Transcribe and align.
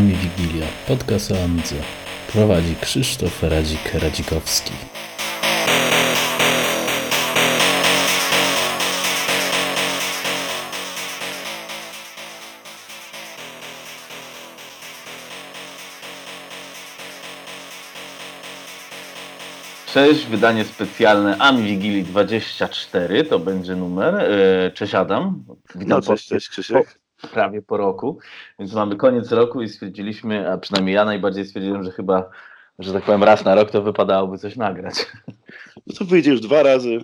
Ami 0.00 0.14
Wigilia, 0.14 0.66
podcast 0.88 1.30
o 1.30 1.44
Amidze. 1.44 1.74
Prowadzi 2.32 2.76
Krzysztof 2.80 3.42
Radzik-Radzikowski. 3.42 4.72
Cześć, 19.86 20.26
wydanie 20.26 20.64
specjalne 20.64 21.36
Ami 21.38 21.62
Wigilii 21.62 22.04
24, 22.04 23.24
to 23.24 23.38
będzie 23.38 23.76
numer. 23.76 24.14
E, 24.14 24.70
cześć 24.70 24.94
Adam. 24.94 25.44
Witam 25.74 25.88
no, 25.88 26.02
cześć, 26.02 26.28
cześć 26.28 26.48
Krzysiek. 26.48 26.99
Prawie 27.32 27.62
po 27.62 27.76
roku, 27.76 28.18
więc 28.58 28.72
mamy 28.72 28.96
koniec 28.96 29.32
roku 29.32 29.62
i 29.62 29.68
stwierdziliśmy, 29.68 30.52
a 30.52 30.58
przynajmniej 30.58 30.94
ja 30.94 31.04
najbardziej 31.04 31.44
stwierdziłem, 31.44 31.84
że 31.84 31.90
chyba, 31.90 32.30
że 32.78 32.92
tak 32.92 33.02
powiem 33.02 33.24
raz 33.24 33.44
na 33.44 33.54
rok 33.54 33.70
to 33.70 33.82
wypadałoby 33.82 34.38
coś 34.38 34.56
nagrać. 34.56 35.06
No 35.86 35.94
to 35.98 36.04
wyjdzie 36.04 36.30
już 36.30 36.40
dwa 36.40 36.62
razy. 36.62 36.98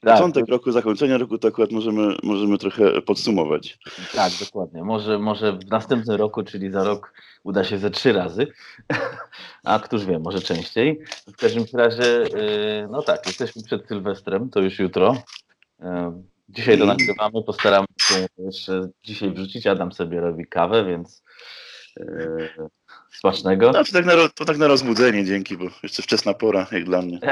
Tak, 0.00 0.14
Początek 0.14 0.48
roku, 0.48 0.72
zakończenie 0.72 1.18
roku 1.18 1.38
to 1.38 1.48
akurat 1.48 1.70
możemy, 1.70 2.16
możemy 2.22 2.58
trochę 2.58 3.02
podsumować. 3.02 3.78
Tak, 4.14 4.32
dokładnie. 4.40 4.84
Może, 4.84 5.18
może 5.18 5.52
w 5.52 5.66
następnym 5.70 6.16
roku, 6.16 6.42
czyli 6.42 6.70
za 6.70 6.84
rok 6.84 7.12
uda 7.42 7.64
się 7.64 7.78
ze 7.78 7.90
trzy 7.90 8.12
razy, 8.12 8.46
a 9.64 9.78
któż 9.78 10.04
wie, 10.04 10.18
może 10.18 10.40
częściej. 10.40 11.00
W 11.26 11.36
każdym 11.36 11.64
razie, 11.74 12.02
yy, 12.02 12.88
no 12.90 13.02
tak, 13.02 13.26
jesteśmy 13.26 13.62
przed 13.62 13.88
Sylwestrem, 13.88 14.50
to 14.50 14.60
już 14.60 14.78
jutro. 14.78 15.14
Dzisiaj 16.48 16.78
to 16.78 16.86
nagrywamy, 16.86 17.42
postaramy 17.46 17.86
się 18.00 18.26
jeszcze 18.38 18.88
dzisiaj 19.04 19.30
wrzucić. 19.30 19.66
Adam 19.66 19.92
sobie 19.92 20.20
robi 20.20 20.46
kawę, 20.46 20.84
więc 20.84 21.22
yy, 21.96 22.50
smacznego. 23.12 23.66
No, 23.72 23.84
to, 23.84 23.92
tak 23.92 24.06
na, 24.06 24.12
to 24.34 24.44
tak 24.44 24.58
na 24.58 24.66
rozbudzenie, 24.66 25.24
dzięki, 25.24 25.56
bo 25.56 25.64
jeszcze 25.82 26.02
wczesna 26.02 26.34
pora, 26.34 26.66
jak 26.72 26.84
dla 26.84 27.02
mnie. 27.02 27.20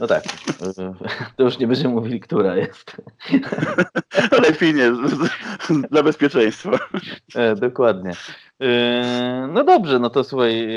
No 0.00 0.06
tak, 0.06 0.24
to 1.36 1.42
już 1.42 1.58
nie 1.58 1.66
będziemy 1.66 1.94
mówili, 1.94 2.20
która 2.20 2.56
jest. 2.56 2.96
Lepiej 4.48 4.74
nie, 4.74 4.92
dla 5.90 6.02
bezpieczeństwa. 6.02 6.70
E, 7.34 7.54
dokładnie. 7.54 8.12
E, 8.60 9.48
no 9.52 9.64
dobrze, 9.64 9.98
no 9.98 10.10
to 10.10 10.24
słuchaj, 10.24 10.68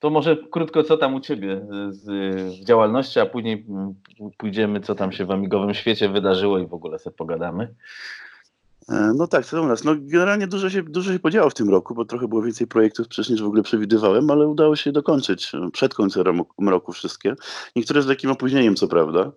to 0.00 0.10
może 0.10 0.36
krótko 0.50 0.82
co 0.82 0.96
tam 0.96 1.14
u 1.14 1.20
Ciebie 1.20 1.66
z 1.88 2.64
działalności, 2.64 3.20
a 3.20 3.26
później 3.26 3.66
pójdziemy 4.36 4.80
co 4.80 4.94
tam 4.94 5.12
się 5.12 5.24
w 5.24 5.30
amigowym 5.30 5.74
świecie 5.74 6.08
wydarzyło 6.08 6.58
i 6.58 6.66
w 6.66 6.74
ogóle 6.74 6.98
sobie 6.98 7.16
pogadamy. 7.16 7.74
E, 8.90 9.12
no 9.16 9.26
tak, 9.26 9.46
to 9.46 9.62
u 9.62 9.66
nas. 9.66 9.84
No, 9.84 9.94
generalnie 9.98 10.46
dużo 10.46 10.70
się, 10.70 10.82
dużo 10.82 11.12
się 11.12 11.18
podziało 11.18 11.50
w 11.50 11.54
tym 11.54 11.70
roku, 11.70 11.94
bo 11.94 12.04
trochę 12.04 12.28
było 12.28 12.42
więcej 12.42 12.66
projektów 12.66 13.08
przecież 13.08 13.30
niż 13.30 13.42
w 13.42 13.46
ogóle 13.46 13.62
przewidywałem, 13.62 14.30
ale 14.30 14.48
udało 14.48 14.76
się 14.76 14.92
dokończyć 14.92 15.54
e, 15.54 15.70
przed 15.70 15.94
końcem 15.94 16.42
roku 16.66 16.92
wszystkie. 16.92 17.34
Niektóre 17.76 18.02
z 18.02 18.06
takim 18.06 18.30
opóźnieniem, 18.30 18.76
co 18.76 18.88
prawda, 18.88 19.32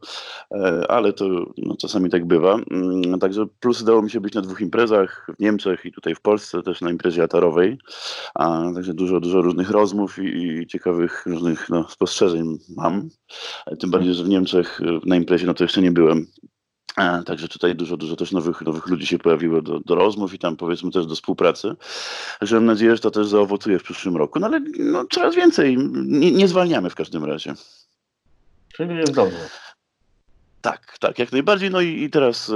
e, 0.52 0.92
ale 0.92 1.14
to 1.14 1.26
no, 1.58 1.76
czasami 1.78 2.10
tak 2.10 2.26
bywa. 2.26 2.56
Mm, 2.72 3.20
także 3.20 3.46
plus 3.60 3.82
udało 3.82 4.02
mi 4.02 4.12
się 4.12 4.22
być 4.22 4.34
na 4.34 4.42
dwóch 4.42 4.62
imprezach 4.62 5.28
w 5.40 5.42
Niemczech 5.42 5.86
i 5.86 5.92
tutaj 5.92 6.16
w 6.16 6.22
Polsce, 6.22 6.62
też 6.62 6.82
na 6.82 6.90
imprezie 6.90 7.24
atarowej. 7.24 7.78
A, 8.36 8.64
także 8.76 8.94
dużo, 8.94 9.20
dużo 9.20 9.42
różnych 9.42 9.70
rozmów 9.70 10.20
i, 10.20 10.28
i 10.28 10.68
ciekawych 10.68 11.24
różnych 11.26 11.70
no, 11.70 11.90
spostrzeżeń 11.90 12.58
mam. 12.76 13.10
Tym 13.80 13.92
bardziej, 13.92 14.14
że 14.14 14.24
w 14.24 14.30
Niemczech 14.30 14.82
na 15.06 15.16
imprezie 15.16 15.48
no 15.48 15.54
to 15.54 15.64
jeszcze 15.64 15.82
nie 15.82 15.92
byłem. 15.92 16.28
Także 17.26 17.48
tutaj 17.48 17.76
dużo, 17.76 17.98
dużo 17.98 18.16
też 18.16 18.32
nowych, 18.32 18.62
nowych 18.62 18.88
ludzi 18.88 19.08
się 19.08 19.20
pojawiło 19.20 19.62
do, 19.62 19.80
do 19.80 19.96
rozmów 19.96 20.34
i 20.34 20.40
tam 20.40 20.56
powiedzmy 20.56 20.92
też 20.92 21.06
do 21.06 21.16
współpracy. 21.16 21.76
Także 22.40 22.56
mam 22.56 22.66
nadzieję, 22.66 22.96
że 22.96 23.02
to 23.02 23.12
też 23.12 23.28
zaowocuje 23.28 23.80
w 23.80 23.84
przyszłym 23.84 24.18
roku. 24.18 24.40
No 24.40 24.48
ale 24.48 24.60
no, 24.80 25.06
coraz 25.12 25.36
więcej. 25.36 25.78
Nie, 25.94 26.32
nie 26.32 26.48
zwalniamy 26.48 26.90
w 26.90 26.96
każdym 26.96 27.26
razie. 27.26 27.54
Czyli 28.74 28.96
jest 28.96 29.14
dobrze. 29.14 29.38
Tak, 30.64 30.98
tak, 31.00 31.20
jak 31.20 31.32
najbardziej. 31.32 31.72
No 31.72 31.82
i, 31.82 32.04
i 32.04 32.10
teraz 32.10 32.50
y, 32.50 32.54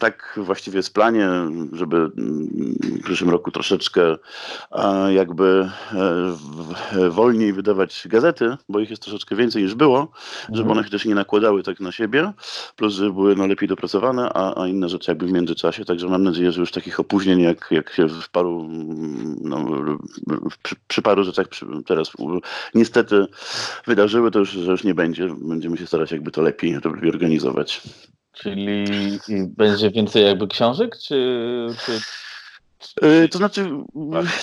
tak 0.00 0.38
właściwie 0.42 0.76
jest 0.76 0.88
w 0.88 0.92
planie, 0.92 1.28
żeby 1.72 1.96
mm, 1.96 2.10
w 2.82 3.02
przyszłym 3.04 3.30
roku 3.30 3.50
troszeczkę 3.50 4.16
a, 4.70 5.10
jakby 5.10 5.70
e, 6.92 7.10
wolniej 7.10 7.52
wydawać 7.52 8.08
gazety, 8.08 8.56
bo 8.68 8.80
ich 8.80 8.90
jest 8.90 9.02
troszeczkę 9.02 9.36
więcej 9.36 9.62
niż 9.62 9.74
było, 9.74 10.00
mhm. 10.00 10.56
żeby 10.56 10.70
one 10.70 10.84
się 10.84 10.90
też 10.90 11.04
nie 11.04 11.14
nakładały 11.14 11.62
tak 11.62 11.80
na 11.80 11.92
siebie, 11.92 12.32
plus 12.76 12.94
żeby 12.94 13.12
były 13.12 13.36
no, 13.36 13.46
lepiej 13.46 13.68
dopracowane, 13.68 14.30
a, 14.34 14.62
a 14.62 14.66
inne 14.66 14.88
rzeczy 14.88 15.10
jakby 15.10 15.26
w 15.26 15.32
międzyczasie. 15.32 15.84
Także 15.84 16.08
mam 16.08 16.22
nadzieję, 16.22 16.52
że 16.52 16.60
już 16.60 16.72
takich 16.72 17.00
opóźnień, 17.00 17.40
jak, 17.40 17.68
jak 17.70 17.92
się 17.92 18.08
w 18.08 18.28
paru, 18.28 18.68
no, 19.40 19.66
przy, 20.62 20.76
przy 20.88 21.02
paru 21.02 21.24
rzeczach 21.24 21.48
przy, 21.48 21.66
teraz 21.86 22.12
niestety 22.74 23.26
wydarzyły, 23.86 24.30
to 24.30 24.38
już, 24.38 24.50
że 24.50 24.70
już 24.70 24.84
nie 24.84 24.94
będzie. 24.94 25.28
Będziemy 25.38 25.76
się 25.76 25.86
starać 25.86 26.12
jakby 26.12 26.30
to 26.30 26.42
lepiej 26.42 26.74
robić 26.80 27.13
organizować. 27.14 27.80
Czyli 28.32 28.84
będzie 29.48 29.90
więcej 29.90 30.24
jakby 30.24 30.48
książek, 30.48 30.98
czy, 30.98 31.66
czy 31.86 32.00
to 33.30 33.38
znaczy, 33.38 33.70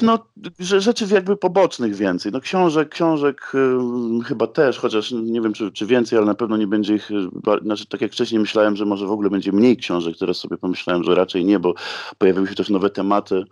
no, 0.02 0.20
rzeczy 0.60 1.06
jakby 1.12 1.38
pobocznych 1.38 1.96
więcej. 1.96 2.32
No 2.32 2.42
książek, 2.42 2.90
książek 2.90 3.52
y, 3.56 4.24
chyba 4.24 4.48
też, 4.48 4.80
chociaż 4.80 5.12
nie 5.12 5.42
wiem 5.42 5.54
czy, 5.54 5.72
czy 5.72 5.86
więcej, 5.86 6.18
ale 6.18 6.26
na 6.26 6.36
pewno 6.36 6.58
nie 6.58 6.68
będzie 6.68 6.96
ich, 6.96 7.12
y, 7.12 7.30
znaczy 7.64 7.86
tak 7.86 8.02
jak 8.02 8.12
wcześniej 8.12 8.42
myślałem, 8.42 8.76
że 8.76 8.86
może 8.86 9.08
w 9.08 9.12
ogóle 9.12 9.30
będzie 9.30 9.52
mniej 9.52 9.78
książek, 9.78 10.16
teraz 10.20 10.38
sobie 10.38 10.58
pomyślałem, 10.58 11.04
że 11.04 11.16
raczej 11.16 11.46
nie, 11.46 11.60
bo 11.60 11.74
pojawiły 12.18 12.48
się 12.48 12.56
też 12.56 12.70
nowe 12.70 12.90
tematy. 12.90 13.44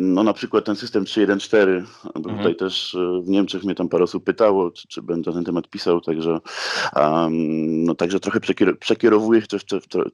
no 0.00 0.22
na 0.22 0.32
przykład 0.32 0.64
ten 0.64 0.76
system 0.76 1.04
3.1.4, 1.04 1.84
bo 2.14 2.30
mhm. 2.30 2.38
tutaj 2.38 2.56
też 2.56 2.96
w 3.22 3.28
Niemczech 3.28 3.64
mnie 3.64 3.74
tam 3.74 3.88
parę 3.88 4.04
osób 4.04 4.24
pytało, 4.24 4.70
czy, 4.70 4.88
czy 4.88 5.02
będę 5.02 5.30
na 5.30 5.34
ten 5.34 5.44
temat 5.44 5.68
pisał, 5.68 6.00
także, 6.00 6.38
no, 7.70 7.94
także 7.94 8.20
trochę 8.20 8.40
przekierowuję 8.80 9.40
się 9.40 9.46
też 9.46 9.64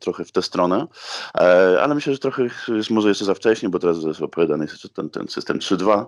trochę 0.00 0.24
w 0.24 0.32
tę 0.32 0.42
stronę, 0.42 0.86
e, 1.34 1.78
ale 1.82 1.94
myślę, 1.94 2.12
że 2.12 2.18
trochę 2.18 2.48
jest 2.68 2.90
może 2.90 3.08
jeszcze 3.18 3.24
za 3.24 3.34
wcześnie, 3.34 3.68
bo 3.68 3.78
teraz 3.78 4.22
opowiadany 4.22 4.64
jest 4.64 4.94
ten, 4.94 5.10
ten 5.10 5.28
system 5.28 5.58
3.2, 5.58 6.04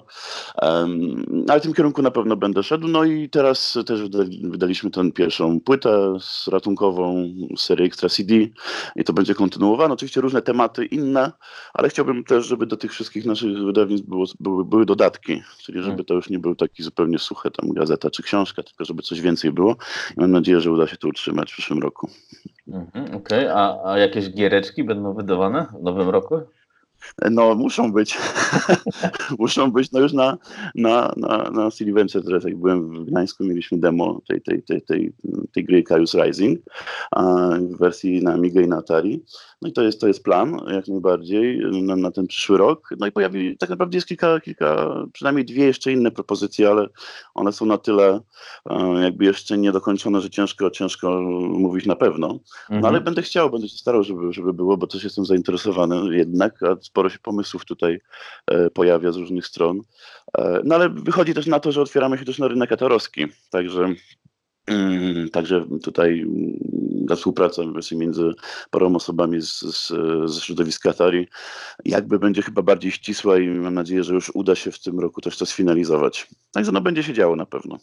um, 0.62 1.44
ale 1.48 1.60
w 1.60 1.62
tym 1.62 1.74
kierunku 1.74 2.02
na 2.02 2.10
pewno 2.10 2.36
będę 2.36 2.62
szedł. 2.62 2.88
No 2.88 3.04
i 3.04 3.28
teraz 3.28 3.78
też 3.86 4.02
wydaliśmy 4.42 4.90
tę 4.90 5.12
pierwszą 5.12 5.60
płytę 5.60 6.16
z 6.20 6.48
ratunkową 6.48 7.28
serię 7.56 7.86
Extra 7.86 8.08
CD 8.08 8.34
i 8.96 9.04
to 9.04 9.12
będzie 9.12 9.34
kontynuowane. 9.34 9.94
Oczywiście 9.94 10.20
różne 10.20 10.42
tematy 10.42 10.84
inne, 10.84 11.32
ale 11.74 11.88
chciałbym 11.88 12.24
też, 12.24 12.46
żeby 12.46 12.66
do 12.66 12.76
tych 12.76 12.92
wszystkich 12.92 13.24
naszych 13.24 13.58
wydawnictw 13.58 14.08
było, 14.08 14.24
były, 14.40 14.64
były 14.64 14.86
dodatki, 14.86 15.42
czyli 15.58 15.78
żeby 15.78 15.88
hmm. 15.88 16.04
to 16.04 16.14
już 16.14 16.30
nie 16.30 16.38
był 16.38 16.54
taki 16.54 16.82
zupełnie 16.82 17.18
suche 17.18 17.50
tam 17.50 17.72
gazeta 17.72 18.10
czy 18.10 18.22
książka, 18.22 18.62
tylko 18.62 18.84
żeby 18.84 19.02
coś 19.02 19.20
więcej 19.20 19.52
było. 19.52 19.76
I 20.16 20.20
mam 20.20 20.30
nadzieję, 20.30 20.60
że 20.60 20.72
uda 20.72 20.86
się 20.86 20.96
to 20.96 21.08
utrzymać 21.08 21.50
w 21.50 21.52
przyszłym 21.52 21.78
roku. 21.78 22.10
Mhm, 22.68 23.04
Okej, 23.04 23.16
okay. 23.16 23.52
a, 23.54 23.90
a 23.90 23.98
jakieś 23.98 24.30
giereczki 24.30 24.84
będą 24.84 25.14
wydawane 25.14 25.66
w 25.80 25.82
nowym 25.82 26.08
roku? 26.08 26.40
No, 27.30 27.54
muszą 27.54 27.92
być. 27.92 28.18
muszą 29.38 29.72
być. 29.72 29.92
No 29.92 30.00
już 30.00 30.12
na, 30.12 30.38
na, 30.74 31.12
na, 31.16 31.50
na 31.50 31.70
teraz 32.24 32.44
jak 32.44 32.56
byłem 32.56 33.04
w 33.04 33.04
Gdańsku, 33.04 33.44
mieliśmy 33.44 33.78
demo 33.78 34.20
tej, 34.28 34.42
tej, 34.42 34.62
tej, 34.62 34.82
tej, 34.82 35.12
tej 35.52 35.64
gry 35.64 35.82
Kaius 35.82 36.14
Rising 36.14 36.60
w 37.60 37.78
wersji 37.78 38.22
na 38.22 38.32
Amiga 38.32 38.60
i 38.60 38.68
na 38.68 38.76
Atari. 38.76 39.24
No 39.62 39.68
i 39.68 39.72
to 39.72 39.82
jest, 39.82 40.00
to 40.00 40.06
jest 40.06 40.24
plan, 40.24 40.60
jak 40.68 40.88
najbardziej, 40.88 41.60
na, 41.82 41.96
na 41.96 42.10
ten 42.10 42.26
przyszły 42.26 42.58
rok. 42.58 42.88
No 42.98 43.06
i 43.06 43.12
pojawi, 43.12 43.56
tak 43.56 43.70
naprawdę 43.70 43.96
jest 43.96 44.08
kilka, 44.08 44.40
kilka, 44.40 44.96
przynajmniej 45.12 45.44
dwie 45.44 45.64
jeszcze 45.64 45.92
inne 45.92 46.10
propozycje, 46.10 46.68
ale 46.68 46.86
one 47.34 47.52
są 47.52 47.66
na 47.66 47.78
tyle 47.78 48.20
jakby 49.02 49.24
jeszcze 49.24 49.58
niedokończone, 49.58 50.20
że 50.20 50.30
ciężko, 50.30 50.70
ciężko 50.70 51.20
mówić 51.50 51.86
na 51.86 51.96
pewno. 51.96 52.28
No 52.28 52.76
mhm. 52.76 52.84
ale 52.84 53.00
będę 53.00 53.22
chciał, 53.22 53.50
będę 53.50 53.68
się 53.68 53.78
starał, 53.78 54.04
żeby, 54.04 54.32
żeby 54.32 54.52
było, 54.52 54.76
bo 54.76 54.86
też 54.86 55.04
jestem 55.04 55.24
zainteresowany 55.24 56.16
jednak, 56.16 56.62
a 56.62 56.76
sporo 56.90 57.08
się 57.08 57.18
pomysłów 57.18 57.64
tutaj 57.64 58.00
e, 58.46 58.70
pojawia 58.70 59.12
z 59.12 59.16
różnych 59.16 59.46
stron. 59.46 59.80
E, 60.38 60.60
no 60.64 60.74
ale 60.74 60.88
wychodzi 60.88 61.34
też 61.34 61.46
na 61.46 61.60
to, 61.60 61.72
że 61.72 61.82
otwieramy 61.82 62.18
się 62.18 62.24
też 62.24 62.38
na 62.38 62.48
rynek 62.48 62.72
atarowski, 62.72 63.26
także 63.50 63.94
mm, 64.66 65.28
Także 65.30 65.64
tutaj 65.82 66.20
mm, 66.20 67.06
ta 67.08 67.16
współpraca 67.16 67.62
między 67.92 68.30
paroma 68.70 68.96
osobami 68.96 69.42
z, 69.42 69.60
z, 69.60 69.92
ze 70.30 70.40
środowiska 70.40 70.90
Atari 70.90 71.28
jakby 71.84 72.18
będzie 72.18 72.42
chyba 72.42 72.62
bardziej 72.62 72.92
ścisła 72.92 73.38
i 73.38 73.48
mam 73.48 73.74
nadzieję, 73.74 74.04
że 74.04 74.14
już 74.14 74.30
uda 74.34 74.54
się 74.54 74.72
w 74.72 74.82
tym 74.82 75.00
roku 75.00 75.20
też 75.20 75.38
to 75.38 75.46
sfinalizować. 75.46 76.26
Także 76.52 76.72
no 76.72 76.80
będzie 76.80 77.02
się 77.02 77.12
działo 77.12 77.36
na 77.36 77.46
pewno. 77.46 77.78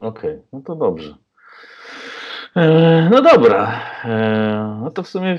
Okej, 0.00 0.30
okay, 0.30 0.42
no 0.52 0.60
to 0.60 0.76
dobrze. 0.76 1.16
E, 2.56 3.08
no 3.12 3.22
dobra, 3.22 3.80
no 4.82 4.90
to 4.90 5.02
w 5.02 5.08
sumie 5.08 5.38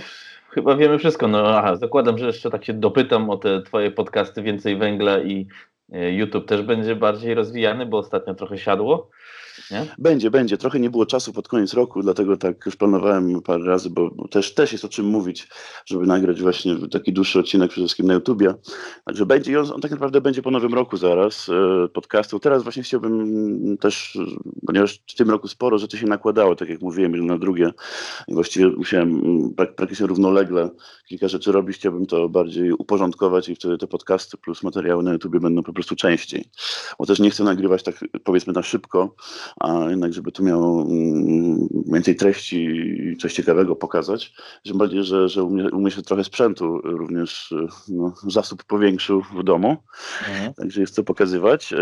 Chyba 0.58 0.76
wiemy 0.76 1.00
wszystko. 1.00 1.28
No 1.28 1.58
aha, 1.58 1.76
zakładam, 1.76 2.18
że 2.18 2.28
jeszcze 2.28 2.50
tak 2.50 2.66
się 2.66 2.74
dopytam 2.74 3.30
o 3.30 3.38
te 3.38 3.62
twoje 3.62 3.92
podcasty 3.92 4.42
Więcej 4.42 4.78
Węgla 4.78 5.20
i 5.20 5.48
e, 5.94 6.12
YouTube 6.12 6.48
też 6.48 6.62
będzie 6.62 6.96
bardziej 6.96 7.34
rozwijany, 7.34 7.86
bo 7.86 7.98
ostatnio 7.98 8.36
trochę 8.36 8.58
siadło. 8.58 9.10
Nie? 9.72 9.86
Będzie, 9.98 10.32
będzie. 10.32 10.58
Trochę 10.58 10.80
nie 10.80 10.90
było 10.90 11.06
czasu 11.06 11.34
pod 11.34 11.48
koniec 11.48 11.74
roku, 11.74 12.02
dlatego 12.02 12.38
tak 12.38 12.66
już 12.66 12.76
planowałem 12.76 13.42
parę 13.42 13.66
razy, 13.66 13.90
bo, 13.90 14.28
też, 14.28 14.54
też 14.54 14.72
jest 14.72 14.86
o 14.86 14.90
czym 14.90 15.06
mówić, 15.06 15.48
żeby 15.86 16.08
nagrać 16.08 16.42
właśnie 16.42 16.76
taki 16.92 17.14
dłuższy 17.14 17.40
odcinek 17.40 17.72
przede 17.72 17.86
wszystkim 17.86 18.08
na 18.08 18.14
YouTubie. 18.14 18.54
Także 19.06 19.26
będzie 19.26 19.52
i 19.52 19.58
on, 19.58 19.72
on 19.72 19.82
tak 19.82 19.92
naprawdę 19.92 20.22
będzie 20.22 20.42
po 20.42 20.52
nowym 20.52 20.74
roku 20.74 20.98
zaraz 20.98 21.50
e, 21.50 21.88
podcastu. 21.88 22.40
Teraz 22.40 22.64
właśnie 22.64 22.84
chciałbym 22.84 23.78
też, 23.78 24.18
ponieważ 24.68 25.00
w 25.08 25.16
tym 25.16 25.30
roku 25.30 25.48
sporo 25.48 25.78
rzeczy 25.78 25.98
się 25.98 26.08
nakładało, 26.08 26.56
tak 26.56 26.70
jak 26.70 26.82
mówiłem, 26.82 27.14
jedno 27.14 27.34
na 27.34 27.40
drugie. 27.40 27.72
I 28.28 28.34
właściwie 28.34 28.68
musiałem 28.68 29.22
prak 29.56 29.76
praktycznie 29.76 30.08
równolegle 30.08 30.70
kilka 31.08 31.28
rzeczy 31.28 31.52
robić. 31.52 31.78
Chciałbym 31.78 32.06
to 32.06 32.30
bardziej 32.30 32.74
uporządkować 32.74 33.50
i 33.50 33.56
wtedy 33.56 33.78
te 33.78 33.88
podcasty 33.88 34.38
plus 34.38 34.64
materiały 34.64 35.04
na 35.04 35.14
YouTubie 35.14 35.40
będą 35.40 35.64
po 35.64 35.74
prostu 35.74 35.96
częściej. 35.96 36.46
Bo 37.00 37.06
też 37.06 37.20
nie 37.20 37.30
chcę 37.30 37.44
nagrywać 37.44 37.84
tak 37.84 37.96
powiedzmy 38.24 38.54
na 38.54 38.64
szybko, 38.64 39.16
a 39.60 39.90
jednak 39.90 40.14
żeby 40.14 40.32
to 40.32 40.44
miało 40.44 40.82
mm, 40.82 41.68
więcej 41.94 42.16
treści 42.16 42.66
i 43.14 43.18
coś 43.18 43.34
ciekawego 43.34 43.76
pokazać. 43.76 44.34
Tym 44.64 44.78
bardziej, 44.78 45.04
że, 45.04 45.30
że 45.30 45.44
u, 45.44 45.50
mnie, 45.50 45.72
u 45.72 45.82
mnie 45.82 45.92
się 45.92 46.02
trochę 46.02 46.24
sprzętu 46.24 46.82
również 46.84 47.54
no, 47.88 48.14
zasób 48.28 48.64
powiększył 48.64 49.22
w 49.22 49.44
domu, 49.44 49.78
mhm. 50.30 50.54
także 50.54 50.82
jest 50.82 50.96
co 50.96 51.04
pokazywać. 51.04 51.74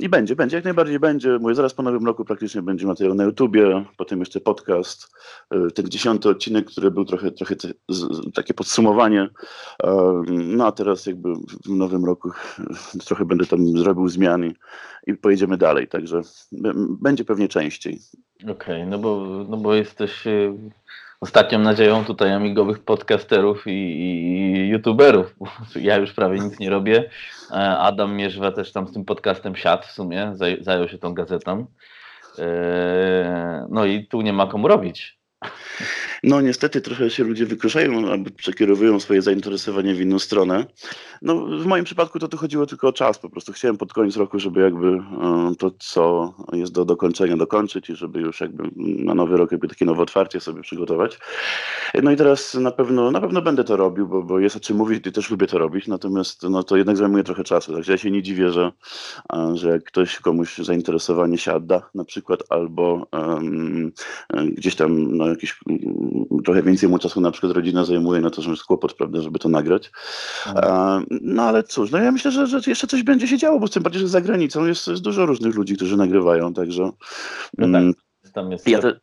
I 0.00 0.08
będzie, 0.08 0.36
będzie, 0.36 0.56
jak 0.56 0.64
najbardziej 0.64 0.98
będzie. 0.98 1.38
Mówię, 1.38 1.54
zaraz 1.54 1.74
po 1.74 1.82
nowym 1.82 2.06
roku 2.06 2.24
praktycznie 2.24 2.62
będzie 2.62 2.86
materiał 2.86 3.14
na 3.14 3.24
YouTubie, 3.24 3.84
potem 3.96 4.20
jeszcze 4.20 4.40
podcast, 4.40 5.08
e, 5.50 5.70
ten 5.70 5.88
dziesiąty 5.88 6.28
odcinek, 6.28 6.66
który 6.66 6.90
był 6.90 7.04
trochę, 7.04 7.30
trochę 7.30 7.56
takie 8.36 8.54
podsumowanie. 8.54 9.28
No 10.28 10.66
a 10.66 10.72
teraz 10.72 11.06
jakby 11.06 11.34
w 11.64 11.68
nowym 11.68 12.04
roku 12.04 12.30
trochę 13.06 13.24
będę 13.24 13.46
tam 13.46 13.78
zrobił 13.78 14.08
zmiany 14.08 14.52
i 15.06 15.14
pojedziemy 15.14 15.56
dalej, 15.56 15.88
także 15.88 16.20
będzie 17.00 17.24
pewnie 17.24 17.48
częściej. 17.48 18.00
Okej, 18.42 18.52
okay, 18.52 18.86
no, 18.86 18.98
bo, 18.98 19.44
no 19.48 19.56
bo 19.56 19.74
jesteś 19.74 20.26
y, 20.26 20.52
ostatnią 21.20 21.58
nadzieją 21.58 22.04
tutaj 22.04 22.32
amigowych 22.32 22.78
podcasterów 22.78 23.66
i, 23.66 23.70
i, 23.70 24.68
youtuberów. 24.68 25.34
Ja 25.80 25.96
już 25.96 26.12
prawie 26.12 26.40
nic 26.40 26.58
nie 26.58 26.70
robię. 26.70 27.10
E, 27.50 27.54
Adam 27.78 28.16
Mierzwa 28.16 28.52
też 28.52 28.72
tam 28.72 28.88
z 28.88 28.92
tym 28.92 29.04
podcastem 29.04 29.56
siadł 29.56 29.82
w 29.82 29.90
sumie, 29.90 30.34
zajął 30.60 30.88
się 30.88 30.98
tą 30.98 31.14
gazetą. 31.14 31.66
E, 32.38 33.66
no 33.70 33.84
i 33.84 34.06
tu 34.06 34.20
nie 34.22 34.32
ma 34.32 34.46
komu 34.46 34.68
robić. 34.68 35.18
No 36.22 36.40
niestety 36.40 36.80
trochę 36.80 37.10
się 37.10 37.24
ludzie 37.24 37.46
wykruszają 37.46 38.10
albo 38.10 38.30
przekierowują 38.30 39.00
swoje 39.00 39.22
zainteresowanie 39.22 39.94
w 39.94 40.00
inną 40.00 40.18
stronę. 40.18 40.66
No 41.22 41.46
w 41.46 41.66
moim 41.66 41.84
przypadku 41.84 42.18
to 42.18 42.28
tu 42.28 42.36
chodziło 42.36 42.66
tylko 42.66 42.88
o 42.88 42.92
czas, 42.92 43.18
po 43.18 43.30
prostu 43.30 43.52
chciałem 43.52 43.76
pod 43.76 43.92
koniec 43.92 44.16
roku, 44.16 44.38
żeby 44.38 44.60
jakby 44.60 44.88
e, 44.88 45.52
to, 45.58 45.70
co 45.78 46.34
jest 46.52 46.72
do 46.72 46.84
dokończenia, 46.84 47.36
dokończyć 47.36 47.90
i 47.90 47.96
żeby 47.96 48.20
już 48.20 48.40
jakby 48.40 48.70
na 48.76 49.14
nowy 49.14 49.36
rok 49.36 49.52
jakby 49.52 49.68
takie 49.68 49.84
nowe 49.84 50.02
otwarcie 50.02 50.40
sobie 50.40 50.62
przygotować. 50.62 51.18
No 52.02 52.10
i 52.10 52.16
teraz 52.16 52.54
na 52.54 52.70
pewno, 52.70 53.10
na 53.10 53.20
pewno 53.20 53.42
będę 53.42 53.64
to 53.64 53.76
robił, 53.76 54.08
bo, 54.08 54.22
bo 54.22 54.38
jest 54.40 54.56
o 54.56 54.60
czym 54.60 54.76
mówić 54.76 55.06
i 55.06 55.12
też 55.12 55.30
lubię 55.30 55.46
to 55.46 55.58
robić, 55.58 55.86
natomiast 55.86 56.42
no 56.42 56.62
to 56.62 56.76
jednak 56.76 56.96
zajmuje 56.96 57.24
trochę 57.24 57.44
czasu, 57.44 57.72
także 57.74 57.92
ja 57.92 57.98
się 57.98 58.10
nie 58.10 58.22
dziwię, 58.22 58.52
że, 58.52 58.72
że 59.54 59.70
jak 59.70 59.84
ktoś 59.84 60.18
komuś 60.18 60.58
zainteresowanie 60.58 61.38
się 61.38 61.54
odda 61.54 61.90
na 61.94 62.04
przykład 62.04 62.40
albo 62.48 63.06
um, 63.12 63.92
gdzieś 64.52 64.74
tam 64.76 65.16
no, 65.16 65.28
jakiś 65.28 65.60
trochę 66.44 66.62
więcej 66.62 66.88
mu 66.88 66.98
czasu 66.98 67.20
na 67.20 67.30
przykład 67.30 67.52
rodzina 67.52 67.84
zajmuje 67.84 68.20
na 68.20 68.30
to, 68.30 68.42
że 68.42 68.50
jest 68.50 68.64
kłopot, 68.64 68.94
prawda, 68.94 69.20
żeby 69.20 69.38
to 69.38 69.48
nagrać. 69.48 69.90
Mhm. 70.46 71.06
No 71.10 71.42
ale 71.42 71.62
cóż, 71.62 71.90
no 71.90 71.98
ja 71.98 72.12
myślę, 72.12 72.30
że, 72.30 72.46
że 72.46 72.60
jeszcze 72.66 72.86
coś 72.86 73.02
będzie 73.02 73.28
się 73.28 73.38
działo, 73.38 73.60
bo 73.60 73.68
tym 73.68 73.82
bardziej, 73.82 74.00
że 74.00 74.08
za 74.08 74.20
granicą 74.20 74.66
jest, 74.66 74.88
jest 74.88 75.02
dużo 75.02 75.26
różnych 75.26 75.54
ludzi, 75.54 75.76
którzy 75.76 75.96
nagrywają, 75.96 76.54
także... 76.54 76.82
No 77.58 77.66
tak, 77.66 77.82
mm, 77.82 77.94
tam 78.32 78.52
jest... 78.52 78.68
Ja 78.68 78.78
te, 78.78 79.00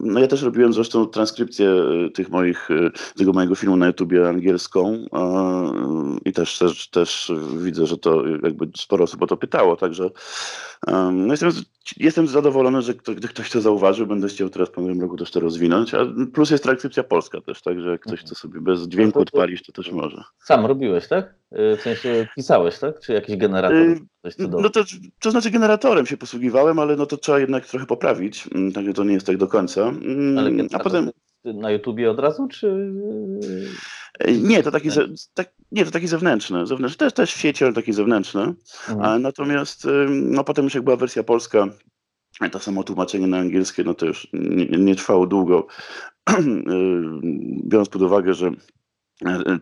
no 0.00 0.20
ja 0.20 0.26
też 0.26 0.42
robiłem 0.42 0.72
zresztą 0.72 1.06
transkrypcję 1.06 1.70
e, 1.70 2.10
tych 2.10 2.28
moich, 2.30 2.70
e, 2.70 2.90
tego 3.16 3.32
mojego 3.32 3.54
filmu 3.54 3.76
na 3.76 3.86
YouTubie 3.86 4.28
angielską 4.28 5.06
i 6.24 6.32
też, 6.32 6.58
też, 6.58 6.90
też 6.90 7.32
widzę, 7.56 7.86
że 7.86 7.98
to 7.98 8.26
jakby 8.26 8.70
sporo 8.76 9.04
osób 9.04 9.22
o 9.22 9.26
to 9.26 9.36
pytało, 9.36 9.76
także 9.76 10.10
no 11.12 11.32
jestem, 11.32 11.50
jestem 11.96 12.26
zadowolony, 12.26 12.82
że 12.82 12.94
ktoś, 12.94 13.16
ktoś 13.16 13.50
to 13.50 13.60
zauważył, 13.60 14.06
będę 14.06 14.28
chciał 14.28 14.48
teraz 14.48 14.70
po 14.70 14.80
nowym 14.80 15.00
roku 15.00 15.16
też 15.16 15.30
to 15.30 15.40
rozwinąć, 15.40 15.94
a 15.94 15.98
plus 16.32 16.50
jest 16.50 16.64
transkrypcja 16.64 17.02
polska 17.02 17.40
też, 17.40 17.62
także 17.62 17.90
jak 17.90 18.00
ktoś 18.00 18.20
chce 18.20 18.34
sobie 18.34 18.60
bez 18.60 18.88
dźwięku 18.88 19.20
odpalić, 19.20 19.62
to 19.62 19.72
też 19.72 19.92
może. 19.92 20.22
Sam 20.44 20.66
robiłeś, 20.66 21.08
tak? 21.08 21.34
E, 21.52 21.76
w 21.76 21.80
sensie 21.80 22.26
pisałeś, 22.36 22.78
tak? 22.78 23.00
Czy 23.00 23.12
jakiś 23.12 23.36
generator? 23.36 23.96
No 24.38 24.70
to, 24.70 24.84
to 25.20 25.30
znaczy 25.30 25.50
generatorem 25.50 26.06
się 26.06 26.16
posługiwałem, 26.16 26.78
ale 26.78 26.96
no 26.96 27.06
to 27.06 27.16
trzeba 27.16 27.38
jednak 27.38 27.66
trochę 27.66 27.86
poprawić, 27.86 28.48
mm, 28.54 28.72
także 28.72 28.92
to 28.92 29.04
nie 29.04 29.14
jest 29.14 29.26
tak 29.26 29.36
do 29.36 29.46
końca. 29.46 29.82
Mm, 29.82 30.38
ale 30.38 30.50
a 30.72 30.78
potem 30.78 31.10
na 31.44 31.70
YouTubie 31.70 32.10
od 32.10 32.18
razu, 32.18 32.48
czy... 32.48 32.92
Nie, 34.42 34.62
to 34.62 34.70
taki, 34.70 34.88
tak, 35.34 35.52
nie, 35.72 35.84
to 35.84 35.90
taki 35.90 36.08
zewnętrzny, 36.08 36.66
zewnętrzny 36.66 36.98
też, 36.98 37.12
też 37.12 37.34
w 37.34 37.40
sieci, 37.40 37.64
ale 37.64 37.72
taki 37.72 37.92
zewnętrzny. 37.92 38.54
Mhm. 38.88 39.22
Natomiast 39.22 39.86
no, 40.10 40.44
potem 40.44 40.64
już 40.64 40.74
jak 40.74 40.84
była 40.84 40.96
wersja 40.96 41.22
polska, 41.22 41.68
to 42.52 42.58
samo 42.58 42.84
tłumaczenie 42.84 43.26
na 43.26 43.38
angielskie, 43.38 43.84
no 43.84 43.94
to 43.94 44.06
już 44.06 44.28
nie, 44.32 44.66
nie 44.66 44.94
trwało 44.94 45.26
długo. 45.26 45.66
Biorąc 47.68 47.88
pod 47.88 48.02
uwagę, 48.02 48.34
że 48.34 48.50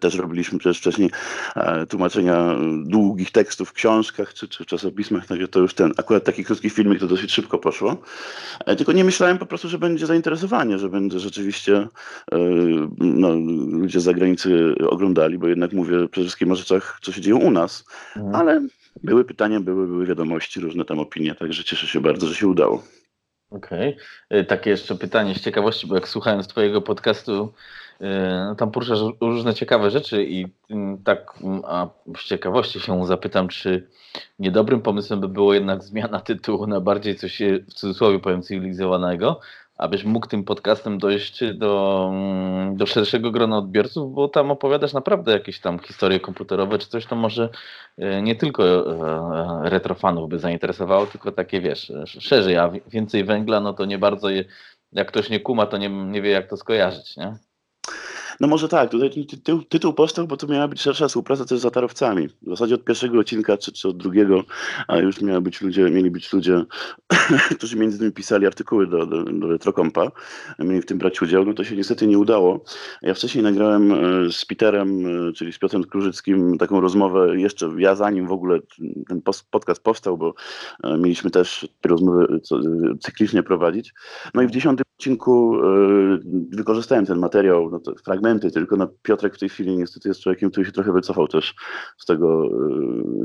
też 0.00 0.14
robiliśmy 0.14 0.58
przecież 0.58 0.79
wcześniej 0.79 1.11
e, 1.56 1.87
tłumaczenia 1.87 2.56
długich 2.85 3.31
tekstów 3.31 3.69
w 3.69 3.73
książkach 3.73 4.35
czy, 4.35 4.49
czy 4.49 4.64
w 4.64 4.67
czasopismach, 4.67 5.26
także 5.26 5.49
to 5.49 5.61
już 5.61 5.75
ten, 5.75 5.93
akurat 5.97 6.25
taki 6.25 6.44
krótki 6.44 6.70
filmik 6.70 7.00
to 7.00 7.06
dosyć 7.06 7.32
szybko 7.32 7.58
poszło. 7.58 7.97
E, 8.67 8.76
tylko 8.76 8.93
nie 8.93 9.05
myślałem 9.05 9.38
po 9.38 9.47
prostu, 9.47 9.69
że 9.69 9.79
będzie 9.79 10.06
zainteresowanie, 10.06 10.79
że 10.79 10.88
będzie 10.88 11.19
rzeczywiście 11.19 11.88
no, 12.99 13.35
ludzie 13.70 14.00
z 14.00 14.05
zagranicy 14.05 14.75
oglądali, 14.88 15.38
bo 15.38 15.49
jednak 15.49 15.73
mówię 15.73 16.09
przede 16.09 16.25
wszystkim 16.25 16.52
o 16.52 16.56
rzeczach, 16.56 16.99
co 17.02 17.12
się 17.12 17.20
dzieją 17.20 17.37
u 17.37 17.50
nas, 17.50 17.85
mhm. 18.17 18.35
ale 18.35 18.67
były 19.02 19.25
pytania, 19.25 19.61
były, 19.61 19.87
były 19.87 20.06
wiadomości, 20.06 20.61
różne 20.61 20.85
tam 20.85 20.99
opinie, 20.99 21.35
także 21.35 21.64
cieszę 21.64 21.87
się 21.87 22.00
bardzo, 22.00 22.26
że 22.26 22.35
się 22.35 22.49
udało. 22.49 22.82
Okej. 23.51 23.97
Okay. 24.31 24.45
Takie 24.45 24.71
jeszcze 24.71 24.95
pytanie 24.95 25.35
z 25.35 25.41
ciekawości, 25.41 25.87
bo 25.87 25.95
jak 25.95 26.09
słuchając 26.09 26.47
Twojego 26.47 26.83
podcastu, 26.83 27.53
no 28.47 28.55
tam 28.55 28.71
poruszasz 28.71 28.99
różne 29.21 29.55
ciekawe 29.55 29.91
rzeczy 29.91 30.25
i 30.25 30.47
mm, 30.71 31.03
tak 31.03 31.35
mm, 31.43 31.63
a 31.65 31.89
z 32.17 32.25
ciekawości 32.25 32.81
się 32.81 33.07
zapytam, 33.07 33.49
czy 33.49 33.89
niedobrym 34.39 34.83
pomysłem 34.83 35.21
by 35.21 35.29
było 35.29 35.55
jednak 35.55 35.83
zmiana 35.85 36.21
tytułu 36.21 36.67
na 36.67 36.81
bardziej 36.81 37.17
coś 37.17 37.39
w 37.69 37.75
cudzysłowie 37.75 38.19
powiem 38.19 38.43
cywilizowanego, 38.43 39.41
abyś 39.76 40.05
mógł 40.05 40.26
tym 40.26 40.44
podcastem 40.44 40.99
dojść 40.99 41.45
do, 41.54 42.09
mm, 42.12 42.76
do 42.76 42.87
szerszego 42.87 43.30
grona 43.30 43.59
odbiorców, 43.59 44.14
bo 44.14 44.28
tam 44.28 44.50
opowiadasz 44.50 44.92
naprawdę 44.92 45.33
jakieś 45.33 45.61
tam 45.61 45.78
historie 45.78 46.21
komputerowe 46.21 46.78
czy 46.78 46.88
coś, 46.88 47.06
to 47.06 47.16
może 47.16 47.49
e, 47.99 48.23
nie 48.23 48.37
tylko 48.37 48.64
e, 48.64 49.71
retrofanów 49.71 50.28
by 50.28 50.38
zainteresowało, 50.38 51.06
tylko 51.06 51.33
takie 51.33 51.61
wiesz, 51.61 51.92
szerzej, 52.06 52.56
a 52.56 52.71
więcej 52.87 53.25
węgla, 53.25 53.61
no 53.61 53.73
to 53.73 53.85
nie 53.85 53.99
bardzo 53.99 54.30
je, 54.30 54.45
jak 54.92 55.09
ktoś 55.09 55.30
nie 55.30 55.40
kuma, 55.40 55.66
to 55.66 55.76
nie, 55.76 55.88
nie 55.88 56.23
wie 56.23 56.30
jak 56.30 56.50
to 56.50 56.56
skojarzyć, 56.56 57.16
nie? 57.16 57.37
No 58.40 58.49
może 58.49 58.69
tak, 58.69 58.90
tutaj 58.90 59.26
tytuł, 59.26 59.62
tytuł 59.62 59.93
powstał, 59.93 60.26
bo 60.26 60.37
to 60.37 60.47
miała 60.47 60.69
być 60.69 60.81
szersza 60.81 61.09
współpraca 61.09 61.45
też 61.45 61.59
z 61.59 61.62
zatarowcami. 61.62 62.28
W 62.28 62.50
zasadzie 62.50 62.75
od 62.75 62.85
pierwszego 62.85 63.19
odcinka, 63.19 63.59
czy, 63.59 63.73
czy 63.73 63.88
od 63.88 63.97
drugiego, 63.97 64.45
a 64.88 64.99
już 64.99 65.21
miały 65.21 65.40
być 65.40 65.62
ludzie, 65.62 65.90
mieli 65.90 66.11
być 66.11 66.33
ludzie, 66.33 66.64
którzy 67.57 67.76
między 67.76 67.97
innymi 67.97 68.12
pisali 68.12 68.47
artykuły 68.47 68.87
do, 68.87 69.07
do, 69.07 69.25
do 69.25 69.47
Retrokompa, 69.47 70.11
mieli 70.59 70.83
w 70.83 70.87
tym 70.87 70.99
brać 70.99 71.23
udział, 71.23 71.45
no 71.45 71.55
to 71.55 71.64
się 71.64 71.76
niestety 71.76 72.07
nie 72.07 72.19
udało. 72.19 72.64
Ja 73.02 73.14
wcześniej 73.14 73.45
nagrałem 73.45 73.93
e, 73.93 73.97
z 74.33 74.45
Peterem, 74.45 75.07
e, 75.28 75.33
czyli 75.33 75.52
z 75.52 75.59
Piotrem 75.59 75.85
Krużyckim 75.85 76.59
taką 76.59 76.81
rozmowę, 76.81 77.40
jeszcze 77.40 77.71
ja 77.78 77.95
zanim 77.95 78.26
w 78.26 78.33
ogóle 78.33 78.59
ten 79.09 79.23
podcast 79.50 79.83
powstał, 79.83 80.19
bo 80.19 80.35
e, 80.85 80.99
mieliśmy 80.99 81.31
też 81.31 81.69
te 81.81 81.88
rozmowy 81.88 82.40
cyklicznie 83.00 83.43
prowadzić. 83.43 83.95
No 84.35 84.43
i 84.43 84.47
w 84.47 84.50
dziesiątym 84.50 84.85
odcinku 84.97 85.57
wykorzystałem 86.53 87.07
ten 87.07 87.19
materiał, 87.19 87.71
no 87.71 87.79
fragment 87.79 88.05
fragmenty, 88.05 88.50
tylko 88.50 88.76
no, 88.76 88.88
Piotrek 89.03 89.35
w 89.35 89.38
tej 89.38 89.49
chwili 89.49 89.76
niestety 89.76 90.09
jest 90.09 90.21
człowiekiem, 90.21 90.50
który 90.50 90.67
się 90.67 90.73
trochę 90.73 90.93
wycofał 90.93 91.29
też 91.29 91.55
z 91.99 92.07
tego, 92.07 92.49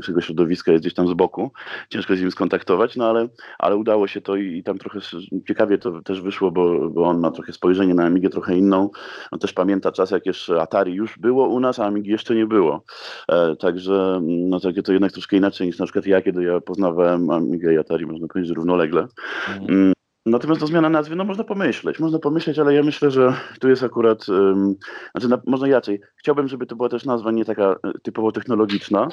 z 0.02 0.06
tego 0.06 0.20
środowiska, 0.20 0.72
jest 0.72 0.82
gdzieś 0.84 0.94
tam 0.94 1.08
z 1.08 1.12
boku. 1.12 1.52
Ciężko 1.88 2.16
z 2.16 2.20
nim 2.20 2.30
skontaktować, 2.30 2.96
no 2.96 3.08
ale, 3.08 3.28
ale 3.58 3.76
udało 3.76 4.06
się 4.06 4.20
to 4.20 4.36
i, 4.36 4.58
i 4.58 4.62
tam 4.62 4.78
trochę 4.78 5.00
ciekawie 5.48 5.78
to 5.78 6.02
też 6.02 6.20
wyszło, 6.20 6.50
bo, 6.50 6.90
bo 6.90 7.02
on 7.02 7.20
ma 7.20 7.30
trochę 7.30 7.52
spojrzenie 7.52 7.94
na 7.94 8.04
Amigę 8.04 8.28
trochę 8.28 8.56
inną. 8.56 8.90
On 9.30 9.38
też 9.38 9.52
pamięta 9.52 9.92
czas, 9.92 10.10
jak 10.10 10.26
jeszcze 10.26 10.62
Atari 10.62 10.94
już 10.94 11.18
było 11.18 11.48
u 11.48 11.60
nas, 11.60 11.78
a 11.78 11.86
Amigi 11.86 12.10
jeszcze 12.10 12.34
nie 12.34 12.46
było. 12.46 12.84
E, 13.28 13.56
także 13.56 14.20
no 14.22 14.60
takie 14.60 14.82
to 14.82 14.92
jednak 14.92 15.12
troszkę 15.12 15.36
inaczej 15.36 15.66
niż 15.66 15.78
na 15.78 15.84
przykład 15.84 16.06
ja, 16.06 16.22
kiedy 16.22 16.42
ja 16.42 16.60
poznawałem 16.60 17.30
Amigę 17.30 17.74
i 17.74 17.78
Atari, 17.78 18.06
można 18.06 18.28
powiedzieć, 18.28 18.56
równolegle. 18.56 19.06
Mhm. 19.48 19.70
Mm. 19.70 19.92
Natomiast 20.26 20.60
do 20.60 20.66
zmiana 20.66 20.88
nazwy, 20.88 21.16
no 21.16 21.24
można 21.24 21.44
pomyśleć, 21.44 21.98
można 21.98 22.18
pomyśleć, 22.18 22.58
ale 22.58 22.74
ja 22.74 22.82
myślę, 22.82 23.10
że 23.10 23.34
tu 23.60 23.68
jest 23.68 23.82
akurat, 23.82 24.28
um, 24.28 24.74
znaczy 25.12 25.28
na, 25.28 25.42
można 25.46 25.68
inaczej. 25.68 26.00
Chciałbym, 26.16 26.48
żeby 26.48 26.66
to 26.66 26.76
była 26.76 26.88
też 26.88 27.04
nazwa 27.04 27.30
nie 27.30 27.44
taka 27.44 27.72
e, 27.72 27.76
typowo 28.02 28.32
technologiczna, 28.32 29.08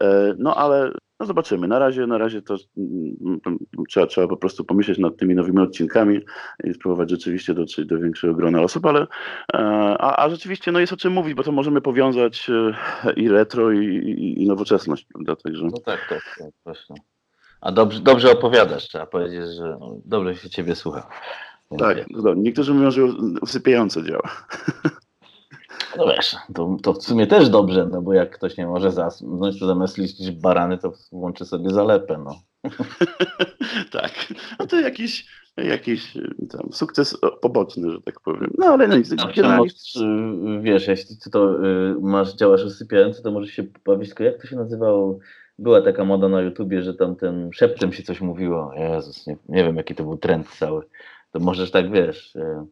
e, 0.00 0.34
no 0.38 0.54
ale 0.54 0.92
no 1.20 1.26
zobaczymy. 1.26 1.68
Na 1.68 1.78
razie, 1.78 2.06
na 2.06 2.18
razie 2.18 2.42
to 2.42 2.56
mm, 2.76 3.40
trzeba, 3.88 4.06
trzeba 4.06 4.28
po 4.28 4.36
prostu 4.36 4.64
pomyśleć 4.64 4.98
nad 4.98 5.16
tymi 5.16 5.34
nowymi 5.34 5.58
odcinkami 5.58 6.20
i 6.64 6.74
spróbować 6.74 7.10
rzeczywiście 7.10 7.54
dotrzeć 7.54 7.86
do 7.86 7.98
większego 7.98 8.34
grona 8.34 8.62
osób, 8.62 8.86
ale 8.86 9.06
e, 9.54 9.58
a, 9.98 10.24
a 10.24 10.30
rzeczywiście 10.30 10.72
no 10.72 10.80
jest 10.80 10.92
o 10.92 10.96
czym 10.96 11.12
mówić, 11.12 11.34
bo 11.34 11.42
to 11.42 11.52
możemy 11.52 11.80
powiązać 11.80 12.50
e, 12.50 13.12
i 13.12 13.28
retro, 13.28 13.72
i, 13.72 13.86
i, 13.86 14.42
i 14.42 14.46
nowoczesność, 14.46 15.06
prawda? 15.12 15.36
Także... 15.36 15.64
No 15.64 15.80
tak, 15.86 16.06
tak, 16.08 16.36
tak, 16.38 16.50
właśnie. 16.64 16.96
A 17.64 17.72
dobrze, 17.72 18.00
dobrze 18.00 18.32
opowiadasz, 18.32 18.88
trzeba 18.88 19.06
powiedzieć, 19.06 19.42
że 19.56 19.78
dobrze 20.04 20.36
się 20.36 20.50
ciebie 20.50 20.74
słucha. 20.74 21.08
tak, 21.78 21.98
no, 22.10 22.34
niektórzy 22.34 22.74
mówią, 22.74 22.90
że 22.90 23.04
usypiająco 23.42 24.02
działa. 24.02 24.30
No 25.96 26.06
wiesz, 26.06 26.36
to, 26.54 26.76
to 26.82 26.92
w 26.92 27.02
sumie 27.02 27.26
też 27.26 27.48
dobrze, 27.48 27.88
no 27.92 28.02
bo 28.02 28.12
jak 28.12 28.30
ktoś 28.30 28.56
nie 28.56 28.66
może 28.66 28.92
zasnąć, 28.92 29.60
to 29.60 29.66
zamiast 29.66 29.98
liczyć 29.98 30.30
barany, 30.30 30.78
to 30.78 30.92
włączy 31.12 31.44
sobie 31.44 31.70
zalepę, 31.70 32.18
no. 32.24 32.34
tak, 34.00 34.12
no 34.58 34.66
to 34.66 34.80
jakiś, 34.80 35.26
jakiś 35.56 36.18
tam 36.50 36.72
sukces 36.72 37.18
poboczny, 37.40 37.90
że 37.90 38.02
tak 38.02 38.20
powiem. 38.20 38.50
No 38.58 38.66
ale 38.66 38.88
no 38.88 38.96
nic. 38.96 39.10
No, 39.10 39.28
generalnie... 39.36 39.70
wiesz, 40.62 40.88
jeśli 40.88 41.16
ty 41.18 41.30
to 41.30 41.64
y, 41.64 41.96
masz, 42.00 42.34
działasz 42.34 42.64
usypiająco, 42.64 43.22
to 43.22 43.30
możesz 43.30 43.50
się 43.50 43.64
bawić, 43.86 44.08
tylko 44.08 44.24
jak 44.24 44.40
to 44.40 44.46
się 44.46 44.56
nazywało? 44.56 45.18
Była 45.58 45.82
taka 45.82 46.04
moda 46.04 46.28
na 46.28 46.40
YouTubie, 46.40 46.82
że 46.82 46.94
tam 46.94 47.16
ten 47.16 47.50
szeptem 47.52 47.92
się 47.92 48.02
coś 48.02 48.20
mówiło. 48.20 48.72
Jezus, 48.74 49.26
nie, 49.26 49.36
nie 49.48 49.64
wiem 49.64 49.76
jaki 49.76 49.94
to 49.94 50.02
był 50.02 50.16
trend 50.16 50.48
cały. 50.48 50.82
To 51.32 51.40
możesz 51.40 51.70
tak, 51.70 51.90
wiesz... 51.90 52.36
Y, 52.36 52.66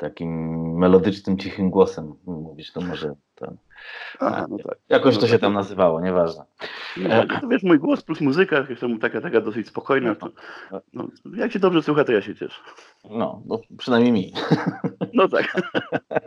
takim 0.00 0.30
melodycznym, 0.78 1.38
cichym 1.38 1.70
głosem 1.70 2.14
mówić, 2.60 2.72
to 2.72 2.80
może 2.80 3.14
ten. 3.34 3.56
Aha, 4.20 4.46
no 4.50 4.56
tak. 4.58 4.78
Jakoś 4.88 5.18
to 5.18 5.26
się 5.26 5.38
tam 5.38 5.52
nazywało, 5.52 6.00
nieważne. 6.00 6.44
No, 6.96 7.40
to 7.40 7.48
wiesz, 7.48 7.62
mój 7.62 7.78
głos 7.78 8.02
plus 8.02 8.20
muzyka, 8.20 8.66
jestem 8.70 8.98
taka, 8.98 9.20
taka 9.20 9.40
dosyć 9.40 9.68
spokojna. 9.68 10.14
To, 10.14 10.28
no, 10.92 11.08
jak 11.36 11.52
się 11.52 11.58
dobrze 11.58 11.82
słucha, 11.82 12.04
to 12.04 12.12
ja 12.12 12.22
się 12.22 12.34
cieszę. 12.34 12.60
No, 13.10 13.42
no 13.46 13.60
przynajmniej 13.78 14.12
mi. 14.12 14.32
No 15.12 15.28
tak. 15.28 15.56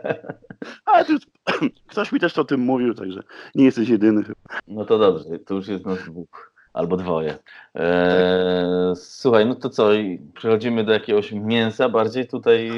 Ale 0.86 1.04
już, 1.08 1.22
ktoś 1.90 2.12
mi 2.12 2.20
też 2.20 2.38
o 2.38 2.44
tym 2.44 2.60
mówił, 2.60 2.94
także 2.94 3.22
nie 3.54 3.64
jesteś 3.64 3.88
jedyny. 3.88 4.22
No 4.68 4.84
to 4.84 4.98
dobrze, 4.98 5.38
to 5.38 5.54
już 5.54 5.68
jest 5.68 5.86
nas 5.86 6.04
dwóch 6.04 6.54
albo 6.72 6.96
dwoje. 6.96 7.38
Eee, 7.74 8.96
słuchaj, 8.96 9.46
no 9.46 9.54
to 9.54 9.70
co, 9.70 9.88
przechodzimy 10.34 10.84
do 10.84 10.92
jakiegoś 10.92 11.32
mięsa 11.32 11.88
bardziej 11.88 12.26
tutaj 12.28 12.70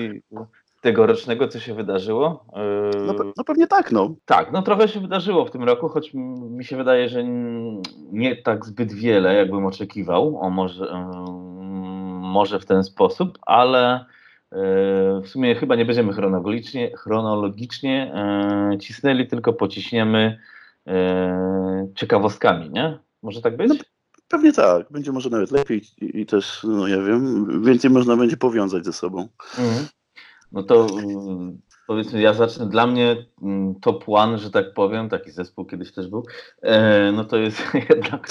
tegorocznego, 0.81 1.49
co 1.49 1.61
się 1.61 1.75
wydarzyło? 1.75 2.45
No, 3.07 3.15
no, 3.37 3.45
pewnie 3.45 3.67
tak, 3.67 3.93
no. 3.93 4.15
Tak, 4.25 4.53
no 4.53 4.63
trochę 4.63 4.89
się 4.89 5.01
wydarzyło 5.01 5.45
w 5.45 5.51
tym 5.51 5.65
roku, 5.65 5.89
choć 5.89 6.11
mi 6.51 6.65
się 6.65 6.77
wydaje, 6.77 7.09
że 7.09 7.25
nie 8.13 8.37
tak 8.37 8.67
zbyt 8.67 8.93
wiele, 8.93 9.35
jakbym 9.35 9.67
oczekiwał, 9.67 10.41
o 10.41 10.51
może, 10.51 11.09
może 12.21 12.61
w 12.61 12.67
ten 12.67 12.85
sposób, 12.85 13.39
ale 13.43 13.95
e, 13.95 14.05
w 15.21 15.29
sumie 15.29 15.55
chyba 15.55 15.77
nie 15.77 15.85
będziemy 15.85 16.13
chronologicznie, 16.13 16.97
chronologicznie 16.97 18.13
cisnęli, 18.81 19.27
tylko 19.27 19.53
pociśniemy 19.53 20.39
ciekawostkami, 21.95 22.71
nie? 22.71 22.99
Może 23.23 23.43
tak 23.43 23.57
być? 23.57 23.69
No, 23.69 23.75
pewnie 24.29 24.53
tak, 24.53 24.93
będzie 24.93 25.13
może 25.13 25.31
nawet 25.31 25.51
lepiej 25.51 25.83
i, 26.01 26.21
i, 26.21 26.27
też, 26.27 26.65
no 26.69 26.89
ja 26.89 27.03
wiem, 27.03 27.47
więcej 27.63 27.91
można 27.91 28.17
będzie 28.17 28.37
powiązać 28.37 28.85
ze 28.85 28.93
sobą. 28.93 29.29
Mhm. 29.59 29.87
No 30.53 30.63
to 30.63 30.87
mm, 30.87 31.61
powiedzmy, 31.87 32.21
ja 32.21 32.33
zacznę. 32.35 32.67
Dla 32.67 32.87
mnie 32.87 33.17
mm, 33.43 33.75
top 33.81 34.05
one, 34.07 34.39
że 34.39 34.51
tak 34.51 34.75
powiem, 34.75 35.09
taki 35.09 35.31
zespół 35.31 35.65
kiedyś 35.65 35.93
też 35.93 36.09
był, 36.09 36.27
e, 36.63 37.13
no 37.13 37.25
to 37.25 37.37
jest 37.37 37.63
jednak 37.91 38.29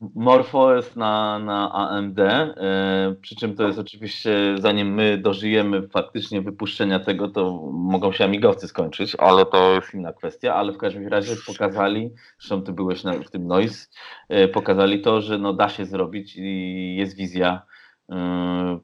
MorphOS 0.00 0.96
na, 0.96 1.38
na 1.38 1.72
AMD, 1.72 2.18
e, 2.18 3.14
przy 3.20 3.36
czym 3.36 3.56
to 3.56 3.66
jest 3.66 3.78
oczywiście, 3.78 4.56
zanim 4.58 4.94
my 4.94 5.18
dożyjemy 5.18 5.88
faktycznie 5.88 6.42
wypuszczenia 6.42 7.00
tego, 7.00 7.28
to 7.28 7.70
mogą 7.72 8.12
się 8.12 8.24
amigowcy 8.24 8.68
skończyć, 8.68 9.16
ale 9.18 9.46
to 9.46 9.74
jest 9.74 9.94
inna 9.94 10.12
kwestia, 10.12 10.54
ale 10.54 10.72
w 10.72 10.78
każdym 10.78 11.08
razie 11.08 11.36
pokazali, 11.46 12.10
zresztą 12.38 12.62
ty 12.62 12.72
byłeś 12.72 13.04
na, 13.04 13.12
w 13.12 13.30
tym 13.30 13.46
Noise, 13.46 13.86
e, 14.28 14.48
pokazali 14.48 15.02
to, 15.02 15.20
że 15.20 15.38
no 15.38 15.52
da 15.52 15.68
się 15.68 15.86
zrobić 15.86 16.36
i 16.36 16.96
jest 16.96 17.16
wizja 17.16 17.62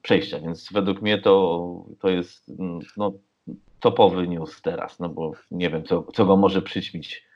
przejścia, 0.02 0.40
więc 0.40 0.72
według 0.72 1.02
mnie 1.02 1.18
to, 1.18 1.66
to 2.00 2.08
jest 2.08 2.52
no, 2.96 3.12
topowy 3.80 4.28
news 4.28 4.62
teraz, 4.62 5.00
no 5.00 5.08
bo 5.08 5.32
nie 5.50 5.70
wiem, 5.70 5.84
co, 5.84 6.06
co 6.14 6.26
go 6.26 6.36
może 6.36 6.62
przyćmić 6.62 7.26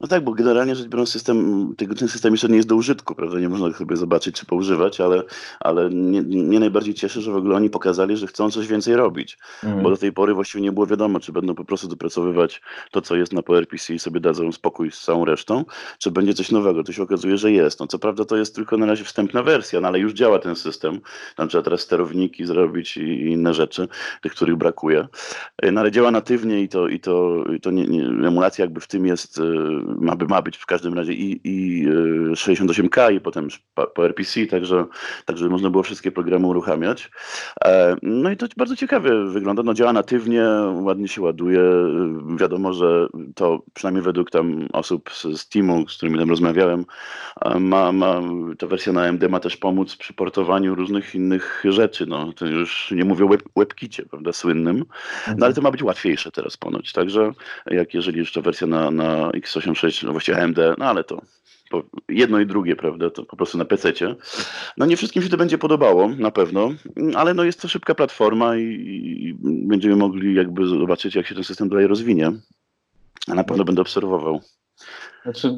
no 0.00 0.08
tak, 0.08 0.24
bo 0.24 0.32
generalnie 0.32 0.76
rzecz 0.76 0.88
biorąc 0.88 1.08
system, 1.08 1.74
ten 1.98 2.08
system 2.08 2.32
jeszcze 2.32 2.48
nie 2.48 2.56
jest 2.56 2.68
do 2.68 2.76
użytku, 2.76 3.14
prawda? 3.14 3.40
Nie 3.40 3.48
można 3.48 3.72
sobie 3.72 3.96
zobaczyć 3.96 4.36
czy 4.36 4.46
poużywać, 4.46 5.00
ale, 5.00 5.22
ale 5.60 5.90
mnie, 5.90 6.22
mnie 6.22 6.60
najbardziej 6.60 6.94
cieszy, 6.94 7.20
że 7.20 7.32
w 7.32 7.36
ogóle 7.36 7.56
oni 7.56 7.70
pokazali, 7.70 8.16
że 8.16 8.26
chcą 8.26 8.50
coś 8.50 8.66
więcej 8.66 8.96
robić. 8.96 9.38
Mm. 9.64 9.82
Bo 9.82 9.90
do 9.90 9.96
tej 9.96 10.12
pory 10.12 10.34
właściwie 10.34 10.62
nie 10.62 10.72
było 10.72 10.86
wiadomo, 10.86 11.20
czy 11.20 11.32
będą 11.32 11.54
po 11.54 11.64
prostu 11.64 11.88
dopracowywać 11.88 12.62
to, 12.90 13.00
co 13.00 13.16
jest 13.16 13.32
na 13.32 13.42
PowerPC 13.42 13.94
i 13.94 13.98
sobie 13.98 14.20
dadzą 14.20 14.52
spokój 14.52 14.90
z 14.90 15.00
całą 15.00 15.24
resztą, 15.24 15.64
czy 15.98 16.10
będzie 16.10 16.34
coś 16.34 16.50
nowego. 16.50 16.84
To 16.84 16.92
się 16.92 17.02
okazuje, 17.02 17.38
że 17.38 17.52
jest. 17.52 17.80
No 17.80 17.86
co 17.86 17.98
prawda 17.98 18.24
to 18.24 18.36
jest 18.36 18.54
tylko 18.54 18.76
na 18.76 18.86
razie 18.86 19.04
wstępna 19.04 19.42
wersja, 19.42 19.80
no 19.80 19.88
ale 19.88 19.98
już 19.98 20.12
działa 20.12 20.38
ten 20.38 20.56
system. 20.56 21.00
Tam 21.36 21.48
trzeba 21.48 21.62
teraz 21.62 21.80
sterowniki 21.80 22.46
zrobić 22.46 22.96
i, 22.96 23.30
inne 23.30 23.54
rzeczy, 23.54 23.88
tych, 24.22 24.32
których 24.32 24.56
brakuje. 24.56 25.08
No 25.72 25.80
ale 25.80 25.90
działa 25.90 26.10
natywnie 26.10 26.62
i 26.62 26.68
to, 26.68 26.88
i 26.88 27.00
to, 27.00 27.44
i 27.56 27.60
to 27.60 27.70
nie, 27.70 27.84
nie, 27.84 28.02
emulacja 28.28 28.64
jakby 28.64 28.80
w 28.80 28.86
tym 28.86 29.06
jest 29.06 29.38
y, 29.38 29.89
ma, 29.98 30.16
ma 30.28 30.42
być 30.42 30.56
w 30.56 30.66
każdym 30.66 30.94
razie 30.94 31.12
i, 31.12 31.40
i 31.44 31.88
68K 32.32 33.08
e, 33.08 33.14
i 33.14 33.20
potem 33.20 33.48
PowerPC, 33.94 34.46
także, 34.46 34.86
także 35.24 35.48
można 35.48 35.70
było 35.70 35.82
wszystkie 35.82 36.12
programy 36.12 36.46
uruchamiać. 36.46 37.10
E, 37.64 37.96
no 38.02 38.30
i 38.30 38.36
to 38.36 38.46
bardzo 38.56 38.76
ciekawie 38.76 39.10
wygląda. 39.24 39.62
No 39.62 39.74
działa 39.74 39.92
natywnie, 39.92 40.44
ładnie 40.72 41.08
się 41.08 41.22
ładuje. 41.22 41.60
Wiadomo, 42.36 42.72
że 42.72 43.08
to 43.34 43.62
przynajmniej 43.74 44.04
według 44.04 44.30
tam 44.30 44.68
osób 44.72 45.10
z, 45.12 45.48
teamu, 45.48 45.88
z 45.88 45.96
którymi 45.96 46.18
tam 46.18 46.30
rozmawiałem, 46.30 46.84
e, 47.44 47.60
ma, 47.60 47.92
ma, 47.92 48.20
ta 48.58 48.66
wersja 48.66 48.92
na 48.92 49.02
AMD 49.02 49.28
ma 49.28 49.40
też 49.40 49.56
pomóc 49.56 49.96
przy 49.96 50.14
portowaniu 50.14 50.74
różnych 50.74 51.14
innych 51.14 51.64
rzeczy. 51.68 52.06
No, 52.06 52.32
to 52.32 52.46
już 52.46 52.90
nie 52.90 53.04
mówię 53.04 53.24
o 53.24 53.28
web, 53.28 53.42
WebKicie, 53.56 54.06
prawda, 54.06 54.32
słynnym, 54.32 54.84
no 55.36 55.46
ale 55.46 55.54
to 55.54 55.62
ma 55.62 55.70
być 55.70 55.82
łatwiejsze 55.82 56.30
teraz 56.30 56.56
ponoć. 56.56 56.92
Także 56.92 57.32
jak 57.66 57.94
jeżeli 57.94 58.18
jeszcze 58.18 58.42
wersja 58.42 58.66
na, 58.66 58.90
na 58.90 59.30
x86 59.30 59.79
6, 59.80 60.02
no 60.02 60.12
właściwie 60.12 60.42
AMD, 60.42 60.58
no 60.78 60.84
ale 60.84 61.04
to 61.04 61.22
jedno 62.08 62.40
i 62.40 62.46
drugie, 62.46 62.76
prawda, 62.76 63.10
to 63.10 63.24
po 63.24 63.36
prostu 63.36 63.58
na 63.58 63.64
PC. 63.64 63.92
No 64.76 64.86
nie 64.86 64.96
wszystkim 64.96 65.22
się 65.22 65.28
to 65.28 65.36
będzie 65.36 65.58
podobało, 65.58 66.08
na 66.08 66.30
pewno, 66.30 66.70
ale 67.16 67.34
no 67.34 67.44
jest 67.44 67.62
to 67.62 67.68
szybka 67.68 67.94
platforma 67.94 68.56
i, 68.56 68.62
i 68.62 69.34
będziemy 69.42 69.96
mogli 69.96 70.34
jakby 70.34 70.66
zobaczyć, 70.66 71.14
jak 71.14 71.26
się 71.26 71.34
ten 71.34 71.44
system 71.44 71.68
dalej 71.68 71.86
rozwinie. 71.86 72.32
A 73.28 73.34
na 73.34 73.44
pewno 73.44 73.64
będę 73.64 73.82
obserwował. 73.82 74.40
Znaczy, 75.22 75.56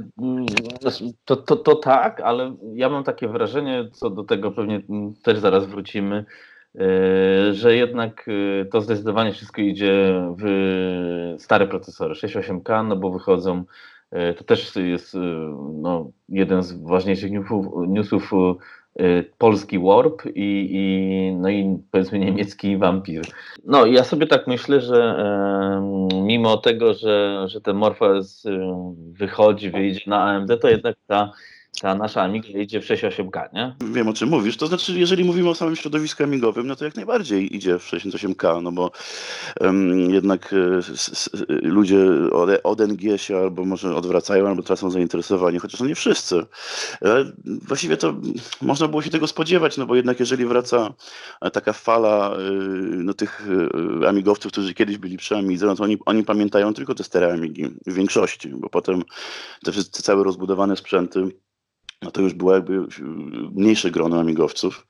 to, 1.24 1.36
to, 1.36 1.56
to 1.56 1.74
tak, 1.74 2.20
ale 2.20 2.56
ja 2.74 2.88
mam 2.88 3.04
takie 3.04 3.28
wrażenie, 3.28 3.88
co 3.92 4.10
do 4.10 4.24
tego 4.24 4.50
pewnie 4.50 4.82
też 5.22 5.38
zaraz 5.38 5.66
wrócimy, 5.66 6.24
e, 6.74 7.54
że 7.54 7.76
jednak 7.76 8.28
e, 8.28 8.64
to 8.64 8.80
zdecydowanie 8.80 9.32
wszystko 9.32 9.62
idzie 9.62 10.22
w 10.38 10.44
stare 11.38 11.66
procesory 11.66 12.14
6.8K, 12.14 12.86
no 12.86 12.96
bo 12.96 13.10
wychodzą 13.10 13.64
to 14.36 14.44
też 14.44 14.76
jest 14.76 15.14
e, 15.14 15.18
no, 15.74 16.10
jeden 16.28 16.62
z 16.62 16.72
ważniejszych 16.72 17.30
newsów, 17.30 17.66
newsów 17.88 18.30
e, 18.98 19.22
polski 19.38 19.78
Warp 19.78 20.22
i, 20.26 20.68
i, 20.70 21.36
no 21.36 21.48
i 21.48 21.78
powiedzmy 21.90 22.18
niemiecki 22.18 22.76
Vampir. 22.76 23.22
No 23.64 23.86
ja 23.86 24.04
sobie 24.04 24.26
tak 24.26 24.46
myślę, 24.46 24.80
że 24.80 25.16
mimo 26.14 26.56
tego, 26.56 26.94
że, 26.94 27.44
że 27.48 27.60
ten 27.60 27.76
Morpheus 27.76 28.44
wychodzi, 28.96 29.70
wyjdzie 29.70 30.00
na 30.06 30.22
AMD, 30.22 30.60
to 30.60 30.68
jednak 30.68 30.96
ta 31.06 31.32
ta 31.80 31.94
nasza 31.94 32.22
Amiga 32.22 32.48
idzie 32.48 32.80
w 32.80 32.84
6.8K, 32.84 33.52
nie? 33.52 33.74
Wiem 33.80 34.08
o 34.08 34.12
czym 34.12 34.28
mówisz. 34.28 34.56
To 34.56 34.66
znaczy, 34.66 34.98
jeżeli 34.98 35.24
mówimy 35.24 35.48
o 35.48 35.54
samym 35.54 35.76
środowisku 35.76 36.24
amigowym, 36.24 36.66
no 36.66 36.76
to 36.76 36.84
jak 36.84 36.96
najbardziej 36.96 37.56
idzie 37.56 37.78
w 37.78 37.82
68K, 37.90 38.62
no 38.62 38.72
bo 38.72 38.90
um, 39.60 40.10
jednak 40.10 40.52
e, 40.52 40.78
s, 40.78 41.08
s, 41.08 41.30
ludzie 41.48 41.98
od, 42.32 42.50
od 42.62 42.80
NG 42.80 43.18
się 43.18 43.36
albo 43.36 43.64
może 43.64 43.96
odwracają, 43.96 44.48
albo 44.48 44.62
tracą 44.62 44.90
zainteresowanie, 44.90 45.58
chociaż 45.58 45.80
no 45.80 45.86
nie 45.86 45.94
wszyscy. 45.94 46.46
E, 47.02 47.24
właściwie 47.44 47.96
to 47.96 48.14
można 48.62 48.88
było 48.88 49.02
się 49.02 49.10
tego 49.10 49.26
spodziewać, 49.26 49.76
no 49.76 49.86
bo 49.86 49.94
jednak 49.94 50.20
jeżeli 50.20 50.46
wraca 50.46 50.94
taka 51.52 51.72
fala 51.72 52.36
e, 52.36 52.38
no, 52.80 53.14
tych 53.14 53.48
e, 54.02 54.08
amigowców, 54.08 54.52
którzy 54.52 54.74
kiedyś 54.74 54.98
byli 54.98 55.16
przy 55.16 55.36
Amidze, 55.36 55.66
no 55.66 55.76
to 55.76 55.84
oni, 55.84 55.98
oni 56.06 56.24
pamiętają 56.24 56.74
tylko 56.74 56.94
te 56.94 57.04
stare 57.04 57.32
Amigi 57.32 57.68
w 57.86 57.94
większości, 57.94 58.48
bo 58.48 58.68
potem 58.68 59.02
te, 59.64 59.72
te 59.72 60.02
całe 60.02 60.24
rozbudowane 60.24 60.76
sprzęty 60.76 61.41
no 62.02 62.10
to 62.10 62.20
już 62.22 62.34
było 62.34 62.54
jakby 62.54 62.86
mniejsze 63.54 63.90
grono 63.90 64.20
amigowców, 64.20 64.86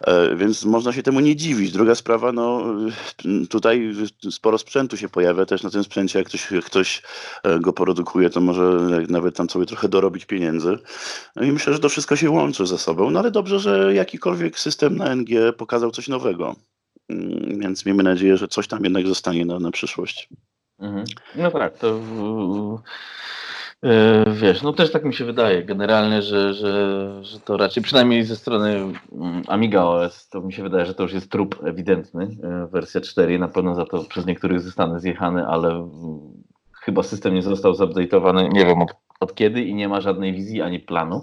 e, 0.00 0.36
więc 0.36 0.64
można 0.64 0.92
się 0.92 1.02
temu 1.02 1.20
nie 1.20 1.36
dziwić. 1.36 1.72
Druga 1.72 1.94
sprawa, 1.94 2.32
no 2.32 2.74
tutaj 3.50 3.92
sporo 4.30 4.58
sprzętu 4.58 4.96
się 4.96 5.08
pojawia 5.08 5.46
też 5.46 5.62
na 5.62 5.70
tym 5.70 5.84
sprzęcie, 5.84 6.18
jak 6.18 6.28
ktoś, 6.28 6.50
jak 6.50 6.64
ktoś 6.64 7.02
e, 7.42 7.58
go 7.58 7.72
produkuje, 7.72 8.30
to 8.30 8.40
może 8.40 8.62
nawet 9.08 9.36
tam 9.36 9.50
sobie 9.50 9.66
trochę 9.66 9.88
dorobić 9.88 10.26
pieniędzy. 10.26 10.78
No 11.36 11.42
i 11.42 11.52
myślę, 11.52 11.72
że 11.72 11.78
to 11.78 11.88
wszystko 11.88 12.16
się 12.16 12.30
łączy 12.30 12.66
ze 12.66 12.78
sobą, 12.78 13.10
no 13.10 13.20
ale 13.20 13.30
dobrze, 13.30 13.60
że 13.60 13.94
jakikolwiek 13.94 14.58
system 14.58 14.96
na 14.96 15.14
NG 15.14 15.28
pokazał 15.56 15.90
coś 15.90 16.08
nowego, 16.08 16.56
mm, 17.08 17.60
więc 17.60 17.86
miejmy 17.86 18.02
nadzieję, 18.02 18.36
że 18.36 18.48
coś 18.48 18.68
tam 18.68 18.84
jednak 18.84 19.06
zostanie 19.06 19.46
na, 19.46 19.58
na 19.58 19.70
przyszłość. 19.70 20.28
Mhm. 20.78 21.04
No 21.36 21.50
tak, 21.50 21.78
to 21.78 22.00
wiesz, 24.32 24.62
no 24.62 24.72
też 24.72 24.92
tak 24.92 25.04
mi 25.04 25.14
się 25.14 25.24
wydaje 25.24 25.64
generalnie, 25.64 26.22
że, 26.22 26.54
że, 26.54 27.24
że 27.24 27.40
to 27.40 27.56
raczej 27.56 27.82
przynajmniej 27.82 28.24
ze 28.24 28.36
strony 28.36 28.76
mm, 29.12 29.42
Amiga 29.48 29.82
OS 29.82 30.28
to 30.28 30.40
mi 30.40 30.52
się 30.52 30.62
wydaje, 30.62 30.86
że 30.86 30.94
to 30.94 31.02
już 31.02 31.12
jest 31.12 31.30
trup 31.30 31.64
ewidentny. 31.64 32.28
E, 32.42 32.66
wersja 32.66 33.00
4 33.00 33.38
na 33.38 33.48
pewno 33.48 33.74
za 33.74 33.84
to 33.84 34.04
przez 34.04 34.26
niektórych 34.26 34.60
zostanę 34.60 35.00
zjechany, 35.00 35.46
ale 35.46 35.90
chyba 36.80 37.02
system 37.02 37.34
nie 37.34 37.42
został 37.42 37.72
zupdate'owany, 37.72 38.52
nie 38.52 38.66
wiem 38.66 38.82
od, 38.82 38.90
od 39.20 39.34
kiedy 39.34 39.62
i 39.62 39.74
nie 39.74 39.88
ma 39.88 40.00
żadnej 40.00 40.32
wizji 40.32 40.62
ani 40.62 40.80
planu. 40.80 41.22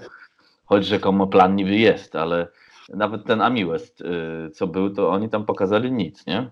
Choć 0.66 0.86
rzekomo 0.86 1.28
plan 1.28 1.56
niby 1.56 1.76
jest, 1.76 2.16
ale 2.16 2.48
nawet 2.90 3.26
ten 3.26 3.42
AmiWest, 3.42 4.02
e, 4.02 4.50
co 4.50 4.68
był, 4.68 4.90
to 4.90 5.10
oni 5.10 5.30
tam 5.30 5.46
pokazali 5.46 5.92
nic, 5.92 6.26
nie? 6.26 6.50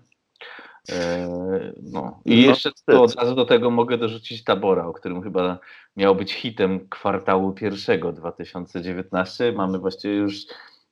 No. 1.82 2.20
I 2.24 2.30
no, 2.30 2.50
jeszcze 2.50 2.70
to 2.86 3.02
od 3.02 3.14
razu 3.14 3.34
do 3.34 3.44
tego 3.44 3.70
mogę 3.70 3.98
dorzucić 3.98 4.44
Tabora, 4.44 4.86
o 4.86 4.92
którym 4.92 5.22
chyba 5.22 5.58
miał 5.96 6.16
być 6.16 6.32
hitem 6.32 6.88
kwartału 6.88 7.52
pierwszego 7.52 8.12
2019. 8.12 9.52
Mamy 9.52 9.78
właściwie 9.78 10.14
już 10.14 10.34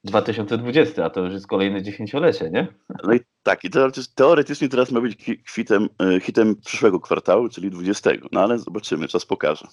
2020, 0.04 1.04
a 1.04 1.10
to 1.10 1.20
już 1.20 1.32
jest 1.32 1.46
kolejne 1.46 1.82
dziesięciolecie, 1.82 2.50
nie? 2.50 2.66
No 3.04 3.14
i 3.14 3.20
tak, 3.42 3.64
i 3.64 3.70
teoretycznie 4.14 4.68
teraz 4.68 4.90
ma 4.90 5.00
być 5.00 5.24
hitem, 5.54 5.88
e, 6.00 6.20
hitem 6.20 6.56
przyszłego 6.56 7.00
kwartału, 7.00 7.48
czyli 7.48 7.70
20. 7.70 8.10
No 8.32 8.40
ale 8.40 8.58
zobaczymy, 8.58 9.08
czas 9.08 9.26
pokaże. 9.26 9.66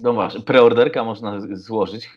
No 0.00 0.12
właśnie, 0.12 0.40
preorderka 0.40 1.04
można 1.04 1.40
złożyć 1.52 2.10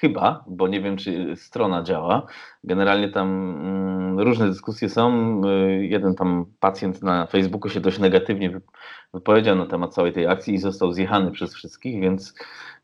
chyba, 0.00 0.44
bo 0.46 0.68
nie 0.68 0.80
wiem, 0.80 0.96
czy 0.96 1.36
strona 1.36 1.82
działa. 1.82 2.26
Generalnie 2.64 3.08
tam 3.08 3.28
mm, 3.28 4.20
różne 4.20 4.48
dyskusje 4.48 4.88
są. 4.88 5.40
Y, 5.44 5.86
jeden 5.86 6.14
tam 6.14 6.46
pacjent 6.60 7.02
na 7.02 7.26
Facebooku 7.26 7.70
się 7.70 7.80
dość 7.80 7.98
negatywnie 7.98 8.60
wypowiedział 9.14 9.56
na 9.56 9.66
temat 9.66 9.94
całej 9.94 10.12
tej 10.12 10.26
akcji 10.26 10.54
i 10.54 10.58
został 10.58 10.92
zjechany 10.92 11.30
przez 11.30 11.54
wszystkich, 11.54 12.00
więc 12.00 12.34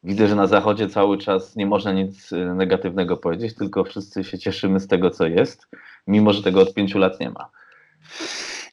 widzę, 0.04 0.28
że 0.28 0.34
na 0.34 0.46
zachodzie 0.46 0.88
cały 0.88 1.18
czas 1.18 1.56
nie 1.56 1.66
można 1.66 1.92
nic 1.92 2.32
y, 2.32 2.54
negatywnego 2.54 3.16
powiedzieć, 3.16 3.54
tylko 3.54 3.84
wszyscy 3.84 4.24
się 4.24 4.38
cieszymy 4.38 4.80
z 4.80 4.86
tego, 4.86 5.10
co 5.10 5.26
jest, 5.26 5.68
mimo 6.06 6.32
że 6.32 6.42
tego 6.42 6.60
od 6.60 6.74
pięciu 6.74 6.98
lat 6.98 7.20
nie 7.20 7.30
ma. 7.30 7.50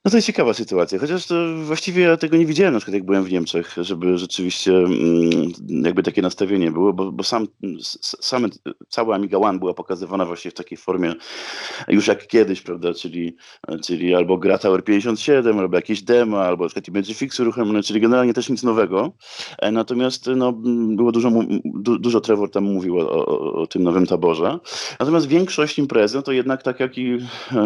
No 0.05 0.11
to 0.11 0.17
jest 0.17 0.27
ciekawa 0.27 0.53
sytuacja, 0.53 0.99
chociaż 0.99 1.25
to 1.25 1.35
właściwie 1.63 2.03
ja 2.03 2.17
tego 2.17 2.37
nie 2.37 2.45
widziałem, 2.45 2.73
na 2.73 2.79
przykład 2.79 2.93
jak 2.93 3.05
byłem 3.05 3.23
w 3.23 3.31
Niemczech, 3.31 3.75
żeby 3.77 4.17
rzeczywiście 4.17 4.71
mm, 4.77 5.51
jakby 5.85 6.03
takie 6.03 6.21
nastawienie 6.21 6.71
było, 6.71 6.93
bo, 6.93 7.11
bo 7.11 7.23
sam, 7.23 7.47
cała 8.89 9.15
Amiga 9.15 9.37
One 9.37 9.59
była 9.59 9.73
pokazywana 9.73 10.25
właśnie 10.25 10.51
w 10.51 10.53
takiej 10.53 10.77
formie 10.77 11.13
już 11.87 12.07
jak 12.07 12.27
kiedyś, 12.27 12.61
prawda, 12.61 12.93
czyli, 12.93 13.35
czyli 13.83 14.15
albo 14.15 14.37
gra 14.37 14.57
Tower 14.57 14.83
57, 14.83 15.59
albo 15.59 15.75
jakieś 15.75 16.01
demo, 16.01 16.41
albo 16.41 16.63
na 16.63 16.69
przykład 16.69 16.87
Imagifix 16.87 17.39
uruchomione, 17.39 17.83
czyli 17.83 18.01
generalnie 18.01 18.33
też 18.33 18.49
nic 18.49 18.63
nowego. 18.63 19.11
E, 19.59 19.71
natomiast 19.71 20.27
no, 20.35 20.53
było 20.95 21.11
dużo, 21.11 21.31
du, 21.65 21.99
dużo 21.99 22.21
Trevor 22.21 22.51
tam 22.51 22.63
mówił 22.63 22.99
o, 22.99 23.09
o, 23.09 23.53
o, 23.53 23.67
tym 23.67 23.83
nowym 23.83 24.07
taborze. 24.07 24.59
Natomiast 24.99 25.27
większość 25.27 25.79
imprezy, 25.79 26.15
no 26.15 26.21
to 26.21 26.31
jednak 26.31 26.63
tak 26.63 26.79
jak 26.79 26.97
i 26.97 27.17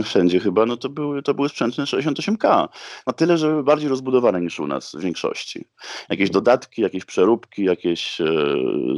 wszędzie 0.04 0.40
chyba, 0.40 0.66
no 0.66 0.78
to 0.78 0.90
były, 0.90 1.22
to 1.22 1.34
były 1.34 1.50
sprzęty 1.50 1.86
68 1.86 2.27
8K. 2.28 2.68
No 3.08 3.14
tyle, 3.14 3.38
że 3.38 3.64
bardziej 3.64 3.90
rozbudowane 3.90 4.42
niż 4.42 4.60
u 4.60 4.68
nas 4.68 4.96
w 4.96 5.00
większości. 5.00 5.66
Jakieś 6.10 6.30
dodatki, 6.30 6.82
jakieś 6.82 7.06
przeróbki, 7.06 7.64
jakieś, 7.64 8.22
e, 8.22 8.26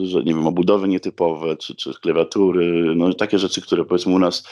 że 0.03 0.24
nie 0.24 0.33
wiem, 0.33 0.48
obudowy 0.48 0.88
nietypowe, 0.88 1.57
czy, 1.57 1.75
czy 1.75 1.93
klawiatury, 1.93 2.95
no 2.95 3.13
takie 3.13 3.39
rzeczy, 3.39 3.62
które 3.62 3.86
powiedzmy 3.86 4.13
u 4.13 4.19
nas 4.19 4.43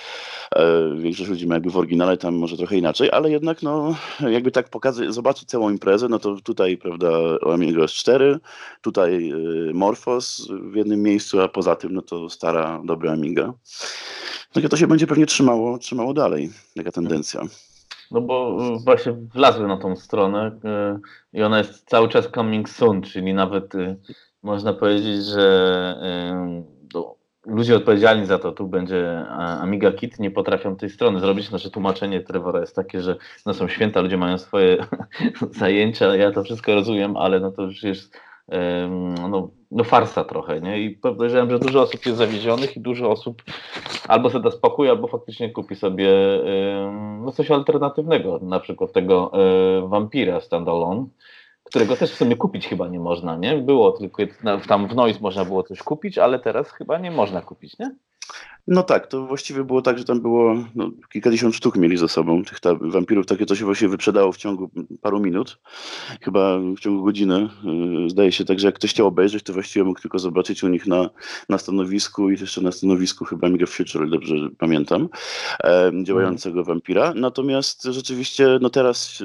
e, 0.55 0.95
większość 0.95 1.29
ludzi 1.29 1.47
ma 1.47 1.55
jakby 1.55 1.69
w 1.69 1.77
oryginale, 1.77 2.17
tam 2.17 2.35
może 2.35 2.57
trochę 2.57 2.77
inaczej, 2.77 3.11
ale 3.11 3.31
jednak 3.31 3.63
no 3.63 3.95
jakby 4.29 4.51
tak 4.51 4.69
pokazać, 4.69 5.13
zobaczyć 5.13 5.49
całą 5.49 5.69
imprezę, 5.69 6.07
no 6.09 6.19
to 6.19 6.35
tutaj, 6.43 6.77
prawda, 6.77 7.09
Amiga 7.53 7.81
S4, 7.81 8.39
tutaj 8.81 9.31
e, 9.31 9.73
Morphos 9.73 10.47
w 10.71 10.75
jednym 10.75 11.01
miejscu, 11.01 11.41
a 11.41 11.47
poza 11.47 11.75
tym 11.75 11.93
no 11.93 12.01
to 12.01 12.29
stara, 12.29 12.81
dobra 12.85 13.11
Amiga. 13.11 13.53
No 14.55 14.61
i 14.61 14.69
to 14.69 14.77
się 14.77 14.87
będzie 14.87 15.07
pewnie 15.07 15.25
trzymało, 15.25 15.77
trzymało 15.77 16.13
dalej, 16.13 16.49
taka 16.75 16.91
tendencja. 16.91 17.41
No 18.11 18.21
bo 18.21 18.57
y, 18.75 18.83
właśnie 18.83 19.11
wlazły 19.11 19.67
na 19.67 19.77
tą 19.77 19.95
stronę 19.95 20.47
y, 21.33 21.37
i 21.37 21.43
ona 21.43 21.57
jest 21.57 21.89
cały 21.89 22.09
czas 22.09 22.29
coming 22.35 22.69
soon, 22.69 23.01
czyli 23.01 23.33
nawet 23.33 23.75
y, 23.75 23.97
można 24.43 24.73
powiedzieć, 24.73 25.25
że 25.25 25.47
ludzie 27.45 27.75
odpowiedzialni 27.75 28.25
za 28.25 28.39
to, 28.39 28.51
tu 28.51 28.67
będzie 28.67 29.25
Amiga 29.37 29.91
Kit, 29.91 30.19
nie 30.19 30.31
potrafią 30.31 30.75
tej 30.75 30.89
strony 30.89 31.19
zrobić. 31.19 31.51
Nasze 31.51 31.69
tłumaczenie 31.69 32.21
Trevora 32.21 32.59
jest 32.59 32.75
takie, 32.75 33.01
że 33.01 33.15
no 33.45 33.53
są 33.53 33.67
święta, 33.67 34.01
ludzie 34.01 34.17
mają 34.17 34.37
swoje 34.37 34.85
zajęcia, 35.59 36.15
ja 36.15 36.31
to 36.31 36.43
wszystko 36.43 36.73
rozumiem, 36.73 37.17
ale 37.17 37.39
no 37.39 37.51
to 37.51 37.61
już 37.61 37.83
jest 37.83 38.19
no, 39.29 39.49
no 39.71 39.83
farsa 39.83 40.23
trochę, 40.23 40.61
nie? 40.61 40.79
I 40.79 40.89
podejrzewam, 40.89 41.49
że 41.49 41.59
dużo 41.59 41.81
osób 41.81 42.05
jest 42.05 42.17
zawiedzionych 42.17 42.77
i 42.77 42.79
dużo 42.79 43.11
osób 43.11 43.43
albo 44.07 44.29
sobie 44.29 44.43
da 44.43 44.51
spokój, 44.51 44.89
albo 44.89 45.07
faktycznie 45.07 45.49
kupi 45.49 45.75
sobie 45.75 46.09
no, 47.21 47.31
coś 47.31 47.51
alternatywnego, 47.51 48.39
na 48.41 48.59
przykład 48.59 48.91
tego 48.93 49.31
e, 49.33 49.87
Vampira 49.87 50.41
Standalone, 50.41 51.05
którego 51.63 51.95
też 51.95 52.11
w 52.11 52.17
sumie 52.17 52.35
kupić 52.35 52.67
chyba 52.67 52.87
nie 52.87 52.99
można, 52.99 53.37
nie? 53.37 53.57
Było 53.57 53.91
tylko 53.91 54.23
tam 54.67 54.87
w 54.87 54.95
Noise 54.95 55.19
można 55.21 55.45
było 55.45 55.63
coś 55.63 55.79
kupić, 55.83 56.17
ale 56.17 56.39
teraz 56.39 56.71
chyba 56.71 56.97
nie 56.97 57.11
można 57.11 57.41
kupić, 57.41 57.79
nie? 57.79 57.95
No 58.67 58.83
tak, 58.83 59.07
to 59.07 59.25
właściwie 59.25 59.63
było 59.63 59.81
tak, 59.81 59.97
że 59.97 60.03
tam 60.03 60.21
było 60.21 60.55
no, 60.75 60.91
kilkadziesiąt 61.11 61.55
sztuk 61.55 61.77
mieli 61.77 61.97
ze 61.97 62.07
sobą 62.07 62.43
tych 62.43 62.59
wampirów. 62.81 63.25
Takie 63.25 63.45
to 63.45 63.55
się 63.55 63.65
właśnie 63.65 63.87
wyprzedało 63.87 64.31
w 64.31 64.37
ciągu 64.37 64.69
paru 65.01 65.19
minut, 65.19 65.59
chyba 66.21 66.59
w 66.59 66.79
ciągu 66.79 67.03
godziny. 67.03 67.49
Yy, 67.63 68.09
zdaje 68.09 68.31
się 68.31 68.45
tak, 68.45 68.59
że 68.59 68.67
jak 68.67 68.75
ktoś 68.75 68.89
chciał 68.89 69.07
obejrzeć, 69.07 69.43
to 69.43 69.53
właściwie 69.53 69.85
mógł 69.85 70.01
tylko 70.01 70.19
zobaczyć 70.19 70.63
u 70.63 70.67
nich 70.67 70.87
na, 70.87 71.09
na 71.49 71.57
stanowisku 71.57 72.29
i 72.29 72.39
jeszcze 72.39 72.61
na 72.61 72.71
stanowisku 72.71 73.25
chyba 73.25 73.47
Amiga 73.47 73.65
Future, 73.65 74.09
dobrze 74.09 74.35
pamiętam, 74.57 75.09
e, 75.63 75.91
działającego 76.03 76.63
wampira. 76.63 77.13
Natomiast 77.15 77.83
rzeczywiście 77.83 78.57
no 78.61 78.69
teraz 78.69 79.23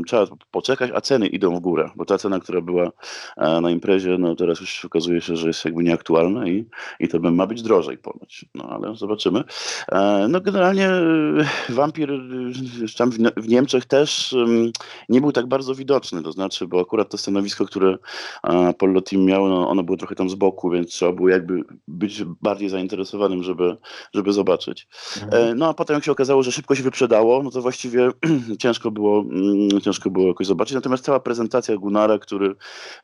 e, 0.00 0.02
trzeba 0.06 0.26
poczekać, 0.50 0.90
a 0.94 1.00
ceny 1.00 1.26
idą 1.26 1.56
w 1.56 1.60
górę, 1.60 1.90
bo 1.96 2.04
ta 2.04 2.18
cena, 2.18 2.40
która 2.40 2.60
była 2.60 2.90
e, 3.36 3.60
na 3.60 3.70
imprezie, 3.70 4.18
no 4.18 4.36
teraz 4.36 4.60
już 4.60 4.84
okazuje 4.84 5.20
się, 5.20 5.36
że 5.36 5.46
jest 5.46 5.64
jakby 5.64 5.82
nieaktualna 5.82 6.48
i, 6.48 6.66
i 7.00 7.08
to 7.08 7.18
ma 7.18 7.46
być 7.46 7.62
drożej 7.62 7.98
ponoć. 7.98 8.44
No, 8.54 8.79
ale 8.84 8.96
zobaczymy. 8.96 9.44
E, 9.92 10.26
no 10.28 10.40
generalnie 10.40 10.88
e, 10.88 11.02
wampir 11.68 12.12
e, 12.12 12.16
tam 12.98 13.10
w 13.36 13.48
Niemczech 13.48 13.86
też 13.86 14.36
nie 15.08 15.20
był 15.20 15.32
tak 15.32 15.46
bardzo 15.46 15.74
widoczny, 15.74 16.22
to 16.22 16.32
znaczy, 16.32 16.66
bo 16.66 16.80
akurat 16.80 17.10
to 17.10 17.18
stanowisko, 17.18 17.66
które 17.66 17.98
Apollo 18.42 19.00
Team 19.00 19.24
miało, 19.24 19.48
no 19.48 19.68
ono 19.70 19.82
było 19.82 19.96
trochę 19.98 20.14
tam 20.14 20.30
z 20.30 20.34
boku, 20.34 20.70
więc 20.70 20.90
trzeba 20.90 21.12
było 21.12 21.28
jakby 21.28 21.64
być 21.88 22.24
bardziej 22.24 22.68
zainteresowanym, 22.68 23.42
żeby, 23.42 23.76
żeby 24.14 24.32
zobaczyć. 24.32 24.88
Mhm. 25.22 25.58
No 25.58 25.68
a 25.68 25.74
potem 25.74 25.94
jak 25.94 26.04
się 26.04 26.12
okazało, 26.12 26.42
że 26.42 26.52
szybko 26.52 26.74
się 26.74 26.82
wyprzedało, 26.82 27.42
no 27.42 27.50
to 27.50 27.62
właściwie 27.62 28.10
ciężko 28.62 28.90
było, 28.90 29.20
mm, 29.20 29.80
ciężko 29.80 30.10
było 30.10 30.28
jakoś 30.28 30.46
zobaczyć. 30.46 30.74
Natomiast 30.74 31.04
cała 31.04 31.20
prezentacja 31.20 31.76
Gunara, 31.76 32.18
który 32.18 32.54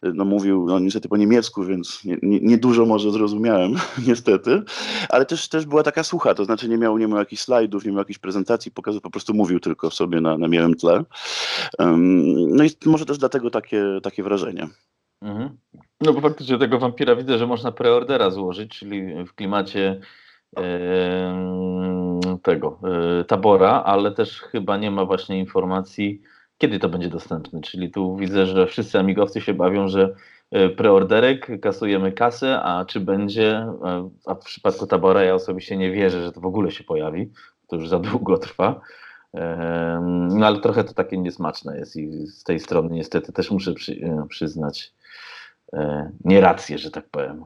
no, 0.02 0.24
mówił 0.24 0.66
no, 0.68 0.78
niestety 0.78 1.08
po 1.08 1.16
niemiecku, 1.16 1.64
więc 1.64 2.04
nie, 2.04 2.18
nie, 2.22 2.40
nie 2.40 2.58
może 2.86 3.10
zrozumiałem, 3.10 3.74
niestety, 4.08 4.62
ale 5.08 5.26
też, 5.26 5.48
też 5.48 5.65
była 5.66 5.82
taka 5.82 6.02
sucha, 6.02 6.34
to 6.34 6.44
znaczy 6.44 6.68
nie 6.68 6.78
miał, 6.78 6.98
nie 6.98 7.08
miał 7.08 7.18
jakichś 7.18 7.42
slajdów, 7.42 7.84
nie 7.84 7.90
miał 7.90 7.98
jakichś 7.98 8.18
prezentacji, 8.18 8.72
pokazał, 8.72 9.00
po 9.00 9.10
prostu 9.10 9.34
mówił 9.34 9.60
tylko 9.60 9.90
sobie 9.90 10.20
na, 10.20 10.38
na 10.38 10.48
miałym 10.48 10.74
tle. 10.74 11.04
Um, 11.78 12.56
no 12.56 12.64
i 12.64 12.70
może 12.86 13.06
też 13.06 13.18
dlatego 13.18 13.50
takie, 13.50 13.84
takie 14.02 14.22
wrażenie. 14.22 14.68
Mhm. 15.22 15.56
No 16.00 16.12
bo 16.12 16.20
faktycznie 16.20 16.58
tego 16.58 16.78
wampira 16.78 17.16
widzę, 17.16 17.38
że 17.38 17.46
można 17.46 17.72
preordera 17.72 18.30
złożyć, 18.30 18.78
czyli 18.78 19.24
w 19.24 19.34
klimacie 19.34 20.00
tego 22.42 22.78
e, 23.20 23.24
tabora, 23.24 23.82
ale 23.86 24.12
też 24.12 24.40
chyba 24.40 24.76
nie 24.76 24.90
ma 24.90 25.04
właśnie 25.04 25.38
informacji, 25.38 26.22
kiedy 26.58 26.78
to 26.78 26.88
będzie 26.88 27.08
dostępne. 27.08 27.60
Czyli 27.60 27.90
tu 27.90 28.16
widzę, 28.16 28.46
że 28.46 28.66
wszyscy 28.66 28.98
amigowcy 28.98 29.40
się 29.40 29.54
bawią, 29.54 29.88
że 29.88 30.08
E, 30.08 30.14
preorderek, 30.76 31.60
kasujemy 31.60 32.12
kasę, 32.12 32.62
a 32.62 32.84
czy 32.84 33.00
będzie, 33.00 33.52
e, 33.84 34.10
a 34.26 34.34
w 34.34 34.44
przypadku 34.44 34.86
Tabora 34.86 35.22
ja 35.22 35.34
osobiście 35.34 35.76
nie 35.76 35.90
wierzę, 35.90 36.22
że 36.22 36.32
to 36.32 36.40
w 36.40 36.46
ogóle 36.46 36.70
się 36.70 36.84
pojawi, 36.84 37.32
to 37.68 37.76
już 37.76 37.88
za 37.88 37.98
długo 37.98 38.38
trwa. 38.38 38.80
E, 39.34 40.00
no 40.30 40.46
ale 40.46 40.60
trochę 40.60 40.84
to 40.84 40.94
takie 40.94 41.18
niesmaczne 41.18 41.78
jest 41.78 41.96
i 41.96 42.26
z 42.26 42.44
tej 42.44 42.60
strony 42.60 42.90
niestety 42.90 43.32
też 43.32 43.50
muszę 43.50 43.74
przy, 43.74 44.00
przyznać 44.28 44.94
nierację, 46.24 46.78
że 46.78 46.90
tak 46.90 47.08
powiem. 47.08 47.44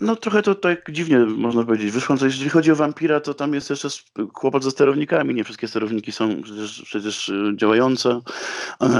No 0.00 0.16
trochę 0.16 0.42
to 0.42 0.54
tak 0.54 0.92
dziwnie 0.92 1.18
można 1.18 1.64
powiedzieć. 1.64 1.90
Wyszło, 1.90 2.16
że 2.16 2.26
jeżeli 2.26 2.50
chodzi 2.50 2.72
o 2.72 2.76
Vampira, 2.76 3.20
to 3.20 3.34
tam 3.34 3.54
jest 3.54 3.70
jeszcze 3.70 3.88
kłopot 4.32 4.64
ze 4.64 4.70
sterownikami. 4.70 5.34
Nie 5.34 5.44
wszystkie 5.44 5.68
sterowniki 5.68 6.12
są 6.12 6.42
przecież, 6.42 6.82
przecież 6.82 7.28
y, 7.28 7.52
działające, 7.56 8.20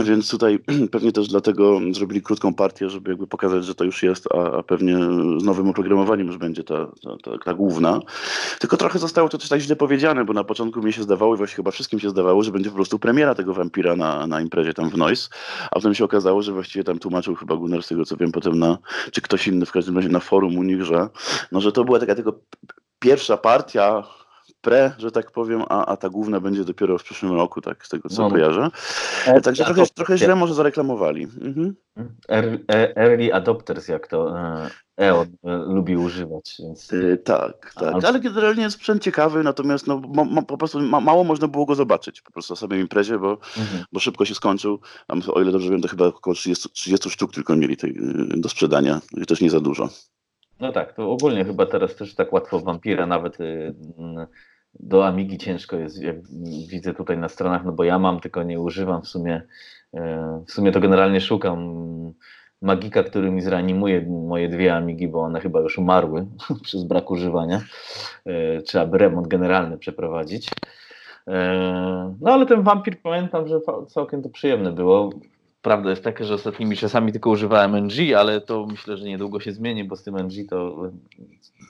więc 0.05 0.31
tutaj 0.31 0.59
pewnie 0.93 1.13
też 1.13 1.29
dlatego 1.29 1.81
zrobili 1.93 2.23
krótką 2.23 2.55
partię, 2.55 2.91
żeby 2.91 3.11
jakby 3.11 3.27
pokazać, 3.27 3.65
że 3.65 3.75
to 3.75 3.85
już 3.85 4.03
jest, 4.03 4.29
a, 4.35 4.59
a 4.59 4.63
pewnie 4.63 4.97
z 5.39 5.45
nowym 5.45 5.69
oprogramowaniem 5.69 6.27
już 6.27 6.39
będzie 6.39 6.65
ta, 6.65 6.87
ta, 6.87 7.17
ta, 7.23 7.39
ta, 7.45 7.55
główna. 7.55 8.01
Tylko 8.59 8.77
trochę 8.77 8.99
zostało 8.99 9.29
to 9.29 9.39
też 9.39 9.49
tak 9.49 9.61
źle 9.61 9.77
powiedziane, 9.77 10.25
bo 10.25 10.33
na 10.33 10.45
początku 10.45 10.83
mi 10.83 10.93
się 10.93 11.03
zdawało 11.03 11.35
i 11.35 11.39
właściwie 11.39 11.57
chyba 11.57 11.71
wszystkim 11.71 12.01
się 12.01 12.11
zdawało, 12.11 12.43
że 12.43 12.53
będzie 12.53 12.71
po 12.71 12.77
prostu 12.77 12.99
premiera 12.99 13.35
tego 13.35 13.55
Vampira 13.55 13.97
na, 13.97 14.27
na 14.27 14.41
imprezie 14.41 14.75
tam 14.75 14.91
w 14.91 14.97
Noise, 14.97 15.29
a 15.71 15.75
potem 15.75 15.95
się 15.95 16.05
okazało, 16.05 16.43
że 16.43 16.53
właściwie 16.53 16.85
tam 16.85 16.99
tłumaczył 16.99 17.35
chyba 17.35 17.57
Gunnar 17.57 17.83
z 17.83 17.89
tego 17.89 18.05
co 18.05 18.17
wiem 18.17 18.33
potem 18.33 18.59
na, 18.59 18.79
czy 19.13 19.21
ktoś 19.21 19.49
inny 19.49 19.67
w 19.67 19.73
każdym 19.73 19.97
razie 19.97 20.09
na 20.09 20.21
forum 20.21 20.59
u 20.59 20.63
nich, 20.63 20.86
że, 20.87 21.09
no, 21.53 21.61
że 21.61 21.73
to 21.73 21.85
była 21.85 21.99
taka 21.99 22.15
tylko 22.15 22.41
pierwsza 22.99 23.37
partia 23.37 24.03
pre, 24.67 24.93
że 24.99 25.11
tak 25.11 25.31
powiem, 25.31 25.63
a, 25.69 25.87
a 25.87 25.97
ta 25.97 26.09
główna 26.09 26.41
będzie 26.41 26.65
dopiero 26.65 26.99
w 26.99 27.03
przyszłym 27.05 27.33
roku, 27.33 27.61
tak 27.61 27.87
z 27.87 27.89
tego 27.89 28.09
co 28.09 28.23
no. 28.23 28.31
kojarzę. 28.31 28.71
E, 29.27 29.41
Także 29.41 29.65
trochę, 29.65 29.87
trochę 29.87 30.19
źle 30.19 30.37
może 30.37 30.55
zareklamowali. 30.55 31.23
Mhm. 31.23 31.75
E, 32.29 32.97
early 32.97 33.35
adopters, 33.35 33.89
jak 33.89 34.07
to 34.07 34.35
EON 34.97 35.27
e, 35.45 35.57
lubi 35.57 35.97
używać. 35.97 36.57
Więc... 36.59 36.93
tak, 37.25 37.73
tak. 37.75 38.05
Ale 38.05 38.21
generalnie 38.21 38.63
jest 38.63 38.77
sprzęt 38.77 39.03
ciekawy, 39.03 39.43
natomiast 39.43 39.87
no, 39.87 40.03
ma, 40.31 40.43
po 40.43 40.59
prostu 40.59 40.81
ma, 40.81 41.01
mało 41.01 41.25
można 41.25 41.49
było 41.49 41.67
go 41.67 41.75
zobaczyć 41.75 42.23
po 42.23 42.33
prostu 42.33 42.53
na 42.53 42.57
samej 42.57 42.81
imprezie, 42.81 43.19
bo, 43.19 43.31
mhm. 43.59 43.85
bo 43.93 44.01
szybko 44.01 44.25
się 44.25 44.35
skończył. 44.35 44.81
Tam, 45.07 45.23
o 45.29 45.43
ile 45.43 45.53
dobrze 45.53 45.71
wiem, 45.71 45.83
to 45.83 45.89
chyba 45.89 46.07
około 46.07 46.35
30, 46.35 46.69
30 46.71 47.11
sztuk 47.11 47.33
tylko 47.33 47.57
mieli 47.57 47.77
tej, 47.77 47.97
do 48.37 48.49
sprzedania, 48.49 49.01
też 49.27 49.41
nie 49.41 49.51
za 49.51 49.61
dużo. 49.61 49.89
No 50.61 50.73
tak, 50.73 50.93
to 50.93 51.11
ogólnie 51.11 51.45
chyba 51.45 51.67
teraz 51.67 51.97
też 51.97 52.15
tak 52.15 52.33
łatwo 52.33 52.61
wampira 52.61 53.07
nawet 53.07 53.41
y, 53.41 53.75
do 54.75 55.07
Amigi 55.07 55.39
ciężko 55.39 55.77
jest, 55.77 56.03
jak 56.03 56.17
widzę 56.71 56.95
tutaj 56.95 57.19
na 57.19 57.29
stronach, 57.29 57.65
no 57.65 57.73
bo 57.73 57.85
ja 57.85 57.99
mam, 57.99 58.21
tylko 58.21 58.43
nie 58.43 58.61
używam 58.61 59.03
w 59.03 59.09
sumie. 59.09 59.43
Y, 59.95 59.99
w 60.47 60.53
sumie 60.53 60.73
to 60.73 60.81
generalnie 60.81 61.21
szukam 61.21 61.87
magika, 62.63 63.03
który 63.03 63.31
mi 63.31 63.43
zreanimuje 63.43 64.01
moje 64.03 64.49
dwie 64.49 64.75
Amigi, 64.75 65.09
bo 65.09 65.21
one 65.21 65.41
chyba 65.41 65.61
już 65.61 65.79
umarły 65.79 66.27
przez 66.65 66.85
brak 66.85 67.11
używania. 67.11 67.61
Y, 68.27 68.63
trzeba 68.63 68.87
by 68.87 68.99
remont 68.99 69.29
generalny 69.29 69.79
przeprowadzić. 69.79 70.51
No 72.21 72.33
ale 72.33 72.47
ten 72.47 72.63
wampir 72.63 73.03
pamiętam, 73.03 73.49
że 73.49 73.61
całkiem 73.89 74.23
to 74.23 74.29
przyjemne 74.29 74.73
było. 74.73 75.11
Prawda 75.67 75.91
jest 75.91 76.05
taka, 76.05 76.25
że 76.25 76.35
ostatnimi 76.35 76.77
czasami 76.77 77.13
tylko 77.13 77.31
używałem 77.31 77.77
NG, 77.77 78.15
ale 78.19 78.41
to 78.41 78.67
myślę, 78.67 78.97
że 78.97 79.05
niedługo 79.05 79.41
się 79.41 79.53
zmieni, 79.53 79.85
bo 79.85 79.97
z 79.97 80.03
tym 80.03 80.17
NG 80.17 80.49
to 80.51 80.87
e, 80.87 80.91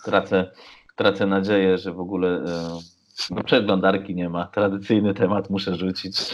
tracę, 0.05 0.51
tracę 0.97 1.27
nadzieję, 1.27 1.79
że 1.79 1.93
w 1.93 2.01
ogóle 2.01 2.29
e, 2.29 2.79
no, 3.31 3.43
przeglądarki 3.45 4.15
nie 4.15 4.29
ma. 4.29 4.47
Tradycyjny 4.47 5.15
temat 5.15 5.51
muszę 5.51 5.77
rzucić. 5.77 6.17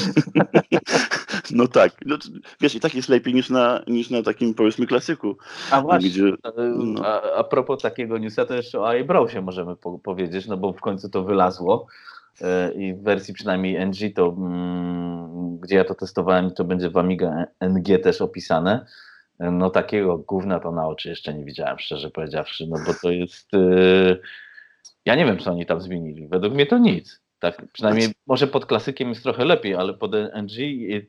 No 1.50 1.68
tak. 1.68 1.92
No, 2.06 2.16
wiesz, 2.60 2.74
i 2.74 2.80
tak 2.80 2.94
jest 2.94 3.08
lepiej 3.08 3.34
niż 3.34 3.50
na, 3.50 3.82
niż 3.86 4.10
na 4.10 4.22
takim 4.22 4.54
powiedzmy 4.54 4.86
klasyku. 4.86 5.36
A 5.70 5.80
właśnie, 5.80 6.10
gdzie, 6.10 6.24
e, 6.24 6.52
no. 6.58 7.06
a, 7.06 7.34
a 7.34 7.44
propos 7.44 7.82
takiego 7.82 8.18
newsa, 8.18 8.44
to 8.44 8.54
jeszcze 8.54 8.80
o 8.80 8.88
iBrowsie 8.88 9.40
możemy 9.40 9.76
po 9.76 9.98
powiedzieć, 9.98 10.46
no 10.46 10.56
bo 10.56 10.72
w 10.72 10.80
końcu 10.80 11.08
to 11.08 11.22
wylazło. 11.24 11.86
E, 12.40 12.72
i 12.72 12.94
w 12.94 13.02
wersji 13.02 13.34
przynajmniej 13.34 13.86
NG, 13.86 14.14
to 14.14 14.34
mm, 14.38 15.58
gdzie 15.58 15.76
ja 15.76 15.84
to 15.84 15.94
testowałem, 15.94 16.50
to 16.50 16.64
będzie 16.64 16.90
w 16.90 16.96
Amiga 16.96 17.44
NG 17.60 18.02
też 18.02 18.20
opisane. 18.20 18.86
E, 19.38 19.50
no 19.50 19.70
takiego 19.70 20.18
gówna 20.18 20.60
to 20.60 20.72
na 20.72 20.88
oczy 20.88 21.08
jeszcze 21.08 21.34
nie 21.34 21.44
widziałem, 21.44 21.78
szczerze 21.78 22.10
powiedziawszy, 22.10 22.66
no 22.66 22.76
bo 22.86 22.94
to 23.02 23.10
jest... 23.10 23.52
Yy, 23.52 24.20
ja 25.04 25.14
nie 25.14 25.24
wiem, 25.24 25.38
co 25.38 25.50
oni 25.50 25.66
tam 25.66 25.80
zmienili. 25.80 26.28
Według 26.28 26.54
mnie 26.54 26.66
to 26.66 26.78
nic. 26.78 27.22
Tak, 27.38 27.62
przynajmniej 27.72 28.08
może 28.26 28.46
pod 28.46 28.66
klasykiem 28.66 29.08
jest 29.08 29.22
trochę 29.22 29.44
lepiej, 29.44 29.74
ale 29.74 29.94
pod 29.94 30.12
NG 30.14 30.52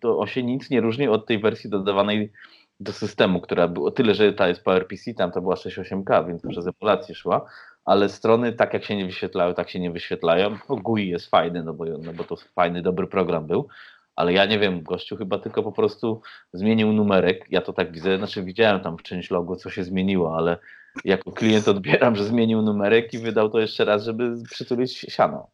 to 0.01 0.27
się 0.27 0.43
nic 0.43 0.69
nie 0.69 0.81
różni 0.81 1.07
od 1.07 1.25
tej 1.25 1.39
wersji 1.39 1.69
dodawanej 1.69 2.31
do 2.79 2.91
systemu, 2.91 3.41
która 3.41 3.67
była 3.67 3.91
tyle, 3.91 4.15
że 4.15 4.33
ta 4.33 4.47
jest 4.47 4.63
PowerPC, 4.63 5.13
tam 5.13 5.31
to 5.31 5.41
była 5.41 5.55
6.8K, 5.55 6.27
więc 6.27 6.47
przez 6.47 6.67
emulację 6.67 7.15
szła, 7.15 7.45
ale 7.85 8.09
strony 8.09 8.53
tak 8.53 8.73
jak 8.73 8.83
się 8.83 8.95
nie 8.95 9.05
wyświetlają, 9.05 9.53
tak 9.53 9.69
się 9.69 9.79
nie 9.79 9.91
wyświetlają. 9.91 10.57
No, 10.69 10.75
GUI 10.75 11.07
jest 11.07 11.29
fajny, 11.29 11.63
no 11.63 11.73
bo, 11.73 11.85
no 11.85 12.13
bo 12.13 12.23
to 12.23 12.35
fajny, 12.35 12.81
dobry 12.81 13.07
program 13.07 13.47
był, 13.47 13.67
ale 14.15 14.33
ja 14.33 14.45
nie 14.45 14.59
wiem, 14.59 14.83
gościu 14.83 15.17
chyba 15.17 15.39
tylko 15.39 15.63
po 15.63 15.71
prostu 15.71 16.21
zmienił 16.53 16.93
numerek, 16.93 17.45
ja 17.49 17.61
to 17.61 17.73
tak 17.73 17.91
widzę, 17.91 18.17
znaczy 18.17 18.43
widziałem 18.43 18.81
tam 18.81 18.97
w 18.97 19.03
część 19.03 19.31
logo, 19.31 19.55
co 19.55 19.69
się 19.69 19.83
zmieniło, 19.83 20.37
ale 20.37 20.57
jako 21.05 21.31
klient 21.31 21.67
odbieram, 21.67 22.15
że 22.15 22.23
zmienił 22.23 22.61
numerek 22.61 23.13
i 23.13 23.17
wydał 23.17 23.49
to 23.49 23.59
jeszcze 23.59 23.85
raz, 23.85 24.03
żeby 24.03 24.43
przytulić 24.51 24.97
siano. 24.97 25.47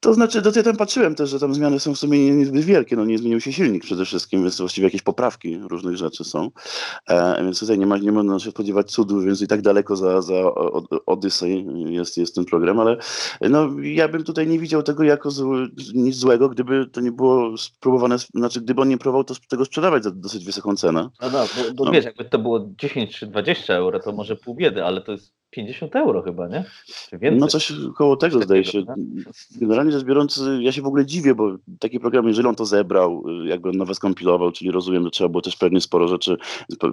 To 0.00 0.14
znaczy, 0.14 0.42
do 0.42 0.52
ja 0.56 0.62
tam 0.62 0.76
patrzyłem 0.76 1.14
też, 1.14 1.30
że 1.30 1.40
tam 1.40 1.54
zmiany 1.54 1.80
są 1.80 1.94
w 1.94 1.98
sumie 1.98 2.30
niezbyt 2.30 2.64
wielkie. 2.64 2.96
No 2.96 3.04
nie 3.04 3.18
zmienił 3.18 3.40
się 3.40 3.52
silnik 3.52 3.82
przede 3.84 4.04
wszystkim, 4.04 4.42
więc 4.42 4.58
właściwie 4.58 4.86
jakieś 4.86 5.02
poprawki 5.02 5.58
różnych 5.58 5.96
rzeczy 5.96 6.24
są. 6.24 6.50
E, 7.08 7.44
więc 7.44 7.60
tutaj 7.60 7.78
nie, 7.78 7.86
ma, 7.86 7.98
nie 7.98 8.12
można 8.12 8.38
się 8.38 8.50
spodziewać 8.50 8.90
cudów, 8.90 9.24
więc 9.24 9.42
i 9.42 9.46
tak 9.46 9.62
daleko 9.62 9.96
za, 9.96 10.22
za 10.22 10.34
Odyssey 11.06 11.66
jest, 11.86 12.16
jest 12.16 12.34
ten 12.34 12.44
program, 12.44 12.80
ale 12.80 12.96
no, 13.40 13.68
ja 13.82 14.08
bym 14.08 14.24
tutaj 14.24 14.46
nie 14.46 14.58
widział 14.58 14.82
tego 14.82 15.02
jako 15.02 15.30
zły, 15.30 15.68
nic 15.94 16.16
złego, 16.16 16.48
gdyby 16.48 16.86
to 16.86 17.00
nie 17.00 17.12
było 17.12 17.56
spróbowane, 17.56 18.16
znaczy 18.18 18.60
gdyby 18.60 18.82
on 18.82 18.88
nie 18.88 18.98
próbował 18.98 19.24
to, 19.24 19.34
tego 19.48 19.64
sprzedawać 19.64 20.04
za 20.04 20.10
dosyć 20.10 20.44
wysoką 20.44 20.76
cenę. 20.76 21.08
No, 21.20 21.30
no 21.30 21.30
bo, 21.30 21.74
bo 21.74 21.84
no. 21.84 21.90
wiesz, 21.92 22.04
jakby 22.04 22.24
to 22.24 22.38
było 22.38 22.68
10 22.78 23.18
czy 23.18 23.26
20 23.26 23.74
euro, 23.74 24.00
to 24.00 24.12
może 24.12 24.36
pół 24.36 24.54
biedy, 24.54 24.84
ale 24.84 25.00
to 25.00 25.12
jest 25.12 25.39
50 25.50 25.96
euro 25.96 26.22
chyba, 26.22 26.48
nie? 26.48 26.64
No 27.32 27.46
coś 27.46 27.72
koło 27.96 28.16
tego 28.16 28.42
zdaje 28.42 28.64
się. 28.64 28.82
Generalnie 29.60 29.92
rzecz 29.92 30.04
biorąc, 30.04 30.42
ja 30.60 30.72
się 30.72 30.82
w 30.82 30.86
ogóle 30.86 31.06
dziwię, 31.06 31.34
bo 31.34 31.56
taki 31.78 32.00
program, 32.00 32.28
jeżeli 32.28 32.48
on 32.48 32.54
to 32.54 32.66
zebrał, 32.66 33.24
jakby 33.44 33.68
on 33.68 33.76
nowe 33.76 33.94
skompilował, 33.94 34.52
czyli 34.52 34.70
rozumiem, 34.70 35.04
że 35.04 35.10
trzeba 35.10 35.28
było 35.28 35.42
też 35.42 35.56
pewnie 35.56 35.80
sporo 35.80 36.08
rzeczy 36.08 36.36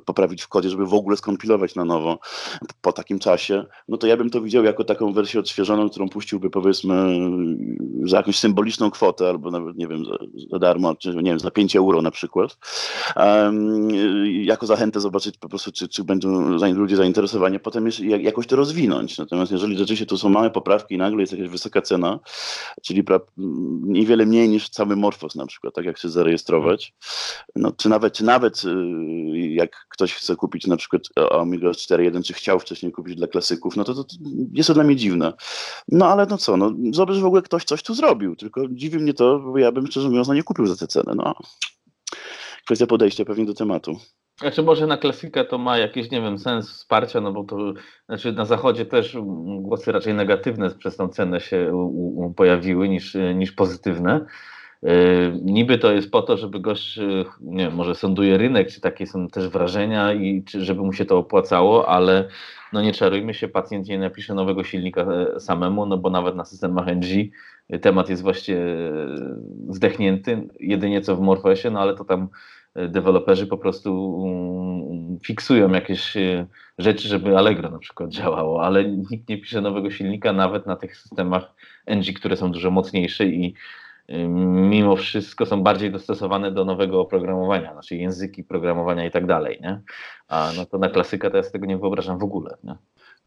poprawić 0.05 0.41
w 0.41 0.47
kodzie, 0.47 0.69
żeby 0.69 0.85
w 0.85 0.93
ogóle 0.93 1.17
skompilować 1.17 1.75
na 1.75 1.85
nowo 1.85 2.19
po 2.81 2.93
takim 2.93 3.19
czasie, 3.19 3.65
no 3.87 3.97
to 3.97 4.07
ja 4.07 4.17
bym 4.17 4.29
to 4.29 4.41
widział 4.41 4.63
jako 4.63 4.83
taką 4.83 5.13
wersję 5.13 5.39
odświeżoną, 5.39 5.89
którą 5.89 6.09
puściłby 6.09 6.49
powiedzmy 6.49 7.19
za 8.03 8.17
jakąś 8.17 8.39
symboliczną 8.39 8.91
kwotę, 8.91 9.29
albo 9.29 9.51
nawet, 9.51 9.77
nie 9.77 9.87
wiem, 9.87 10.05
za, 10.05 10.17
za 10.51 10.59
darmo, 10.59 10.95
czy 10.95 11.15
nie 11.15 11.31
wiem, 11.31 11.39
za 11.39 11.51
5 11.51 11.75
euro 11.75 12.01
na 12.01 12.11
przykład. 12.11 12.57
Um, 13.15 13.89
jako 14.43 14.65
zachętę 14.65 14.99
zobaczyć 14.99 15.37
po 15.37 15.49
prostu, 15.49 15.71
czy, 15.71 15.87
czy 15.87 16.03
będą 16.03 16.57
ludzie 16.73 16.95
zainteresowani. 16.95 17.59
Potem 17.59 17.85
jest 17.85 17.99
jakoś 17.99 18.46
to 18.47 18.55
rozwinąć. 18.55 19.17
Natomiast 19.17 19.51
jeżeli 19.51 19.77
rzeczywiście 19.77 20.05
tu 20.05 20.17
są 20.17 20.29
małe 20.29 20.49
poprawki 20.49 20.95
i 20.95 20.97
nagle 20.97 21.21
jest 21.21 21.33
jakaś 21.33 21.49
wysoka 21.49 21.81
cena, 21.81 22.19
czyli 22.83 23.03
niewiele 23.83 24.25
mniej 24.25 24.49
niż 24.49 24.69
cały 24.69 24.95
Morfos 24.95 25.35
na 25.35 25.45
przykład, 25.45 25.73
tak 25.73 25.85
jak 25.85 25.97
się 25.97 26.09
zarejestrować, 26.09 26.93
no, 27.55 27.71
czy 27.71 27.89
nawet, 27.89 28.13
czy 28.13 28.23
nawet 28.23 28.63
y, 28.65 29.37
jak 29.37 29.87
ktoś 29.89 30.13
chce 30.13 30.35
kupić 30.35 30.67
na 30.67 30.77
przykład 30.77 31.01
Amiga 31.31 31.69
4.1, 31.69 32.23
czy 32.23 32.33
chciał 32.33 32.59
wcześniej 32.59 32.91
kupić 32.91 33.15
dla 33.15 33.27
klasyków, 33.27 33.75
no 33.75 33.83
to, 33.83 33.93
to, 33.93 34.03
to 34.03 34.15
jest 34.53 34.67
to 34.67 34.73
dla 34.73 34.83
mnie 34.83 34.95
dziwne. 34.95 35.33
No 35.87 36.07
ale 36.07 36.25
no 36.29 36.37
co, 36.37 36.57
no 36.57 36.73
zobacz, 36.91 37.15
że 37.15 37.21
w 37.21 37.25
ogóle 37.25 37.41
ktoś 37.41 37.63
coś 37.63 37.83
tu 37.83 37.93
zrobił, 37.93 38.35
tylko 38.35 38.67
dziwi 38.69 38.99
mnie 38.99 39.13
to, 39.13 39.39
bo 39.39 39.57
ja 39.57 39.71
bym 39.71 39.87
szczerze 39.87 40.09
mówiąc 40.09 40.27
no, 40.27 40.33
nie 40.33 40.43
kupił 40.43 40.67
za 40.67 40.75
tę 40.75 40.87
cenę. 40.87 41.13
No. 41.15 41.35
Kwestia 42.65 42.87
podejścia 42.87 43.25
pewnie 43.25 43.45
do 43.45 43.53
tematu. 43.53 43.99
Znaczy 44.39 44.63
może 44.63 44.87
na 44.87 44.97
klasykę 44.97 45.45
to 45.45 45.57
ma 45.57 45.77
jakiś, 45.77 46.11
nie 46.11 46.21
wiem, 46.21 46.39
sens 46.39 46.71
wsparcia, 46.71 47.21
no 47.21 47.31
bo 47.31 47.43
to, 47.43 47.73
znaczy 48.05 48.31
na 48.33 48.45
zachodzie 48.45 48.85
też 48.85 49.17
głosy 49.59 49.91
raczej 49.91 50.13
negatywne 50.13 50.69
przez 50.69 50.97
tą 50.97 51.07
cenę 51.07 51.39
się 51.39 51.75
u, 51.75 52.25
u, 52.25 52.33
pojawiły 52.33 52.89
niż, 52.89 53.17
niż 53.35 53.51
pozytywne. 53.51 54.25
Yy, 54.83 54.91
niby 55.43 55.77
to 55.77 55.91
jest 55.91 56.11
po 56.11 56.21
to, 56.21 56.37
żeby 56.37 56.59
gość, 56.59 56.99
nie 57.41 57.63
wiem, 57.63 57.75
może 57.75 57.95
sąduje 57.95 58.37
rynek, 58.37 58.69
czy 58.69 58.81
takie 58.81 59.07
są 59.07 59.27
też 59.27 59.47
wrażenia 59.49 60.13
i 60.13 60.43
czy, 60.43 60.65
żeby 60.65 60.81
mu 60.81 60.93
się 60.93 61.05
to 61.05 61.17
opłacało, 61.17 61.89
ale 61.89 62.27
no 62.73 62.81
nie 62.81 62.93
czarujmy 62.93 63.33
się, 63.33 63.47
pacjent 63.47 63.87
nie 63.87 63.99
napisze 63.99 64.33
nowego 64.33 64.63
silnika 64.63 65.01
e, 65.01 65.39
samemu, 65.39 65.85
no 65.85 65.97
bo 65.97 66.09
nawet 66.09 66.35
na 66.35 66.45
systemach 66.45 66.87
NG 66.87 67.31
temat 67.81 68.09
jest 68.09 68.21
właśnie 68.21 68.57
zdechnięty, 69.69 70.47
jedynie 70.59 71.01
co 71.01 71.15
w 71.15 71.21
Morfosie, 71.21 71.71
no 71.71 71.79
ale 71.79 71.95
to 71.95 72.05
tam 72.05 72.29
deweloperzy 72.89 73.47
po 73.47 73.57
prostu 73.57 74.23
mm, 74.25 75.19
fiksują 75.19 75.69
jakieś 75.71 76.17
e, 76.17 76.45
rzeczy, 76.77 77.07
żeby 77.07 77.37
Allegro 77.37 77.69
na 77.69 77.79
przykład 77.79 78.09
działało, 78.09 78.63
ale 78.63 78.85
nikt 78.85 79.29
nie 79.29 79.37
pisze 79.37 79.61
nowego 79.61 79.91
silnika 79.91 80.33
nawet 80.33 80.65
na 80.65 80.75
tych 80.75 80.97
systemach 80.97 81.53
NG, 81.87 82.13
które 82.13 82.37
są 82.37 82.51
dużo 82.51 82.71
mocniejsze 82.71 83.25
i 83.25 83.53
e, 84.07 84.27
mimo 84.27 84.95
wszystko 84.95 85.45
są 85.45 85.63
bardziej 85.63 85.91
dostosowane 85.91 86.51
do 86.51 86.65
nowego 86.65 87.01
oprogramowania, 87.01 87.73
znaczy 87.73 87.95
języki 87.95 88.43
programowania 88.43 89.05
i 89.05 89.11
tak 89.11 89.25
dalej, 89.25 89.59
nie? 89.61 89.81
A 90.27 90.51
no 90.57 90.65
to 90.65 90.77
na 90.77 90.89
klasykę 90.89 91.31
to 91.31 91.37
ja 91.37 91.43
sobie 91.43 91.53
tego 91.53 91.65
nie 91.65 91.77
wyobrażam 91.77 92.19
w 92.19 92.23
ogóle, 92.23 92.57
nie? 92.63 92.75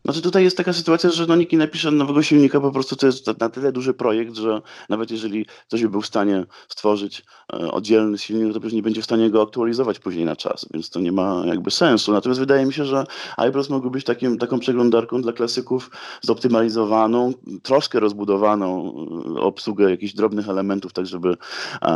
Znaczy 0.05 0.23
tutaj 0.23 0.45
jest 0.45 0.57
taka 0.57 0.73
sytuacja, 0.73 1.11
że 1.11 1.27
no 1.27 1.37
nikt 1.37 1.53
nie 1.53 1.59
napisze 1.59 1.91
nowego 1.91 2.23
silnika, 2.23 2.61
po 2.61 2.73
prostu 2.73 2.97
to 2.97 3.07
jest 3.07 3.41
na 3.41 3.49
tyle 3.49 3.73
duży 3.73 3.95
projekt, 3.95 4.37
że 4.37 4.61
nawet 4.89 5.11
jeżeli 5.11 5.47
ktoś 5.69 5.83
by 5.83 5.89
był 5.89 6.01
w 6.01 6.07
stanie 6.07 6.45
stworzyć 6.69 7.23
e, 7.53 7.57
oddzielny 7.71 8.19
silnik, 8.19 8.55
to 8.55 8.61
przecież 8.61 8.75
nie 8.75 8.83
będzie 8.83 9.03
w 9.03 9.05
stanie 9.05 9.31
go 9.31 9.43
aktualizować 9.43 9.99
później 9.99 10.25
na 10.25 10.37
czas, 10.37 10.67
więc 10.75 10.91
to 10.91 11.01
nie 11.01 11.13
ma 11.13 11.43
jakby 11.47 11.71
sensu. 11.71 12.13
Natomiast 12.13 12.41
wydaje 12.41 12.67
mi 12.67 12.73
się, 12.73 12.85
że 12.85 13.05
iPros 13.49 13.71
mógłby 13.71 13.91
być 13.91 14.05
takim, 14.05 14.39
taką 14.39 14.59
przeglądarką 14.59 15.23
dla 15.23 15.33
klasyków 15.33 15.91
zoptymalizowaną, 16.21 17.33
troszkę 17.63 18.01
rozbudowaną 18.01 18.95
e, 19.37 19.41
obsługę 19.41 19.91
jakichś 19.91 20.13
drobnych 20.13 20.49
elementów, 20.49 20.93
tak 20.93 21.07
żeby, 21.07 21.37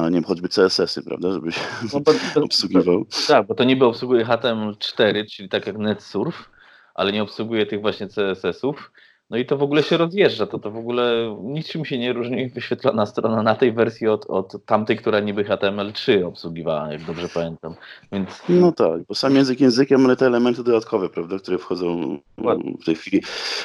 nie 0.04 0.10
wiem, 0.10 0.24
choćby 0.24 0.48
CSS-y, 0.48 1.02
prawda, 1.02 1.32
żeby 1.32 1.52
się 1.52 1.60
no, 1.94 2.00
to, 2.00 2.12
obsługiwał. 2.44 3.04
tak, 3.28 3.46
bo 3.46 3.54
to 3.54 3.64
niby 3.64 3.84
obsługuje 3.84 4.24
HTML4, 4.24 5.26
czyli 5.30 5.48
tak 5.48 5.66
jak 5.66 5.78
NetSurf, 5.78 6.53
ale 6.94 7.12
nie 7.12 7.22
obsługuje 7.22 7.66
tych 7.66 7.80
właśnie 7.80 8.08
CSS-ów. 8.08 8.92
No 9.34 9.38
i 9.38 9.46
to 9.46 9.56
w 9.56 9.62
ogóle 9.62 9.82
się 9.82 9.96
rozjeżdża, 9.96 10.46
to 10.46 10.58
to 10.58 10.70
w 10.70 10.76
ogóle 10.76 11.36
niczym 11.42 11.84
się 11.84 11.98
nie 11.98 12.12
różni 12.12 12.48
wyświetlona 12.48 13.06
strona 13.06 13.42
na 13.42 13.54
tej 13.54 13.72
wersji 13.72 14.08
od, 14.08 14.26
od 14.26 14.64
tamtej, 14.66 14.96
która 14.96 15.20
niby 15.20 15.44
HTML3 15.44 16.24
obsługiwała, 16.26 16.92
jak 16.92 17.04
dobrze 17.04 17.28
pamiętam. 17.28 17.74
Więc... 18.12 18.28
No 18.48 18.72
tak, 18.72 19.02
bo 19.08 19.14
sam 19.14 19.34
język 19.34 19.60
językiem, 19.60 20.04
ale 20.04 20.16
te 20.16 20.26
elementy 20.26 20.64
dodatkowe, 20.64 21.08
prawda, 21.08 21.38
które 21.38 21.58
wchodzą 21.58 22.18
w 22.82 22.84
tej 22.84 22.94
chwili. 22.94 23.22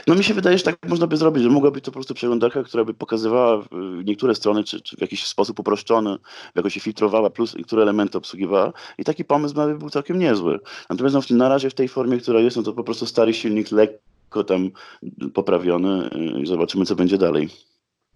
No 0.07 0.15
mi 0.15 0.23
się 0.23 0.33
wydaje, 0.33 0.57
że 0.57 0.63
tak 0.63 0.77
można 0.87 1.07
by 1.07 1.17
zrobić, 1.17 1.43
że 1.43 1.49
mogła 1.49 1.71
być 1.71 1.85
to 1.85 1.91
po 1.91 1.95
prostu 1.95 2.13
przeglądarka, 2.13 2.63
która 2.63 2.85
by 2.85 2.93
pokazywała 2.93 3.63
niektóre 4.05 4.35
strony, 4.35 4.63
czy, 4.63 4.81
czy 4.81 4.97
w 4.97 5.01
jakiś 5.01 5.25
sposób 5.25 5.59
uproszczony, 5.59 6.17
jakoś 6.55 6.73
się 6.73 6.79
filtrowała, 6.79 7.29
plus 7.29 7.55
które 7.65 7.81
elementy 7.81 8.17
obsługiwała 8.17 8.73
i 8.97 9.03
taki 9.03 9.25
pomysł 9.25 9.55
by 9.55 9.77
był 9.77 9.89
całkiem 9.89 10.19
niezły. 10.19 10.59
Natomiast 10.89 11.29
no, 11.29 11.37
na 11.37 11.49
razie 11.49 11.69
w 11.69 11.73
tej 11.73 11.87
formie, 11.87 12.17
która 12.17 12.39
jest, 12.39 12.57
no 12.57 12.63
to 12.63 12.73
po 12.73 12.83
prostu 12.83 13.05
stary 13.05 13.33
silnik 13.33 13.71
lekki, 13.71 14.09
lekko 14.29 14.43
tam 14.43 14.71
poprawiony 15.33 16.09
i 16.41 16.47
zobaczymy, 16.47 16.85
co 16.85 16.95
będzie 16.95 17.17
dalej. 17.17 17.49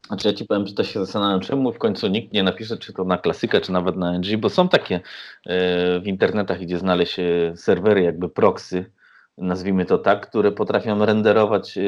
Znaczy 0.08 0.28
ja 0.28 0.34
ci 0.34 0.46
powiem, 0.46 0.68
że 0.68 0.74
to 0.74 0.84
się 0.84 1.00
zastanawiam, 1.00 1.40
czemu 1.40 1.74
w 1.74 1.78
końcu 1.78 2.08
nikt 2.08 2.34
nie 2.34 2.44
napisze, 2.44 2.78
czy 2.78 2.94
to 2.94 3.04
na 3.04 3.18
klasykę, 3.18 3.62
czy 3.62 3.72
nawet 3.72 3.96
na 3.96 4.20
NG, 4.20 4.38
bo 4.38 4.50
są 4.50 4.70
takie 4.70 4.96
e, 4.96 6.00
w 6.00 6.08
internetach, 6.08 6.60
gdzie 6.60 6.80
znaleźć 6.80 7.16
serwery 7.56 8.02
jakby 8.02 8.30
proxy, 8.30 8.92
nazwijmy 9.38 9.86
to 9.86 9.98
tak, 9.98 10.30
które 10.30 10.52
potrafią 10.52 11.06
renderować 11.06 11.80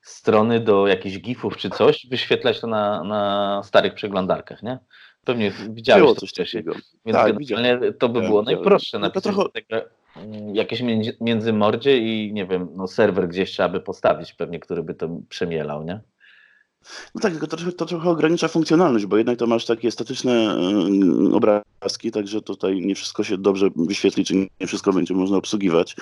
strony 0.00 0.60
do 0.60 0.86
jakichś 0.86 1.18
gifów 1.18 1.56
czy 1.56 1.70
coś, 1.70 2.06
wyświetlać 2.06 2.60
to 2.60 2.66
na, 2.66 3.04
na 3.04 3.62
starych 3.64 3.94
przeglądarkach, 3.94 4.62
nie? 4.62 4.78
Pewnie 5.24 5.52
widziałeś 5.70 6.02
Było 6.02 6.14
coś 6.14 6.32
takiego. 6.32 6.72
Więc 7.06 7.18
tak, 7.18 7.44
generalnie 7.44 7.92
to 7.92 8.08
by 8.08 8.20
tak, 8.20 8.28
było 8.28 8.42
najprostsze 8.42 8.98
no 8.98 9.06
napisać 9.06 9.34
trochę... 9.34 9.50
Mm, 10.16 10.54
jakieś 10.54 10.80
między, 10.80 11.16
międzymordzie 11.20 11.98
i 11.98 12.32
nie 12.32 12.46
wiem, 12.46 12.68
no 12.76 12.88
serwer 12.88 13.28
gdzieś 13.28 13.50
trzeba 13.50 13.68
by 13.68 13.80
postawić 13.80 14.32
pewnie, 14.32 14.60
który 14.60 14.82
by 14.82 14.94
to 14.94 15.08
przemielał, 15.28 15.84
nie? 15.84 16.00
No 17.14 17.20
tak, 17.20 17.32
tylko 17.32 17.46
to, 17.46 17.56
to 17.76 17.86
trochę 17.86 18.10
ogranicza 18.10 18.48
funkcjonalność, 18.48 19.06
bo 19.06 19.16
jednak 19.16 19.38
to 19.38 19.46
masz 19.46 19.66
takie 19.66 19.90
statyczne 19.90 20.56
y, 21.30 21.34
obrazki, 21.34 22.10
także 22.10 22.42
tutaj 22.42 22.80
nie 22.80 22.94
wszystko 22.94 23.24
się 23.24 23.38
dobrze 23.38 23.68
wyświetli, 23.76 24.24
czy 24.24 24.34
nie 24.34 24.66
wszystko 24.66 24.92
będzie 24.92 25.14
można 25.14 25.36
obsługiwać. 25.36 25.96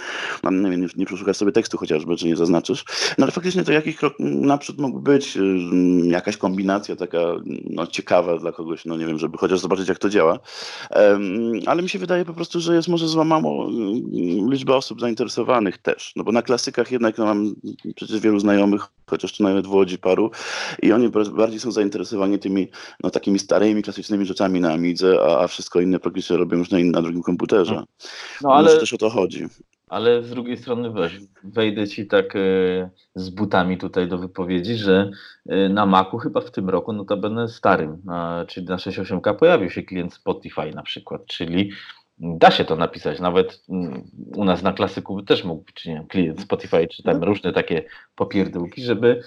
Nie, 0.51 0.77
nie, 0.77 0.87
nie 0.97 1.07
przeszukasz 1.07 1.37
sobie 1.37 1.53
tekstu 1.53 1.79
chociażby, 1.79 2.17
czy 2.17 2.27
nie 2.27 2.37
zaznaczysz. 2.37 2.85
No 3.19 3.25
ale 3.25 3.33
faktycznie 3.33 3.65
to 3.65 3.73
jakiś 3.73 3.97
krok 3.97 4.15
naprzód 4.19 4.79
mógł 4.79 5.01
być, 5.01 5.37
y, 5.37 5.41
jakaś 6.07 6.37
kombinacja 6.37 6.97
taka 6.97 7.19
no, 7.71 7.87
ciekawa 7.87 8.39
dla 8.39 8.53
kogoś, 8.53 8.85
no 8.85 8.97
nie 8.97 9.07
wiem, 9.07 9.19
żeby 9.19 9.39
chociaż 9.39 9.61
zobaczyć 9.61 9.89
jak 9.89 9.99
to 9.99 10.11
działa. 10.11 10.39
Ale 11.67 11.83
mi 11.83 11.89
się 11.89 11.99
wydaje 11.99 12.25
po 12.25 12.35
prostu, 12.35 12.61
że 12.61 12.75
jest 12.75 12.89
może 12.89 13.09
złamało 13.09 13.69
y, 13.69 13.73
liczba 14.51 14.77
osób 14.77 15.01
zainteresowanych 15.01 15.79
też, 15.79 16.13
no 16.17 16.25
bo 16.25 16.33
na 16.33 16.43
klasykach 16.43 16.93
jednak 16.93 17.19
no, 17.19 17.25
mam 17.25 17.55
przecież 17.97 18.21
wielu 18.21 18.41
znajomych, 18.41 18.83
chociaż 19.07 19.37
tu 19.37 19.43
nawet 19.43 19.67
w 19.67 19.73
Łodzi 19.73 19.99
paru, 19.99 20.31
i 20.83 20.93
oni 20.93 21.09
bardziej 21.37 21.61
są 21.61 21.73
zainteresowani 21.73 22.39
tymi 22.39 22.69
no, 23.03 23.11
takimi 23.11 23.39
starymi, 23.39 23.83
klasycznymi 23.83 24.27
rzeczami 24.27 24.61
na 24.61 24.73
Amidze, 24.73 25.19
a, 25.23 25.41
a 25.41 25.47
wszystko 25.47 25.81
inne 25.81 25.99
praktycznie 25.99 26.37
robią 26.37 26.59
już 26.59 26.71
na, 26.71 26.79
na 26.79 27.03
drugim 27.03 27.23
komputerze. 27.23 27.75
No, 27.75 27.85
no 28.43 28.55
ale 28.55 28.77
też 28.77 28.93
o 28.93 28.99
to 28.99 29.11
chodzi. 29.11 29.47
Ale 29.89 30.23
z 30.23 30.31
drugiej 30.31 30.57
strony 30.57 30.91
weź, 30.91 31.21
wejdę 31.45 31.89
ci 31.89 32.07
tak 32.07 32.37
e, 32.37 32.91
z 33.15 33.31
butami 33.31 33.79
tutaj 33.79 34.09
do 34.09 34.19
wypowiedzi, 34.19 34.75
że 34.75 35.11
e, 35.49 35.69
na 35.69 35.87
Macu 35.87 36.19
chyba 36.19 36.41
w 36.41 36.51
tym 36.51 36.69
roku, 36.69 36.93
no 36.93 37.05
to 37.05 37.17
będę 37.17 37.49
starym, 37.49 38.03
czyli 38.49 38.67
na 38.67 38.77
6.8K 38.77 39.37
pojawił 39.37 39.71
się 39.71 39.83
klient 39.83 40.15
Spotify 40.15 40.71
na 40.75 40.83
przykład, 40.83 41.27
czyli 41.27 41.71
da 42.19 42.51
się 42.51 42.65
to 42.65 42.77
napisać, 42.77 43.21
nawet 43.21 43.63
mm, 43.69 44.03
u 44.37 44.45
nas 44.45 44.63
na 44.63 44.73
klasyku 44.73 45.23
też 45.23 45.45
mógł 45.45 45.65
być 45.65 45.87
nie 45.87 45.95
wiem, 45.95 46.07
klient 46.07 46.41
Spotify, 46.41 46.89
czy 46.89 47.03
tam 47.03 47.21
no. 47.21 47.27
różne 47.27 47.53
takie 47.53 47.85
popierdółki, 48.15 48.83
żeby 48.83 49.21
Y, 49.21 49.25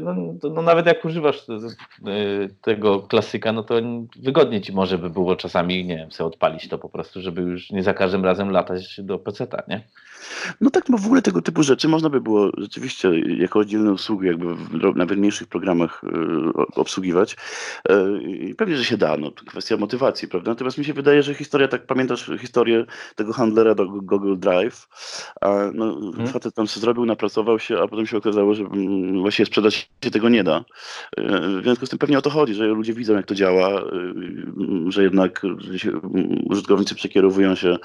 no, 0.00 0.14
no, 0.54 0.62
nawet 0.62 0.86
jak 0.86 1.04
używasz 1.04 1.48
y, 1.48 2.54
tego 2.62 3.02
klasyka, 3.02 3.52
no 3.52 3.62
to 3.62 3.74
wygodnie 4.16 4.60
ci 4.60 4.72
może 4.72 4.98
by 4.98 5.10
było 5.10 5.36
czasami, 5.36 5.84
nie 5.84 5.96
wiem, 5.96 6.12
sobie 6.12 6.28
odpalić 6.28 6.68
to 6.68 6.78
po 6.78 6.88
prostu, 6.88 7.20
żeby 7.20 7.42
już 7.42 7.70
nie 7.70 7.82
za 7.82 7.94
każdym 7.94 8.24
razem 8.24 8.50
latać 8.50 9.00
do 9.02 9.18
PC-ta, 9.18 9.62
nie? 9.68 9.82
No 10.60 10.70
tak, 10.70 10.84
bo 10.88 10.98
w 10.98 11.06
ogóle 11.06 11.22
tego 11.22 11.42
typu 11.42 11.62
rzeczy 11.62 11.88
można 11.88 12.10
by 12.10 12.20
było 12.20 12.50
rzeczywiście 12.58 13.10
jako 13.38 13.58
oddzielne 13.58 13.92
usługi 13.92 14.26
jakby 14.26 14.54
w 14.54 14.96
nawet 14.96 15.18
mniejszych 15.18 15.48
programach 15.48 16.04
y, 16.04 16.08
obsługiwać. 16.74 17.36
I 18.20 18.54
pewnie, 18.54 18.76
że 18.76 18.84
się 18.84 18.96
da, 18.96 19.16
no 19.16 19.30
to 19.30 19.44
kwestia 19.44 19.76
motywacji, 19.76 20.28
prawda? 20.28 20.50
Natomiast 20.50 20.78
mi 20.78 20.84
się 20.84 20.92
wydaje, 20.92 21.22
że 21.22 21.34
historia, 21.34 21.68
tak 21.68 21.86
pamiętasz 21.86 22.30
historię 22.40 22.84
tego 23.16 23.32
handlera 23.32 23.74
do 23.74 23.86
Google 23.86 24.36
Drive, 24.36 24.88
a 25.40 25.48
no, 25.74 26.00
hmm. 26.00 26.26
facet 26.26 26.54
tam 26.54 26.66
się 26.66 26.80
zrobił, 26.80 27.06
napracował 27.06 27.58
się, 27.58 27.78
a 27.78 27.88
potem 27.88 28.06
się 28.06 28.16
okazało, 28.16 28.54
że 28.54 28.64
mm, 28.64 29.20
właściwie 29.20 29.46
sprzedać 29.58 29.90
się 30.04 30.10
tego 30.10 30.28
nie 30.28 30.44
da. 30.44 30.64
E, 31.16 31.40
w 31.40 31.62
związku 31.62 31.86
z 31.86 31.88
tym 31.88 31.98
pewnie 31.98 32.18
o 32.18 32.22
to 32.22 32.30
chodzi, 32.30 32.54
że 32.54 32.66
ludzie 32.66 32.94
widzą, 32.94 33.14
jak 33.14 33.26
to 33.26 33.34
działa, 33.34 33.80
e, 33.80 33.84
że 34.88 35.02
jednak 35.02 35.42
użytkownicy 36.44 36.94
przekierowują 36.94 37.54
się 37.54 37.76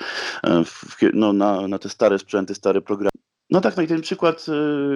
e, 0.44 0.64
w, 0.64 0.96
no, 1.14 1.34
na, 1.34 1.68
na 1.68 1.80
te 1.80 1.90
stare 1.90 2.20
sprzęty, 2.20 2.56
stare 2.56 2.82
programy. 2.82 3.13
No 3.54 3.62
tak, 3.62 3.78
no 3.78 3.84
i 3.84 3.88
ten 3.88 4.02
przykład 4.02 4.46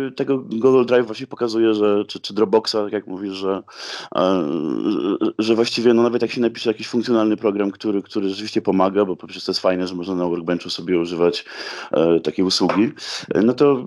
y, 0.08 0.12
tego 0.12 0.38
Google 0.38 0.86
Drive 0.86 1.06
właśnie 1.06 1.28
pokazuje, 1.28 1.74
że, 1.74 2.06
czy, 2.06 2.20
czy 2.20 2.34
Dropboxa, 2.34 2.74
tak 2.74 2.94
jak 2.94 3.08
mówisz, 3.08 3.34
że, 3.34 3.64
że 5.40 5.56
właściwie 5.56 5.94
no 5.94 6.04
nawet 6.04 6.22
jak 6.22 6.32
się 6.32 6.42
napisze 6.42 6.70
jakiś 6.70 6.88
funkcjonalny 6.88 7.38
program, 7.38 7.72
który, 7.72 8.02
który 8.02 8.30
rzeczywiście 8.30 8.62
pomaga, 8.62 9.06
bo 9.06 9.16
przecież 9.16 9.46
to 9.46 9.52
jest 9.52 9.62
fajne, 9.62 9.88
że 9.88 9.96
można 9.96 10.16
na 10.16 10.26
Workbenchu 10.26 10.70
sobie 10.70 11.00
używać 11.00 11.46
e, 11.92 12.20
takiej 12.20 12.46
usługi, 12.46 12.92
no 13.44 13.54
to 13.54 13.86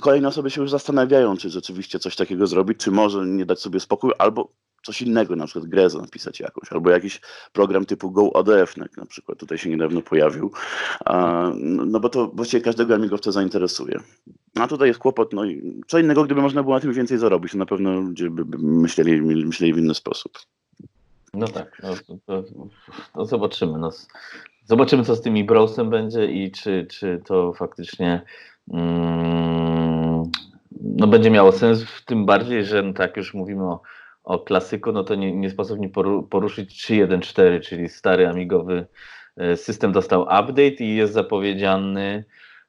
kolejne 0.00 0.28
osoby 0.28 0.50
się 0.50 0.60
już 0.60 0.70
zastanawiają, 0.70 1.36
czy 1.36 1.50
rzeczywiście 1.50 1.98
coś 1.98 2.16
takiego 2.16 2.46
zrobić, 2.46 2.78
czy 2.78 2.90
może 2.90 3.26
nie 3.26 3.46
dać 3.46 3.60
sobie 3.60 3.80
spokój, 3.80 4.12
albo 4.18 4.52
coś 4.82 5.02
innego, 5.02 5.36
na 5.36 5.46
przykład 5.46 5.70
grę 5.70 5.88
napisać 6.00 6.40
jakąś, 6.40 6.72
albo 6.72 6.90
jakiś 6.90 7.20
program 7.52 7.86
typu 7.86 8.10
GoADF 8.10 8.76
na, 8.76 9.06
przykład 9.06 9.38
tutaj 9.38 9.58
się 9.58 9.70
niedawno 9.70 10.02
pojawił, 10.02 10.52
no 11.66 12.00
bo 12.00 12.08
to 12.08 12.28
właściwie 12.28 12.62
każdego 12.62 12.94
amigowca 12.94 13.32
zainteresuje. 13.32 14.00
A 14.54 14.66
tutaj 14.66 14.88
jest 14.88 15.00
kłopot, 15.00 15.32
no 15.32 15.44
i 15.44 15.80
co 15.86 15.98
innego, 15.98 16.24
gdyby 16.24 16.42
można 16.42 16.62
było 16.62 16.74
na 16.74 16.80
tym 16.80 16.92
więcej 16.92 17.18
zarobić, 17.18 17.52
to 17.52 17.58
na 17.58 17.66
pewno 17.66 18.00
ludzie 18.00 18.30
by, 18.30 18.58
myśleli, 18.58 19.22
myśleli 19.22 19.74
w 19.74 19.78
inny 19.78 19.94
sposób. 19.94 20.38
No 21.34 21.48
tak, 21.48 21.82
no, 21.82 21.94
to, 22.26 22.42
to, 22.42 22.44
to 23.14 23.24
zobaczymy. 23.24 23.78
No, 23.78 23.90
zobaczymy, 24.64 25.04
co 25.04 25.16
z 25.16 25.22
tymi 25.22 25.44
browsem 25.44 25.90
będzie 25.90 26.26
i 26.26 26.50
czy, 26.50 26.86
czy 26.90 27.22
to 27.24 27.52
faktycznie 27.52 28.22
mm, 28.72 30.30
no, 30.80 31.06
będzie 31.06 31.30
miało 31.30 31.52
sens, 31.52 31.84
tym 32.06 32.26
bardziej, 32.26 32.64
że 32.64 32.82
no, 32.82 32.92
tak 32.92 33.16
już 33.16 33.34
mówimy 33.34 33.64
o 33.64 33.80
o 34.24 34.38
klasyku, 34.38 34.92
no 34.92 35.04
to 35.04 35.14
nie, 35.14 35.36
nie 35.36 35.50
sposób 35.50 35.78
nie 35.78 35.88
poruszyć 36.30 36.84
3.1.4, 36.84 37.60
czyli 37.60 37.88
stary 37.88 38.28
amigowy 38.28 38.86
e, 39.36 39.56
system 39.56 39.92
dostał 39.92 40.22
update 40.22 40.84
i 40.84 40.96
jest 40.96 41.12
zapowiedziany 41.12 42.24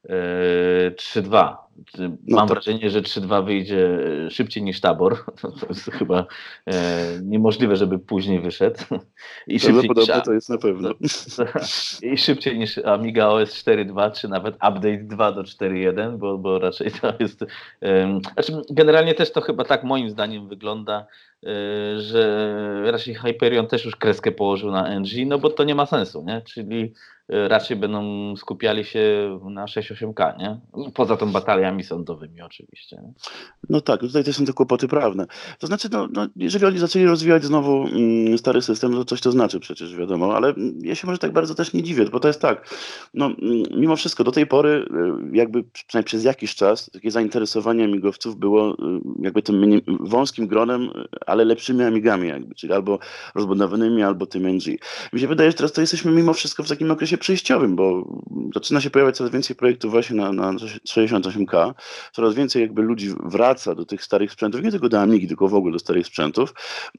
3.2. 0.09 1.55
E, 1.99 2.01
no 2.27 2.35
Mam 2.35 2.47
to... 2.47 2.53
wrażenie, 2.53 2.89
że 2.89 3.01
3.2 3.01 3.45
wyjdzie 3.45 3.99
szybciej 4.29 4.63
niż 4.63 4.81
tabor. 4.81 5.17
To 5.41 5.67
jest 5.69 5.91
chyba 5.91 6.25
e, 6.65 7.19
niemożliwe, 7.23 7.75
żeby 7.75 7.99
później 7.99 8.39
wyszedł. 8.39 8.79
I 9.47 9.59
szybciej 9.59 9.89
niż, 9.89 10.07
to 10.25 10.33
jest 10.33 10.49
na 10.49 10.57
pewno. 10.57 10.89
I 12.13 12.17
szybciej 12.17 12.59
niż 12.59 12.77
Amiga 12.77 13.27
OS 13.27 13.63
4.2, 13.65 14.11
czy 14.11 14.27
nawet 14.27 14.55
update 14.55 15.03
2 15.03 15.31
do 15.31 15.43
4.1, 15.43 16.17
bo, 16.17 16.37
bo 16.37 16.59
raczej 16.59 16.91
to 16.91 17.13
jest. 17.19 17.45
Um, 17.81 18.21
znaczy 18.33 18.61
generalnie 18.69 19.13
też 19.13 19.31
to 19.31 19.41
chyba 19.41 19.63
tak 19.63 19.83
moim 19.83 20.09
zdaniem 20.09 20.47
wygląda, 20.47 21.07
Y, 21.47 22.01
że 22.01 22.91
raczej 22.91 23.15
Hyperion 23.15 23.67
też 23.67 23.85
już 23.85 23.95
kreskę 23.95 24.31
położył 24.31 24.71
na 24.71 24.99
NG, 24.99 25.25
no 25.25 25.39
bo 25.39 25.49
to 25.49 25.63
nie 25.63 25.75
ma 25.75 25.85
sensu, 25.85 26.23
nie? 26.23 26.41
Czyli 26.41 26.93
y, 27.33 27.47
raczej 27.47 27.77
będą 27.77 28.35
skupiali 28.35 28.85
się 28.85 28.99
na 29.49 29.65
6.8K, 29.65 30.37
nie? 30.37 30.59
Poza 30.93 31.17
tą 31.17 31.31
batalią 31.31 31.60
krajami 31.61 31.83
sądowymi 31.83 32.41
oczywiście. 32.41 33.01
No 33.69 33.81
tak, 33.81 33.99
tutaj 33.99 34.23
też 34.23 34.35
są 34.35 34.45
te 34.45 34.53
kłopoty 34.53 34.87
prawne. 34.87 35.27
To 35.59 35.67
znaczy, 35.67 35.89
no, 35.91 36.07
no 36.13 36.27
jeżeli 36.35 36.65
oni 36.65 36.79
zaczęli 36.79 37.05
rozwijać 37.05 37.43
znowu 37.43 37.87
mm, 37.87 38.37
stary 38.37 38.61
system, 38.61 38.93
to 38.93 39.05
coś 39.05 39.21
to 39.21 39.31
znaczy 39.31 39.59
przecież, 39.59 39.95
wiadomo, 39.95 40.35
ale 40.35 40.53
ja 40.81 40.95
się 40.95 41.07
może 41.07 41.19
tak 41.19 41.33
bardzo 41.33 41.55
też 41.55 41.73
nie 41.73 41.83
dziwię, 41.83 42.05
bo 42.05 42.19
to 42.19 42.27
jest 42.27 42.41
tak, 42.41 42.69
no 43.13 43.25
mm, 43.25 43.63
mimo 43.77 43.95
wszystko 43.95 44.23
do 44.23 44.31
tej 44.31 44.47
pory 44.47 44.69
y, 45.33 45.37
jakby 45.37 45.63
przynajmniej 45.63 46.05
przez 46.05 46.23
jakiś 46.23 46.55
czas 46.55 46.89
takie 46.93 47.11
zainteresowanie 47.11 47.83
amigowców 47.83 48.35
było 48.35 48.73
y, 48.73 48.75
jakby 49.19 49.41
tym 49.41 49.81
wąskim 49.99 50.47
gronem, 50.47 50.89
ale 51.25 51.45
lepszymi 51.45 51.83
amigami 51.83 52.27
jakby, 52.27 52.55
czyli 52.55 52.73
albo 52.73 52.99
rozbudowanymi, 53.35 54.03
albo 54.03 54.25
tym 54.25 54.47
NG. 54.47 54.65
Mi 55.13 55.19
się 55.19 55.27
wydaje, 55.27 55.51
że 55.51 55.57
teraz 55.57 55.71
to 55.71 55.81
jesteśmy 55.81 56.11
mimo 56.11 56.33
wszystko 56.33 56.63
w 56.63 56.69
takim 56.69 56.91
okresie 56.91 57.17
przejściowym, 57.17 57.75
bo 57.75 58.07
zaczyna 58.53 58.81
się 58.81 58.89
pojawiać 58.89 59.17
coraz 59.17 59.33
więcej 59.33 59.55
projektów 59.55 59.91
właśnie 59.91 60.15
na, 60.15 60.31
na 60.31 60.53
68K, 61.51 61.73
coraz 62.11 62.33
więcej 62.33 62.61
jakby 62.61 62.81
ludzi 62.81 63.09
wraca 63.23 63.75
do 63.75 63.85
tych 63.85 64.03
starych 64.03 64.31
sprzętów, 64.31 64.63
nie 64.63 64.71
tylko 64.71 64.89
do 64.89 65.01
Amigi, 65.01 65.27
tylko 65.27 65.47
w 65.47 65.55
ogóle 65.55 65.73
do 65.73 65.79
starych 65.79 66.07
sprzętów 66.07 66.53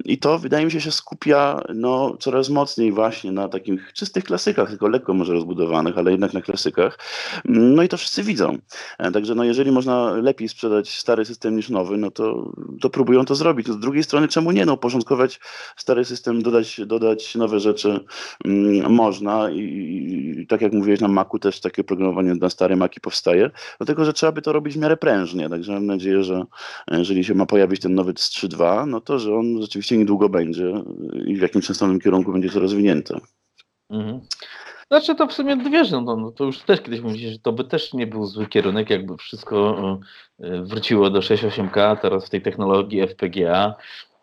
i 0.04 0.18
to 0.18 0.38
wydaje 0.38 0.64
mi 0.64 0.70
się 0.70 0.80
się 0.80 0.92
skupia 0.92 1.60
no, 1.74 2.16
coraz 2.20 2.48
mocniej 2.48 2.92
właśnie 2.92 3.32
na 3.32 3.48
takich 3.48 3.92
czystych 3.92 4.24
klasykach, 4.24 4.68
tylko 4.68 4.88
lekko 4.88 5.14
może 5.14 5.32
rozbudowanych, 5.32 5.98
ale 5.98 6.10
jednak 6.10 6.34
na 6.34 6.40
klasykach. 6.40 6.98
No 7.44 7.82
i 7.82 7.88
to 7.88 7.96
wszyscy 7.96 8.22
widzą. 8.22 8.58
E, 8.98 9.12
także 9.12 9.34
no, 9.34 9.44
jeżeli 9.44 9.72
można 9.72 10.12
lepiej 10.12 10.48
sprzedać 10.48 10.98
stary 10.98 11.24
system 11.24 11.56
niż 11.56 11.68
nowy, 11.68 11.96
no 11.96 12.10
to, 12.10 12.52
to 12.80 12.90
próbują 12.90 13.24
to 13.24 13.34
zrobić. 13.34 13.66
No, 13.66 13.74
z 13.74 13.78
drugiej 13.78 14.02
strony 14.02 14.28
czemu 14.28 14.50
nie? 14.50 14.66
No, 14.66 14.72
uporządkować 14.72 15.40
stary 15.76 16.04
system, 16.04 16.42
dodać, 16.42 16.80
dodać 16.86 17.34
nowe 17.34 17.60
rzeczy 17.60 18.00
mm, 18.44 18.92
można 18.92 19.50
I, 19.50 19.58
i, 19.58 20.46
tak 20.46 20.60
jak 20.60 20.72
mówiłeś 20.72 21.00
na 21.00 21.08
Macu 21.08 21.38
też 21.38 21.60
takie 21.60 21.84
programowanie 21.84 22.34
na 22.34 22.50
stare 22.50 22.76
Maki 22.76 23.00
powstaje, 23.00 23.50
dlatego, 23.78 24.04
że 24.04 24.12
trzeba 24.12 24.32
by 24.32 24.41
to 24.42 24.52
robić 24.52 24.74
w 24.74 24.78
miarę 24.78 24.96
prężnie, 24.96 25.48
także 25.48 25.72
mam 25.72 25.86
nadzieję, 25.86 26.22
że 26.22 26.44
jeżeli 26.90 27.24
się 27.24 27.34
ma 27.34 27.46
pojawić 27.46 27.80
ten 27.80 27.94
nowy 27.94 28.12
3.2, 28.12 28.88
no 28.88 29.00
to, 29.00 29.18
że 29.18 29.34
on 29.34 29.62
rzeczywiście 29.62 29.98
niedługo 29.98 30.28
będzie 30.28 30.72
i 31.26 31.36
w 31.36 31.42
jakimś 31.42 31.66
sensownym 31.66 32.00
kierunku 32.00 32.32
będzie 32.32 32.50
to 32.50 32.60
rozwinięte. 32.60 33.18
Mhm. 33.90 34.20
Znaczy 34.92 35.14
to 35.14 35.26
w 35.26 35.32
sumie 35.32 35.56
wiesz, 35.56 35.90
no, 35.90 36.00
no, 36.00 36.30
to 36.30 36.44
już 36.44 36.58
też 36.58 36.80
kiedyś 36.80 37.00
mówiliście, 37.00 37.32
że 37.32 37.38
to 37.38 37.52
by 37.52 37.64
też 37.64 37.94
nie 37.94 38.06
był 38.06 38.26
zły 38.26 38.46
kierunek, 38.46 38.90
jakby 38.90 39.16
wszystko 39.16 39.78
e, 40.40 40.62
wróciło 40.62 41.10
do 41.10 41.20
6.8K, 41.20 41.96
teraz 41.96 42.26
w 42.26 42.30
tej 42.30 42.42
technologii 42.42 43.00
FPGA. 43.00 43.74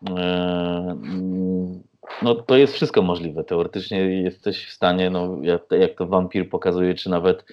E, 0.10 0.12
mm, 0.12 1.84
no 2.22 2.36
to 2.36 2.58
jest 2.58 2.74
wszystko 2.74 3.02
możliwe. 3.02 3.44
Teoretycznie 3.44 4.22
jesteś 4.22 4.66
w 4.66 4.72
stanie, 4.72 5.10
no, 5.10 5.38
jak, 5.42 5.62
jak 5.72 5.98
to 5.98 6.08
Vampir 6.08 6.50
pokazuje, 6.50 6.96
czy 6.96 7.10
nawet 7.10 7.46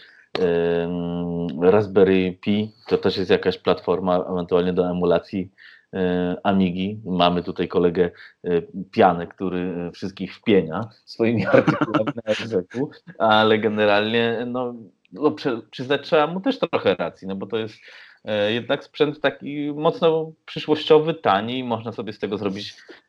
Raspberry 1.61 2.39
Pi, 2.41 2.73
to 2.89 2.99
też 2.99 3.17
jest 3.17 3.31
jakaś 3.31 3.59
platforma 3.59 4.25
ewentualnie 4.33 4.73
do 4.73 4.91
emulacji 4.91 5.51
e, 5.95 6.37
Amigi. 6.43 7.01
Mamy 7.05 7.43
tutaj 7.43 7.69
kolegę 7.69 8.11
e, 8.45 8.63
Pianę, 8.91 9.27
który 9.27 9.91
wszystkich 9.95 10.35
wpienia 10.35 10.89
swoimi 11.05 11.47
artykułami 11.53 12.13
na 12.27 12.35
RZU, 12.35 12.91
ale 13.19 13.59
generalnie 13.59 14.45
no, 14.47 14.75
no, 15.13 15.35
przyznać 15.71 16.03
trzeba 16.03 16.27
mu 16.27 16.41
też 16.41 16.59
trochę 16.59 16.95
racji, 16.95 17.29
no 17.29 17.37
bo 17.37 17.47
to 17.47 17.59
jest 17.59 17.75
jednak 18.49 18.85
sprzęt 18.85 19.21
taki 19.21 19.73
mocno 19.73 20.33
przyszłościowy, 20.47 21.15
tani, 21.15 21.65
można 21.65 21.93
sobie 21.93 22.13
z 22.13 22.19
tego 22.19 22.39
zrobić 22.39 22.77
Y, 22.77 23.06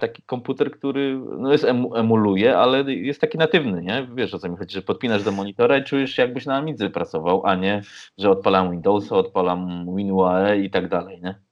taki 0.00 0.22
komputer, 0.22 0.70
który 0.70 1.20
no 1.38 1.52
jest 1.52 1.64
emuluje, 1.94 2.58
ale 2.58 2.92
jest 2.92 3.20
taki 3.20 3.38
natywny, 3.38 3.82
nie? 3.82 4.08
Wiesz 4.14 4.34
o 4.34 4.38
co 4.38 4.48
mi 4.48 4.56
chodzi, 4.56 4.74
że 4.74 4.82
podpinasz 4.82 5.24
do 5.24 5.32
monitora 5.32 5.78
i 5.78 5.84
czujesz 5.84 6.18
jakbyś 6.18 6.46
na 6.46 6.56
Amidze 6.56 6.90
pracował, 6.90 7.46
a 7.46 7.54
nie, 7.54 7.82
że 8.18 8.30
odpalam 8.30 8.70
Windowsa, 8.70 9.16
odpalam 9.16 9.86
WinUAE 9.96 10.56
i 10.56 10.70
tak 10.70 10.88
dalej, 10.88 11.20
nie? 11.22 11.45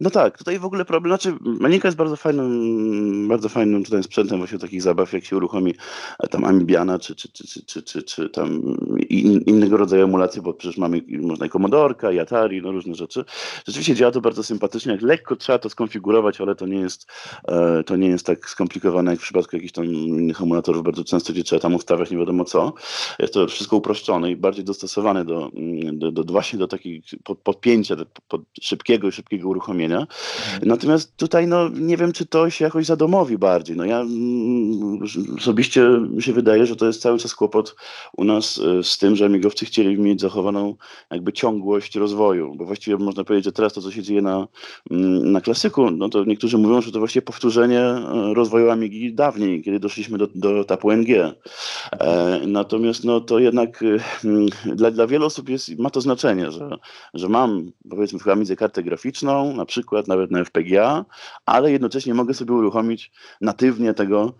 No 0.00 0.10
tak, 0.10 0.38
tutaj 0.38 0.58
w 0.58 0.64
ogóle 0.64 0.84
problem, 0.84 1.10
znaczy 1.10 1.38
Manika 1.40 1.88
jest 1.88 1.98
bardzo 1.98 2.16
fajnym, 2.16 3.28
bardzo 3.28 3.48
fajnym 3.48 3.84
tutaj 3.84 4.02
sprzętem 4.02 4.38
właśnie 4.38 4.58
takich 4.58 4.82
zabaw, 4.82 5.12
jak 5.12 5.24
się 5.24 5.36
uruchomi 5.36 5.74
e, 6.18 6.28
tam 6.28 6.44
Amibiana, 6.44 6.98
czy, 6.98 7.14
czy, 7.14 7.32
czy, 7.32 7.64
czy, 7.66 7.82
czy, 7.82 8.02
czy, 8.02 8.28
tam 8.28 8.76
in, 9.08 9.40
innego 9.40 9.76
rodzaju 9.76 10.04
emulacje, 10.04 10.42
bo 10.42 10.54
przecież 10.54 10.78
mamy 10.78 11.02
można 11.08 11.46
i 11.46 11.50
Commodorka, 11.50 12.12
i 12.12 12.18
Atari, 12.18 12.62
no 12.62 12.72
różne 12.72 12.94
rzeczy. 12.94 13.24
Rzeczywiście 13.66 13.94
działa 13.94 14.12
to 14.12 14.20
bardzo 14.20 14.42
sympatycznie, 14.42 14.92
jak 14.92 15.02
lekko 15.02 15.36
trzeba 15.36 15.58
to 15.58 15.70
skonfigurować, 15.70 16.40
ale 16.40 16.54
to 16.54 16.66
nie 16.66 16.80
jest, 16.80 17.06
e, 17.48 17.82
to 17.84 17.96
nie 17.96 18.08
jest 18.08 18.26
tak 18.26 18.50
skomplikowane 18.50 19.10
jak 19.10 19.20
w 19.20 19.22
przypadku 19.22 19.56
jakichś 19.56 19.72
tam 19.72 19.84
innych 19.84 20.40
emulatorów 20.40 20.82
bardzo 20.82 21.04
często, 21.04 21.32
gdzie 21.32 21.44
trzeba 21.44 21.60
tam 21.60 21.74
ustawiać 21.74 22.10
nie 22.10 22.18
wiadomo 22.18 22.44
co. 22.44 22.72
Jest 23.18 23.34
to 23.34 23.46
wszystko 23.46 23.76
uproszczone 23.76 24.30
i 24.30 24.36
bardziej 24.36 24.64
dostosowane 24.64 25.24
do, 25.24 25.50
do, 25.92 26.12
do 26.12 26.32
właśnie 26.32 26.58
do 26.58 26.68
takiego 26.68 27.04
podpięcia, 27.42 27.96
do, 27.96 28.06
pod 28.28 28.42
szybkiego 28.60 29.08
i 29.08 29.12
szybkiego 29.12 29.48
uruchomienia 29.48 29.61
uruchomienia. 29.62 29.98
Mhm. 29.98 30.68
Natomiast 30.68 31.16
tutaj 31.16 31.46
no, 31.46 31.68
nie 31.68 31.96
wiem, 31.96 32.12
czy 32.12 32.26
to 32.26 32.50
się 32.50 32.64
jakoś 32.64 32.86
zadomowi 32.86 33.38
bardziej. 33.38 33.76
No 33.76 33.84
ja 33.84 34.00
mm, 34.00 34.98
osobiście 35.38 35.88
mi 36.10 36.22
się 36.22 36.32
wydaje, 36.32 36.66
że 36.66 36.76
to 36.76 36.86
jest 36.86 37.02
cały 37.02 37.18
czas 37.18 37.34
kłopot 37.34 37.76
u 38.16 38.24
nas 38.24 38.58
e, 38.58 38.82
z 38.82 38.98
tym, 38.98 39.16
że 39.16 39.24
amigowcy 39.24 39.66
chcieli 39.66 39.98
mieć 39.98 40.20
zachowaną 40.20 40.76
jakby 41.10 41.32
ciągłość 41.32 41.96
rozwoju, 41.96 42.54
bo 42.56 42.64
właściwie 42.64 42.96
można 42.96 43.24
powiedzieć, 43.24 43.44
że 43.44 43.52
teraz 43.52 43.72
to, 43.72 43.80
co 43.80 43.90
się 43.90 44.02
dzieje 44.02 44.22
na, 44.22 44.48
mm, 44.90 45.32
na 45.32 45.40
klasyku, 45.40 45.90
no 45.90 46.08
to 46.08 46.24
niektórzy 46.24 46.58
mówią, 46.58 46.80
że 46.80 46.92
to 46.92 46.98
właściwie 46.98 47.22
powtórzenie 47.22 47.80
e, 47.80 48.34
rozwoju 48.34 48.70
Amigi 48.70 49.14
dawniej, 49.14 49.62
kiedy 49.62 49.80
doszliśmy 49.80 50.18
do, 50.18 50.28
do 50.34 50.60
etapu 50.60 50.92
NG. 50.92 51.08
E, 51.10 52.40
natomiast 52.46 53.04
no 53.04 53.20
to 53.20 53.38
jednak 53.38 53.82
e, 53.82 54.76
dla, 54.76 54.90
dla 54.90 55.06
wielu 55.06 55.26
osób 55.26 55.48
jest, 55.48 55.78
ma 55.78 55.90
to 55.90 56.00
znaczenie, 56.00 56.50
że, 56.50 56.70
że 57.14 57.28
mam 57.28 57.72
powiedzmy 57.90 58.18
w 58.18 58.28
Amidze 58.28 58.56
kartę 58.56 58.82
graficzną, 58.82 59.51
na 59.52 59.64
przykład 59.64 60.08
nawet 60.08 60.30
na 60.30 60.44
FPGA, 60.44 61.04
ale 61.46 61.72
jednocześnie 61.72 62.14
mogę 62.14 62.34
sobie 62.34 62.52
uruchomić 62.52 63.12
natywnie 63.40 63.94
tego 63.94 64.34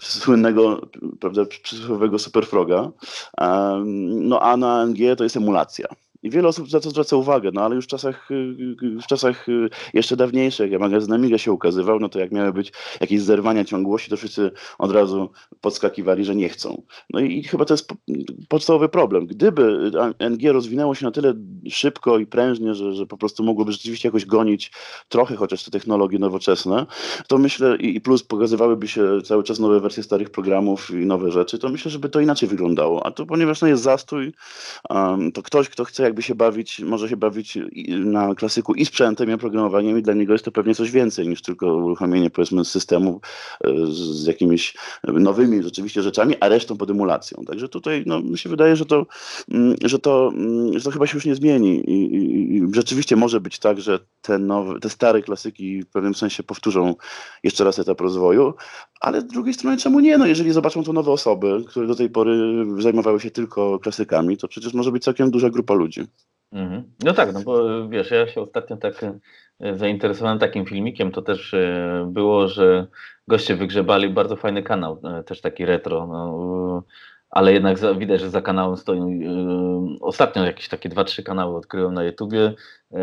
słynnego, 0.00 0.88
prawda, 1.20 1.42
przysłowiowego 1.62 2.18
superfroga. 2.18 2.90
No 4.14 4.40
a 4.40 4.56
na 4.56 4.80
AMG 4.80 4.98
to 5.16 5.24
jest 5.24 5.36
emulacja. 5.36 5.86
I 6.24 6.30
wiele 6.30 6.48
osób 6.48 6.70
za 6.70 6.80
to 6.80 6.90
zwraca 6.90 7.16
uwagę, 7.16 7.50
no 7.54 7.60
ale 7.60 7.74
już 7.74 7.84
w 7.84 7.88
czasach, 7.88 8.30
y, 8.30 8.34
y, 8.82 9.02
w 9.02 9.06
czasach 9.06 9.48
y, 9.48 9.68
jeszcze 9.94 10.16
dawniejszych, 10.16 10.70
jak 10.70 10.80
magazyn 10.80 11.12
Amiga 11.12 11.38
się 11.38 11.52
ukazywał, 11.52 12.00
no 12.00 12.08
to 12.08 12.18
jak 12.18 12.32
miały 12.32 12.52
być 12.52 12.72
jakieś 13.00 13.20
zerwania 13.20 13.64
ciągłości, 13.64 14.10
to 14.10 14.16
wszyscy 14.16 14.50
od 14.78 14.92
razu 14.92 15.30
podskakiwali, 15.60 16.24
że 16.24 16.34
nie 16.34 16.48
chcą. 16.48 16.82
No 17.10 17.20
i, 17.20 17.42
chyba 17.42 17.64
to 17.64 17.74
jest 17.74 17.92
podstawowy 18.48 18.88
problem. 18.88 19.26
Gdyby 19.26 19.90
NG 20.18 20.52
rozwinęło 20.52 20.94
się 20.94 21.04
na 21.04 21.10
tyle 21.10 21.34
szybko 21.70 22.18
i 22.18 22.26
prężnie, 22.26 22.74
że, 22.74 22.94
że 22.94 23.06
po 23.06 23.16
prostu 23.16 23.42
mogłoby 23.42 23.72
rzeczywiście 23.72 24.08
jakoś 24.08 24.26
gonić 24.26 24.72
trochę 25.08 25.36
chociaż 25.36 25.64
te 25.64 25.70
technologie 25.70 26.18
nowoczesne, 26.18 26.86
to 27.28 27.38
myślę, 27.38 27.76
i, 27.76 28.00
plus 28.00 28.22
pokazywałyby 28.22 28.88
się 28.88 29.22
cały 29.24 29.42
czas 29.42 29.58
nowe 29.58 29.80
wersje 29.80 30.02
starych 30.02 30.30
programów 30.30 30.90
i 30.90 31.06
nowe 31.06 31.30
rzeczy, 31.30 31.58
to 31.58 31.68
myślę, 31.68 31.90
żeby 31.90 32.08
to 32.08 32.20
inaczej 32.20 32.48
wyglądało. 32.48 33.06
A 33.06 33.10
to 33.10 33.26
ponieważ 33.26 33.60
no 33.60 33.68
jest 33.68 33.82
zastój, 33.82 34.32
to 35.34 35.42
ktoś, 35.42 35.68
kto 35.68 35.84
chce 35.84 36.02
jak 36.02 36.13
jakby 36.14 36.22
się 36.22 36.34
bawić, 36.34 36.80
może 36.80 37.08
się 37.08 37.16
bawić 37.16 37.58
na 37.88 38.34
klasyku 38.34 38.74
i 38.74 38.84
sprzętem, 38.84 39.30
i 39.30 39.32
oprogramowaniem 39.32 39.98
i 39.98 40.02
dla 40.02 40.14
niego 40.14 40.32
jest 40.32 40.44
to 40.44 40.52
pewnie 40.52 40.74
coś 40.74 40.90
więcej 40.90 41.28
niż 41.28 41.42
tylko 41.42 41.76
uruchomienie 41.76 42.30
powiedzmy 42.30 42.64
systemu 42.64 43.20
e, 43.64 43.70
z 43.86 44.26
jakimiś 44.26 44.74
nowymi 45.08 45.62
rzeczywiście 45.62 46.02
rzeczami, 46.02 46.34
a 46.40 46.48
resztą 46.48 46.76
pod 46.76 46.90
emulacją. 46.90 47.44
Także 47.46 47.68
tutaj 47.68 48.02
no, 48.06 48.20
mi 48.20 48.38
się 48.38 48.48
wydaje, 48.48 48.76
że 48.76 48.86
to, 48.86 49.06
mm, 49.50 49.76
że 49.84 49.98
to, 49.98 50.32
mm, 50.34 50.78
że 50.78 50.84
to 50.84 50.90
chyba 50.90 51.06
się 51.06 51.16
już 51.16 51.26
nie 51.26 51.34
zmieni 51.34 51.90
I, 51.90 52.14
i, 52.14 52.56
i 52.56 52.74
rzeczywiście 52.74 53.16
może 53.16 53.40
być 53.40 53.58
tak, 53.58 53.80
że 53.80 53.98
te, 54.22 54.38
nowe, 54.38 54.80
te 54.80 54.90
stare 54.90 55.22
klasyki 55.22 55.82
w 55.82 55.86
pewnym 55.86 56.14
sensie 56.14 56.42
powtórzą 56.42 56.94
jeszcze 57.42 57.64
raz 57.64 57.78
etap 57.78 58.00
rozwoju, 58.00 58.54
ale 59.00 59.20
z 59.20 59.26
drugiej 59.26 59.54
strony 59.54 59.76
czemu 59.76 60.00
nie? 60.00 60.18
No 60.18 60.26
jeżeli 60.26 60.52
zobaczą 60.52 60.84
to 60.84 60.92
nowe 60.92 61.10
osoby, 61.10 61.64
które 61.66 61.86
do 61.86 61.94
tej 61.94 62.10
pory 62.10 62.64
zajmowały 62.78 63.20
się 63.20 63.30
tylko 63.30 63.78
klasykami, 63.78 64.36
to 64.36 64.48
przecież 64.48 64.74
może 64.74 64.92
być 64.92 65.04
całkiem 65.04 65.30
duża 65.30 65.50
grupa 65.50 65.74
ludzi. 65.74 66.03
Mhm. 66.54 66.82
No 67.04 67.12
tak, 67.12 67.32
no 67.32 67.42
bo 67.42 67.88
wiesz, 67.88 68.10
ja 68.10 68.26
się 68.26 68.40
ostatnio 68.40 68.76
tak 68.76 68.94
e, 69.60 69.76
zainteresowałem 69.76 70.38
takim 70.38 70.66
filmikiem, 70.66 71.12
to 71.12 71.22
też 71.22 71.54
e, 71.54 72.06
było, 72.12 72.48
że 72.48 72.86
goście 73.28 73.56
wygrzebali 73.56 74.08
bardzo 74.08 74.36
fajny 74.36 74.62
kanał, 74.62 75.00
e, 75.04 75.24
też 75.24 75.40
taki 75.40 75.64
retro, 75.64 76.06
no, 76.06 76.82
ale 77.30 77.52
jednak 77.52 77.78
za, 77.78 77.94
widać, 77.94 78.20
że 78.20 78.30
za 78.30 78.42
kanałem 78.42 78.76
stoi, 78.76 79.00
ostatnio 80.00 80.44
jakieś 80.44 80.68
takie 80.68 80.88
dwa, 80.88 81.04
trzy 81.04 81.22
kanały 81.22 81.56
odkryłem 81.56 81.94
na 81.94 82.04
YouTubie, 82.04 82.54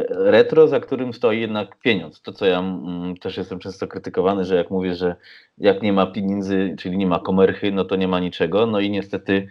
retro, 0.09 0.67
za 0.67 0.79
którym 0.79 1.13
stoi 1.13 1.41
jednak 1.41 1.79
pieniądz. 1.79 2.21
To, 2.21 2.31
co 2.31 2.45
ja 2.45 2.59
mm, 2.59 3.17
też 3.17 3.37
jestem 3.37 3.59
często 3.59 3.87
krytykowany, 3.87 4.45
że 4.45 4.55
jak 4.55 4.71
mówię, 4.71 4.95
że 4.95 5.15
jak 5.57 5.81
nie 5.81 5.93
ma 5.93 6.05
pieniędzy, 6.05 6.75
czyli 6.79 6.97
nie 6.97 7.07
ma 7.07 7.19
komerchy, 7.19 7.71
no 7.71 7.85
to 7.85 7.95
nie 7.95 8.07
ma 8.07 8.19
niczego, 8.19 8.65
no 8.65 8.79
i 8.79 8.89
niestety 8.89 9.47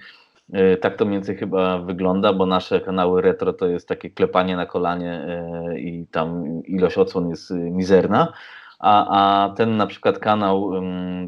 tak 0.81 0.97
to 0.97 1.05
mniej 1.05 1.19
więcej 1.19 1.37
chyba 1.37 1.79
wygląda, 1.79 2.33
bo 2.33 2.47
nasze 2.47 2.81
kanały 2.81 3.23
retro 3.23 3.53
to 3.53 3.67
jest 3.67 3.89
takie 3.89 4.11
klepanie 4.11 4.57
na 4.57 4.67
kolanie 4.67 5.13
e, 5.13 5.79
i 5.81 6.07
tam 6.07 6.45
ilość 6.65 6.99
odsłon 6.99 7.29
jest 7.29 7.51
mizerna. 7.51 8.33
A, 8.79 9.07
a 9.19 9.55
ten 9.55 9.77
na 9.77 9.87
przykład 9.87 10.19
kanał, 10.19 10.73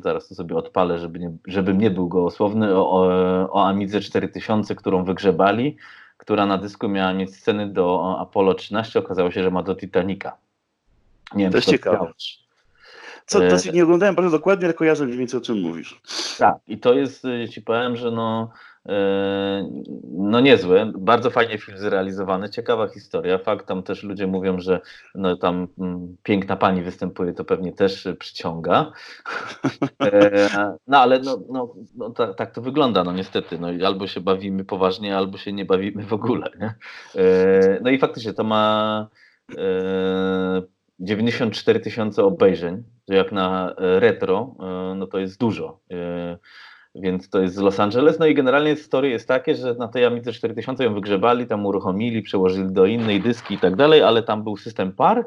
zaraz 0.02 0.28
to 0.28 0.35
sobie 0.35 0.56
odpalę, 0.56 0.98
żeby 0.98 1.18
nie, 1.18 1.37
żebym 1.46 1.78
nie 1.78 1.90
był 1.90 2.08
gołosłowny, 2.08 2.74
o, 2.74 3.08
o 3.50 3.66
Amidze 3.66 4.00
4000, 4.00 4.74
którą 4.74 5.04
wygrzebali, 5.04 5.76
która 6.16 6.46
na 6.46 6.58
dysku 6.58 6.88
miała 6.88 7.12
mieć 7.12 7.37
sceny 7.37 7.68
do 7.68 8.16
Apollo 8.20 8.55
13, 8.55 8.99
okazało 8.99 9.30
się, 9.30 9.42
że 9.42 9.51
ma 9.51 9.62
do 9.62 9.74
Titanica. 9.74 10.36
Nie 11.34 11.44
wiem, 11.44 11.53
to 11.53 11.59
jest 11.59 11.70
ciekawe. 11.70 12.12
Co, 13.26 13.38
to 13.38 13.47
e, 13.47 13.72
nie 13.72 13.84
oglądałem 13.84 14.14
bardzo 14.14 14.30
dokładnie, 14.30 14.66
ale 14.66 14.74
kojarzę 14.74 15.05
mniej 15.05 15.18
więcej 15.18 15.38
o 15.38 15.42
czym 15.42 15.61
mówisz. 15.61 16.01
Tak, 16.38 16.57
i 16.68 16.78
to 16.78 16.94
jest, 16.94 17.26
ci 17.51 17.62
powiem, 17.62 17.97
że 17.97 18.11
no, 18.11 18.51
e, 18.51 18.72
no 20.12 20.41
niezłe, 20.41 20.93
bardzo 20.99 21.30
fajnie 21.30 21.59
film 21.59 21.78
zrealizowany, 21.78 22.51
ciekawa 22.51 22.89
historia. 22.89 23.39
Fakt, 23.39 23.66
tam 23.66 23.83
też 23.83 24.03
ludzie 24.03 24.26
mówią, 24.26 24.61
że 24.61 24.80
no, 25.14 25.37
tam 25.37 25.68
mm, 25.78 26.16
piękna 26.22 26.57
pani 26.57 26.83
występuje, 26.83 27.33
to 27.33 27.45
pewnie 27.45 27.72
też 27.72 28.09
przyciąga. 28.18 28.93
E, 30.03 30.76
no 30.87 30.99
ale 30.99 31.18
no, 31.18 31.39
no, 31.49 31.74
no 31.97 32.11
tak, 32.11 32.37
tak, 32.37 32.55
to 32.55 32.62
wygląda, 32.62 33.05
no 33.05 33.12
niestety. 33.12 33.59
No, 33.59 33.68
albo 33.87 34.07
się 34.07 34.20
bawimy 34.20 34.64
poważnie, 34.64 35.16
albo 35.16 35.39
się 35.39 35.53
nie 35.53 35.64
bawimy 35.64 36.03
w 36.03 36.12
ogóle. 36.12 36.51
Nie? 36.61 36.74
No 37.80 37.91
i 37.91 37.99
faktycznie 37.99 38.33
to 38.33 38.45
ma 38.45 39.09
94 41.01 41.80
tysiące 41.80 42.24
obejrzeń, 42.24 42.83
jak 43.09 43.33
na 43.33 43.74
e, 43.78 44.01
retro, 44.01 44.55
e, 44.61 44.95
no 44.95 45.07
to 45.07 45.18
jest 45.18 45.41
dużo. 45.41 45.80
Więc 46.95 47.30
to 47.30 47.40
jest 47.40 47.55
z 47.55 47.59
Los 47.59 47.80
Angeles. 47.80 48.18
No 48.18 48.26
i 48.26 48.34
generalnie 48.34 48.76
story 48.76 49.09
jest 49.09 49.28
takie, 49.28 49.55
że 49.55 49.74
na 49.74 49.88
tej 49.88 50.05
Amidze 50.05 50.32
4000 50.32 50.84
ją 50.84 50.95
wygrzebali, 50.95 51.47
tam 51.47 51.66
uruchomili, 51.66 52.22
przełożyli 52.22 52.72
do 52.72 52.86
innej 52.86 53.20
dyski 53.20 53.55
i 53.55 53.59
tak 53.59 53.76
dalej, 53.76 54.03
ale 54.03 54.22
tam 54.22 54.45
był 54.45 54.57
system 54.57 54.93
par 54.93 55.26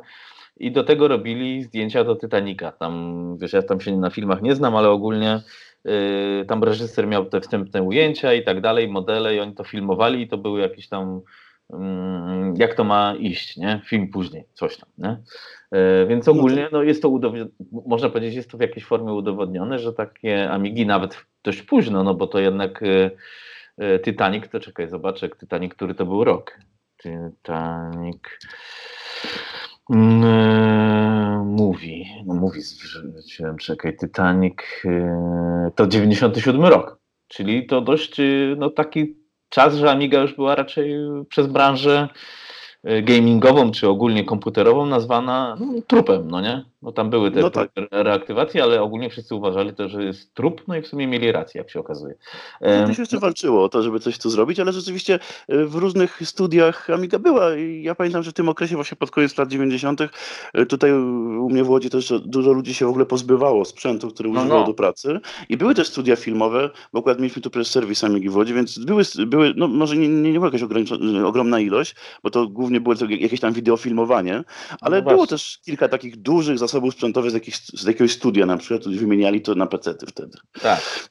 i 0.57 0.71
do 0.71 0.83
tego 0.83 1.07
robili 1.07 1.63
zdjęcia 1.63 2.03
do 2.03 2.15
Titanica. 2.15 2.71
Tam, 2.71 3.37
wiesz, 3.37 3.53
ja 3.53 3.61
tam 3.61 3.81
się 3.81 3.97
na 3.97 4.09
filmach 4.09 4.41
nie 4.41 4.55
znam, 4.55 4.75
ale 4.75 4.89
ogólnie 4.89 5.41
yy, 5.85 6.45
tam 6.47 6.63
reżyser 6.63 7.07
miał 7.07 7.25
te 7.25 7.41
wstępne 7.41 7.83
ujęcia 7.83 8.33
i 8.33 8.43
tak 8.43 8.61
dalej, 8.61 8.87
modele 8.87 9.35
i 9.35 9.39
oni 9.39 9.53
to 9.53 9.63
filmowali 9.63 10.21
i 10.21 10.27
to 10.27 10.37
były 10.37 10.61
jakieś 10.61 10.87
tam 10.89 11.21
Mm, 11.73 12.53
jak 12.57 12.75
to 12.75 12.83
ma 12.83 13.15
iść, 13.19 13.57
nie? 13.57 13.81
Film 13.85 14.07
później, 14.07 14.43
coś 14.53 14.77
tam, 14.77 14.89
nie? 14.97 15.17
E, 15.71 16.05
więc 16.05 16.27
ogólnie 16.27 16.69
no 16.71 16.83
jest 16.83 17.01
to 17.01 17.19
można 17.87 18.09
powiedzieć, 18.09 18.35
jest 18.35 18.51
to 18.51 18.57
w 18.57 18.61
jakiejś 18.61 18.85
formie 18.85 19.13
udowodnione, 19.13 19.79
że 19.79 19.93
takie 19.93 20.51
Amigi 20.51 20.85
nawet 20.85 21.25
dość 21.45 21.61
późno, 21.61 22.03
no 22.03 22.13
bo 22.13 22.27
to 22.27 22.39
jednak 22.39 22.83
e, 22.83 23.11
e, 23.77 23.99
Titanic, 23.99 24.49
to 24.49 24.59
czekaj, 24.59 24.89
zobaczę, 24.89 25.29
Titanic, 25.29 25.73
który 25.73 25.95
to 25.95 26.05
był 26.05 26.23
rok. 26.23 26.59
Titanic 26.97 28.23
mm, 29.89 31.47
mówi, 31.47 32.05
no 32.25 32.33
mówi, 32.33 32.61
zwróciłem, 32.61 33.57
czekaj, 33.57 33.97
Titanic 33.97 34.57
to 35.75 35.87
97 35.87 36.65
rok, 36.65 36.99
czyli 37.27 37.65
to 37.65 37.81
dość 37.81 38.17
no 38.57 38.69
taki 38.69 39.17
czas, 39.49 39.75
że 39.75 39.91
Amiga 39.91 40.21
już 40.21 40.35
była 40.35 40.55
raczej 40.55 40.95
przez 41.29 41.47
branżę 41.47 42.07
y, 42.11 42.44
gamingową 43.03 43.71
czy 43.71 43.87
ogólnie 43.87 44.23
komputerową 44.23 44.85
nazwana 44.85 45.57
no, 45.59 45.81
trupem, 45.87 46.31
no 46.31 46.41
nie? 46.41 46.65
No 46.85 46.91
tam 46.91 47.09
były 47.09 47.31
te 47.31 47.41
no 47.41 47.49
tak. 47.49 47.71
reaktywacje, 47.91 48.63
ale 48.63 48.81
ogólnie 48.81 49.09
wszyscy 49.09 49.35
uważali 49.35 49.73
to, 49.73 49.89
że 49.89 50.03
jest 50.03 50.33
trup, 50.33 50.61
no 50.67 50.75
i 50.75 50.81
w 50.81 50.87
sumie 50.87 51.07
mieli 51.07 51.31
rację, 51.31 51.59
jak 51.61 51.69
się 51.69 51.79
okazuje. 51.79 52.15
No, 52.61 52.87
to 52.87 52.93
się 52.93 53.01
jeszcze 53.01 53.19
walczyło 53.19 53.63
o 53.63 53.69
to, 53.69 53.83
żeby 53.83 53.99
coś 53.99 54.17
tu 54.17 54.29
zrobić, 54.29 54.59
ale 54.59 54.71
rzeczywiście 54.73 55.19
y, 55.49 55.65
w 55.65 55.75
różnych 55.75 56.21
studiach 56.23 56.89
Amiga 56.89 57.19
była 57.19 57.55
i 57.55 57.83
ja 57.83 57.95
pamiętam, 57.95 58.23
że 58.23 58.31
w 58.31 58.33
tym 58.33 58.49
okresie 58.49 58.75
właśnie 58.75 58.97
pod 58.97 59.11
koniec 59.11 59.37
lat 59.37 59.49
90. 59.49 60.01
Y, 60.01 60.65
tutaj 60.65 60.93
u 60.93 61.49
mnie 61.49 61.63
w 61.63 61.69
Łodzi 61.69 61.89
też 61.89 62.13
dużo 62.25 62.53
ludzi 62.53 62.73
się 62.73 62.85
w 62.85 62.89
ogóle 62.89 63.05
pozbywało 63.05 63.65
sprzętu, 63.65 64.11
który 64.11 64.29
no, 64.29 64.39
używało 64.39 64.61
no. 64.61 64.67
do 64.67 64.73
pracy 64.73 65.19
i 65.49 65.57
były 65.57 65.75
też 65.75 65.87
studia 65.87 66.15
filmowe, 66.15 66.69
bo 66.93 66.99
akurat 66.99 67.19
mieliśmy 67.19 67.41
tu 67.41 67.49
przecież 67.49 67.67
serwis 67.67 68.03
Amigi 68.03 68.29
w 68.29 68.35
Łodzi, 68.35 68.53
więc 68.53 68.79
były, 68.79 69.03
były 69.27 69.53
no 69.55 69.67
może 69.67 69.97
nie, 69.97 70.07
nie, 70.07 70.31
nie 70.31 70.39
była 70.39 70.51
jakaś 70.53 70.63
ogromna 71.25 71.59
ilość, 71.59 71.95
bo 72.23 72.29
to 72.29 72.47
głównie 72.47 72.74
było 72.79 72.95
jakieś 73.09 73.39
tam 73.39 73.53
wideofilmowanie, 73.53 74.43
ale 74.81 75.01
no 75.01 75.09
było 75.09 75.27
też 75.27 75.59
kilka 75.65 75.87
takich 75.87 76.17
dużych 76.21 76.57
zasobów 76.57 76.93
sprzętowych 76.93 77.31
z, 77.31 77.33
jakiegoś, 77.33 77.65
z 77.65 77.85
jakiegoś 77.85 78.11
studia 78.11 78.45
na 78.45 78.57
przykład, 78.57 78.95
wymieniali 78.95 79.41
to 79.41 79.55
na 79.55 79.67
pecety 79.67 80.05
wtedy. 80.05 80.37
Tak, 80.61 81.09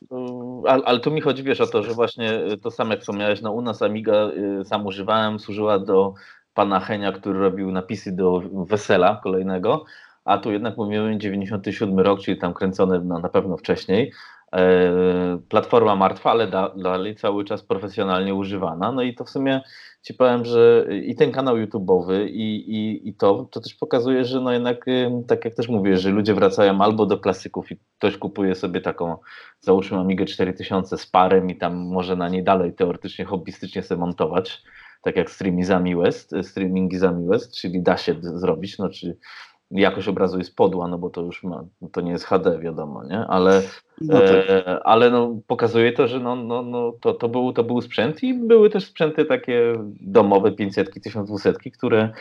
ale, 0.66 0.84
ale 0.84 1.00
tu 1.00 1.10
mi 1.10 1.20
chodzi, 1.20 1.42
wiesz, 1.42 1.60
o 1.60 1.66
to, 1.66 1.82
że 1.82 1.92
właśnie 1.92 2.40
to 2.62 2.70
samo 2.70 2.90
jak 2.90 3.00
wspomniałeś, 3.00 3.42
no 3.42 3.52
u 3.52 3.62
nas 3.62 3.82
Amiga 3.82 4.30
y, 4.60 4.64
sam 4.64 4.86
używałem, 4.86 5.38
służyła 5.38 5.78
do 5.78 6.14
pana 6.54 6.80
Henia, 6.80 7.12
który 7.12 7.38
robił 7.38 7.72
napisy 7.72 8.12
do 8.12 8.42
Wesela 8.52 9.20
kolejnego, 9.22 9.84
a 10.24 10.38
tu 10.38 10.52
jednak 10.52 10.76
mówimy 10.76 11.18
97 11.18 12.00
rok, 12.00 12.20
czyli 12.20 12.38
tam 12.38 12.54
kręcone 12.54 13.00
no, 13.04 13.18
na 13.18 13.28
pewno 13.28 13.56
wcześniej, 13.56 14.12
E, 14.54 15.38
platforma 15.48 15.96
martwa, 15.96 16.30
ale 16.30 16.48
dalej 16.76 17.16
cały 17.16 17.44
czas 17.44 17.62
profesjonalnie 17.62 18.34
używana. 18.34 18.92
No 18.92 19.02
i 19.02 19.14
to 19.14 19.24
w 19.24 19.30
sumie 19.30 19.60
ci 20.04 20.14
powiem, 20.14 20.44
że 20.44 20.86
i 21.04 21.14
ten 21.14 21.32
kanał 21.32 21.56
YouTube'owy 21.56 22.28
i, 22.28 22.70
i, 22.76 23.08
i 23.08 23.14
to, 23.14 23.48
to 23.50 23.60
też 23.60 23.74
pokazuje, 23.74 24.24
że 24.24 24.40
no 24.40 24.52
jednak, 24.52 24.84
tak 25.26 25.44
jak 25.44 25.54
też 25.54 25.68
mówię, 25.68 25.96
że 25.96 26.10
ludzie 26.10 26.34
wracają 26.34 26.80
albo 26.80 27.06
do 27.06 27.18
klasyków 27.18 27.72
i 27.72 27.78
ktoś 27.98 28.18
kupuje 28.18 28.54
sobie 28.54 28.80
taką, 28.80 29.16
załóżmy 29.60 29.98
Amigę 29.98 30.24
4000 30.24 30.98
z 30.98 31.06
parem 31.06 31.50
i 31.50 31.56
tam 31.56 31.76
może 31.76 32.16
na 32.16 32.28
niej 32.28 32.44
dalej 32.44 32.72
teoretycznie, 32.72 33.24
hobbystycznie 33.24 33.82
sobie 33.82 34.00
montować, 34.00 34.62
tak 35.02 35.16
jak 35.16 35.30
streamingi 35.30 35.64
za 35.64 35.80
West, 35.80 36.34
streamingi 36.42 36.98
za 36.98 37.12
West, 37.12 37.56
czyli 37.56 37.82
da 37.82 37.96
się 37.96 38.14
zrobić, 38.20 38.78
no 38.78 38.88
czy 38.88 39.16
jakość 39.70 40.08
obrazu 40.08 40.38
jest 40.38 40.56
podła, 40.56 40.88
no 40.88 40.98
bo 40.98 41.10
to 41.10 41.22
już 41.22 41.42
ma, 41.42 41.64
to 41.92 42.00
nie 42.00 42.12
jest 42.12 42.24
HD, 42.24 42.58
wiadomo, 42.58 43.04
nie? 43.04 43.18
Ale, 43.18 43.62
no 44.00 44.20
tak. 44.20 44.30
e, 44.30 44.80
ale 44.84 45.10
no, 45.10 45.36
pokazuje 45.46 45.92
to, 45.92 46.08
że 46.08 46.20
no, 46.20 46.36
no, 46.36 46.62
no, 46.62 46.92
to, 47.00 47.14
to, 47.14 47.28
był, 47.28 47.52
to 47.52 47.64
był 47.64 47.80
sprzęt 47.80 48.22
i 48.22 48.34
były 48.34 48.70
też 48.70 48.84
sprzęty 48.84 49.24
takie 49.24 49.74
domowe, 50.00 50.52
500, 50.52 51.02
1200, 51.02 51.70
które 51.70 52.12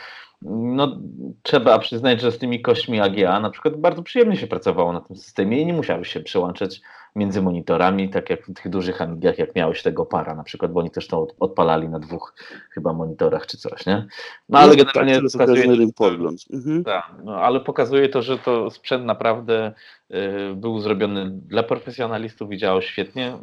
no, 0.50 0.98
trzeba 1.42 1.78
przyznać, 1.78 2.20
że 2.20 2.32
z 2.32 2.38
tymi 2.38 2.62
kośćmi 2.62 3.00
AGA 3.00 3.40
na 3.40 3.50
przykład 3.50 3.76
bardzo 3.76 4.02
przyjemnie 4.02 4.36
się 4.36 4.46
pracowało 4.46 4.92
na 4.92 5.00
tym 5.00 5.16
systemie 5.16 5.60
i 5.60 5.66
nie 5.66 5.72
musiały 5.72 6.04
się 6.04 6.20
przełączać 6.20 6.80
między 7.16 7.42
monitorami, 7.42 8.10
tak 8.10 8.30
jak 8.30 8.46
w 8.46 8.54
tych 8.54 8.68
dużych 8.68 9.02
Amigach, 9.02 9.38
jak 9.38 9.54
miałeś 9.54 9.82
tego 9.82 10.06
para 10.06 10.34
na 10.34 10.42
przykład, 10.42 10.72
bo 10.72 10.80
oni 10.80 10.90
też 10.90 11.06
to 11.08 11.26
odpalali 11.40 11.88
na 11.88 11.98
dwóch 11.98 12.34
chyba 12.70 12.92
monitorach 12.92 13.46
czy 13.46 13.58
coś, 13.58 13.86
nie? 13.86 14.06
No 14.48 14.58
ale 14.58 14.76
no, 14.76 14.84
generalnie 14.84 15.14
tak, 15.14 15.32
pokazuje, 15.32 15.92
pogląd. 15.96 16.40
Mhm. 16.52 16.84
Tak, 16.84 17.12
no, 17.24 17.36
ale 17.36 17.60
pokazuje 17.60 18.08
to, 18.08 18.22
że 18.22 18.38
to 18.38 18.70
sprzęt 18.70 19.04
naprawdę 19.04 19.72
y, 20.10 20.54
był 20.56 20.78
zrobiony 20.78 21.30
dla 21.30 21.62
profesjonalistów 21.62 22.52
i 22.52 22.56
działał 22.56 22.82
świetnie. 22.82 23.38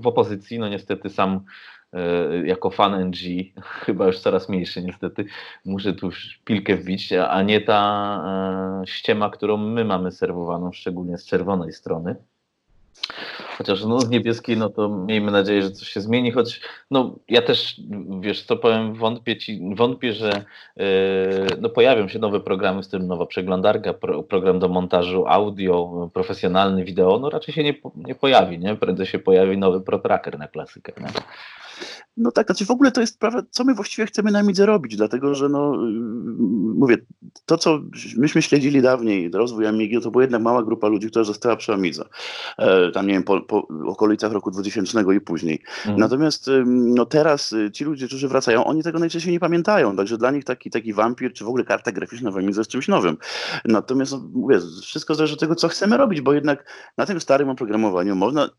W 0.00 0.06
opozycji, 0.06 0.58
no 0.58 0.68
niestety 0.68 1.10
sam 1.10 1.40
y, 1.94 2.46
jako 2.46 2.70
fan 2.70 3.04
NG, 3.04 3.16
chyba 3.84 4.06
już 4.06 4.18
coraz 4.18 4.48
mniejszy 4.48 4.82
niestety, 4.82 5.24
muszę 5.64 5.92
tu 5.92 6.10
pilkę 6.44 6.76
wbić, 6.76 7.12
a 7.12 7.42
nie 7.42 7.60
ta 7.60 8.82
y, 8.82 8.86
ściema, 8.86 9.30
którą 9.30 9.56
my 9.56 9.84
mamy 9.84 10.10
serwowaną, 10.10 10.72
szczególnie 10.72 11.18
z 11.18 11.26
czerwonej 11.26 11.72
strony. 11.72 12.16
Chociaż 13.58 13.84
no, 13.84 14.00
z 14.00 14.10
niebieskiej, 14.10 14.56
no 14.56 14.70
to 14.70 14.88
miejmy 14.88 15.32
nadzieję, 15.32 15.62
że 15.62 15.70
coś 15.70 15.88
się 15.88 16.00
zmieni, 16.00 16.30
choć 16.30 16.60
no 16.90 17.18
ja 17.28 17.42
też, 17.42 17.80
wiesz 18.20 18.42
co 18.42 18.56
powiem, 18.56 18.94
wątpię, 18.94 19.36
ci, 19.36 19.60
wątpię 19.74 20.12
że 20.12 20.44
yy, 20.76 20.84
no, 21.60 21.68
pojawią 21.68 22.08
się 22.08 22.18
nowe 22.18 22.40
programy, 22.40 22.82
w 22.82 22.88
tym 22.88 23.06
nowa 23.06 23.26
przeglądarka, 23.26 23.94
pro, 23.94 24.22
program 24.22 24.58
do 24.58 24.68
montażu 24.68 25.26
audio, 25.26 26.10
profesjonalny 26.14 26.84
wideo, 26.84 27.18
no 27.18 27.30
raczej 27.30 27.54
się 27.54 27.64
nie, 27.64 27.74
nie 27.96 28.14
pojawi, 28.14 28.58
nie? 28.58 28.76
Prędzej 28.76 29.06
się 29.06 29.18
pojawi 29.18 29.58
nowy 29.58 29.80
ProTracker 29.80 30.38
na 30.38 30.48
klasykę. 30.48 30.92
Nie? 31.00 31.06
No 32.16 32.30
tak, 32.32 32.46
znaczy 32.46 32.64
w 32.64 32.70
ogóle 32.70 32.92
to 32.92 33.00
jest 33.00 33.14
sprawa, 33.14 33.42
co 33.50 33.64
my 33.64 33.74
właściwie 33.74 34.06
chcemy 34.06 34.30
na 34.30 34.42
Midze 34.42 34.66
robić, 34.66 34.96
dlatego 34.96 35.34
że 35.34 35.48
no, 35.48 35.74
y, 35.74 35.92
mówię, 36.78 36.96
to 37.46 37.58
co 37.58 37.80
myśmy 38.16 38.42
śledzili 38.42 38.82
dawniej, 38.82 39.30
rozwój 39.30 39.66
Amigi, 39.66 40.00
to 40.00 40.10
była 40.10 40.24
jednak 40.24 40.42
mała 40.42 40.62
grupa 40.62 40.88
ludzi, 40.88 41.10
która 41.10 41.24
została 41.24 41.56
przy 41.56 41.72
Amidze, 41.72 42.04
e, 42.58 42.90
tam 42.90 43.06
nie 43.06 43.12
wiem, 43.12 43.22
po, 43.22 43.40
po 43.40 43.68
okolicach 43.86 44.32
roku 44.32 44.50
2000 44.50 45.14
i 45.16 45.20
później. 45.20 45.62
Mhm. 45.78 45.98
Natomiast 45.98 46.50
no 46.66 47.06
teraz 47.06 47.52
y, 47.52 47.70
ci 47.70 47.84
ludzie, 47.84 48.06
którzy 48.06 48.28
wracają, 48.28 48.64
oni 48.64 48.82
tego 48.82 48.98
najczęściej 48.98 49.32
nie 49.32 49.40
pamiętają, 49.40 49.96
także 49.96 50.18
dla 50.18 50.30
nich 50.30 50.44
taki, 50.44 50.70
taki 50.70 50.92
wampir, 50.92 51.32
czy 51.32 51.44
w 51.44 51.48
ogóle 51.48 51.64
karta 51.64 51.92
graficzna 51.92 52.30
w 52.30 52.36
Amidze 52.36 52.60
jest 52.60 52.70
czymś 52.70 52.88
nowym. 52.88 53.16
Natomiast 53.64 54.12
no, 54.12 54.28
mówię, 54.32 54.60
wszystko 54.82 55.14
zależy 55.14 55.34
od 55.34 55.40
tego, 55.40 55.54
co 55.54 55.68
chcemy 55.68 55.96
robić, 55.96 56.20
bo 56.20 56.32
jednak 56.32 56.70
na 56.96 57.06
tym 57.06 57.20
starym 57.20 57.48
oprogramowaniu 57.48 58.16
można 58.16 58.50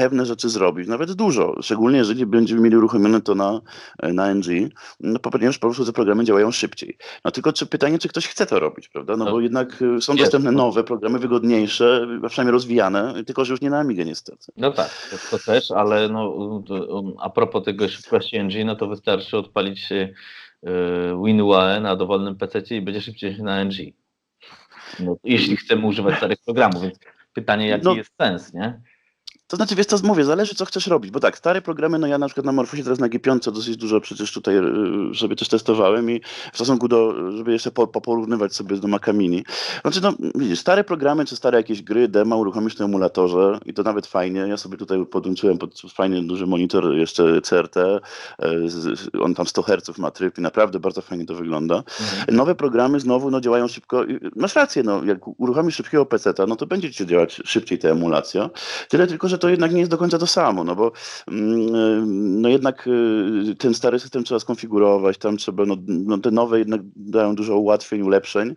pewne 0.00 0.26
rzeczy 0.26 0.48
zrobić, 0.48 0.88
nawet 0.88 1.12
dużo, 1.12 1.56
szczególnie 1.62 1.98
jeżeli 1.98 2.26
będziemy 2.26 2.60
mieli 2.60 2.76
uruchomione 2.76 3.20
to 3.20 3.34
na, 3.34 3.60
na 4.02 4.34
NG, 4.34 4.46
no 5.00 5.18
ponieważ 5.18 5.58
po 5.58 5.66
prostu 5.66 5.84
te 5.84 5.92
programy 5.92 6.24
działają 6.24 6.50
szybciej. 6.50 6.96
No 7.24 7.30
tylko 7.30 7.52
czy 7.52 7.66
pytanie, 7.66 7.98
czy 7.98 8.08
ktoś 8.08 8.26
chce 8.28 8.46
to 8.46 8.60
robić, 8.60 8.88
prawda? 8.88 9.16
No, 9.16 9.24
no 9.24 9.30
bo 9.30 9.40
jednak 9.40 9.82
y, 9.82 10.00
są 10.00 10.12
jest. 10.12 10.24
dostępne 10.24 10.52
nowe 10.52 10.84
programy, 10.84 11.18
wygodniejsze, 11.18 12.06
przynajmniej 12.28 12.52
rozwijane, 12.52 13.24
tylko 13.24 13.44
że 13.44 13.52
już 13.52 13.60
nie 13.60 13.70
na 13.70 13.78
Amigę 13.78 14.04
niestety. 14.04 14.52
No 14.56 14.70
tak, 14.72 14.90
to, 15.30 15.38
też, 15.38 15.70
ale 15.70 16.08
no, 16.08 16.34
a 17.20 17.30
propos 17.30 17.64
tego 17.64 17.88
szybkości 17.88 18.44
NG, 18.44 18.64
no 18.64 18.76
to 18.76 18.86
wystarczy 18.86 19.36
odpalić 19.36 19.92
y, 19.92 20.14
WinUAE 21.24 21.80
na 21.80 21.96
dowolnym 21.96 22.36
PC 22.36 22.76
i 22.76 22.82
będzie 22.82 23.00
szybciej 23.00 23.42
na 23.42 23.64
NG. 23.64 23.76
No, 25.00 25.16
jeśli 25.24 25.56
chcemy 25.56 25.86
używać 25.86 26.16
starych 26.16 26.38
programów, 26.44 26.82
więc 26.82 26.98
pytanie, 27.34 27.68
jaki 27.68 27.84
no, 27.84 27.94
jest 27.94 28.10
sens, 28.20 28.54
nie? 28.54 28.80
To 29.50 29.56
znaczy, 29.56 29.74
wiesz 29.74 29.86
co, 29.86 29.96
mówię, 30.02 30.24
zależy 30.24 30.54
co 30.54 30.64
chcesz 30.64 30.86
robić, 30.86 31.10
bo 31.10 31.20
tak, 31.20 31.38
stare 31.38 31.62
programy, 31.62 31.98
no 31.98 32.06
ja 32.06 32.18
na 32.18 32.26
przykład 32.26 32.46
na 32.46 32.52
Morfosie 32.52 32.82
teraz 32.82 32.98
na 32.98 33.08
G5 33.08 33.52
dosyć 33.52 33.76
dużo 33.76 34.00
przecież 34.00 34.32
tutaj 34.32 34.56
y, 34.56 35.14
sobie 35.14 35.36
też 35.36 35.48
testowałem 35.48 36.10
i 36.10 36.20
w 36.52 36.56
stosunku 36.56 36.88
do, 36.88 37.14
żeby 37.32 37.52
jeszcze 37.52 37.70
po, 37.70 37.86
porównywać 37.86 38.54
sobie 38.54 38.76
z 38.76 38.80
do 38.80 38.88
Maca 38.88 39.12
Mini. 39.12 39.44
Znaczy, 39.82 40.00
no 40.02 40.12
widzisz, 40.34 40.58
stare 40.58 40.84
programy 40.84 41.24
czy 41.24 41.36
stare 41.36 41.58
jakieś 41.58 41.82
gry, 41.82 42.08
demo 42.08 42.36
uruchomisz 42.36 42.78
na 42.78 42.84
emulatorze 42.84 43.58
i 43.66 43.74
to 43.74 43.82
nawet 43.82 44.06
fajnie. 44.06 44.40
Ja 44.40 44.56
sobie 44.56 44.76
tutaj 44.76 45.06
podłączyłem 45.06 45.58
pod 45.58 45.80
fajny 45.94 46.22
duży 46.22 46.46
monitor 46.46 46.94
jeszcze 46.94 47.40
CRT, 47.40 47.76
y, 47.76 49.20
on 49.20 49.34
tam 49.34 49.46
100 49.46 49.62
Hz 49.62 49.98
ma 49.98 50.10
tryb 50.10 50.38
i 50.38 50.40
naprawdę 50.40 50.80
bardzo 50.80 51.02
fajnie 51.02 51.26
to 51.26 51.34
wygląda. 51.34 51.76
Mhm. 51.76 52.36
Nowe 52.36 52.54
programy 52.54 53.00
znowu 53.00 53.30
no, 53.30 53.40
działają 53.40 53.68
szybko. 53.68 54.04
Masz 54.36 54.54
rację, 54.54 54.82
no, 54.82 55.04
jak 55.04 55.40
uruchomisz 55.40 55.76
szybkiego 55.76 56.06
PC, 56.06 56.34
no 56.48 56.56
to 56.56 56.66
będzie 56.66 56.92
ci 56.92 57.06
działać 57.06 57.42
szybciej 57.44 57.78
ta 57.78 57.88
emulacja. 57.88 58.50
Tyle 58.88 59.06
tylko, 59.06 59.28
że 59.28 59.39
to 59.40 59.48
jednak 59.48 59.72
nie 59.72 59.78
jest 59.78 59.90
do 59.90 59.98
końca 59.98 60.18
to 60.18 60.26
samo, 60.26 60.64
no 60.64 60.76
bo 60.76 60.92
mm, 61.28 62.40
no 62.40 62.48
jednak 62.48 62.86
y, 62.86 63.54
ten 63.58 63.74
stary 63.74 64.00
system 64.00 64.24
trzeba 64.24 64.40
skonfigurować, 64.40 65.18
tam 65.18 65.36
trzeba, 65.36 65.66
no, 65.66 65.76
no 65.86 66.18
te 66.18 66.30
nowe 66.30 66.58
jednak 66.58 66.80
dają 66.96 67.34
dużo 67.34 67.56
ułatwień, 67.56 68.02
ulepszeń 68.02 68.54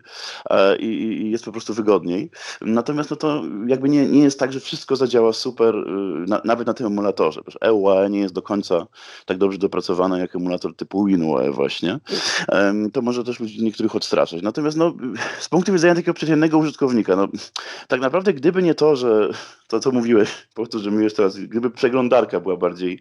i, 0.78 0.86
i, 0.86 1.30
jest 1.30 1.44
po 1.44 1.52
prostu 1.52 1.74
wygodniej. 1.74 2.30
Natomiast 2.60 3.10
no 3.10 3.16
to 3.16 3.42
jakby 3.66 3.88
nie, 3.88 4.06
nie 4.06 4.22
jest 4.22 4.38
tak, 4.38 4.52
że 4.52 4.60
wszystko 4.60 4.96
zadziała 4.96 5.32
super, 5.32 5.74
y, 5.76 5.84
na, 6.28 6.40
nawet 6.44 6.66
na 6.66 6.74
tym 6.74 6.86
emulatorze. 6.86 7.40
EUAE 7.60 8.08
nie 8.10 8.20
jest 8.20 8.34
do 8.34 8.42
końca 8.42 8.86
tak 9.26 9.38
dobrze 9.38 9.58
dopracowane 9.58 10.18
jak 10.18 10.36
emulator 10.36 10.76
typu 10.76 11.04
WinUAE 11.04 11.50
właśnie. 11.50 11.98
To 12.92 13.02
może 13.02 13.24
też 13.24 13.40
ludzi 13.40 13.64
niektórych 13.64 13.96
odstraszać. 13.96 14.42
Natomiast 14.42 14.76
no, 14.76 14.94
z 15.40 15.48
punktu 15.48 15.72
widzenia 15.72 15.94
takiego 15.94 16.14
przeciętnego 16.14 16.58
użytkownika, 16.58 17.16
no, 17.16 17.28
tak 17.88 18.00
naprawdę 18.00 18.32
gdyby 18.32 18.62
nie 18.62 18.74
to, 18.74 18.96
że 18.96 19.30
to, 19.66 19.80
co 19.80 19.90
mówiłeś, 19.90 20.48
powtórzymy 20.54 21.02
jeszcze 21.02 21.22
raz, 21.22 21.38
gdyby 21.38 21.70
przeglądarka 21.70 22.40
była 22.40 22.56
bardziej, 22.56 23.00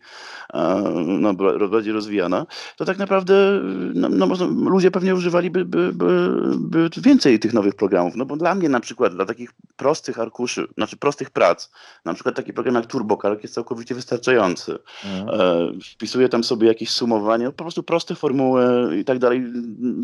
no, 1.06 1.34
bardziej 1.70 1.94
rozwijana, 1.94 2.46
to 2.78 2.86
tak 2.86 2.98
naprawdę 2.98 3.62
no, 3.94 4.10
no, 4.10 4.28
ludzie 4.70 4.92
pewnie 4.92 5.16
używaliby 5.16 5.66
by, 5.66 5.94
by, 5.94 6.30
by 6.58 6.90
więcej 6.98 7.40
tych 7.40 7.54
nowych 7.54 7.76
programów. 7.76 8.16
No 8.16 8.26
bo 8.26 8.38
dla 8.38 8.56
mnie 8.56 8.70
na 8.70 8.80
przykład, 8.80 9.16
dla 9.16 9.26
takich 9.26 9.52
prostych 9.76 10.20
arkuszy, 10.20 10.68
znaczy 10.78 10.98
prostych 10.98 11.30
prac, 11.30 11.72
na 12.06 12.14
przykład 12.14 12.36
taki 12.36 12.54
program 12.54 12.76
jak 12.76 12.86
TurboCalc 12.86 13.44
jest 13.44 13.56
całkowicie 13.56 13.96
wystarczający. 13.96 14.80
Mhm. 15.06 15.42
E, 15.42 15.72
wpisuję 15.94 16.30
tam 16.30 16.44
sobie 16.44 16.68
jakieś 16.68 16.90
sumowanie, 16.90 17.46
po 17.46 17.64
prostu 17.64 17.84
proste 17.84 18.16
formuły 18.16 18.64
i 19.00 19.06
tak 19.06 19.20
dalej. 19.20 19.44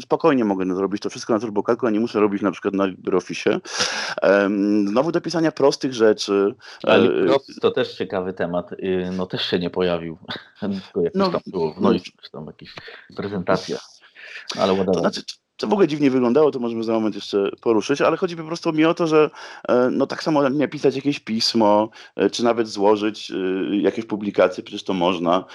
Spokojnie 0.02 0.46
mogę 0.46 0.76
zrobić 0.76 1.02
to 1.02 1.10
wszystko 1.10 1.34
na 1.34 1.40
TurboCalcu, 1.40 1.88
a 1.88 1.90
nie 1.90 2.00
muszę 2.00 2.20
robić 2.20 2.42
na 2.42 2.52
przykład 2.52 2.74
na 2.74 2.86
LibreOffice. 2.86 3.60
Znowu 4.86 5.12
do 5.12 5.22
pisania 5.22 5.52
prostych 5.52 5.94
rzeczy, 5.94 6.56
ale 6.84 7.10
to 7.62 7.72
też 7.72 7.96
ciekawy 7.96 8.34
temat. 8.34 8.72
Y, 8.72 9.10
no 9.12 9.26
też 9.26 9.46
się 9.46 9.60
nie 9.60 9.70
pojawił. 9.70 10.18
Tylko 10.60 11.02
jakoś 11.02 11.20
no, 11.20 11.30
tam 11.30 11.42
było 11.48 11.74
w 11.74 11.82
no 11.82 11.94
i 11.94 12.02
tam 12.32 12.46
jakieś 12.46 12.74
prezentacja. 13.16 13.78
Ale 14.58 14.74
whatever. 14.74 14.94
To 14.94 15.00
znaczy, 15.00 15.22
co 15.60 15.68
w 15.68 15.74
ogóle 15.74 15.88
dziwnie 15.88 16.12
wyglądało, 16.12 16.52
to 16.52 16.60
możemy 16.60 16.84
za 16.84 16.94
moment 16.94 17.16
jeszcze 17.16 17.52
poruszyć, 17.62 18.02
ale 18.02 18.18
chodzi 18.18 18.36
po 18.36 18.44
prostu 18.44 18.74
mi 18.74 18.86
o 18.86 18.94
to, 18.94 19.08
że 19.08 19.30
e, 19.68 19.90
no 19.92 20.08
tak 20.08 20.24
samo 20.24 20.50
napisać 20.50 20.96
jakieś 20.96 21.20
pismo, 21.20 21.90
e, 22.16 22.30
czy 22.30 22.44
nawet 22.44 22.68
złożyć 22.68 23.32
e, 23.32 23.36
jakieś 23.78 24.06
publikacje, 24.06 24.64
przecież 24.64 24.84
to 24.84 24.94
można. 24.94 25.46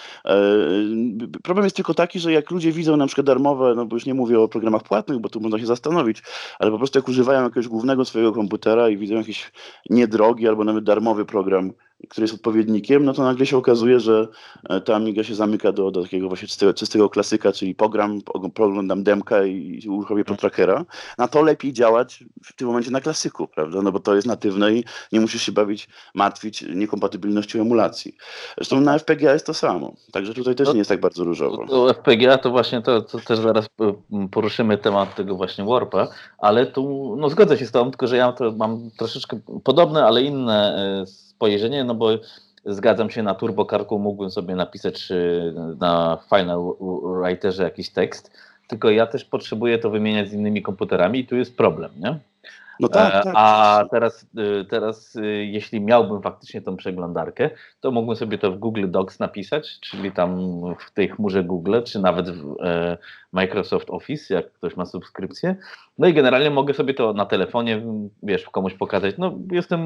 Problem 1.42 1.64
jest 1.64 1.76
tylko 1.76 1.94
taki, 1.94 2.20
że 2.20 2.32
jak 2.32 2.50
ludzie 2.50 2.72
widzą 2.72 2.96
na 2.96 3.06
przykład 3.06 3.26
darmowe, 3.26 3.74
no 3.76 3.86
bo 3.86 3.96
już 3.96 4.06
nie 4.06 4.14
mówię 4.14 4.40
o 4.40 4.48
programach 4.48 4.82
płatnych, 4.82 5.18
bo 5.18 5.28
tu 5.28 5.40
można 5.40 5.58
się 5.58 5.66
zastanowić, 5.66 6.22
ale 6.58 6.70
po 6.70 6.78
prostu 6.78 6.98
jak 6.98 7.08
używają 7.08 7.42
jakiegoś 7.42 7.68
głównego 7.68 8.04
swojego 8.04 8.32
komputera 8.32 8.88
i 8.88 8.96
widzą 8.96 9.14
jakiś 9.14 9.52
niedrogi 9.90 10.48
albo 10.48 10.64
nawet 10.64 10.84
darmowy 10.84 11.24
program, 11.24 11.72
który 12.08 12.24
jest 12.24 12.34
odpowiednikiem, 12.34 13.04
no 13.04 13.12
to 13.12 13.22
nagle 13.22 13.46
się 13.46 13.56
okazuje, 13.56 14.00
że 14.00 14.28
e, 14.68 14.80
ta 14.80 14.94
Amiga 14.94 15.24
się 15.24 15.34
zamyka 15.34 15.72
do, 15.72 15.90
do 15.90 16.02
takiego 16.02 16.28
właśnie 16.28 16.48
czystego, 16.48 16.74
czystego 16.74 17.10
klasyka, 17.10 17.52
czyli 17.52 17.74
pogram, 17.74 18.20
poglądam 18.54 19.02
demka 19.02 19.44
i 19.44 19.82
uruchomię 19.88 20.24
trackera. 20.24 20.84
Na 21.18 21.28
to 21.28 21.42
lepiej 21.42 21.72
działać 21.72 22.24
w 22.44 22.52
tym 22.52 22.66
momencie 22.68 22.90
na 22.90 23.00
klasyku, 23.00 23.48
prawda? 23.48 23.82
No 23.82 23.92
bo 23.92 24.00
to 24.00 24.14
jest 24.14 24.26
natywne 24.26 24.72
i 24.72 24.84
nie 25.12 25.20
musisz 25.20 25.42
się 25.42 25.52
bawić, 25.52 25.88
martwić 26.14 26.64
niekompatybilnością 26.74 27.60
emulacji. 27.60 28.16
Zresztą 28.56 28.80
na 28.80 28.98
FPGA 28.98 29.32
jest 29.32 29.46
to 29.46 29.54
samo, 29.54 29.94
także 30.12 30.34
tutaj 30.34 30.54
też 30.54 30.66
no, 30.66 30.72
nie 30.72 30.78
jest 30.78 30.90
tak 30.90 31.00
bardzo 31.00 31.24
różowo. 31.24 31.66
To 31.66 31.94
FPGA 31.94 32.38
to 32.38 32.50
właśnie 32.50 32.82
to, 32.82 33.02
to 33.02 33.18
też 33.18 33.38
zaraz 33.38 33.66
poruszymy 34.30 34.78
temat 34.78 35.14
tego 35.14 35.36
właśnie 35.36 35.64
Warpa, 35.64 36.08
ale 36.38 36.66
tu 36.66 37.14
no 37.18 37.30
zgodzę 37.30 37.58
się 37.58 37.66
z 37.66 37.70
tobą, 37.70 37.90
tylko 37.90 38.06
że 38.06 38.16
ja 38.16 38.32
to 38.32 38.52
mam 38.52 38.90
troszeczkę 38.98 39.40
podobne, 39.64 40.04
ale 40.04 40.22
inne 40.22 40.76
e, 41.02 41.24
spojrzenie, 41.44 41.84
no 41.84 41.94
bo 41.94 42.08
zgadzam 42.66 43.10
się, 43.10 43.22
na 43.22 43.34
turbokarku 43.34 43.98
mógłbym 43.98 44.30
sobie 44.30 44.54
napisać 44.54 45.12
na 45.80 46.18
Final 46.28 46.60
Writerze 47.22 47.62
jakiś 47.62 47.90
tekst, 47.90 48.30
tylko 48.68 48.90
ja 48.90 49.06
też 49.06 49.24
potrzebuję 49.24 49.78
to 49.78 49.90
wymieniać 49.90 50.28
z 50.28 50.32
innymi 50.32 50.62
komputerami 50.62 51.18
i 51.18 51.26
tu 51.26 51.36
jest 51.36 51.56
problem, 51.56 51.90
nie? 52.00 52.18
No 52.80 52.88
tak, 52.88 53.14
e, 53.14 53.22
tak. 53.22 53.32
A 53.36 53.84
teraz, 53.90 54.26
y, 54.38 54.64
teraz, 54.64 55.16
y, 55.16 55.44
jeśli 55.44 55.80
miałbym 55.80 56.22
faktycznie 56.22 56.62
tą 56.62 56.76
przeglądarkę, 56.76 57.50
to 57.80 57.90
mógłbym 57.90 58.16
sobie 58.16 58.38
to 58.38 58.52
w 58.52 58.58
Google 58.58 58.90
Docs 58.90 59.18
napisać, 59.18 59.80
czyli 59.80 60.12
tam 60.12 60.60
w 60.78 60.90
tej 60.90 61.08
chmurze 61.08 61.44
Google, 61.44 61.82
czy 61.84 62.00
nawet 62.00 62.30
w 62.30 62.56
e, 62.62 62.98
Microsoft 63.32 63.90
Office, 63.90 64.34
jak 64.34 64.52
ktoś 64.52 64.76
ma 64.76 64.86
subskrypcję. 64.86 65.56
No 65.98 66.08
i 66.08 66.14
generalnie 66.14 66.50
mogę 66.50 66.74
sobie 66.74 66.94
to 66.94 67.12
na 67.12 67.26
telefonie, 67.26 67.82
wiesz, 68.22 68.44
komuś 68.44 68.74
pokazać. 68.74 69.14
No, 69.18 69.38
jestem 69.52 69.80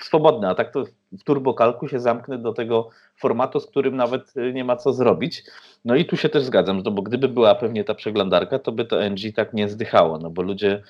swobodny, 0.00 0.48
a 0.48 0.54
tak 0.54 0.72
to 0.72 0.84
w 1.12 1.24
turbokalku 1.24 1.88
się 1.88 2.00
zamknę 2.00 2.38
do 2.38 2.52
tego 2.52 2.88
formatu, 3.20 3.60
z 3.60 3.66
którym 3.66 3.96
nawet 3.96 4.36
y, 4.36 4.52
nie 4.52 4.64
ma 4.64 4.76
co 4.76 4.92
zrobić. 4.92 5.44
No 5.84 5.94
i 5.94 6.04
tu 6.04 6.16
się 6.16 6.28
też 6.28 6.42
zgadzam, 6.42 6.82
no 6.84 6.90
bo 6.90 7.02
gdyby 7.02 7.28
była 7.28 7.54
pewnie 7.54 7.84
ta 7.84 7.94
przeglądarka, 7.94 8.58
to 8.58 8.72
by 8.72 8.84
to 8.84 9.10
NG 9.10 9.32
tak 9.36 9.52
nie 9.52 9.68
zdychało, 9.68 10.18
no 10.18 10.30
bo 10.30 10.42
ludzie 10.42 10.82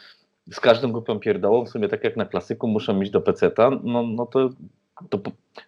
z 0.51 0.61
każdą 0.61 0.93
grupą 0.93 1.19
pierdołą, 1.19 1.65
w 1.65 1.69
sumie 1.69 1.89
tak 1.89 2.05
jak 2.05 2.17
na 2.17 2.25
klasyku, 2.25 2.69
muszą 2.69 2.95
mieć 2.95 3.11
do 3.11 3.21
PC-ta, 3.21 3.71
no, 3.83 4.03
no 4.03 4.27
to, 4.27 4.51
to, 5.11 5.19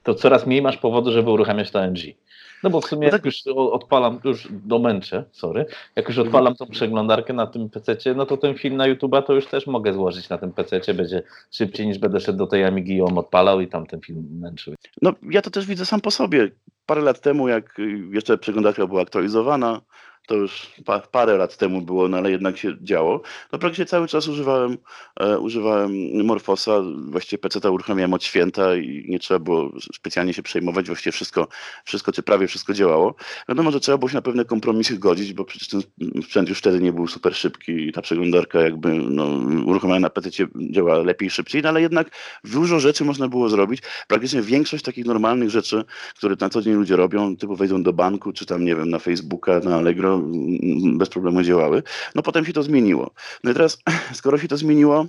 to 0.02 0.14
coraz 0.14 0.46
mniej 0.46 0.62
masz 0.62 0.76
powodu, 0.76 1.12
żeby 1.12 1.30
uruchamiać 1.30 1.70
to 1.70 1.86
NG. 1.86 2.14
No 2.62 2.70
bo 2.70 2.80
w 2.80 2.84
sumie 2.84 3.06
no 3.06 3.10
tak. 3.10 3.18
jak 3.18 3.26
już 3.26 3.42
odpalam, 3.56 4.20
już 4.24 4.48
domęczę, 4.50 5.24
sorry, 5.32 5.66
jak 5.96 6.08
już 6.08 6.18
odpalam 6.18 6.54
tą 6.54 6.66
przeglądarkę 6.66 7.32
na 7.32 7.46
tym 7.46 7.70
PC, 7.70 8.14
no 8.16 8.26
to 8.26 8.36
ten 8.36 8.54
film 8.54 8.76
na 8.76 8.88
YouTube'a 8.88 9.22
to 9.22 9.32
już 9.32 9.46
też 9.46 9.66
mogę 9.66 9.92
złożyć 9.92 10.28
na 10.28 10.38
tym 10.38 10.52
PC, 10.52 10.94
będzie 10.94 11.22
szybciej 11.50 11.86
niż 11.86 11.98
będę 11.98 12.20
szedł 12.20 12.38
do 12.38 12.46
tej 12.46 12.64
Amigi 12.64 12.92
i 12.92 12.96
ją 12.96 13.18
odpalał 13.18 13.60
i 13.60 13.68
tam 13.68 13.86
ten 13.86 14.00
film 14.00 14.26
męczył. 14.40 14.74
No 15.02 15.12
ja 15.30 15.42
to 15.42 15.50
też 15.50 15.66
widzę 15.66 15.86
sam 15.86 16.00
po 16.00 16.10
sobie. 16.10 16.50
Parę 16.86 17.00
lat 17.02 17.20
temu, 17.20 17.48
jak 17.48 17.76
jeszcze 18.12 18.38
przeglądarka 18.38 18.86
była 18.86 19.02
aktualizowana, 19.02 19.80
to 20.26 20.34
już 20.34 20.66
pa, 20.84 21.00
parę 21.00 21.36
lat 21.36 21.56
temu 21.56 21.80
było, 21.80 22.08
no 22.08 22.16
ale 22.16 22.30
jednak 22.30 22.58
się 22.58 22.72
działo, 22.82 23.22
no 23.52 23.58
praktycznie 23.58 23.86
cały 23.86 24.08
czas 24.08 24.28
używałem, 24.28 24.78
e, 25.20 25.38
używałem 25.38 25.92
Morfosa, 26.24 26.82
właściwie 27.10 27.40
PC 27.40 27.70
uruchamiałem 27.70 28.14
od 28.14 28.24
święta 28.24 28.76
i 28.76 29.04
nie 29.08 29.18
trzeba 29.18 29.40
było 29.40 29.70
specjalnie 29.94 30.34
się 30.34 30.42
przejmować, 30.42 30.86
właściwie 30.86 31.12
wszystko, 31.12 31.48
wszystko 31.84 32.12
czy 32.12 32.22
prawie 32.22 32.46
wszystko 32.46 32.74
działało. 32.74 33.14
Wiadomo, 33.48 33.70
że 33.70 33.80
trzeba 33.80 33.98
było 33.98 34.08
się 34.08 34.14
na 34.14 34.22
pewne 34.22 34.44
kompromisy 34.44 34.98
godzić, 34.98 35.32
bo 35.32 35.44
przecież 35.44 35.68
ten 35.68 35.82
sprzęt 36.22 36.48
już 36.48 36.58
wtedy 36.58 36.80
nie 36.80 36.92
był 36.92 37.06
super 37.06 37.34
szybki 37.34 37.72
i 37.72 37.92
ta 37.92 38.02
przeglądarka 38.02 38.60
jakby 38.60 38.94
no, 38.94 39.24
uruchomiona 39.66 40.00
na 40.00 40.10
PC 40.10 40.30
działa 40.70 40.98
lepiej, 40.98 41.30
szybciej, 41.30 41.62
no 41.62 41.68
ale 41.68 41.80
jednak 41.80 42.10
dużo 42.44 42.80
rzeczy 42.80 43.04
można 43.04 43.28
było 43.28 43.48
zrobić. 43.48 43.82
Praktycznie 44.08 44.42
większość 44.42 44.84
takich 44.84 45.06
normalnych 45.06 45.50
rzeczy, 45.50 45.84
które 46.16 46.36
na 46.40 46.48
co 46.48 46.62
dzień 46.62 46.74
ludzie 46.74 46.96
robią, 46.96 47.36
typu 47.36 47.56
wejdą 47.56 47.82
do 47.82 47.92
banku, 47.92 48.32
czy 48.32 48.46
tam, 48.46 48.64
nie 48.64 48.76
wiem, 48.76 48.90
na 48.90 48.98
Facebooka, 48.98 49.60
na 49.60 49.76
Allegro, 49.76 50.13
bez 50.94 51.08
problemu 51.08 51.42
działały. 51.42 51.82
No 52.14 52.22
potem 52.22 52.44
się 52.44 52.52
to 52.52 52.62
zmieniło. 52.62 53.10
No 53.44 53.50
i 53.50 53.54
teraz, 53.54 53.78
skoro 54.12 54.38
się 54.38 54.48
to 54.48 54.56
zmieniło, 54.56 55.06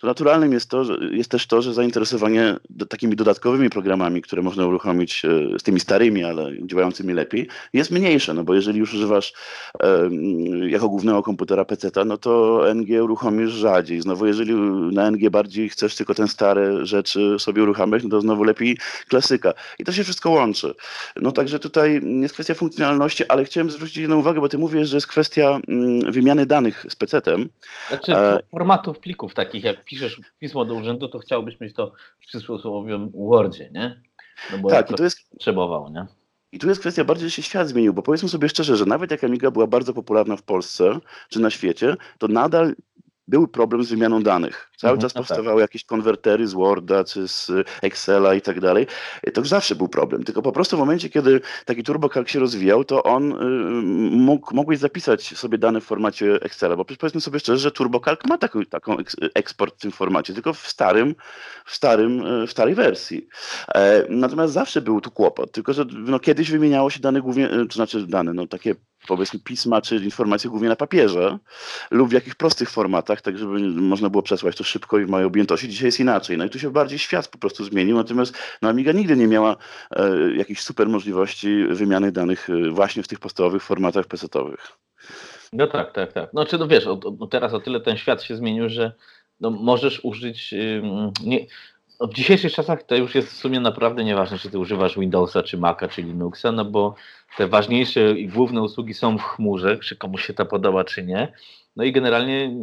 to 0.00 0.06
naturalnym 0.06 0.52
jest, 0.52 0.70
to, 0.70 0.84
że, 0.84 0.98
jest 1.12 1.30
też 1.30 1.46
to, 1.46 1.62
że 1.62 1.74
zainteresowanie 1.74 2.56
do, 2.70 2.86
takimi 2.86 3.16
dodatkowymi 3.16 3.70
programami, 3.70 4.22
które 4.22 4.42
można 4.42 4.66
uruchomić 4.66 5.24
e, 5.24 5.58
z 5.58 5.62
tymi 5.62 5.80
starymi, 5.80 6.24
ale 6.24 6.52
działającymi 6.66 7.14
lepiej, 7.14 7.48
jest 7.72 7.90
mniejsze, 7.90 8.34
no 8.34 8.44
bo 8.44 8.54
jeżeli 8.54 8.78
już 8.78 8.94
używasz 8.94 9.32
e, 9.82 10.10
jako 10.68 10.88
głównego 10.88 11.22
komputera 11.22 11.64
PC, 11.64 11.90
no 12.06 12.16
to 12.16 12.62
NG 12.74 13.02
uruchomisz 13.02 13.50
rzadziej. 13.50 14.00
Znowu, 14.00 14.26
jeżeli 14.26 14.54
na 14.92 15.10
NG 15.10 15.30
bardziej 15.30 15.68
chcesz 15.68 15.96
tylko 15.96 16.14
te 16.14 16.28
stare 16.28 16.86
rzeczy 16.86 17.36
sobie 17.38 17.62
uruchamiać, 17.62 18.02
no 18.02 18.08
to 18.08 18.20
znowu 18.20 18.44
lepiej 18.44 18.78
klasyka. 19.08 19.54
I 19.78 19.84
to 19.84 19.92
się 19.92 20.04
wszystko 20.04 20.30
łączy. 20.30 20.74
No 21.16 21.32
także 21.32 21.58
tutaj 21.58 22.00
jest 22.20 22.34
kwestia 22.34 22.54
funkcjonalności, 22.54 23.26
ale 23.28 23.44
chciałem 23.44 23.70
zwrócić 23.70 23.96
jedną 23.96 24.18
uwagę, 24.18 24.40
bo 24.44 24.48
ty 24.48 24.58
mówisz, 24.58 24.88
że 24.88 24.96
jest 24.96 25.06
kwestia 25.06 25.60
mm, 25.68 26.12
wymiany 26.12 26.46
danych 26.46 26.86
z 26.88 26.96
PC-tem. 26.96 27.48
Znaczy 27.88 28.16
e... 28.16 28.40
formatów 28.50 28.98
plików 28.98 29.34
takich, 29.34 29.64
jak 29.64 29.84
piszesz 29.84 30.20
pismo 30.38 30.64
do 30.64 30.74
urzędu, 30.74 31.08
to 31.08 31.18
chciałbyś 31.18 31.60
mieć 31.60 31.74
to 31.74 31.92
w 32.20 32.26
przysłowiowym 32.26 33.10
Wordzie, 33.14 33.70
nie? 33.72 34.02
No 34.52 34.58
bo 34.58 34.70
tak, 34.70 34.90
i 34.90 34.94
to 34.94 35.04
jest... 35.04 35.30
Potrzebował, 35.30 35.90
nie? 35.92 36.06
I 36.52 36.58
tu 36.58 36.68
jest 36.68 36.80
kwestia 36.80 37.04
bardziej, 37.04 37.28
że 37.28 37.36
się 37.36 37.42
świat 37.42 37.68
zmienił, 37.68 37.94
bo 37.94 38.02
powiedzmy 38.02 38.28
sobie 38.28 38.48
szczerze, 38.48 38.76
że 38.76 38.86
nawet 38.86 39.10
jak 39.10 39.24
Amiga 39.24 39.50
była 39.50 39.66
bardzo 39.66 39.94
popularna 39.94 40.36
w 40.36 40.42
Polsce 40.42 40.98
czy 41.28 41.40
na 41.40 41.50
świecie, 41.50 41.96
to 42.18 42.28
nadal 42.28 42.74
był 43.28 43.48
problem 43.48 43.84
z 43.84 43.90
wymianą 43.90 44.22
danych. 44.22 44.70
Cały 44.76 44.92
Mhm, 44.92 45.00
czas 45.02 45.14
no 45.14 45.20
tak. 45.20 45.28
powstawały 45.28 45.60
jakieś 45.60 45.84
konwertery 45.84 46.46
z 46.46 46.52
Worda 46.52 47.04
czy 47.04 47.28
z 47.28 47.50
Excela 47.82 48.34
i 48.34 48.40
tak 48.40 48.60
dalej. 48.60 48.86
To 49.34 49.44
zawsze 49.44 49.74
był 49.74 49.88
problem. 49.88 50.24
Tylko 50.24 50.42
po 50.42 50.52
prostu 50.52 50.76
w 50.76 50.80
momencie, 50.80 51.08
kiedy 51.08 51.40
taki 51.64 51.82
TurboCalc 51.82 52.28
się 52.30 52.38
rozwijał, 52.38 52.84
to 52.84 53.02
on 53.02 53.32
y, 53.32 53.36
mógł, 54.16 54.54
mogłeś 54.54 54.78
zapisać 54.78 55.36
sobie 55.36 55.58
dane 55.58 55.80
w 55.80 55.84
formacie 55.84 56.40
Excela, 56.42 56.76
bo 56.76 56.84
powiedzmy 56.84 57.20
sobie 57.20 57.38
szczerze, 57.40 57.58
że 57.58 57.70
TurboCalc 57.70 58.20
ma 58.28 58.38
taką, 58.38 58.64
taką 58.64 58.98
eks, 58.98 59.16
eksport 59.34 59.74
w 59.74 59.80
tym 59.80 59.92
formacie, 59.92 60.34
tylko 60.34 60.52
w 60.52 60.66
starym, 60.68 61.14
w 61.66 61.74
starym, 61.74 62.26
y, 62.26 62.46
w 62.46 62.50
starej 62.50 62.74
wersji. 62.74 63.26
E, 63.74 64.04
natomiast 64.08 64.52
zawsze 64.52 64.80
był 64.82 65.00
tu 65.00 65.10
kłopot, 65.10 65.52
tylko 65.52 65.72
że 65.72 65.84
no, 65.92 66.18
kiedyś 66.20 66.50
wymieniało 66.50 66.90
się 66.90 67.00
dane 67.00 67.20
głównie, 67.20 67.52
y, 67.52 67.66
to 67.66 67.74
znaczy 67.74 68.06
dane, 68.06 68.32
no 68.34 68.46
takie 68.46 68.74
powiedzmy 69.06 69.40
pisma 69.40 69.82
czy 69.82 69.96
informacje 69.96 70.50
głównie 70.50 70.68
na 70.68 70.76
papierze 70.76 71.38
lub 71.90 72.08
w 72.08 72.12
jakichś 72.12 72.36
prostych 72.36 72.70
formatach, 72.70 73.22
tak 73.22 73.38
żeby 73.38 73.58
można 73.60 74.10
było 74.10 74.22
przesłać 74.22 74.56
to 74.56 74.64
szybko 74.64 74.98
i 74.98 75.04
w 75.04 75.08
małej 75.08 75.26
objętości. 75.26 75.68
Dzisiaj 75.68 75.86
jest 75.86 76.00
inaczej. 76.00 76.38
No 76.38 76.44
i 76.44 76.50
tu 76.50 76.58
się 76.58 76.70
bardziej 76.70 76.98
świat 76.98 77.28
po 77.28 77.38
prostu 77.38 77.64
zmienił, 77.64 77.96
natomiast 77.96 78.38
no, 78.62 78.68
Amiga 78.68 78.92
nigdy 78.92 79.16
nie 79.16 79.26
miała 79.26 79.56
e, 79.96 80.10
jakichś 80.36 80.60
super 80.60 80.88
możliwości 80.88 81.64
wymiany 81.70 82.12
danych 82.12 82.50
e, 82.50 82.70
właśnie 82.70 83.02
w 83.02 83.08
tych 83.08 83.18
podstawowych 83.20 83.62
formatach 83.62 84.06
PC-owych. 84.06 84.78
No 85.52 85.66
tak, 85.66 85.92
tak, 85.92 86.12
tak. 86.12 86.30
No 86.32 86.46
czy 86.46 86.58
no 86.58 86.68
wiesz, 86.68 86.86
o, 86.86 87.00
o, 87.20 87.26
teraz 87.26 87.54
o 87.54 87.60
tyle 87.60 87.80
ten 87.80 87.96
świat 87.96 88.22
się 88.22 88.36
zmienił, 88.36 88.68
że 88.68 88.92
no, 89.40 89.50
możesz 89.50 90.00
użyć. 90.04 90.52
Ym, 90.52 91.12
nie, 91.24 91.46
w 92.00 92.14
dzisiejszych 92.14 92.52
czasach 92.52 92.82
to 92.82 92.96
już 92.96 93.14
jest 93.14 93.28
w 93.28 93.36
sumie 93.36 93.60
naprawdę 93.60 94.04
nieważne, 94.04 94.38
czy 94.38 94.50
ty 94.50 94.58
używasz 94.58 94.98
Windowsa, 94.98 95.42
czy 95.42 95.58
Maca, 95.58 95.88
czy 95.88 96.02
Linuxa, 96.02 96.52
no 96.52 96.64
bo 96.64 96.94
te 97.36 97.48
ważniejsze 97.48 98.10
i 98.10 98.28
główne 98.28 98.62
usługi 98.62 98.94
są 98.94 99.18
w 99.18 99.22
chmurze, 99.22 99.78
czy 99.78 99.96
komuś 99.96 100.26
się 100.26 100.34
to 100.34 100.46
podoba, 100.46 100.84
czy 100.84 101.04
nie. 101.04 101.32
No 101.76 101.84
i 101.84 101.92
generalnie 101.92 102.56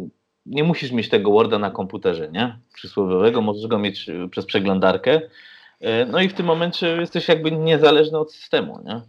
nie 0.46 0.64
musisz 0.64 0.92
mieć 0.92 1.10
tego 1.10 1.32
Worda 1.32 1.60
na 1.60 1.72
komputerze, 1.72 2.32
nie? 2.32 2.60
Przysłowiowego, 2.74 3.42
możesz 3.42 3.68
go 3.68 3.80
mieć 3.80 4.10
y, 4.10 4.30
przez 4.32 4.46
przeglądarkę. 4.46 5.22
Y, 5.22 6.06
No 6.12 6.22
i 6.22 6.30
w 6.30 6.34
tym 6.34 6.46
momencie 6.46 6.88
jesteś 6.88 7.28
jakby 7.28 7.52
niezależny 7.52 8.18
od 8.18 8.34
systemu, 8.34 8.84
nie? 8.86 9.02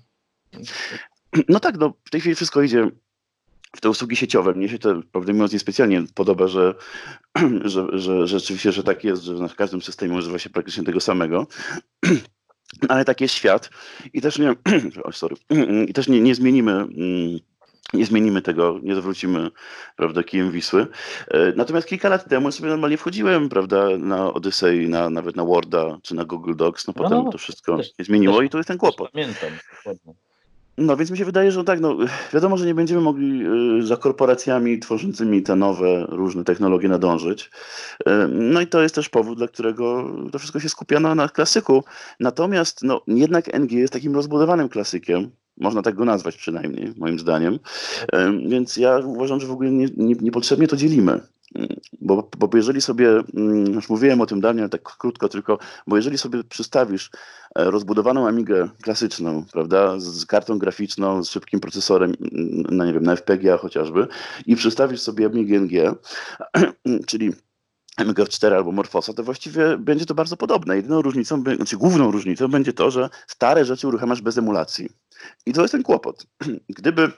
No 1.48 1.60
tak, 1.60 1.78
no 1.78 1.92
w 2.04 2.10
tej 2.10 2.20
chwili 2.20 2.34
wszystko 2.34 2.62
idzie 2.62 2.90
w 3.76 3.80
te 3.80 3.90
usługi 3.90 4.16
sieciowe. 4.16 4.54
Mnie 4.54 4.68
się 4.68 4.78
to, 4.78 5.00
prawdę 5.12 5.32
mówiąc, 5.32 5.52
niespecjalnie 5.52 6.02
podoba, 6.14 6.48
że, 6.48 6.74
że, 7.64 7.68
że, 7.72 7.98
że 7.98 8.26
rzeczywiście, 8.26 8.72
że 8.72 8.82
tak 8.82 9.04
jest, 9.04 9.22
że 9.22 9.32
na 9.34 9.48
każdym 9.48 9.82
systemie 9.82 10.14
używa 10.16 10.38
się 10.38 10.50
praktycznie 10.50 10.84
tego 10.84 11.00
samego. 11.00 11.46
Ale 12.88 13.04
tak 13.04 13.20
jest 13.20 13.34
świat 13.34 13.70
i 14.12 14.20
też 14.20 14.38
nie, 14.38 14.50
o, 15.04 15.12
sorry, 15.12 15.36
i 15.88 15.92
też 15.92 16.08
nie, 16.08 16.20
nie 16.20 16.34
zmienimy 16.34 16.72
mm, 16.72 17.38
nie 17.92 18.06
zmienimy 18.06 18.42
tego, 18.42 18.78
nie 18.82 18.94
zawrócimy, 18.94 19.50
prawda, 19.96 20.22
kijem 20.22 20.50
Wisły. 20.52 20.86
E, 21.28 21.52
Natomiast 21.56 21.88
kilka 21.88 22.08
lat 22.08 22.28
temu 22.28 22.52
sobie 22.52 22.68
normalnie 22.68 22.96
wchodziłem, 22.96 23.48
prawda, 23.48 23.88
na 23.98 24.32
Odyssey, 24.32 24.88
na, 24.88 25.10
nawet 25.10 25.36
na 25.36 25.44
Worda, 25.44 25.98
czy 26.02 26.14
na 26.14 26.24
Google 26.24 26.54
Docs, 26.56 26.86
no 26.86 26.92
No, 26.96 27.02
potem 27.02 27.24
no, 27.24 27.32
to 27.32 27.38
wszystko 27.38 27.76
też- 27.76 27.86
się 27.86 28.04
zmieniło 28.04 28.36
też- 28.38 28.46
i 28.46 28.50
to 28.50 28.58
jest 28.58 28.68
ten 28.68 28.78
kłopot. 28.78 29.10
Pamiętam, 29.12 29.50
dokładnie. 29.76 30.14
No 30.78 30.96
więc 30.96 31.10
mi 31.10 31.18
się 31.18 31.24
wydaje, 31.24 31.52
że 31.52 31.64
tak, 31.64 31.80
no 31.80 31.96
wiadomo, 32.34 32.56
że 32.56 32.66
nie 32.66 32.74
będziemy 32.74 33.00
mogli 33.00 33.46
y, 33.80 33.86
za 33.86 33.96
korporacjami 33.96 34.78
tworzącymi 34.78 35.42
te 35.42 35.56
nowe, 35.56 36.06
różne 36.08 36.44
technologie 36.44 36.88
nadążyć. 36.88 37.50
Y, 38.08 38.10
No 38.28 38.60
i 38.60 38.66
to 38.66 38.82
jest 38.82 38.94
też 38.94 39.08
powód, 39.08 39.38
dla 39.38 39.48
którego 39.48 40.10
to 40.32 40.38
wszystko 40.38 40.60
się 40.60 40.68
skupia 40.68 41.00
na, 41.00 41.14
na 41.14 41.28
klasyku. 41.28 41.84
Natomiast 42.20 42.82
no, 42.82 43.02
jednak 43.06 43.54
NG 43.54 43.72
jest 43.72 43.92
takim 43.92 44.14
rozbudowanym 44.14 44.68
klasykiem. 44.68 45.30
Można 45.60 45.82
tak 45.82 45.94
go 45.94 46.04
nazwać 46.04 46.36
przynajmniej, 46.36 46.92
moim 46.96 47.18
zdaniem. 47.18 47.54
Y, 47.54 48.48
Więc 48.48 48.76
ja 48.76 48.98
uważam, 48.98 49.40
że 49.40 49.46
w 49.46 49.52
ogóle 49.52 49.70
nie, 49.70 49.86
nie, 49.96 50.14
niepotrzebnie 50.14 50.68
to 50.68 50.76
dzielimy. 50.76 51.20
Bo, 52.00 52.30
bo 52.38 52.56
jeżeli 52.56 52.80
sobie, 52.80 53.08
mm, 53.34 53.74
już 53.74 53.88
mówiłem 53.88 54.20
o 54.20 54.26
tym 54.26 54.40
dawniej, 54.40 54.62
ale 54.62 54.68
tak 54.68 54.82
krótko 54.82 55.28
tylko, 55.28 55.58
bo 55.86 55.96
jeżeli 55.96 56.18
sobie 56.18 56.44
przystawisz 56.44 57.10
e, 57.54 57.70
rozbudowaną 57.70 58.28
Amigę 58.28 58.68
klasyczną, 58.82 59.44
prawda, 59.52 60.00
z 60.00 60.26
kartą 60.26 60.58
graficzną, 60.58 61.24
z 61.24 61.30
szybkim 61.30 61.60
procesorem, 61.60 62.14
mm, 62.20 62.64
no 62.70 62.84
nie 62.84 62.92
wiem, 62.92 63.02
na 63.02 63.16
FPGA 63.16 63.56
chociażby 63.56 64.06
i 64.46 64.56
przystawisz 64.56 65.00
sobie 65.00 65.26
Amigę 65.26 65.60
NG, 65.60 65.94
czyli 67.08 67.32
Amiga 67.96 68.26
4 68.26 68.56
albo 68.56 68.72
Morfosa, 68.72 69.12
to 69.12 69.22
właściwie 69.22 69.78
będzie 69.78 70.06
to 70.06 70.14
bardzo 70.14 70.36
podobne. 70.36 70.76
Jedyną 70.76 71.02
różnicą, 71.02 71.42
znaczy 71.56 71.76
główną 71.76 72.10
różnicą 72.10 72.48
będzie 72.48 72.72
to, 72.72 72.90
że 72.90 73.08
stare 73.26 73.64
rzeczy 73.64 73.88
uruchamiasz 73.88 74.22
bez 74.22 74.38
emulacji. 74.38 74.88
I 75.46 75.52
to 75.52 75.62
jest 75.62 75.72
ten 75.72 75.82
kłopot. 75.82 76.26
Gdyby 76.78 77.12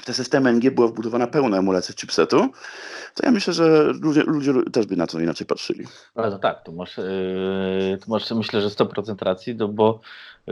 w 0.00 0.04
te 0.04 0.14
systemy 0.14 0.52
NG 0.52 0.70
była 0.70 0.88
wbudowana 0.88 1.26
pełna 1.26 1.58
emulacja 1.58 1.94
chipsetu, 1.94 2.48
to 3.14 3.26
ja 3.26 3.30
myślę, 3.30 3.52
że 3.52 3.92
ludzie, 4.02 4.22
ludzie 4.22 4.52
też 4.72 4.86
by 4.86 4.96
na 4.96 5.06
to 5.06 5.20
inaczej 5.20 5.46
patrzyli. 5.46 5.84
Ale 6.14 6.30
to 6.30 6.38
tak, 6.38 6.62
tu 6.64 6.72
masz, 6.72 6.96
yy, 6.98 7.98
tu 8.04 8.10
masz 8.10 8.30
myślę, 8.30 8.60
że 8.60 8.68
100% 8.68 9.24
racji, 9.24 9.54
no 9.54 9.68
bo 9.68 10.00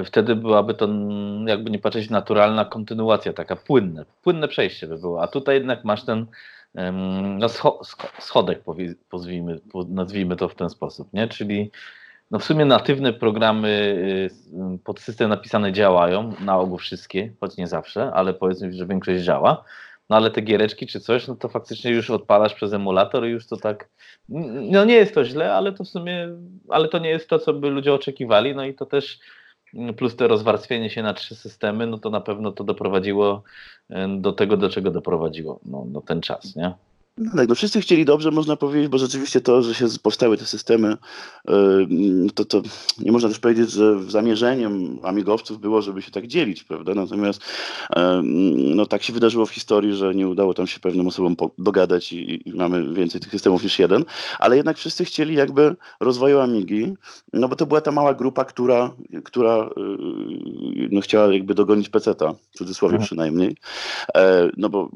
wtedy 0.04 0.36
byłaby 0.36 0.74
to 0.74 0.84
mm, 0.84 1.48
jakby 1.48 1.70
nie 1.70 1.78
patrzeć 1.78 2.10
naturalna 2.10 2.64
kontynuacja, 2.64 3.32
taka 3.32 3.56
płynne, 3.56 4.04
płynne 4.22 4.48
przejście 4.48 4.86
by 4.86 4.98
było, 4.98 5.22
a 5.22 5.26
tutaj 5.26 5.54
jednak 5.54 5.84
masz 5.84 6.04
ten 6.04 6.26
no 7.38 7.48
scho, 7.48 7.80
scho, 7.84 8.08
schodek, 8.18 8.62
nazwijmy 9.88 10.36
to 10.36 10.48
w 10.48 10.54
ten 10.54 10.70
sposób, 10.70 11.12
nie? 11.12 11.28
Czyli 11.28 11.70
no 12.34 12.40
w 12.40 12.44
sumie 12.44 12.64
natywne 12.64 13.12
programy 13.12 13.96
yy, 14.52 14.78
pod 14.84 15.00
system 15.00 15.28
napisane 15.28 15.72
działają, 15.72 16.32
na 16.40 16.58
ogół 16.58 16.78
wszystkie, 16.78 17.32
choć 17.40 17.56
nie 17.56 17.66
zawsze, 17.66 18.12
ale 18.12 18.34
powiedzmy, 18.34 18.72
że 18.72 18.86
większość 18.86 19.24
działa. 19.24 19.64
No 20.10 20.16
ale 20.16 20.30
te 20.30 20.40
giereczki 20.40 20.86
czy 20.86 21.00
coś, 21.00 21.28
no 21.28 21.36
to 21.36 21.48
faktycznie 21.48 21.90
już 21.90 22.10
odpalasz 22.10 22.54
przez 22.54 22.72
emulator 22.72 23.26
i 23.26 23.30
już 23.30 23.46
to 23.46 23.56
tak, 23.56 23.88
no 24.28 24.84
nie 24.84 24.94
jest 24.94 25.14
to 25.14 25.24
źle, 25.24 25.54
ale 25.54 25.72
to 25.72 25.84
w 25.84 25.88
sumie, 25.88 26.28
ale 26.68 26.88
to 26.88 26.98
nie 26.98 27.08
jest 27.08 27.28
to, 27.28 27.38
co 27.38 27.52
by 27.52 27.70
ludzie 27.70 27.94
oczekiwali, 27.94 28.54
no 28.54 28.64
i 28.64 28.74
to 28.74 28.86
też 28.86 29.18
plus 29.96 30.16
to 30.16 30.28
rozwarstwienie 30.28 30.90
się 30.90 31.02
na 31.02 31.14
trzy 31.14 31.34
systemy, 31.34 31.86
no 31.86 31.98
to 31.98 32.10
na 32.10 32.20
pewno 32.20 32.52
to 32.52 32.64
doprowadziło 32.64 33.42
em, 33.90 34.22
do 34.22 34.32
tego, 34.32 34.56
do 34.56 34.68
czego 34.68 34.90
doprowadziło, 34.90 35.60
no, 35.64 35.86
no 35.92 36.00
ten 36.00 36.20
czas, 36.20 36.56
nie? 36.56 36.74
No 37.18 37.32
tak, 37.36 37.48
no 37.48 37.54
wszyscy 37.54 37.80
chcieli 37.80 38.04
dobrze, 38.04 38.30
można 38.30 38.56
powiedzieć, 38.56 38.88
bo 38.88 38.98
rzeczywiście 38.98 39.40
to, 39.40 39.62
że 39.62 39.74
się 39.74 39.86
powstały 40.02 40.38
te 40.38 40.44
systemy, 40.44 40.96
yy, 41.48 41.86
to, 42.34 42.44
to 42.44 42.62
nie 42.98 43.12
można 43.12 43.28
też 43.28 43.38
powiedzieć, 43.38 43.70
że 43.70 44.02
zamierzeniem 44.08 44.98
amigowców 45.02 45.60
było, 45.60 45.82
żeby 45.82 46.02
się 46.02 46.10
tak 46.10 46.26
dzielić, 46.26 46.64
prawda? 46.64 46.94
Natomiast 46.94 47.40
yy, 47.96 48.22
no 48.74 48.86
tak 48.86 49.02
się 49.02 49.12
wydarzyło 49.12 49.46
w 49.46 49.50
historii, 49.50 49.94
że 49.94 50.14
nie 50.14 50.28
udało 50.28 50.54
tam 50.54 50.66
się 50.66 50.80
pewnym 50.80 51.06
osobom 51.06 51.36
dogadać 51.58 52.12
i, 52.12 52.48
i 52.48 52.52
mamy 52.52 52.94
więcej 52.94 53.20
tych 53.20 53.30
systemów 53.30 53.62
niż 53.62 53.78
jeden, 53.78 54.04
ale 54.38 54.56
jednak 54.56 54.76
wszyscy 54.76 55.04
chcieli 55.04 55.34
jakby 55.34 55.76
rozwoju 56.00 56.40
Amigi, 56.40 56.94
no 57.32 57.48
bo 57.48 57.56
to 57.56 57.66
była 57.66 57.80
ta 57.80 57.92
mała 57.92 58.14
grupa, 58.14 58.44
która, 58.44 58.94
która 59.24 59.70
yy, 59.76 60.88
no 60.92 61.00
chciała 61.00 61.32
jakby 61.32 61.54
dogonić 61.54 61.88
peceta, 61.88 62.32
w 62.50 62.58
cudzysłowie 62.58 62.94
Mhm. 62.94 63.06
przynajmniej, 63.06 63.56
E, 64.16 64.50
no 64.56 64.68
bo 64.68 64.90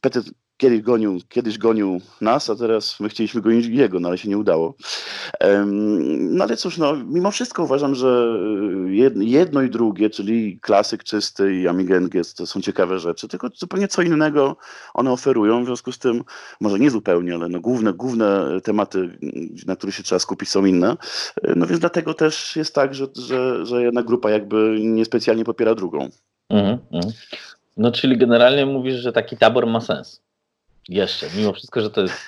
PC 0.00 0.20
kiedyś 0.58 0.80
gonił, 0.80 1.20
kiedyś 1.28 1.58
gonił 1.58 2.00
nas, 2.20 2.50
a 2.50 2.56
teraz 2.56 3.00
my 3.00 3.08
chcieliśmy 3.08 3.40
gonić 3.40 3.66
jego, 3.66 4.00
no 4.00 4.08
ale 4.08 4.18
się 4.18 4.28
nie 4.28 4.38
udało. 4.38 4.74
No 6.08 6.44
ale 6.44 6.56
cóż, 6.56 6.78
no, 6.78 6.96
mimo 7.06 7.30
wszystko 7.30 7.62
uważam, 7.62 7.94
że 7.94 8.38
jed- 8.86 9.22
jedno 9.22 9.62
i 9.62 9.70
drugie, 9.70 10.10
czyli 10.10 10.58
klasyk 10.60 11.04
czysty 11.04 11.54
i 11.54 11.68
Amiga 11.68 12.00
NG 12.00 12.12
to 12.36 12.46
są 12.46 12.60
ciekawe 12.60 12.98
rzeczy, 12.98 13.28
tylko 13.28 13.48
zupełnie 13.56 13.88
co 13.88 14.02
innego 14.02 14.56
one 14.94 15.12
oferują, 15.12 15.62
w 15.62 15.66
związku 15.66 15.92
z 15.92 15.98
tym, 15.98 16.24
może 16.60 16.78
nie 16.78 16.90
zupełnie, 16.90 17.34
ale 17.34 17.48
no 17.48 17.60
główne, 17.60 17.92
główne 17.92 18.46
tematy, 18.64 19.18
na 19.66 19.76
których 19.76 19.94
się 19.94 20.02
trzeba 20.02 20.18
skupić 20.18 20.48
są 20.48 20.64
inne. 20.64 20.96
E, 21.42 21.54
No 21.56 21.66
więc 21.66 21.80
dlatego 21.80 22.14
też 22.14 22.56
jest 22.56 22.74
tak, 22.74 22.94
że, 22.94 23.06
że, 23.16 23.66
że 23.66 23.82
jedna 23.82 24.02
grupa 24.02 24.30
jakby 24.30 24.78
niespecjalnie 24.80 25.44
popiera 25.44 25.74
drugą. 25.74 26.08
Mhm, 26.50 26.78
mhm. 26.92 27.12
No 27.76 27.92
czyli 27.92 28.18
generalnie 28.18 28.66
mówisz, 28.66 28.94
że 28.94 29.12
taki 29.12 29.36
tabor 29.36 29.66
ma 29.66 29.80
sens. 29.80 30.27
Jeszcze, 30.88 31.26
mimo 31.36 31.52
wszystko, 31.52 31.80
że 31.80 31.90
to 31.90 32.00
jest 32.00 32.18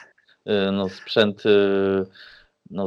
y, 0.49 0.73
no, 0.73 0.89
sprzęt 0.89 1.47
y, 1.47 2.07
no, 2.71 2.87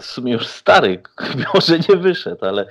w 0.00 0.04
sumie 0.06 0.32
już 0.32 0.46
stary, 0.46 1.02
może 1.54 1.78
nie 1.78 1.96
wyszedł, 1.96 2.44
ale 2.44 2.68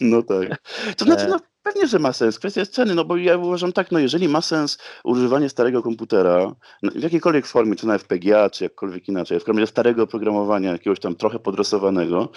No 0.00 0.22
tak. 0.22 0.62
To 0.96 1.04
znaczy, 1.04 1.26
no 1.28 1.38
pewnie, 1.62 1.86
że 1.86 1.98
ma 1.98 2.12
sens. 2.12 2.38
Kwestia 2.38 2.60
jest 2.60 2.72
ceny, 2.72 2.94
no 2.94 3.04
bo 3.04 3.16
ja 3.16 3.36
uważam 3.36 3.72
tak, 3.72 3.92
no 3.92 3.98
jeżeli 3.98 4.28
ma 4.28 4.40
sens 4.40 4.78
używanie 5.04 5.48
starego 5.48 5.82
komputera, 5.82 6.54
no, 6.82 6.90
w 6.90 7.02
jakiejkolwiek 7.02 7.46
formie, 7.46 7.76
czy 7.76 7.86
na 7.86 7.98
FPGA, 7.98 8.50
czy 8.50 8.64
jakkolwiek 8.64 9.08
inaczej, 9.08 9.40
w 9.40 9.44
formie 9.44 9.66
starego 9.66 10.02
oprogramowania, 10.02 10.72
jakiegoś 10.72 11.00
tam 11.00 11.14
trochę 11.14 11.38
podrosowanego, 11.38 12.28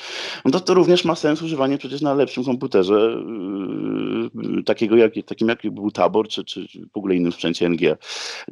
no 0.46 0.52
to, 0.52 0.60
to 0.60 0.74
również 0.74 1.06
ma 1.06 1.16
sens 1.16 1.42
używanie 1.42 1.78
przecież 1.78 2.02
na 2.02 2.14
lepszym 2.14 2.44
komputerze, 2.44 3.18
yy, 4.34 4.64
takiego 4.64 4.96
jak, 4.96 5.14
takim 5.26 5.48
jak 5.48 5.60
był 5.72 5.92
Tabor, 5.92 6.28
czy, 6.28 6.46
czy 6.46 6.68
w 6.94 6.98
ogóle 6.98 7.16
innym 7.16 7.32
sprzęcie 7.32 7.70
NG. 7.70 7.98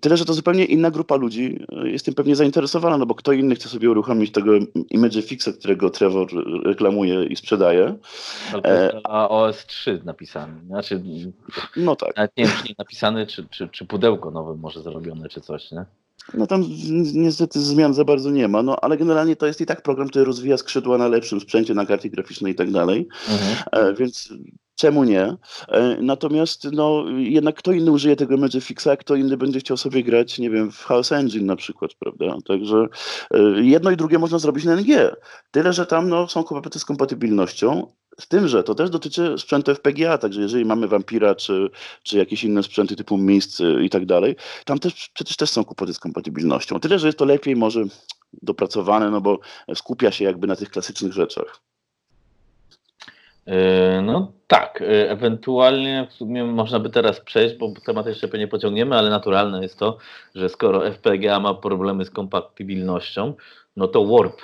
Tyle, 0.01 0.17
że 0.17 0.25
to 0.25 0.33
zupełnie 0.33 0.65
inna 0.65 0.91
grupa 0.91 1.15
ludzi 1.15 1.65
yy, 1.71 1.91
jest 1.91 2.05
tym 2.05 2.13
pewnie 2.13 2.35
zainteresowana, 2.35 2.97
no 2.97 3.05
bo 3.05 3.15
kto 3.15 3.31
inny 3.31 3.55
chce 3.55 3.69
sobie 3.69 3.91
uruchomić 3.91 4.31
tego 4.31 4.51
Image 4.89 5.21
Fixa, 5.21 5.49
którego 5.59 5.89
Trevor 5.89 6.27
reklamuje 6.63 7.25
i 7.25 7.35
sprzedaje. 7.35 7.95
jest 8.53 8.93
na 8.93 9.27
OS3 9.27 10.05
napisany. 10.05 10.60
Znaczy, 10.67 11.01
No 11.75 11.95
tak. 11.95 12.15
nawet 12.15 12.37
nie 12.37 12.45
wiem, 12.45 12.53
czy 12.57 12.69
nie 12.69 12.75
napisany, 12.77 13.27
czy, 13.27 13.47
czy, 13.49 13.69
czy 13.69 13.85
pudełko 13.85 14.31
nowe 14.31 14.55
może 14.55 14.81
zrobione, 14.81 15.29
czy 15.29 15.41
coś, 15.41 15.71
nie? 15.71 15.85
No 16.33 16.47
tam 16.47 16.65
niestety 17.13 17.59
zmian 17.59 17.93
za 17.93 18.05
bardzo 18.05 18.31
nie 18.31 18.47
ma, 18.47 18.63
no 18.63 18.77
ale 18.81 18.97
generalnie 18.97 19.35
to 19.35 19.47
jest 19.47 19.61
i 19.61 19.65
tak 19.65 19.81
program, 19.81 20.07
który 20.07 20.25
rozwija 20.25 20.57
skrzydła 20.57 20.97
na 20.97 21.07
lepszym 21.07 21.39
sprzęcie, 21.39 21.73
na 21.73 21.85
karcie 21.85 22.09
graficznej 22.09 22.53
i 22.53 22.55
tak 22.55 22.71
dalej, 22.71 23.07
mhm. 23.29 23.57
E, 23.71 23.93
więc 23.93 24.33
czemu 24.75 25.03
nie? 25.03 25.35
E, 25.67 25.97
natomiast 26.01 26.67
no 26.71 27.05
jednak 27.17 27.55
kto 27.55 27.71
inny 27.71 27.91
użyje 27.91 28.15
tego 28.15 28.37
Magifixa, 28.37 28.97
kto 28.99 29.15
inny 29.15 29.37
będzie 29.37 29.59
chciał 29.59 29.77
sobie 29.77 30.03
grać, 30.03 30.39
nie 30.39 30.49
wiem, 30.49 30.71
w 30.71 30.83
Chaos 30.83 31.11
Engine 31.11 31.45
na 31.45 31.55
przykład, 31.55 31.91
prawda? 31.99 32.37
Także 32.47 32.87
e, 33.31 33.39
jedno 33.61 33.91
i 33.91 33.97
drugie 33.97 34.19
można 34.19 34.39
zrobić 34.39 34.65
na 34.65 34.75
NG. 34.75 35.15
Tyle, 35.51 35.73
że 35.73 35.85
tam 35.85 36.09
no, 36.09 36.27
są 36.27 36.43
kłopoty 36.43 36.79
z 36.79 36.85
kompatybilnością, 36.85 37.87
z 38.19 38.27
tym, 38.27 38.47
że 38.47 38.63
to 38.63 38.75
też 38.75 38.89
dotyczy 38.89 39.35
sprzętu 39.37 39.75
FPGA, 39.75 40.17
także 40.17 40.41
jeżeli 40.41 40.65
mamy 40.65 40.87
Vampira 40.87 41.35
czy, 41.35 41.69
czy 42.03 42.17
jakieś 42.17 42.43
inne 42.43 42.63
sprzęty 42.63 42.95
typu 42.95 43.17
Mist 43.17 43.63
i 43.81 43.89
tak 43.89 44.05
dalej, 44.05 44.35
tam 44.65 44.79
też 44.79 45.09
przecież 45.13 45.37
też 45.37 45.49
są 45.49 45.65
kłopoty 45.65 45.93
z 45.93 45.99
kompatybilnością. 45.99 46.79
Tyle, 46.79 46.99
że 46.99 47.07
jest 47.07 47.19
to 47.19 47.25
lepiej 47.25 47.55
może 47.55 47.83
dopracowane, 48.41 49.11
no 49.11 49.21
bo 49.21 49.39
skupia 49.75 50.11
się 50.11 50.25
jakby 50.25 50.47
na 50.47 50.55
tych 50.55 50.69
klasycznych 50.69 51.13
rzeczach. 51.13 51.61
E, 53.45 54.01
no 54.01 54.31
tak, 54.47 54.81
e, 54.81 55.09
ewentualnie 55.09 56.07
w 56.09 56.13
sumie 56.13 56.43
można 56.43 56.79
by 56.79 56.89
teraz 56.89 57.19
przejść, 57.19 57.55
bo 57.55 57.73
temat 57.85 58.05
jeszcze 58.05 58.27
pewnie 58.27 58.47
pociągniemy, 58.47 58.97
ale 58.97 59.09
naturalne 59.09 59.61
jest 59.61 59.79
to, 59.79 59.97
że 60.35 60.49
skoro 60.49 60.91
FPGA 60.91 61.39
ma 61.39 61.53
problemy 61.53 62.05
z 62.05 62.09
kompatybilnością, 62.09 63.33
no 63.75 63.87
to 63.87 64.05
Warp 64.05 64.41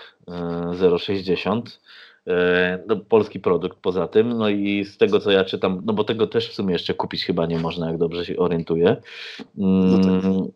060 0.97 1.69
E, 1.69 2.06
no, 2.87 2.95
polski 2.95 3.39
produkt 3.39 3.77
poza 3.81 4.07
tym. 4.07 4.37
No 4.37 4.49
i 4.49 4.85
z 4.85 4.97
tego 4.97 5.19
co 5.19 5.31
ja 5.31 5.45
czytam, 5.45 5.81
no 5.85 5.93
bo 5.93 6.03
tego 6.03 6.27
też 6.27 6.49
w 6.49 6.53
sumie 6.53 6.73
jeszcze 6.73 6.93
kupić 6.93 7.25
chyba 7.25 7.45
nie 7.45 7.59
można, 7.59 7.87
jak 7.87 7.97
dobrze 7.97 8.25
się 8.25 8.37
orientuję. 8.37 8.95
No 9.57 9.97
tak. 9.97 10.25
Mm, 10.25 10.47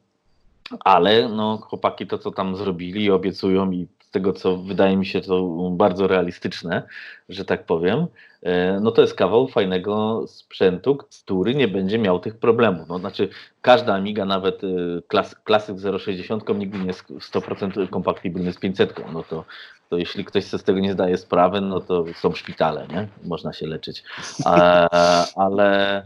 ale 0.80 1.30
no, 1.30 1.58
chłopaki 1.58 2.08
to, 2.08 2.18
co 2.18 2.32
tam 2.32 2.56
zrobili, 2.56 3.12
obiecują 3.12 3.72
i 3.72 3.88
z 4.12 4.14
tego, 4.14 4.34
co 4.34 4.58
wydaje 4.58 4.98
mi 4.98 5.06
się 5.06 5.22
to 5.22 5.70
bardzo 5.72 6.08
realistyczne, 6.08 6.84
że 7.30 7.46
tak 7.46 7.66
powiem, 7.66 8.08
e, 8.44 8.80
no 8.80 8.92
to 8.92 9.02
jest 9.02 9.14
kawał 9.14 9.48
fajnego 9.48 10.24
sprzętu, 10.28 10.98
który 10.98 11.56
nie 11.56 11.68
będzie 11.68 12.00
miał 12.00 12.20
tych 12.20 12.38
problemów. 12.38 12.88
No, 12.88 13.00
znaczy, 13.00 13.30
każda 13.62 13.94
Amiga, 13.94 14.26
nawet 14.26 14.64
e, 14.64 14.68
klas, 15.08 15.36
klasyk 15.36 15.78
060 16.00 16.44
nigdy 16.58 16.80
nie 16.80 16.86
jest 16.86 17.10
100% 17.10 17.90
kompatybilny 17.90 18.54
z 18.54 18.58
500. 18.58 18.94
No 19.14 19.24
to 19.24 19.46
to 19.90 19.98
jeśli 19.98 20.26
ktoś 20.26 20.46
sobie 20.46 20.62
z 20.62 20.64
tego 20.64 20.80
nie 20.80 20.94
zdaje 20.94 21.18
sprawy, 21.18 21.62
no 21.62 21.80
to 21.80 22.06
są 22.14 22.36
szpitale, 22.36 22.88
nie? 22.88 23.08
Można 23.24 23.54
się 23.54 23.68
leczyć. 23.68 24.04
E, 24.46 24.88
ale, 25.36 26.02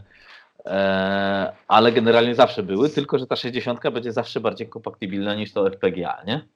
e, 0.66 1.52
ale 1.68 1.92
generalnie 1.92 2.34
zawsze 2.34 2.62
były, 2.62 2.90
tylko 2.90 3.18
że 3.18 3.26
ta 3.26 3.36
60 3.36 3.80
będzie 3.90 4.12
zawsze 4.12 4.40
bardziej 4.40 4.68
kompatybilna 4.68 5.34
niż 5.34 5.52
to 5.52 5.70
FPGA, 5.70 6.22
nie? 6.26 6.46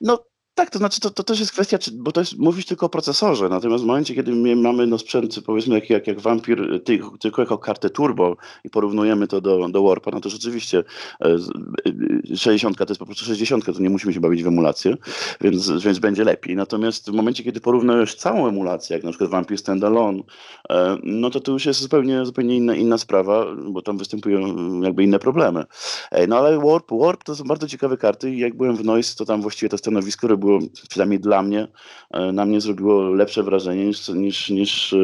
No 0.00 0.24
tak, 0.56 0.70
to 0.70 0.78
znaczy 0.78 1.00
to, 1.00 1.10
to 1.10 1.22
też 1.22 1.40
jest 1.40 1.52
kwestia, 1.52 1.78
czy, 1.78 1.92
bo 1.92 2.12
to 2.12 2.20
jest, 2.20 2.38
mówisz 2.38 2.66
tylko 2.66 2.86
o 2.86 2.88
procesorze, 2.88 3.48
natomiast 3.48 3.84
w 3.84 3.86
momencie, 3.86 4.14
kiedy 4.14 4.32
my 4.32 4.56
mamy 4.56 4.86
no, 4.86 4.98
sprzęt, 4.98 5.40
powiedzmy 5.46 5.74
jak, 5.74 5.90
jak, 5.90 6.06
jak 6.06 6.20
Vampir, 6.20 6.82
ty, 6.84 7.00
tylko 7.20 7.42
jako 7.42 7.58
kartę 7.58 7.90
turbo 7.90 8.36
i 8.64 8.70
porównujemy 8.70 9.26
to 9.26 9.40
do, 9.40 9.68
do 9.68 9.82
Warpa, 9.82 10.10
no 10.10 10.20
to 10.20 10.28
rzeczywiście 10.28 10.84
e, 11.24 12.36
60 12.36 12.78
to 12.78 12.84
jest 12.88 12.98
po 12.98 13.06
prostu 13.06 13.24
60, 13.24 13.64
to 13.64 13.72
nie 13.80 13.90
musimy 13.90 14.12
się 14.12 14.20
bawić 14.20 14.42
w 14.42 14.46
emulację, 14.46 14.96
więc, 15.40 15.70
więc 15.70 15.98
będzie 15.98 16.24
lepiej. 16.24 16.56
Natomiast 16.56 17.10
w 17.10 17.14
momencie, 17.14 17.44
kiedy 17.44 17.60
porównujesz 17.60 18.14
całą 18.14 18.48
emulację, 18.48 18.96
jak 18.96 19.04
na 19.04 19.10
przykład 19.10 19.30
Vampir 19.30 19.58
Standalone, 19.58 20.22
e, 20.70 20.96
no 21.02 21.30
to 21.30 21.40
to 21.40 21.52
już 21.52 21.66
jest 21.66 21.80
zupełnie, 21.80 22.26
zupełnie 22.26 22.56
inna, 22.56 22.74
inna 22.74 22.98
sprawa, 22.98 23.46
bo 23.68 23.82
tam 23.82 23.98
występują 23.98 24.40
jakby 24.80 25.04
inne 25.04 25.18
problemy. 25.18 25.64
E, 26.10 26.26
no 26.26 26.38
ale 26.38 26.58
Warp, 26.58 26.90
Warp 26.90 27.24
to 27.24 27.34
są 27.34 27.44
bardzo 27.44 27.68
ciekawe 27.68 27.96
karty 27.96 28.30
i 28.30 28.38
jak 28.38 28.56
byłem 28.56 28.76
w 28.76 28.84
Noise, 28.84 29.16
to 29.16 29.24
tam 29.24 29.42
właściwie 29.42 29.68
to 29.68 29.78
stanowisko 29.78 30.28
robiło 30.28 30.45
było, 30.46 30.58
przynajmniej 30.88 31.20
dla 31.20 31.42
mnie, 31.42 31.68
e, 32.10 32.32
na 32.32 32.46
mnie 32.46 32.60
zrobiło 32.60 33.02
lepsze 33.02 33.42
wrażenie 33.42 33.86
niż, 33.86 34.08
niż, 34.08 34.50
niż, 34.50 34.94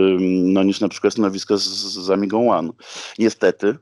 no, 0.42 0.62
niż 0.62 0.80
na 0.80 0.88
przykład 0.88 1.12
stanowisko 1.12 1.58
z, 1.58 1.64
z 1.92 2.10
Amigą 2.10 2.52
One. 2.52 2.70
Niestety. 3.18 3.76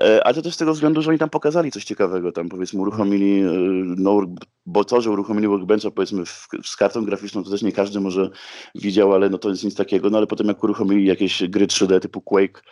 E, 0.00 0.24
ale 0.24 0.34
to 0.34 0.42
też 0.42 0.54
z 0.54 0.56
tego 0.56 0.72
względu, 0.72 1.02
że 1.02 1.10
oni 1.10 1.18
tam 1.18 1.30
pokazali 1.30 1.70
coś 1.70 1.84
ciekawego. 1.84 2.32
Tam 2.32 2.48
powiedzmy 2.48 2.80
uruchomili, 2.80 3.40
e, 3.40 3.50
no, 3.96 4.20
bo 4.66 4.84
to, 4.84 5.00
że 5.00 5.10
uruchomili 5.10 5.48
Workbencha 5.48 5.90
powiedzmy 5.90 6.26
w, 6.26 6.48
z 6.64 6.76
kartą 6.76 7.04
graficzną, 7.04 7.44
to 7.44 7.50
też 7.50 7.62
nie 7.62 7.72
każdy 7.72 8.00
może 8.00 8.30
widział, 8.74 9.12
ale 9.12 9.30
no 9.30 9.38
to 9.38 9.48
jest 9.48 9.64
nic 9.64 9.74
takiego. 9.74 10.10
No 10.10 10.18
ale 10.18 10.26
potem 10.26 10.46
jak 10.46 10.64
uruchomili 10.64 11.06
jakieś 11.06 11.48
gry 11.48 11.66
3D 11.66 12.00
typu 12.00 12.20
Quake, 12.20 12.62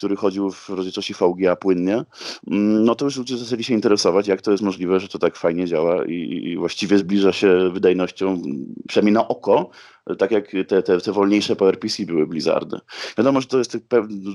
który 0.00 0.16
chodził 0.16 0.50
w 0.50 0.68
rozdzielczości 0.68 1.14
VGA 1.14 1.56
płynnie, 1.56 2.04
mm, 2.50 2.84
no 2.84 2.94
to 2.94 3.04
już 3.04 3.16
ludzie 3.16 3.36
zaczęli 3.36 3.64
się 3.64 3.74
interesować, 3.74 4.28
jak 4.28 4.42
to 4.42 4.50
jest 4.50 4.62
możliwe, 4.62 5.00
że 5.00 5.08
to 5.08 5.18
tak 5.18 5.36
fajnie 5.36 5.66
działa 5.66 6.04
i, 6.04 6.56
właściwie 6.58 6.98
zbliża 6.98 7.32
się 7.32 7.70
wydajnością, 7.72 8.42
przynajmniej 8.88 9.14
na 9.14 9.28
oko, 9.28 9.70
tak 10.18 10.30
jak 10.30 10.52
te, 10.68 10.82
te, 10.82 11.00
te 11.00 11.12
wolniejsze 11.12 11.56
PowerPC 11.56 12.06
były 12.06 12.26
Blizzardy. 12.26 12.78
Wiadomo, 13.18 13.40
że 13.40 13.46
to 13.46 13.58
jest 13.58 13.78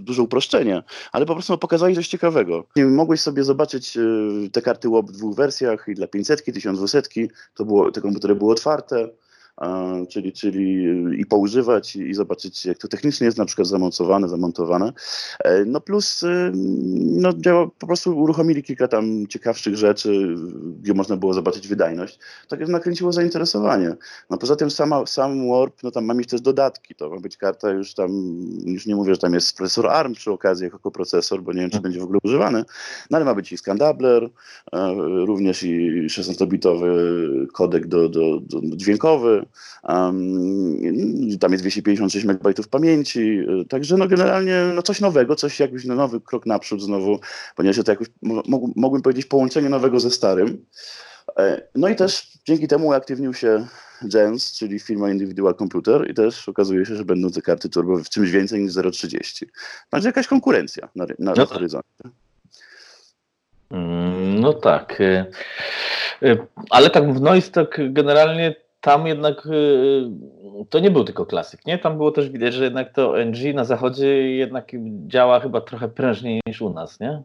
duże 0.02 0.22
uproszczenie, 0.22 0.84
ale 1.12 1.26
po 1.26 1.34
prostu 1.34 1.54
no, 1.54 1.58
pokazali 1.58 1.96
coś 1.96 2.08
ciekawego. 2.08 2.68
Mogłeś 2.76 3.22
sobie 3.22 3.44
zobaczyć 3.44 3.98
y, 3.98 4.50
te 4.52 4.62
karty 4.62 4.90
WOP 4.90 5.10
w 5.10 5.12
dwóch 5.12 5.36
wersjach, 5.36 5.86
i 5.88 5.96
dla 5.96 6.08
500, 6.08 6.46
1200, 6.46 7.02
to 7.54 7.66
było, 7.66 7.92
te 7.92 8.02
komputery 8.02 8.36
były 8.36 8.52
otwarte, 8.52 9.10
czyli, 10.10 10.34
czyli 10.34 10.86
i 11.20 11.26
poużywać 11.26 11.96
i 11.96 12.14
zobaczyć, 12.14 12.66
jak 12.66 12.78
to 12.78 12.88
technicznie 12.88 13.26
jest 13.26 13.38
na 13.38 13.46
przykład 13.46 13.68
zamontowane, 13.68 14.30
zamontowane. 14.30 14.94
E, 15.44 15.66
no 15.66 15.82
plus 15.82 16.24
y, 16.24 16.52
no 16.96 17.34
działa, 17.34 17.68
po 17.80 17.88
prostu 17.88 18.18
uruchomili 18.18 18.64
kilka 18.64 18.88
tam 18.88 19.28
ciekawszych 19.28 19.76
rzeczy, 19.76 20.36
gdzie 20.82 20.94
można 20.94 21.18
było 21.18 21.34
zobaczyć 21.34 21.68
wydajność. 21.68 22.20
Tak 22.48 22.68
nakręciło 22.68 23.12
zainteresowanie. 23.12 23.96
No 24.30 24.38
poza 24.38 24.56
tym 24.56 24.72
sama, 24.72 25.06
sam 25.06 25.50
Warp, 25.50 25.84
no 25.84 25.92
tam 25.92 26.06
ma 26.06 26.14
mieć 26.14 26.30
też 26.30 26.42
dodatki, 26.42 26.96
to 26.96 27.10
ma 27.10 27.20
być 27.20 27.38
karta 27.38 27.70
już 27.70 27.94
tam, 27.94 28.12
już 28.66 28.86
nie 28.86 28.96
mówię, 28.96 29.14
że 29.14 29.20
tam 29.20 29.34
jest 29.34 29.58
procesor 29.58 29.88
ARM 29.88 30.14
przy 30.14 30.32
okazji 30.32 30.64
jako 30.64 30.92
procesor, 30.92 31.44
bo 31.44 31.54
nie 31.54 31.62
wiem, 31.62 31.70
czy 31.70 31.82
będzie 31.82 32.00
w 32.00 32.04
ogóle 32.04 32.20
używany, 32.24 32.66
no 33.10 33.18
ale 33.18 33.26
ma 33.26 33.36
być 33.36 33.52
i 33.52 33.58
Scandabler, 33.58 34.24
e, 34.24 34.30
również 35.26 35.64
i 35.64 36.08
16-bitowy 36.08 36.88
kodek 37.54 37.88
do, 37.88 38.10
do, 38.10 38.40
do 38.40 38.76
dźwiękowy, 38.76 39.45
Um, 39.84 41.38
tam 41.40 41.52
jest 41.52 41.64
256 41.64 42.26
MB 42.26 42.68
pamięci, 42.72 43.46
także 43.70 43.98
no 43.98 44.08
generalnie 44.08 44.72
no 44.76 44.82
coś 44.82 45.02
nowego, 45.02 45.36
coś 45.36 45.60
jakiś 45.60 45.86
no 45.86 45.96
nowy 45.96 46.22
krok 46.22 46.46
naprzód 46.46 46.82
znowu, 46.82 47.20
ponieważ 47.56 47.84
to 47.86 47.92
jakoś, 47.92 48.08
mógłbym 48.76 49.02
powiedzieć, 49.02 49.26
połączenie 49.26 49.70
nowego 49.70 50.00
ze 50.00 50.12
starym. 50.12 50.66
E, 51.38 51.62
no 51.76 51.88
i 51.88 51.96
też 51.96 52.28
dzięki 52.46 52.68
temu 52.68 52.88
uaktywnił 52.88 53.34
się 53.34 53.68
Jens, 54.14 54.58
czyli 54.58 54.80
firma 54.80 55.10
Individual 55.10 55.56
Computer 55.56 56.10
i 56.12 56.14
też 56.14 56.50
okazuje 56.50 56.86
się, 56.86 56.96
że 56.96 57.06
będą 57.06 57.32
te 57.32 57.42
karty 57.42 57.70
turbo 57.70 57.98
w 57.98 58.10
czymś 58.10 58.32
więcej 58.32 58.62
niż 58.62 58.74
0,30. 58.74 59.46
Także 59.90 60.10
jakaś 60.10 60.28
konkurencja 60.28 60.90
na, 60.96 61.06
na, 61.20 61.34
no 61.38 61.46
horyzoncie. 61.46 62.04
Mm, 63.72 64.40
no 64.40 64.54
tak. 64.54 65.02
E, 65.02 65.26
e, 66.24 66.38
ale 66.70 66.90
tak 66.90 67.14
w 67.14 67.22
Noise 67.22 67.52
tak 67.52 67.94
generalnie 67.94 68.56
tam 68.86 69.08
jednak 69.08 69.46
y, 69.46 70.70
to 70.70 70.80
nie 70.80 70.92
był 70.92 71.04
tylko 71.04 71.26
klasyk, 71.26 71.66
nie? 71.66 71.78
Tam 71.80 71.98
było 71.98 72.12
też 72.12 72.30
widać, 72.30 72.54
że 72.54 72.64
jednak 72.64 72.94
to 72.94 73.26
NG 73.26 73.54
na 73.56 73.64
zachodzie 73.64 74.36
jednak 74.36 74.72
działa 75.08 75.40
chyba 75.40 75.62
trochę 75.62 75.88
prężniej 75.88 76.42
niż 76.48 76.62
u 76.62 76.70
nas, 76.70 77.00
nie? 77.00 77.24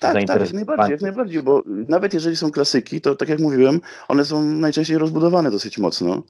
Tak, 0.00 0.26
tak, 0.26 0.40
jak 0.40 0.52
najbardziej, 0.52 0.90
jak 0.90 1.00
najbardziej, 1.00 1.42
bo 1.42 1.62
nawet 1.66 2.14
jeżeli 2.14 2.36
są 2.36 2.50
klasyki, 2.50 3.00
to 3.00 3.16
tak 3.16 3.28
jak 3.28 3.38
mówiłem, 3.38 3.80
one 4.08 4.24
są 4.24 4.44
najczęściej 4.44 4.98
rozbudowane 4.98 5.50
dosyć 5.50 5.78
mocno 5.78 6.22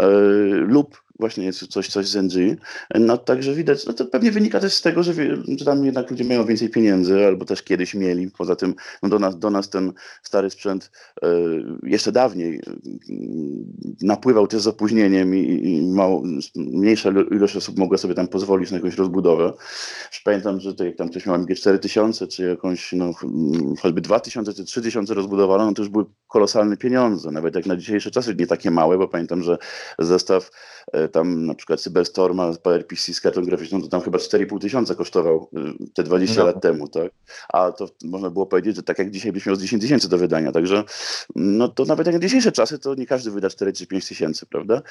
yy, 0.00 0.06
lub 0.50 1.02
właśnie 1.18 1.44
jest 1.44 1.66
coś, 1.66 1.88
coś 1.88 2.08
z 2.08 2.16
NG. 2.16 2.60
No 2.94 3.18
także 3.18 3.54
widać, 3.54 3.86
no 3.86 3.92
to 3.92 4.04
pewnie 4.04 4.32
wynika 4.32 4.60
też 4.60 4.72
z 4.72 4.82
tego, 4.82 5.02
że, 5.02 5.12
że 5.58 5.64
tam 5.64 5.84
jednak 5.84 6.10
ludzie 6.10 6.24
mają 6.24 6.44
więcej 6.44 6.70
pieniędzy, 6.70 7.26
albo 7.26 7.44
też 7.44 7.62
kiedyś 7.62 7.94
mieli. 7.94 8.30
Poza 8.38 8.56
tym 8.56 8.74
no 9.02 9.08
do, 9.08 9.18
nas, 9.18 9.38
do 9.38 9.50
nas 9.50 9.70
ten 9.70 9.92
stary 10.22 10.50
sprzęt 10.50 10.90
e, 11.22 11.28
jeszcze 11.82 12.12
dawniej 12.12 12.60
napływał 14.02 14.46
też 14.46 14.62
z 14.62 14.66
opóźnieniem 14.66 15.34
i, 15.34 15.68
i 15.68 15.82
mało, 15.82 16.22
mniejsza 16.56 17.10
ilość 17.30 17.56
osób 17.56 17.78
mogła 17.78 17.98
sobie 17.98 18.14
tam 18.14 18.28
pozwolić 18.28 18.70
na 18.70 18.76
jakąś 18.76 18.96
rozbudowę. 18.96 19.52
Pamiętam, 20.24 20.60
że 20.60 20.74
to 20.74 20.84
jak 20.84 20.96
tam 20.96 21.08
ktoś 21.08 21.26
miał 21.26 21.36
G4000, 21.36 22.28
czy 22.28 22.42
jakąś, 22.42 22.92
no 22.92 23.10
choćby 23.80 24.00
2000 24.00 24.54
czy 24.54 24.64
3000 24.64 25.14
rozbudowano, 25.14 25.66
no 25.66 25.72
to 25.72 25.82
już 25.82 25.88
były 25.88 26.04
kolosalne 26.28 26.76
pieniądze. 26.76 27.30
Nawet 27.30 27.54
jak 27.54 27.66
na 27.66 27.76
dzisiejsze 27.76 28.10
czasy 28.10 28.34
nie 28.34 28.46
takie 28.46 28.70
małe, 28.70 28.98
bo 28.98 29.08
pamiętam, 29.08 29.42
że 29.42 29.58
zestaw 29.98 30.50
e, 30.92 31.05
tam 31.08 31.46
na 31.46 31.54
przykład 31.54 31.80
Cyberstorma 31.80 32.52
PowerPC 32.62 33.14
z 33.14 33.20
kartą 33.20 33.44
graficzną, 33.44 33.82
to 33.82 33.88
tam 33.88 34.00
chyba 34.00 34.18
4,5 34.18 34.60
tysiąca 34.60 34.94
kosztował 34.94 35.48
e, 35.56 35.86
te 35.94 36.02
20 36.02 36.40
no. 36.40 36.46
lat 36.46 36.62
temu, 36.62 36.88
tak? 36.88 37.12
A 37.48 37.72
to 37.72 37.88
można 38.04 38.30
było 38.30 38.46
powiedzieć, 38.46 38.76
że 38.76 38.82
tak 38.82 38.98
jak 38.98 39.10
dzisiaj 39.10 39.32
byś 39.32 39.46
miał 39.46 39.56
z 39.56 39.62
10 39.62 39.82
tysięcy 39.82 40.08
do 40.08 40.18
wydania, 40.18 40.52
także 40.52 40.84
no 41.36 41.68
to 41.68 41.84
nawet 41.84 42.06
jak 42.06 42.14
na 42.14 42.20
dzisiejsze 42.20 42.52
czasy, 42.52 42.78
to 42.78 42.94
nie 42.94 43.06
każdy 43.06 43.30
wyda 43.30 43.50
4 43.50 43.72
czy 43.72 43.86
5 43.86 44.08
tysięcy, 44.08 44.46
prawda? 44.46 44.82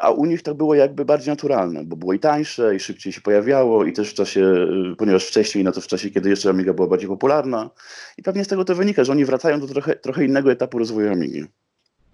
A 0.00 0.10
u 0.10 0.24
nich 0.24 0.42
to 0.42 0.54
było 0.54 0.74
jakby 0.74 1.04
bardziej 1.04 1.32
naturalne, 1.32 1.84
bo 1.84 1.96
było 1.96 2.12
i 2.12 2.18
tańsze, 2.18 2.76
i 2.76 2.80
szybciej 2.80 3.12
się 3.12 3.20
pojawiało, 3.20 3.84
i 3.84 3.92
też 3.92 4.10
w 4.10 4.14
czasie, 4.14 4.68
ponieważ 4.98 5.26
wcześniej, 5.26 5.64
no 5.64 5.72
to 5.72 5.80
w 5.80 5.86
czasie, 5.86 6.10
kiedy 6.10 6.30
jeszcze 6.30 6.50
Amiga 6.50 6.72
była 6.72 6.88
bardziej 6.88 7.08
popularna, 7.08 7.70
i 8.18 8.22
pewnie 8.22 8.44
z 8.44 8.48
tego 8.48 8.64
to 8.64 8.74
wynika, 8.74 9.04
że 9.04 9.12
oni 9.12 9.24
wracają 9.24 9.60
do 9.60 9.66
trochę, 9.66 9.96
trochę 9.96 10.24
innego 10.24 10.52
etapu 10.52 10.78
rozwoju 10.78 11.12
Amigi. 11.12 11.46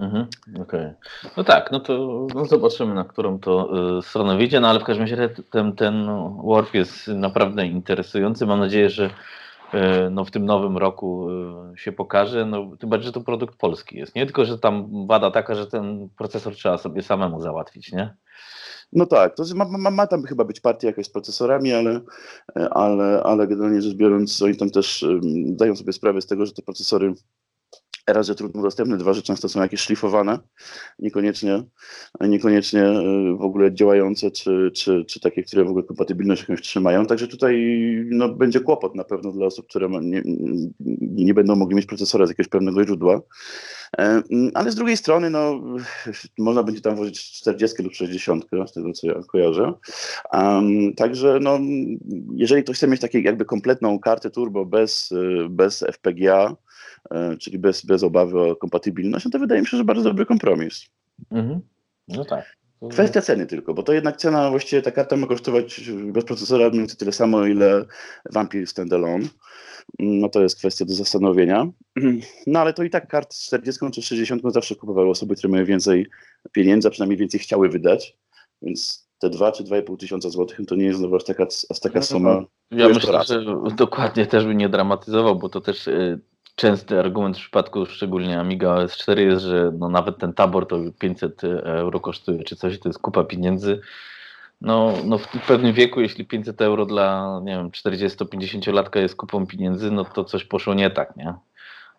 Mhm. 0.00 0.26
Okay. 0.62 0.94
No 1.36 1.44
tak, 1.44 1.72
no 1.72 1.80
to 1.80 2.26
no 2.34 2.44
zobaczymy, 2.44 2.94
na 2.94 3.04
którą 3.04 3.38
to 3.38 3.70
y, 3.98 4.02
stronę 4.02 4.36
wyjdzie, 4.36 4.60
no 4.60 4.68
ale 4.68 4.80
w 4.80 4.84
każdym 4.84 5.04
razie 5.06 5.28
ten, 5.50 5.72
ten 5.72 6.06
Warp 6.44 6.74
jest 6.74 7.08
naprawdę 7.08 7.66
interesujący. 7.66 8.46
Mam 8.46 8.58
nadzieję, 8.58 8.90
że 8.90 9.06
y, 9.06 9.10
no, 10.10 10.24
w 10.24 10.30
tym 10.30 10.46
nowym 10.46 10.76
roku 10.76 11.30
y, 11.74 11.78
się 11.78 11.92
pokaże, 11.92 12.46
no, 12.46 12.76
tym 12.76 12.90
bardziej, 12.90 13.06
że 13.06 13.12
to 13.12 13.20
produkt 13.20 13.58
polski 13.58 13.96
jest. 13.96 14.14
Nie 14.14 14.26
tylko, 14.26 14.44
że 14.44 14.58
tam 14.58 15.06
wada 15.06 15.30
taka, 15.30 15.54
że 15.54 15.66
ten 15.66 16.08
procesor 16.18 16.54
trzeba 16.54 16.78
sobie 16.78 17.02
samemu 17.02 17.40
załatwić, 17.40 17.92
nie? 17.92 18.14
No 18.92 19.06
tak, 19.06 19.34
to 19.34 19.42
ma, 19.54 19.64
ma, 19.64 19.90
ma 19.90 20.06
tam 20.06 20.22
chyba 20.22 20.44
być 20.44 20.60
partia 20.60 20.88
jakaś 20.88 21.06
z 21.06 21.10
procesorami, 21.10 21.72
ale, 21.72 22.00
ale, 22.70 23.22
ale 23.22 23.46
generalnie 23.46 23.82
rzecz 23.82 23.94
biorąc, 23.94 24.42
oni 24.42 24.56
tam 24.56 24.70
też 24.70 25.06
dają 25.46 25.76
sobie 25.76 25.92
sprawę 25.92 26.20
z 26.20 26.26
tego, 26.26 26.46
że 26.46 26.52
te 26.52 26.62
procesory 26.62 27.14
raz, 28.12 28.26
że 28.26 28.34
trudno 28.34 28.62
dostępne, 28.62 28.96
dwa, 28.96 29.12
że 29.12 29.22
często 29.22 29.48
są 29.48 29.62
jakieś 29.62 29.80
szlifowane, 29.80 30.38
niekoniecznie, 30.98 31.62
niekoniecznie 32.20 32.82
y, 32.84 33.36
w 33.36 33.42
ogóle 33.42 33.74
działające, 33.74 34.30
czy, 34.30 34.70
czy, 34.74 35.04
czy 35.04 35.20
takie, 35.20 35.42
które 35.42 35.64
w 35.64 35.68
ogóle 35.68 35.84
kompatybilność 35.84 36.42
jakąś 36.42 36.62
trzymają. 36.62 37.06
Także 37.06 37.28
tutaj 37.28 37.56
no, 38.10 38.28
będzie 38.28 38.60
kłopot 38.60 38.94
na 38.94 39.04
pewno 39.04 39.32
dla 39.32 39.46
osób, 39.46 39.66
które 39.68 39.88
nie, 40.02 40.22
nie 41.00 41.34
będą 41.34 41.56
mogli 41.56 41.76
mieć 41.76 41.86
procesora 41.86 42.26
z 42.26 42.28
jakiegoś 42.28 42.48
pewnego 42.48 42.84
źródła. 42.84 43.20
E, 43.98 44.22
mm, 44.30 44.50
ale 44.54 44.72
z 44.72 44.74
drugiej 44.74 44.96
strony, 44.96 45.30
no, 45.30 45.60
można 46.38 46.62
będzie 46.62 46.80
tam 46.80 46.96
włożyć 46.96 47.32
40 47.32 47.82
lub 47.82 47.94
60, 47.94 48.44
z 48.66 48.72
tego 48.72 48.92
co 48.92 49.06
ja 49.06 49.14
kojarzę. 49.28 49.72
Um, 50.32 50.94
także, 50.94 51.38
no, 51.40 51.58
jeżeli 52.34 52.62
ktoś 52.62 52.76
chce 52.76 52.88
mieć 52.88 53.00
taką 53.00 53.18
jakby 53.18 53.44
kompletną 53.44 53.98
kartę 53.98 54.30
turbo 54.30 54.66
bez, 54.66 55.12
y, 55.12 55.46
bez 55.50 55.84
FPGA, 55.92 56.56
czyli 57.38 57.58
bez, 57.58 57.86
bez 57.86 58.02
obawy 58.02 58.40
o 58.40 58.56
kompatybilność, 58.56 59.24
no 59.24 59.30
to 59.30 59.38
wydaje 59.38 59.60
mi 59.60 59.66
się, 59.66 59.76
że 59.76 59.84
bardzo 59.84 60.02
dobry 60.02 60.26
kompromis. 60.26 60.86
Mhm. 61.30 61.60
No 62.08 62.24
tak. 62.24 62.56
Kwestia 62.90 63.20
ceny 63.20 63.46
tylko, 63.46 63.74
bo 63.74 63.82
to 63.82 63.92
jednak 63.92 64.16
cena, 64.16 64.50
właściwie 64.50 64.82
ta 64.82 64.90
karta 64.90 65.16
ma 65.16 65.26
kosztować 65.26 65.90
bez 65.90 66.24
procesora 66.24 66.68
mniej 66.68 66.78
więcej 66.78 66.96
tyle 66.96 67.12
samo, 67.12 67.46
ile 67.46 67.84
Vampir 68.32 68.66
Standalone. 68.66 69.24
No 69.98 70.28
to 70.28 70.42
jest 70.42 70.58
kwestia 70.58 70.84
do 70.84 70.94
zastanowienia. 70.94 71.66
No 72.46 72.60
ale 72.60 72.72
to 72.72 72.82
i 72.82 72.90
tak 72.90 73.08
kart 73.08 73.34
z 73.34 73.46
40 73.46 73.90
czy 73.90 74.02
60 74.02 74.42
zawsze 74.44 74.74
kupowały 74.74 75.10
osoby, 75.10 75.36
które 75.36 75.50
mają 75.50 75.64
więcej 75.64 76.06
pieniędzy, 76.52 76.88
a 76.88 76.90
przynajmniej 76.90 77.18
więcej 77.18 77.40
chciały 77.40 77.68
wydać, 77.68 78.16
więc 78.62 79.08
te 79.18 79.30
2 79.30 79.52
czy 79.52 79.64
2,5 79.64 79.96
tysiąca 79.96 80.30
złotych 80.30 80.66
to 80.66 80.74
nie 80.74 80.84
jest 80.84 80.98
znowu 80.98 81.16
aż 81.16 81.24
taka, 81.24 81.46
aż 81.70 81.80
taka 81.80 81.98
no, 81.98 82.04
suma. 82.04 82.44
Ja 82.70 82.88
myślę, 82.88 83.24
że 83.24 83.44
dokładnie 83.76 84.26
też 84.26 84.44
bym 84.44 84.58
nie 84.58 84.68
dramatyzował, 84.68 85.36
bo 85.36 85.48
to 85.48 85.60
też 85.60 85.88
y, 85.88 86.20
częsty 86.60 86.98
argument 86.98 87.36
w 87.36 87.40
przypadku 87.40 87.86
szczególnie 87.86 88.40
Amiga 88.40 88.74
OS 88.74 88.96
4 88.96 89.22
jest, 89.22 89.42
że 89.42 89.72
no 89.78 89.88
nawet 89.88 90.18
ten 90.18 90.32
tabor 90.32 90.66
to 90.66 90.78
500 90.98 91.44
euro 91.64 92.00
kosztuje, 92.00 92.44
czy 92.44 92.56
coś, 92.56 92.78
to 92.78 92.88
jest 92.88 92.98
kupa 92.98 93.24
pieniędzy. 93.24 93.80
No, 94.60 94.94
no 95.04 95.18
w 95.18 95.28
pewnym 95.46 95.72
wieku, 95.72 96.00
jeśli 96.00 96.24
500 96.24 96.60
euro 96.62 96.86
dla, 96.86 97.40
nie 97.44 97.52
wiem, 97.52 97.70
40-50 97.70 98.72
latka 98.72 99.00
jest 99.00 99.16
kupą 99.16 99.46
pieniędzy, 99.46 99.90
no 99.90 100.04
to 100.04 100.24
coś 100.24 100.44
poszło 100.44 100.74
nie 100.74 100.90
tak, 100.90 101.16
nie? 101.16 101.34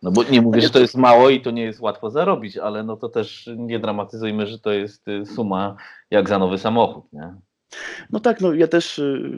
No 0.02 0.12
bo 0.12 0.24
nie 0.24 0.42
mówię, 0.42 0.62
że 0.62 0.70
to 0.70 0.80
jest 0.80 0.98
mało 0.98 1.30
i 1.30 1.42
to 1.42 1.52
nie 1.52 1.64
jest 1.64 1.80
łatwo 1.80 2.10
zarobić, 2.10 2.58
ale 2.58 2.84
no 2.84 2.98
to 2.98 3.10
też 3.10 3.50
nie 3.58 3.80
dramatyzujmy, 3.80 4.48
że 4.48 4.60
to 4.60 4.72
jest 4.72 5.08
y, 5.08 5.26
suma 5.26 5.76
jak 6.12 6.30
za 6.30 6.40
nowy 6.40 6.58
samochód, 6.58 7.14
nie? 7.14 7.34
No 8.10 8.20
tak, 8.20 8.42
no 8.42 8.54
ja 8.54 8.68
też 8.68 9.00
y, 9.00 9.32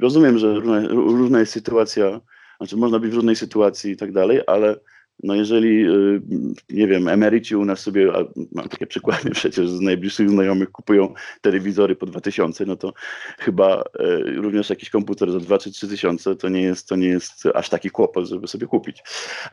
rozumiem, 0.00 0.38
że 0.38 0.54
różna, 0.54 0.88
różna 0.88 1.40
jest 1.40 1.52
sytuacja 1.52 2.20
znaczy 2.60 2.76
można 2.76 2.98
być 2.98 3.10
w 3.10 3.14
różnej 3.14 3.36
sytuacji 3.36 3.92
i 3.92 3.96
tak 3.96 4.12
dalej, 4.12 4.40
ale 4.46 4.76
no 5.22 5.34
jeżeli, 5.34 5.88
y, 5.88 6.20
nie 6.70 6.86
wiem, 6.86 7.08
emeryci 7.08 7.56
u 7.56 7.64
nas 7.64 7.80
sobie, 7.80 8.12
mam 8.52 8.68
takie 8.68 8.86
przykłady 8.86 9.30
przecież 9.40 9.70
z 9.70 9.80
najbliższych 9.80 10.30
znajomych 10.30 10.70
kupują 10.70 11.14
telewizory 11.40 11.96
po 11.96 12.06
2000, 12.06 12.66
no 12.66 12.76
to 12.76 12.92
chyba 13.38 13.82
y, 14.00 14.40
również 14.40 14.70
jakiś 14.70 14.90
komputer 14.90 15.32
za 15.32 15.40
2 15.40 15.58
czy 15.58 15.72
3 15.72 15.88
tysiące 15.88 16.36
to 16.36 16.48
nie 16.48 16.62
jest, 16.62 16.88
to 16.88 16.96
nie 16.96 17.08
jest 17.08 17.46
aż 17.54 17.68
taki 17.68 17.90
kłopot, 17.90 18.26
żeby 18.26 18.48
sobie 18.48 18.66
kupić. 18.66 19.02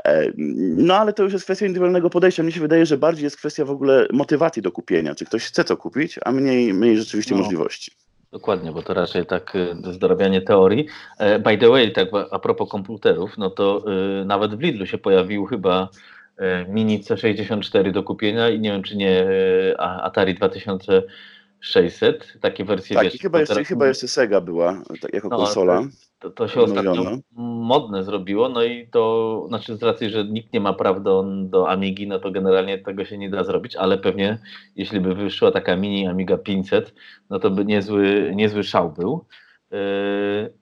E, 0.06 0.32
no 0.78 0.96
ale 0.96 1.14
to 1.14 1.24
już 1.24 1.34
jest 1.34 1.46
kwestia 1.46 1.66
indywidualnego 1.66 2.10
podejścia. 2.10 2.44
Mnie 2.44 2.52
się 2.52 2.60
wydaje, 2.60 2.86
że 2.86 2.98
bardziej 2.98 3.24
jest 3.24 3.38
kwestia 3.38 3.66
w 3.66 3.72
ogóle 3.72 4.08
motywacji 4.14 4.62
do 4.62 4.72
kupienia. 4.72 5.16
Czy 5.16 5.26
ktoś 5.26 5.44
chce 5.44 5.64
to 5.64 5.78
kupić, 5.78 6.20
a 6.26 6.32
mniej, 6.32 6.74
mniej 6.74 6.98
rzeczywiście 6.98 7.36
no. 7.36 7.42
możliwości. 7.42 7.92
Dokładnie, 8.32 8.72
bo 8.72 8.82
to 8.82 8.94
raczej 8.94 9.26
tak 9.26 9.56
y, 9.56 9.76
dorabianie 10.00 10.42
teorii. 10.42 10.88
E, 11.18 11.40
by 11.40 11.58
the 11.58 11.70
way, 11.70 11.92
tak 11.92 12.08
a 12.32 12.40
propos 12.40 12.70
komputerów, 12.70 13.38
no 13.38 13.50
to 13.50 13.86
y, 14.22 14.26
nawet 14.26 14.56
w 14.56 14.62
Lidlu 14.62 14.86
się 14.86 14.98
pojawił 14.98 15.46
chyba 15.46 15.90
e, 16.38 16.66
Mini 16.66 17.04
C64 17.04 17.92
do 17.92 18.04
kupienia 18.04 18.50
i 18.50 18.60
nie 18.60 18.72
wiem, 18.72 18.84
czy 18.84 18.98
nie 18.98 19.22
e, 19.22 19.82
Atari 19.82 20.36
2600, 20.36 22.34
takie 22.42 22.66
wersje. 22.66 22.96
Tak, 22.96 23.04
wiesz, 23.04 23.22
chyba, 23.22 23.40
jeszcze, 23.40 23.64
chyba 23.64 23.88
jeszcze 23.88 24.08
Sega 24.08 24.42
była 24.42 24.84
tak, 25.02 25.14
jako 25.14 25.28
no, 25.30 25.38
konsola. 25.38 25.84
To, 26.20 26.30
to 26.30 26.48
się 26.48 26.62
ostatnio 26.62 27.18
modne 27.36 28.04
zrobiło, 28.04 28.50
no 28.50 28.64
i 28.64 28.88
to, 28.88 29.46
znaczy 29.48 29.76
z 29.78 29.84
racji, 29.84 30.10
że 30.10 30.26
nikt 30.26 30.54
nie 30.54 30.60
ma 30.60 30.74
praw 30.74 31.04
do, 31.04 31.26
do 31.44 31.70
Amigi, 31.70 32.08
no 32.08 32.20
to 32.20 32.32
generalnie 32.32 32.78
tego 32.78 33.06
się 33.06 33.18
nie 33.18 33.30
da 33.30 33.44
zrobić, 33.44 33.76
ale 33.76 33.98
pewnie 33.98 34.40
jeśli 34.76 35.00
by 35.00 35.16
wyszła 35.16 35.52
taka 35.52 35.76
mini 35.76 36.08
Amiga 36.08 36.38
500, 36.38 36.94
no 37.30 37.40
to 37.40 37.50
by 37.50 37.66
niezły, 37.66 38.32
niezły 38.36 38.64
szał 38.64 38.92
był. 38.92 39.26
Yy, 39.72 39.78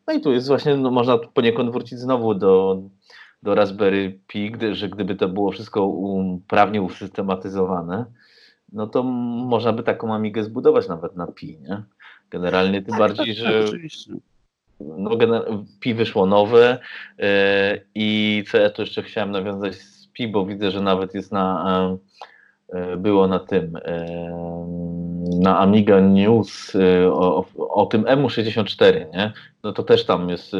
no 0.07 0.13
i 0.13 0.21
tu 0.21 0.31
jest 0.31 0.47
właśnie, 0.47 0.77
no 0.77 0.91
można 0.91 1.17
poniekąd 1.17 1.71
wrócić 1.71 1.99
znowu 1.99 2.33
do, 2.33 2.81
do 3.43 3.55
Raspberry 3.55 4.19
Pi, 4.27 4.51
gdy, 4.51 4.75
że 4.75 4.89
gdyby 4.89 5.15
to 5.15 5.29
było 5.29 5.51
wszystko 5.51 5.93
prawnie 6.47 6.81
usystematyzowane, 6.81 8.05
no 8.71 8.87
to 8.87 9.03
można 9.03 9.73
by 9.73 9.83
taką 9.83 10.13
Amigę 10.13 10.43
zbudować 10.43 10.87
nawet 10.87 11.15
na 11.15 11.27
Pi, 11.27 11.59
nie? 11.59 11.83
Generalnie 12.29 12.81
tym 12.81 12.91
tak, 12.91 12.99
bardziej, 12.99 13.35
tak, 13.35 13.35
że... 13.35 13.59
Tak, 13.59 13.69
oczywiście 13.69 14.13
no, 14.79 15.17
Pi 15.79 15.93
wyszło 15.93 16.25
nowe 16.25 16.77
e, 17.19 17.79
i 17.95 18.43
ja 18.53 18.69
tu 18.69 18.81
jeszcze 18.81 19.03
chciałem 19.03 19.31
nawiązać 19.31 19.75
z 19.75 20.07
Pi, 20.07 20.27
bo 20.27 20.45
widzę, 20.45 20.71
że 20.71 20.81
nawet 20.81 21.13
jest 21.13 21.31
na 21.31 21.97
e, 22.73 22.77
e, 22.79 22.97
było 22.97 23.27
na 23.27 23.39
tym 23.39 23.77
na 25.39 25.59
Amiga 25.59 25.99
News 25.99 26.73
o, 27.11 27.45
o 27.57 27.85
tym 27.85 28.03
EMU64, 28.03 29.13
nie? 29.13 29.33
No 29.63 29.73
to 29.73 29.83
też 29.83 30.05
tam 30.05 30.29
jest 30.29 30.51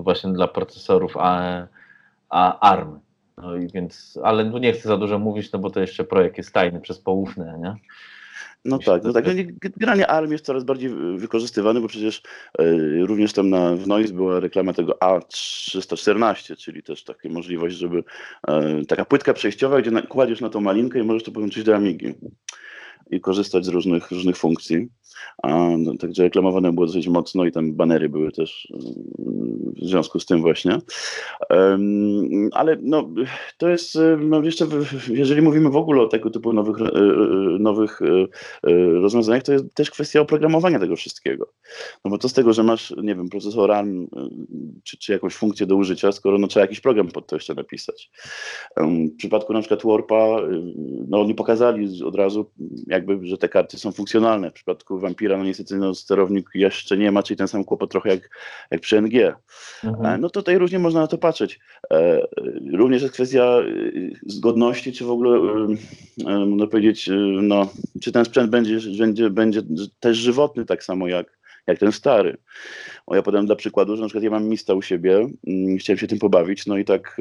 właśnie 0.00 0.32
dla 0.32 0.48
procesorów 0.48 1.16
a, 1.16 1.66
a 2.28 2.70
ARM. 2.70 3.00
No 3.36 3.56
i 3.56 3.68
więc, 3.68 4.18
ale 4.22 4.44
nie 4.44 4.72
chcę 4.72 4.88
za 4.88 4.96
dużo 4.96 5.18
mówić, 5.18 5.52
no 5.52 5.58
bo 5.58 5.70
to 5.70 5.80
jeszcze 5.80 6.04
projekt 6.04 6.38
jest 6.38 6.52
tajny 6.52 6.80
przez 6.80 6.98
poufne, 6.98 7.58
nie? 7.62 7.74
No 8.66 8.78
tak, 8.78 9.04
no 9.04 9.12
tak. 9.12 9.26
No, 9.26 9.32
generalnie 9.76 10.06
ARM 10.06 10.32
jest 10.32 10.44
coraz 10.44 10.64
bardziej 10.64 10.90
wykorzystywany, 11.16 11.80
bo 11.80 11.88
przecież 11.88 12.22
e, 12.58 12.64
również 13.06 13.32
tam 13.32 13.50
na, 13.50 13.76
w 13.76 13.86
Noise 13.86 14.14
była 14.14 14.40
reklama 14.40 14.72
tego 14.72 14.98
A314, 15.00 16.56
czyli 16.56 16.82
też 16.82 17.04
taka 17.04 17.28
możliwość, 17.28 17.76
żeby 17.76 18.04
e, 18.48 18.84
taka 18.84 19.04
płytka 19.04 19.34
przejściowa, 19.34 19.82
gdzie 19.82 20.02
kładziesz 20.02 20.40
na 20.40 20.48
tą 20.48 20.60
malinkę 20.60 20.98
i 20.98 21.02
możesz 21.02 21.22
to 21.22 21.32
połączyć 21.32 21.64
do 21.64 21.76
Amigi 21.76 22.14
i 23.10 23.20
korzystać 23.20 23.64
z 23.64 23.68
różnych, 23.68 24.10
różnych 24.10 24.36
funkcji. 24.36 24.88
No, 25.78 25.94
także 25.98 26.22
reklamowane 26.22 26.72
było 26.72 26.86
dosyć 26.86 27.08
mocno 27.08 27.44
i 27.44 27.52
tam 27.52 27.72
banery 27.72 28.08
były 28.08 28.32
też 28.32 28.68
w 29.82 29.86
związku 29.86 30.20
z 30.20 30.26
tym 30.26 30.40
właśnie. 30.40 30.78
Ale 32.52 32.76
no, 32.82 33.08
to 33.58 33.68
jest, 33.68 33.98
no 34.18 34.42
jeszcze, 34.42 34.66
jeżeli 35.08 35.42
mówimy 35.42 35.70
w 35.70 35.76
ogóle 35.76 36.02
o 36.02 36.08
tego 36.08 36.30
typu 36.30 36.52
nowych, 36.52 36.80
e, 36.80 36.84
e, 36.84 37.58
nowych 37.58 38.00
e, 38.02 38.26
rozwiązaniach, 39.00 39.42
to 39.42 39.52
jest 39.52 39.74
też 39.74 39.90
kwestia 39.90 40.20
oprogramowania 40.20 40.78
tego 40.78 40.96
wszystkiego. 40.96 41.52
No 42.04 42.10
bo 42.10 42.18
co 42.18 42.28
z 42.28 42.32
tego, 42.32 42.52
że 42.52 42.62
masz, 42.62 42.94
nie 43.02 43.14
wiem, 43.14 43.28
procesor 43.28 43.68
RAM 43.68 44.06
czy, 44.84 44.98
czy 44.98 45.12
jakąś 45.12 45.34
funkcję 45.34 45.66
do 45.66 45.76
użycia, 45.76 46.12
skoro 46.12 46.38
no, 46.38 46.46
trzeba 46.46 46.64
jakiś 46.64 46.80
program 46.80 47.08
pod 47.08 47.26
to 47.26 47.36
jeszcze 47.36 47.54
napisać. 47.54 48.10
W 48.76 49.16
przypadku 49.16 49.52
na 49.52 49.60
przykład 49.60 49.82
Warpa, 49.84 50.40
no 51.08 51.20
oni 51.20 51.34
pokazali 51.34 52.02
od 52.04 52.14
razu 52.14 52.50
jakby, 52.86 53.26
że 53.26 53.38
te 53.38 53.48
karty 53.48 53.78
są 53.78 53.92
funkcjonalne. 53.92 54.50
W 54.50 54.54
przypadku 54.54 54.98
Vampira, 55.06 55.36
no 55.36 55.44
niestety 55.44 55.76
no, 55.76 55.94
sterownik 55.94 56.50
jeszcze 56.54 56.96
nie 56.98 57.12
ma, 57.12 57.22
czyli 57.22 57.36
ten 57.36 57.48
sam 57.48 57.64
kłopot 57.64 57.90
trochę 57.90 58.08
jak, 58.10 58.30
jak 58.70 58.80
przy 58.80 59.02
NG. 59.02 59.34
Mhm. 59.84 60.20
No 60.20 60.30
tutaj 60.30 60.58
różnie 60.58 60.78
można 60.78 61.00
na 61.00 61.06
to 61.06 61.18
patrzeć. 61.18 61.60
Również 62.72 63.02
jest 63.02 63.14
kwestia 63.14 63.58
zgodności, 64.26 64.92
czy 64.92 65.04
w 65.04 65.10
ogóle, 65.10 65.40
można 66.46 66.66
powiedzieć, 66.66 67.10
no, 67.42 67.68
czy 68.02 68.12
ten 68.12 68.24
sprzęt 68.24 68.50
będzie, 68.50 68.78
będzie, 68.98 69.30
będzie 69.30 69.62
też 70.00 70.16
żywotny 70.16 70.64
tak 70.64 70.84
samo 70.84 71.08
jak, 71.08 71.38
jak 71.66 71.78
ten 71.78 71.92
stary. 71.92 72.36
O, 73.06 73.16
ja 73.16 73.22
podam 73.22 73.46
dla 73.46 73.56
przykładu, 73.56 73.96
że 73.96 74.02
na 74.02 74.08
przykład 74.08 74.24
ja 74.24 74.30
mam 74.30 74.44
Mista 74.44 74.74
u 74.74 74.82
siebie, 74.82 75.28
mm, 75.46 75.76
chciałem 75.78 75.98
się 75.98 76.06
tym 76.06 76.18
pobawić, 76.18 76.66
no 76.66 76.78
i 76.78 76.84
tak 76.84 77.16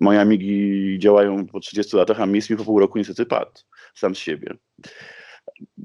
moje 0.00 0.20
Amigi 0.20 0.98
działają 0.98 1.46
po 1.46 1.60
30 1.60 1.96
latach, 1.96 2.20
a 2.20 2.26
Mist 2.26 2.50
mi 2.50 2.56
po 2.56 2.64
pół 2.64 2.78
roku 2.78 2.98
niestety 2.98 3.26
padł 3.26 3.60
sam 3.94 4.14
z 4.14 4.18
siebie 4.18 4.54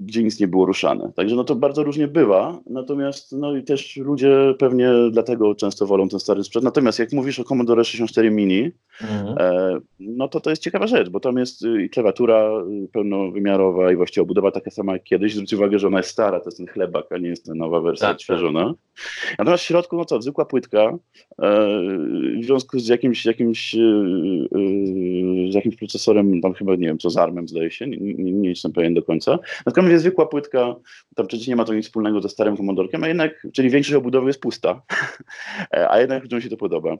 gdzie 0.05 0.23
nic 0.23 0.39
nie 0.39 0.47
było 0.47 0.65
ruszane. 0.65 1.11
Także 1.15 1.35
no 1.35 1.43
to 1.43 1.55
bardzo 1.55 1.83
różnie 1.83 2.07
bywa, 2.07 2.59
natomiast 2.69 3.31
no 3.31 3.55
i 3.55 3.63
też 3.63 3.97
ludzie 3.97 4.53
pewnie 4.59 4.89
dlatego 5.11 5.55
często 5.55 5.85
wolą 5.85 6.09
ten 6.09 6.19
stary 6.19 6.43
sprzęt. 6.43 6.63
Natomiast 6.65 6.99
jak 6.99 7.11
mówisz 7.11 7.39
o 7.39 7.43
Commodore 7.43 7.83
64 7.83 8.31
Mini, 8.31 8.71
mhm. 9.01 9.35
e, 9.37 9.79
no 9.99 10.27
to 10.27 10.39
to 10.39 10.49
jest 10.49 10.61
ciekawa 10.61 10.87
rzecz, 10.87 11.09
bo 11.09 11.19
tam 11.19 11.37
jest 11.37 11.65
y, 11.65 11.83
i 11.83 11.89
klawiatura 11.89 12.51
y, 12.83 12.87
pełnowymiarowa 12.87 13.91
i 13.91 13.95
właściwie 13.95 14.21
obudowa 14.21 14.51
taka 14.51 14.71
sama 14.71 14.93
jak 14.93 15.03
kiedyś. 15.03 15.33
Zwróćcie 15.33 15.57
uwagę, 15.57 15.79
że 15.79 15.87
ona 15.87 15.97
jest 15.97 16.09
stara, 16.09 16.39
to 16.39 16.45
jest 16.45 16.57
ten 16.57 16.67
chlebak, 16.67 17.11
a 17.11 17.17
nie 17.17 17.29
jest 17.29 17.45
ta 17.45 17.55
nowa 17.55 17.81
wersja 17.81 18.07
tak, 18.07 18.15
odświeżona. 18.15 18.65
Tak. 18.65 19.35
Natomiast 19.39 19.63
w 19.63 19.67
środku, 19.67 19.97
no 19.97 20.05
co, 20.05 20.21
zwykła 20.21 20.45
płytka, 20.45 20.79
e, 20.79 20.97
w 22.41 22.45
związku 22.45 22.79
z 22.79 22.87
jakimś, 22.87 23.25
jakimś, 23.25 23.75
y, 23.75 24.47
z 25.51 25.53
jakimś 25.53 25.75
procesorem, 25.75 26.41
tam 26.41 26.53
chyba 26.53 26.75
nie 26.75 26.87
wiem 26.87 26.97
co, 26.97 27.09
z 27.09 27.17
ARMem 27.17 27.47
zdaje 27.47 27.71
się, 27.71 27.87
nie, 27.87 27.97
nie, 27.97 28.31
nie 28.31 28.49
jestem 28.49 28.71
pewien 28.73 28.93
do 28.93 29.03
końca. 29.03 29.39
Natomiast 29.65 29.90
jest 29.91 30.03
zwykła 30.03 30.25
płytka, 30.25 30.75
tam 31.15 31.27
przecież 31.27 31.47
nie 31.47 31.55
ma 31.55 31.65
to 31.65 31.73
nic 31.73 31.85
wspólnego 31.85 32.21
ze 32.21 32.29
starym 32.29 32.57
komodorkiem, 32.57 33.03
a 33.03 33.07
jednak, 33.07 33.47
czyli 33.53 33.69
większość 33.69 33.95
obudowy 33.95 34.27
jest 34.27 34.41
pusta, 34.41 34.81
a 35.91 35.99
jednak 35.99 36.23
ludziom 36.23 36.41
się 36.41 36.49
to 36.49 36.57
podoba. 36.57 36.95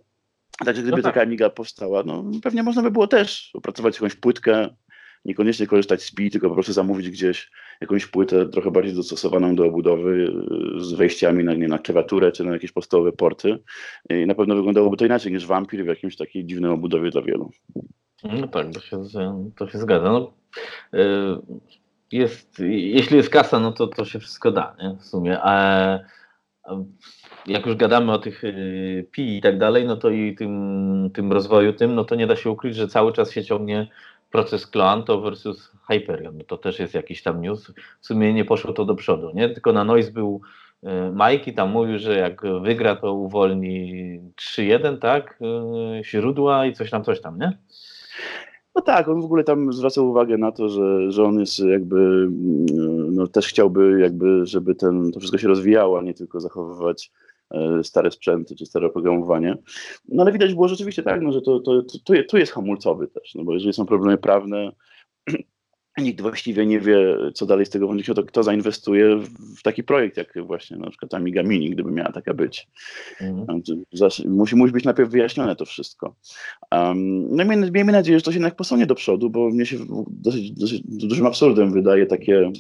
Także 0.66 0.82
gdyby 0.82 0.98
no 0.98 1.04
tak. 1.04 1.14
taka 1.14 1.26
Amiga 1.26 1.50
powstała, 1.50 2.04
no 2.04 2.24
pewnie 2.44 2.64
można 2.64 2.82
by 2.82 2.92
było 2.92 3.08
też 3.08 3.52
opracować 3.54 3.96
jakąś 3.96 4.16
płytkę, 4.16 4.70
niekoniecznie 5.26 5.68
korzystać 5.68 6.04
z 6.04 6.12
PI, 6.16 6.32
tylko 6.32 6.48
po 6.50 6.54
prostu 6.54 6.74
zamówić 6.74 7.10
gdzieś 7.10 7.52
jakąś 7.82 8.06
płytę 8.06 8.50
trochę 8.50 8.72
bardziej 8.72 8.96
dostosowaną 8.96 9.56
do 9.56 9.66
obudowy 9.66 10.34
z 10.78 10.94
wejściami 10.94 11.44
na, 11.44 11.54
nie, 11.54 11.68
na 11.68 11.80
klawiaturę 11.80 12.32
czy 12.32 12.44
na 12.44 12.52
jakieś 12.52 12.72
podstawowe 12.72 13.12
porty. 13.12 13.58
I 14.10 14.26
na 14.26 14.36
pewno 14.36 14.56
wyglądałoby 14.56 14.98
to 14.98 15.06
inaczej 15.06 15.32
niż 15.32 15.46
Vampir 15.46 15.84
w 15.84 15.88
jakimś 15.88 16.16
takiej 16.18 16.46
dziwnej 16.46 16.72
obudowie 16.72 17.10
dla 17.10 17.22
wielu. 17.22 17.52
No 18.24 18.48
tak, 18.48 18.74
to 18.74 18.80
się, 18.80 19.04
to 19.58 19.70
się 19.70 19.78
zgadza. 19.78 20.12
No, 20.12 20.34
y, 20.94 21.00
jest, 22.12 22.60
jeśli 22.70 23.18
jest 23.18 23.30
kasa, 23.30 23.60
no 23.60 23.72
to, 23.72 23.88
to 23.88 24.06
się 24.06 24.20
wszystko 24.20 24.52
da, 24.52 24.76
nie? 24.84 24.96
W 25.00 25.06
sumie. 25.06 25.40
A, 25.42 26.00
jak 27.48 27.66
już 27.66 27.76
gadamy 27.76 28.12
o 28.12 28.20
tych 28.20 28.44
y, 28.44 29.08
pi 29.12 29.38
i 29.38 29.42
tak 29.42 29.58
dalej, 29.58 29.86
no 29.86 29.98
to 29.98 30.10
i 30.10 30.36
tym, 30.36 31.10
tym 31.14 31.32
rozwoju 31.32 31.74
tym, 31.74 31.96
no 31.96 32.04
to 32.04 32.16
nie 32.16 32.28
da 32.28 32.36
się 32.36 32.50
ukryć, 32.50 32.76
że 32.76 32.88
cały 32.88 33.14
czas 33.14 33.32
się 33.32 33.44
ciągnie 33.44 33.88
proces 34.32 34.68
Cloanto 34.68 35.22
versus 35.22 35.72
Hyperion. 35.88 36.38
No 36.38 36.44
to 36.44 36.58
też 36.58 36.80
jest 36.80 36.94
jakiś 36.94 37.24
tam 37.24 37.42
news. 37.42 37.74
W 38.02 38.06
sumie 38.06 38.34
nie 38.34 38.46
poszło 38.46 38.74
to 38.74 38.86
do 38.86 38.96
przodu, 38.96 39.32
nie? 39.34 39.50
Tylko 39.50 39.74
na 39.74 39.84
Noise 39.84 40.12
był 40.12 40.42
y, 40.84 40.88
Mike 41.12 41.52
i 41.52 41.54
tam 41.54 41.70
mówił, 41.70 42.00
że 42.00 42.18
jak 42.18 42.42
wygra, 42.62 42.96
to 42.96 43.14
uwolni 43.14 44.20
3-1, 44.36 44.98
tak? 44.98 45.40
Y, 46.00 46.04
źródła 46.04 46.66
i 46.66 46.74
coś 46.74 46.90
tam, 46.90 47.04
coś 47.04 47.22
tam, 47.22 47.40
nie? 47.40 47.58
No 48.76 48.82
tak, 48.82 49.08
on 49.08 49.22
w 49.22 49.26
ogóle 49.26 49.44
tam 49.44 49.74
zwraca 49.74 50.02
uwagę 50.02 50.38
na 50.38 50.52
to, 50.52 50.70
że, 50.70 51.12
że 51.12 51.24
on 51.24 51.40
jest 51.40 51.60
jakby, 51.60 51.98
mm, 51.98 53.16
no 53.16 53.28
też 53.28 53.48
chciałby 53.48 54.00
jakby, 54.00 54.46
żeby 54.46 54.76
ten, 54.76 55.12
to 55.12 55.20
wszystko 55.20 55.38
się 55.38 55.48
rozwijało, 55.48 56.00
a 56.00 56.02
nie 56.02 56.14
tylko 56.14 56.40
zachowywać 56.40 57.12
e, 57.52 57.84
stare 57.84 58.12
sprzęty 58.12 58.56
czy 58.56 58.66
stare 58.66 58.88
oprogramowanie. 58.88 59.58
No 60.08 60.24
ale 60.24 60.32
widać 60.32 60.54
było 60.54 60.68
rzeczywiście 60.68 61.04
tak, 61.04 61.22
no, 61.22 61.32
że 61.32 61.42
to, 61.42 61.60
to, 61.60 61.84
to, 62.06 62.14
tu 62.30 62.38
jest 62.38 62.52
hamulcowy 62.52 63.08
też, 63.08 63.36
no 63.36 63.44
bo 63.44 63.54
jeżeli 63.54 63.74
są 63.74 63.86
problemy 63.86 64.18
prawne, 64.18 64.72
nikt 66.02 66.22
właściwie 66.22 66.66
nie 66.66 66.80
wie, 66.80 67.18
co 67.34 67.46
dalej 67.46 67.66
z 67.66 67.70
tego 67.70 67.88
będzie 67.88 68.14
to 68.14 68.24
kto 68.24 68.44
zainwestuje 68.44 69.18
w 69.58 69.64
taki 69.64 69.84
projekt, 69.84 70.18
jak 70.18 70.34
właśnie 70.46 70.78
na 70.78 70.90
przykład 70.90 71.14
Amiga 71.14 71.44
Mini, 71.44 71.70
gdyby 71.70 71.92
miała 71.92 72.12
taka 72.12 72.34
być. 72.34 72.68
Mhm. 73.22 73.62
Musi, 74.28 74.56
musi 74.56 74.74
być 74.74 74.86
najpierw 74.86 75.10
wyjaśnione 75.10 75.56
to 75.56 75.66
wszystko. 75.66 76.16
Um, 76.72 77.36
no 77.36 77.44
i 77.44 77.48
miejmy 77.48 77.92
nadzieję, 77.92 78.20
że 78.20 78.26
to 78.26 78.32
się 78.32 78.38
jednak 78.38 78.56
posunie 78.56 78.86
do 78.86 78.96
przodu, 78.96 79.30
bo 79.30 79.50
mnie 79.50 79.66
się 79.66 79.78
dosyć, 80.08 80.52
dosyć 80.52 80.82
dużym 80.86 81.26
absurdem 81.26 81.74
wydaje 81.74 82.06
takie, 82.06 82.52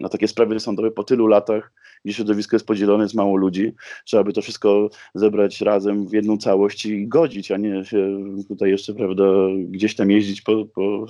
na 0.00 0.08
takie 0.08 0.28
sprawy 0.28 0.60
sądowe 0.60 0.90
po 0.90 1.04
tylu 1.04 1.26
latach, 1.26 1.72
gdzie 2.04 2.14
środowisko 2.14 2.56
jest 2.56 2.66
podzielone, 2.66 3.04
jest 3.04 3.14
mało 3.14 3.36
ludzi, 3.36 3.72
trzeba 4.04 4.24
by 4.24 4.32
to 4.32 4.42
wszystko 4.42 4.90
zebrać 5.14 5.60
razem 5.60 6.08
w 6.08 6.12
jedną 6.12 6.36
całość 6.36 6.86
i 6.86 7.08
godzić, 7.08 7.50
a 7.50 7.56
nie 7.56 7.84
się 7.84 8.24
tutaj 8.48 8.70
jeszcze, 8.70 8.94
prawda, 8.94 9.24
gdzieś 9.68 9.94
tam 9.94 10.10
jeździć 10.10 10.42
po, 10.42 10.64
po, 10.64 11.06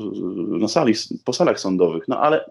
na 0.59 0.69
sali, 0.69 0.95
po 1.25 1.33
salach 1.33 1.61
sądowych. 1.63 2.09
No 2.09 2.21
ale 2.21 2.51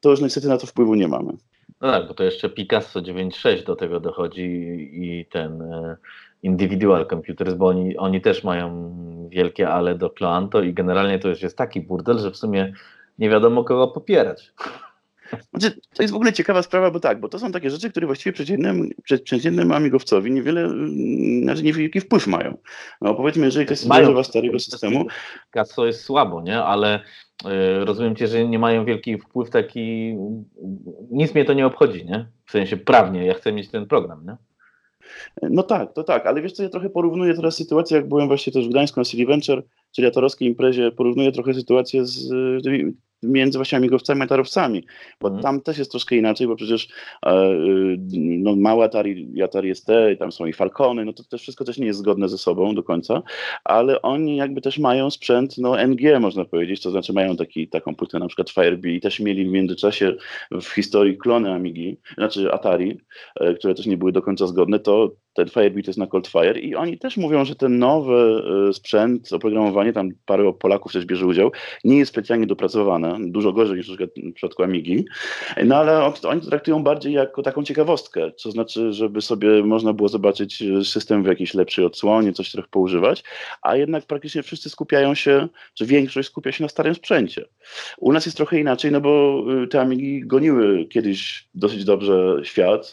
to 0.00 0.10
już 0.10 0.20
niestety 0.20 0.48
na 0.48 0.56
to 0.56 0.66
wpływu 0.66 0.94
nie 0.94 1.08
mamy. 1.08 1.32
No 1.80 1.90
tak, 1.90 2.08
bo 2.08 2.14
to 2.14 2.24
jeszcze 2.24 2.50
Picasso 2.50 3.00
9.6 3.00 3.64
do 3.64 3.76
tego 3.76 4.00
dochodzi 4.00 4.42
i 4.92 5.26
ten 5.30 5.62
e, 5.62 5.96
Individual 6.42 7.06
Computers, 7.06 7.54
bo 7.54 7.66
oni, 7.66 7.96
oni 7.96 8.20
też 8.20 8.44
mają 8.44 8.94
wielkie 9.28 9.68
ale 9.68 9.94
do 9.94 10.10
Cloanto 10.10 10.62
i 10.62 10.74
generalnie 10.74 11.18
to 11.18 11.28
już 11.28 11.42
jest 11.42 11.58
taki 11.58 11.80
burdel, 11.80 12.18
że 12.18 12.30
w 12.30 12.36
sumie 12.36 12.72
nie 13.18 13.30
wiadomo 13.30 13.64
kogo 13.64 13.88
popierać. 13.88 14.52
Znaczy, 15.50 15.80
to 15.94 16.02
jest 16.02 16.12
w 16.12 16.16
ogóle 16.16 16.32
ciekawa 16.32 16.62
sprawa, 16.62 16.90
bo 16.90 17.00
tak, 17.00 17.20
bo 17.20 17.28
to 17.28 17.38
są 17.38 17.52
takie 17.52 17.70
rzeczy, 17.70 17.90
które 17.90 18.06
właściwie 18.06 18.32
przeciętnym, 18.32 18.90
przeciętnym 19.24 19.72
amigowcowi 19.72 20.30
niewiele, 20.30 20.60
mm, 20.64 21.42
znaczy 21.42 21.62
niewielki 21.62 22.00
wpływ 22.00 22.26
mają. 22.26 22.56
No 23.00 23.14
powiedzmy, 23.14 23.44
jeżeli 23.46 23.66
ktoś 23.66 23.84
używa 23.84 24.24
starego 24.24 24.58
systemu. 24.58 25.06
Kaso 25.50 25.86
jest 25.86 26.04
słabo, 26.04 26.42
nie? 26.42 26.62
Ale 26.62 27.00
y, 27.00 27.84
rozumiem 27.84 28.16
cię, 28.16 28.26
że 28.26 28.48
nie 28.48 28.58
mają 28.58 28.84
wielki 28.84 29.18
wpływ 29.18 29.50
taki, 29.50 30.16
nic 31.10 31.34
mnie 31.34 31.44
to 31.44 31.52
nie 31.52 31.66
obchodzi, 31.66 32.04
nie? 32.04 32.26
W 32.46 32.50
sensie 32.50 32.76
prawnie, 32.76 33.26
ja 33.26 33.34
chcę 33.34 33.52
mieć 33.52 33.70
ten 33.70 33.86
program, 33.86 34.26
nie? 34.26 34.36
No 35.42 35.62
tak, 35.62 35.92
to 35.92 36.04
tak, 36.04 36.26
ale 36.26 36.42
wiesz 36.42 36.52
co, 36.52 36.62
ja 36.62 36.68
trochę 36.68 36.90
porównuję 36.90 37.34
teraz 37.34 37.56
sytuację, 37.56 37.96
jak 37.96 38.08
byłem 38.08 38.28
właśnie 38.28 38.52
też 38.52 38.66
w 38.66 38.70
Gdańsku 38.70 39.00
na 39.00 39.04
City 39.04 39.26
Venture, 39.26 39.62
czyli 39.92 40.08
atorowskiej 40.08 40.48
imprezie, 40.48 40.90
porównuję 40.90 41.32
trochę 41.32 41.54
sytuację 41.54 42.06
z 42.06 42.28
między 43.22 43.58
właśnie 43.58 43.78
amigowcami 43.78 44.22
a 44.22 44.26
tarowcami, 44.26 44.86
bo 45.20 45.28
mm. 45.28 45.42
tam 45.42 45.60
też 45.60 45.78
jest 45.78 45.90
troszkę 45.90 46.16
inaczej, 46.16 46.46
bo 46.46 46.56
przecież 46.56 46.88
e, 47.26 47.54
no, 48.38 48.56
małe 48.56 48.84
Atari, 48.84 49.42
Atari 49.42 49.74
ST, 49.74 49.90
tam 50.18 50.32
są 50.32 50.46
i 50.46 50.52
Falcony, 50.52 51.04
no 51.04 51.12
to 51.12 51.24
też 51.24 51.42
wszystko 51.42 51.64
też 51.64 51.78
nie 51.78 51.86
jest 51.86 51.98
zgodne 51.98 52.28
ze 52.28 52.38
sobą 52.38 52.74
do 52.74 52.82
końca, 52.82 53.22
ale 53.64 54.02
oni 54.02 54.36
jakby 54.36 54.60
też 54.60 54.78
mają 54.78 55.10
sprzęt 55.10 55.58
no, 55.58 55.86
NG, 55.86 56.20
można 56.20 56.44
powiedzieć, 56.44 56.82
to 56.82 56.90
znaczy 56.90 57.12
mają 57.12 57.36
taki, 57.36 57.68
taką 57.68 57.94
płytę 57.94 58.18
na 58.18 58.26
przykład 58.26 58.50
Firebee 58.50 58.96
i 58.96 59.00
też 59.00 59.20
mieli 59.20 59.46
w 59.46 59.50
międzyczasie 59.50 60.16
w 60.50 60.68
historii 60.68 61.18
klony 61.18 61.52
Amigi, 61.52 61.96
znaczy 62.18 62.52
Atari, 62.52 63.00
e, 63.40 63.54
które 63.54 63.74
też 63.74 63.86
nie 63.86 63.96
były 63.96 64.12
do 64.12 64.22
końca 64.22 64.46
zgodne, 64.46 64.78
to 64.78 65.10
ten 65.34 65.48
Firebit 65.48 65.86
jest 65.86 65.98
na 65.98 66.06
Coldfire 66.06 66.60
i 66.60 66.74
oni 66.74 66.98
też 66.98 67.16
mówią, 67.16 67.44
że 67.44 67.54
ten 67.54 67.78
nowy 67.78 68.42
e, 68.68 68.72
sprzęt, 68.72 69.32
oprogramowanie, 69.32 69.92
tam 69.92 70.10
parę 70.26 70.52
Polaków 70.52 70.92
też 70.92 71.04
bierze 71.04 71.26
udział, 71.26 71.52
nie 71.84 71.98
jest 71.98 72.12
specjalnie 72.12 72.46
dopracowane, 72.46 73.09
dużo 73.20 73.52
gorzej 73.52 73.76
niż 73.76 73.90
w 73.90 74.32
przypadku 74.34 74.62
Amigi, 74.62 75.04
no 75.64 75.76
ale 75.76 76.04
oni 76.04 76.40
to 76.40 76.46
traktują 76.50 76.82
bardziej 76.82 77.12
jako 77.12 77.42
taką 77.42 77.64
ciekawostkę, 77.64 78.32
co 78.36 78.50
znaczy, 78.50 78.92
żeby 78.92 79.20
sobie 79.22 79.62
można 79.62 79.92
było 79.92 80.08
zobaczyć 80.08 80.62
e, 80.62 80.84
system 80.84 81.22
w 81.22 81.26
jakiejś 81.26 81.54
lepszej 81.54 81.84
odsłonie, 81.84 82.32
coś 82.32 82.52
trochę 82.52 82.68
poużywać, 82.68 83.24
a 83.62 83.76
jednak 83.76 84.06
praktycznie 84.06 84.42
wszyscy 84.42 84.70
skupiają 84.70 85.14
się, 85.14 85.48
czy 85.74 85.86
większość 85.86 86.28
skupia 86.28 86.52
się 86.52 86.64
na 86.64 86.68
starym 86.68 86.94
sprzęcie. 86.94 87.44
U 87.98 88.12
nas 88.12 88.26
jest 88.26 88.36
trochę 88.36 88.60
inaczej, 88.60 88.92
no 88.92 89.00
bo 89.00 89.44
e, 89.62 89.66
te 89.66 89.80
Amigi 89.80 90.20
goniły 90.26 90.86
kiedyś 90.86 91.48
dosyć 91.54 91.84
dobrze 91.84 92.40
świat, 92.42 92.92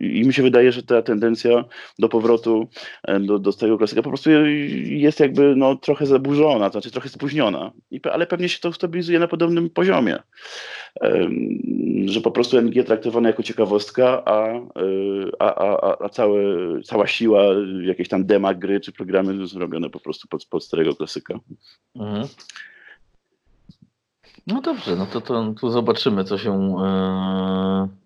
i 0.00 0.22
mi 0.26 0.34
się 0.34 0.42
wydaje, 0.42 0.72
że 0.72 0.82
ta 0.82 1.02
tendencja 1.02 1.64
do 1.98 2.08
powrotu 2.08 2.68
e, 3.02 3.20
do, 3.20 3.38
do 3.38 3.52
starego 3.52 3.78
klasyka 3.78 4.02
po 4.02 4.08
prostu 4.08 4.30
jest 4.84 5.20
jakby 5.20 5.56
no, 5.56 5.76
trochę 5.76 6.06
zaburzona, 6.06 6.70
to 6.70 6.72
znaczy 6.72 6.90
trochę 6.90 7.08
spóźniona, 7.08 7.72
I, 7.90 8.00
ale 8.12 8.26
pewnie 8.26 8.48
się 8.48 8.58
to 8.58 8.72
stabilizuje 8.72 9.18
na 9.18 9.28
podobnym 9.28 9.70
poziomie, 9.70 10.18
że 12.06 12.20
po 12.20 12.30
prostu 12.30 12.58
NG 12.58 12.84
traktowane 12.86 13.28
jako 13.28 13.42
ciekawostka, 13.42 14.24
a, 14.24 14.48
e, 14.48 14.62
a, 15.38 15.54
a, 15.54 15.96
a 16.04 16.08
całe, 16.08 16.40
cała 16.84 17.06
siła, 17.06 17.42
jakieś 17.82 18.08
tam 18.08 18.26
dema 18.26 18.54
gry 18.54 18.80
czy 18.80 18.92
programy 18.92 19.46
zrobione 19.46 19.90
po 19.90 20.00
prostu 20.00 20.28
pod, 20.28 20.44
pod 20.44 20.64
starego 20.64 20.94
klasyka. 20.94 21.38
Mhm. 21.96 22.28
No 24.46 24.60
dobrze, 24.60 24.96
no 24.96 25.06
to, 25.06 25.20
to 25.20 25.54
tu 25.60 25.70
zobaczymy, 25.70 26.24
co 26.24 26.38
się... 26.38 26.76
Yy 27.90 28.05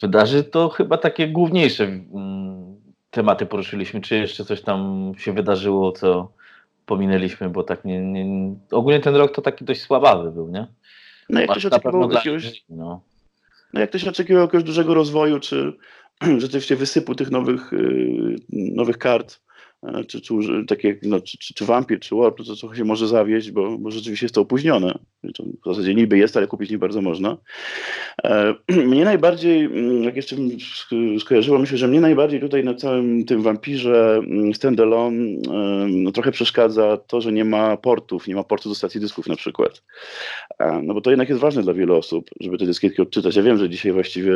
wydarzy, 0.00 0.44
to 0.44 0.68
chyba 0.68 0.98
takie 0.98 1.28
główniejsze 1.28 1.84
mm, 1.84 2.76
tematy 3.10 3.46
poruszyliśmy. 3.46 4.00
Czy 4.00 4.16
jeszcze 4.16 4.44
coś 4.44 4.62
tam 4.62 5.12
się 5.18 5.32
wydarzyło, 5.32 5.92
co 5.92 6.32
pominęliśmy, 6.86 7.50
bo 7.50 7.62
tak 7.62 7.84
nie, 7.84 8.00
nie 8.00 8.54
ogólnie 8.70 9.00
ten 9.00 9.16
rok 9.16 9.34
to 9.34 9.42
taki 9.42 9.64
dość 9.64 9.80
słabawy 9.80 10.30
był, 10.30 10.48
nie? 10.48 10.66
No 11.30 11.40
jak 11.40 11.50
ktoś 11.50 11.66
oczekiwał 11.66 12.10
jakiegoś... 12.12 12.64
No. 12.68 13.00
no 13.72 13.80
jak 13.80 13.88
ktoś 13.88 14.08
oczekiwał 14.08 14.42
jakiegoś 14.42 14.64
dużego 14.64 14.94
rozwoju, 14.94 15.40
czy 15.40 15.72
rzeczywiście 16.38 16.76
wysypu 16.76 17.14
tych 17.14 17.30
nowych, 17.30 17.72
y, 17.72 18.36
nowych 18.50 18.98
kart, 18.98 19.40
czy, 20.08 20.20
czy, 20.20 20.34
takie, 20.68 20.98
no, 21.02 21.20
czy, 21.20 21.38
czy, 21.38 21.54
czy 21.54 21.64
Vampir, 21.64 22.00
czy 22.00 22.14
Warp, 22.14 22.36
to 22.36 22.56
trochę 22.56 22.76
się 22.76 22.84
może 22.84 23.08
zawieść, 23.08 23.50
bo, 23.50 23.78
bo 23.78 23.90
rzeczywiście 23.90 24.24
jest 24.24 24.34
to 24.34 24.40
opóźnione. 24.40 24.98
W 25.64 25.66
zasadzie 25.66 25.94
niby 25.94 26.18
jest, 26.18 26.36
ale 26.36 26.46
kupić 26.46 26.70
nie 26.70 26.78
bardzo 26.78 27.02
można. 27.02 27.36
E, 28.24 28.54
mnie 28.86 29.04
najbardziej, 29.04 29.64
mm, 29.64 30.04
jak 30.04 30.16
jeszcze 30.16 30.36
skojarzyło, 31.20 31.58
myślę, 31.58 31.78
że 31.78 31.88
mnie 31.88 32.00
najbardziej 32.00 32.40
tutaj 32.40 32.64
na 32.64 32.74
całym 32.74 33.24
tym 33.24 33.42
Vampirze 33.42 34.20
mm, 34.24 34.54
standalone 34.54 35.38
no, 35.88 36.12
trochę 36.12 36.32
przeszkadza 36.32 36.96
to, 36.96 37.20
że 37.20 37.32
nie 37.32 37.44
ma 37.44 37.76
portów, 37.76 38.26
nie 38.26 38.34
ma 38.34 38.44
portu 38.44 38.68
do 38.68 38.74
stacji 38.74 39.00
dysków 39.00 39.26
na 39.26 39.36
przykład. 39.36 39.82
E, 40.58 40.82
no 40.82 40.94
bo 40.94 41.00
to 41.00 41.10
jednak 41.10 41.28
jest 41.28 41.40
ważne 41.40 41.62
dla 41.62 41.74
wielu 41.74 41.96
osób, 41.96 42.30
żeby 42.40 42.58
te 42.58 42.66
dyskietki 42.66 43.02
odczytać. 43.02 43.36
Ja 43.36 43.42
wiem, 43.42 43.58
że 43.58 43.70
dzisiaj 43.70 43.92
właściwie 43.92 44.32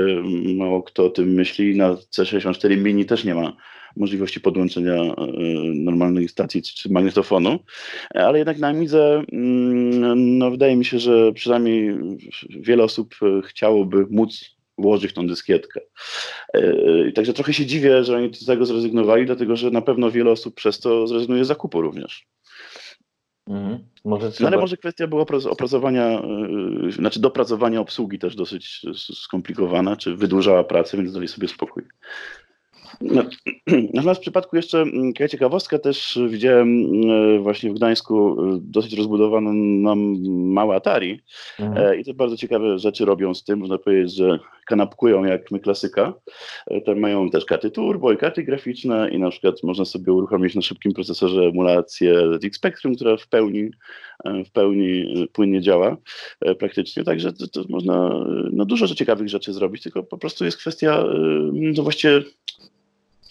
mało 0.57 0.82
kto 0.82 1.07
o 1.07 1.11
tym 1.11 1.28
myśli, 1.28 1.76
na 1.76 1.95
C64 1.95 2.76
Mini 2.76 3.05
też 3.05 3.24
nie 3.24 3.34
ma 3.34 3.53
możliwości 3.97 4.40
podłączenia 4.40 4.95
e, 4.95 5.14
normalnej 5.74 6.28
stacji 6.28 6.62
czy 6.62 6.93
magnetofonu, 6.93 7.59
ale 8.14 8.38
jednak 8.38 8.59
na 8.59 8.68
Amidze 8.68 9.22
mm, 9.32 10.38
no, 10.38 10.51
wydaje 10.51 10.76
mi 10.76 10.84
się, 10.84 10.99
że 10.99 11.32
przynajmniej 11.32 11.99
wiele 12.51 12.84
osób 12.84 13.14
e, 13.22 13.43
chciałoby 13.43 14.07
móc 14.11 14.57
włożyć 14.78 15.12
tą 15.12 15.26
dyskietkę. 15.26 15.80
E, 16.55 17.12
także 17.12 17.32
trochę 17.32 17.53
się 17.53 17.66
dziwię, 17.66 18.05
że 18.05 18.16
oni 18.16 18.34
z 18.34 18.47
tego 18.47 18.66
zrezygnowali, 18.66 19.26
dlatego 19.26 19.57
że 19.57 19.70
na 19.70 19.82
pewno 19.82 20.11
wiele 20.11 20.30
osób 20.30 20.55
przez 20.55 20.80
to 20.80 21.07
zrezygnuje 21.07 21.45
z 21.45 21.49
zakupu 21.49 21.80
również. 21.82 22.26
Mhm. 23.47 23.78
Może 24.05 24.30
trzeba... 24.30 24.51
no 24.51 24.57
ale 24.57 24.62
może 24.62 24.76
kwestia 24.76 25.07
była 25.07 25.26
opracowania, 25.51 26.22
znaczy 26.88 27.20
dopracowania 27.20 27.80
obsługi 27.80 28.18
też 28.18 28.36
dosyć 28.36 28.82
skomplikowana, 28.95 29.97
czy 29.97 30.16
wydłużała 30.16 30.64
pracę, 30.64 30.97
więc 30.97 31.12
dali 31.12 31.28
sobie 31.28 31.49
spokój. 31.49 31.82
No, 33.03 33.22
natomiast 33.94 34.20
w 34.20 34.22
przypadku 34.22 34.57
jeszcze 34.57 34.80
mm, 34.80 35.12
ciekawostka 35.30 35.78
też 35.78 36.18
widziałem 36.28 36.68
mm, 36.68 37.42
właśnie 37.42 37.70
w 37.70 37.74
Gdańsku 37.74 38.44
y, 38.55 38.59
dosyć 38.61 38.94
rozbudowaną 38.96 39.53
nam 39.53 40.22
małe 40.53 40.76
Atari 40.76 41.20
mhm. 41.61 41.86
E, 41.86 41.96
i 41.96 42.05
to 42.05 42.14
bardzo 42.14 42.36
ciekawe 42.36 42.78
rzeczy 42.78 43.05
robią 43.05 43.34
z 43.34 43.44
tym, 43.44 43.59
można 43.59 43.78
powiedzieć, 43.78 44.16
że 44.16 44.38
kanapkują 44.66 45.24
jak 45.24 45.50
my 45.50 45.61
klasyka. 45.61 46.14
E, 46.66 46.80
tam 46.80 46.98
mają 46.98 47.30
też 47.30 47.44
karty 47.44 47.70
turbo 47.70 48.12
i 48.12 48.16
karty 48.16 48.42
graficzne 48.42 49.11
i 49.11 49.18
na 49.18 49.30
przykład 49.30 49.62
można 49.62 49.84
sobie 49.84 50.12
uruchomić 50.12 50.55
na 50.55 50.62
szybkim 50.62 50.92
procesorze 50.92 51.42
emulację 51.42 52.14
ZX 52.40 52.57
Spectrum, 52.57 52.94
która 52.94 53.16
w 53.16 53.28
pełni, 53.28 53.70
e, 54.24 54.44
w 54.44 54.50
pełni 54.50 55.14
płynnie 55.32 55.61
działa 55.61 55.96
praktycznie, 56.59 57.05
także 57.05 57.32
to, 57.32 57.48
to 57.48 57.64
można 57.68 58.24
no, 58.53 58.64
dużo 58.64 58.88
ciekawych 58.88 59.28
rzeczy 59.28 59.53
zrobić, 59.53 59.82
tylko 59.82 60.03
po 60.03 60.18
prostu 60.18 60.44
jest 60.44 60.57
kwestia 60.57 61.05
no 61.53 61.82
właściwie 61.82 62.22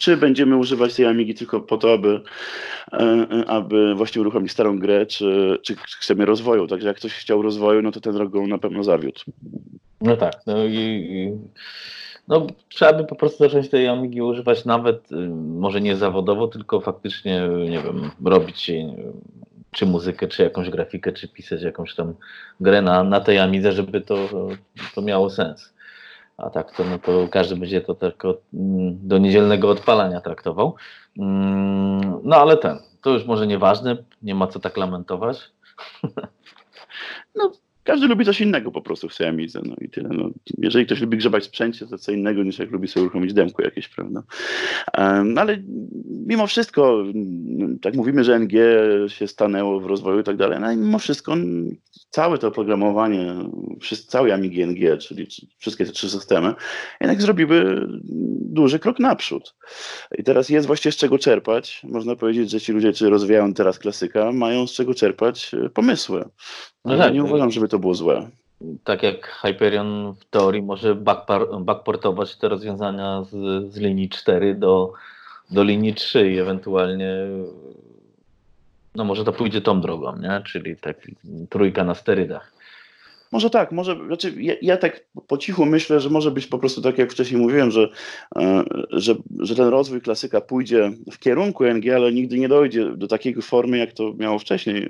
czy 0.02 0.18
będziemy 0.18 0.58
używać 0.58 0.96
tej 0.96 1.06
Amigi 1.06 1.36
tylko 1.36 1.62
po 1.62 1.78
to, 1.78 1.94
aby, 1.94 2.22
e, 2.94 2.98
e, 2.98 3.50
aby 3.50 3.96
właśnie 3.96 4.22
uruchomić 4.22 4.52
starą 4.52 4.80
grę, 4.80 5.06
czy, 5.06 5.58
czy 5.64 5.76
chcemy 5.76 6.26
rozwoju. 6.26 6.68
Także 6.68 6.88
jak 6.88 6.98
ktoś 6.98 7.14
chciał 7.14 7.42
rozwoju, 7.42 7.82
no 7.82 7.92
to 7.92 8.00
ten 8.00 8.16
rok 8.16 8.32
go 8.32 8.48
na 8.48 8.58
pewno 8.58 8.84
zawiódł. 8.84 9.20
No 10.02 10.18
tak. 10.18 10.34
No 10.48 10.66
i, 10.66 10.76
i 11.10 11.32
no, 12.28 12.48
trzeba 12.70 12.94
by 12.94 13.06
po 13.06 13.16
prostu 13.16 13.44
zacząć 13.44 13.70
tej 13.70 13.88
Amigi 13.88 14.22
używać 14.22 14.66
nawet, 14.66 15.12
y, 15.12 15.16
może 15.36 15.82
nie 15.82 15.96
zawodowo, 15.96 16.48
tylko 16.48 16.82
faktycznie, 16.82 17.50
nie 17.70 17.80
wiem, 17.80 18.12
robić 18.26 18.72
czy 19.72 19.86
muzykę, 19.86 20.28
czy 20.28 20.44
jakąś 20.44 20.70
grafikę, 20.70 21.12
czy 21.12 21.28
pisać 21.28 21.62
jakąś 21.62 21.96
tam 21.96 22.14
grę 22.60 22.82
na, 22.82 23.04
na 23.04 23.20
tej 23.20 23.40
Amidze, 23.40 23.72
żeby 23.72 24.02
to, 24.02 24.30
to 24.96 25.02
miało 25.02 25.30
sens 25.30 25.71
a 26.42 26.50
tak 26.50 26.72
to, 26.72 26.84
no 26.84 27.00
to 27.00 27.28
każdy 27.28 27.56
będzie 27.56 27.82
to 27.82 27.96
tylko 27.96 28.38
mm, 28.54 29.08
do 29.08 29.18
niedzielnego 29.18 29.70
odpalania 29.70 30.22
traktował. 30.22 30.76
Mm, 31.20 32.20
no 32.24 32.36
ale 32.36 32.58
ten, 32.58 32.78
to 33.02 33.10
już 33.10 33.26
może 33.26 33.48
nieważne, 33.48 33.98
nie 34.22 34.36
ma 34.36 34.48
co 34.48 34.60
tak 34.60 34.78
lamentować. 34.78 35.52
No, 37.36 37.52
każdy 37.84 38.08
lubi 38.08 38.26
coś 38.26 38.42
innego 38.42 38.72
po 38.72 38.82
prostu 38.82 39.10
w 39.10 39.14
Siamidze, 39.14 39.62
no 39.66 39.76
i 39.82 39.90
tyle. 39.90 40.10
No, 40.10 40.30
jeżeli 40.58 40.86
ktoś 40.86 41.02
lubi 41.02 41.18
grzebać 41.18 41.44
sprzęcie, 41.44 41.88
to 41.88 41.98
co 41.98 42.12
innego 42.12 42.44
niż 42.44 42.60
jak 42.60 42.72
lubi 42.72 42.88
sobie 42.88 43.04
uruchomić 43.04 43.34
demku 43.34 43.62
jakieś, 43.62 43.88
prawda? 43.88 44.24
Um, 44.98 45.38
ale 45.38 45.58
mimo 46.28 46.48
wszystko, 46.48 47.04
tak 47.82 47.96
mówimy, 47.96 48.24
że 48.24 48.40
NG 48.40 48.54
się 49.08 49.28
stanęło 49.28 49.80
w 49.80 49.86
rozwoju 49.86 50.20
i 50.20 50.24
tak 50.24 50.38
dalej, 50.38 50.60
no 50.60 50.72
i 50.72 50.78
mimo 50.78 51.00
wszystko 51.00 51.36
całe 52.12 52.38
to 52.38 52.48
oprogramowanie, 52.48 53.36
cały 54.08 54.34
Amigi 54.34 54.68
NG, 54.68 54.98
czyli 54.98 55.28
wszystkie 55.58 55.86
te 55.86 55.92
trzy 55.92 56.10
systemy, 56.10 56.54
jednak 57.02 57.22
zrobiły 57.22 57.88
duży 58.42 58.80
krok 58.80 59.00
naprzód. 59.00 59.56
I 60.18 60.24
teraz 60.24 60.50
jest 60.50 60.68
właściwie 60.68 60.92
z 60.92 60.98
czego 60.98 61.18
czerpać. 61.18 61.82
Można 61.84 62.16
powiedzieć, 62.16 62.52
że 62.52 62.62
ci 62.62 62.72
ludzie, 62.72 62.92
którzy 62.92 63.10
rozwijają 63.10 63.54
teraz 63.54 63.80
klasyka, 63.80 64.32
mają 64.32 64.68
z 64.68 64.74
czego 64.74 64.94
czerpać 64.94 65.54
e, 65.54 65.70
pomysły. 65.70 66.26
No 66.86 66.94
ja 66.96 67.04
tak, 67.04 67.14
nie 67.14 67.24
uważam, 67.24 67.52
żeby 67.52 67.68
to 67.68 67.80
było 67.80 67.94
złe. 67.94 68.30
Tak 68.84 69.04
jak 69.04 69.28
Hyperion 69.28 70.14
w 70.20 70.26
teorii 70.26 70.62
może 70.62 70.96
backportować 71.60 72.36
te 72.36 72.50
rozwiązania 72.50 73.24
z, 73.24 73.30
z 73.74 73.78
linii 73.78 74.10
4 74.10 74.56
do, 74.56 74.94
do 75.52 75.64
linii 75.64 75.94
3 75.94 76.32
i 76.32 76.40
ewentualnie 76.40 77.14
no 78.96 79.04
może 79.04 79.24
to 79.24 79.34
pójdzie 79.34 79.62
tą 79.62 79.82
drogą, 79.82 80.18
nie? 80.18 80.42
czyli 80.46 80.76
tak 80.76 80.98
trójka 81.50 81.84
na 81.84 81.96
sterydach. 81.96 82.54
Może 83.32 83.50
tak, 83.50 83.72
może, 83.72 83.98
znaczy 84.08 84.34
ja, 84.38 84.54
ja, 84.62 84.78
tak 84.78 85.06
po 85.28 85.38
cichu 85.38 85.66
myślę, 85.66 86.00
że 86.00 86.10
może 86.10 86.32
być 86.32 86.48
po 86.48 86.60
prostu 86.60 86.82
tak, 86.82 86.98
jak 86.98 87.12
wcześniej 87.12 87.42
mówiłem, 87.42 87.72
że, 87.72 87.90
e, 88.36 88.64
że, 88.90 89.16
że 89.40 89.56
ten 89.56 89.68
rozwój 89.68 90.02
klasyka 90.02 90.42
pójdzie 90.42 90.92
w 91.12 91.20
kierunku 91.20 91.66
NG, 91.66 91.96
ale 91.96 92.12
nigdy 92.12 92.40
nie 92.40 92.48
dojdzie 92.48 92.86
do 92.96 93.08
takiej 93.08 93.42
formy, 93.42 93.78
jak 93.78 93.94
to 93.94 94.14
miało 94.18 94.40
wcześniej, 94.40 94.84
e, 94.84 94.88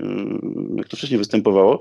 jak 0.75 0.87
to 0.87 0.97
wcześniej 0.97 1.17
występowało. 1.17 1.79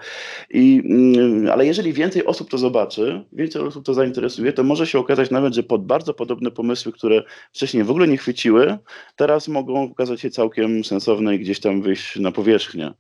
I, 0.51 0.83
mm, 0.85 1.51
ale 1.51 1.67
jeżeli 1.67 1.93
więcej 1.93 2.25
osób 2.25 2.51
to 2.51 2.59
zobaczy, 2.59 3.25
więcej 3.33 3.63
osób 3.63 3.85
to 3.85 3.95
zainteresuje, 3.95 4.53
to 4.53 4.63
może 4.63 4.87
się 4.87 4.99
okazać 4.99 5.31
nawet, 5.31 5.55
że 5.55 5.63
pod 5.63 5.87
bardzo 5.87 6.15
podobne 6.15 6.51
pomysły, 6.51 6.93
które 6.93 7.23
wcześniej 7.53 7.85
w 7.85 7.91
ogóle 7.91 8.09
nie 8.09 8.17
chwyciły, 8.17 8.79
teraz 9.17 9.49
mogą 9.49 9.83
okazać 9.83 10.21
się 10.21 10.31
całkiem 10.31 10.85
sensowne 10.85 11.35
i 11.35 11.39
gdzieś 11.39 11.61
tam 11.61 11.83
wyjść 11.83 12.17
na 12.17 12.33
powierzchnię. 12.33 12.93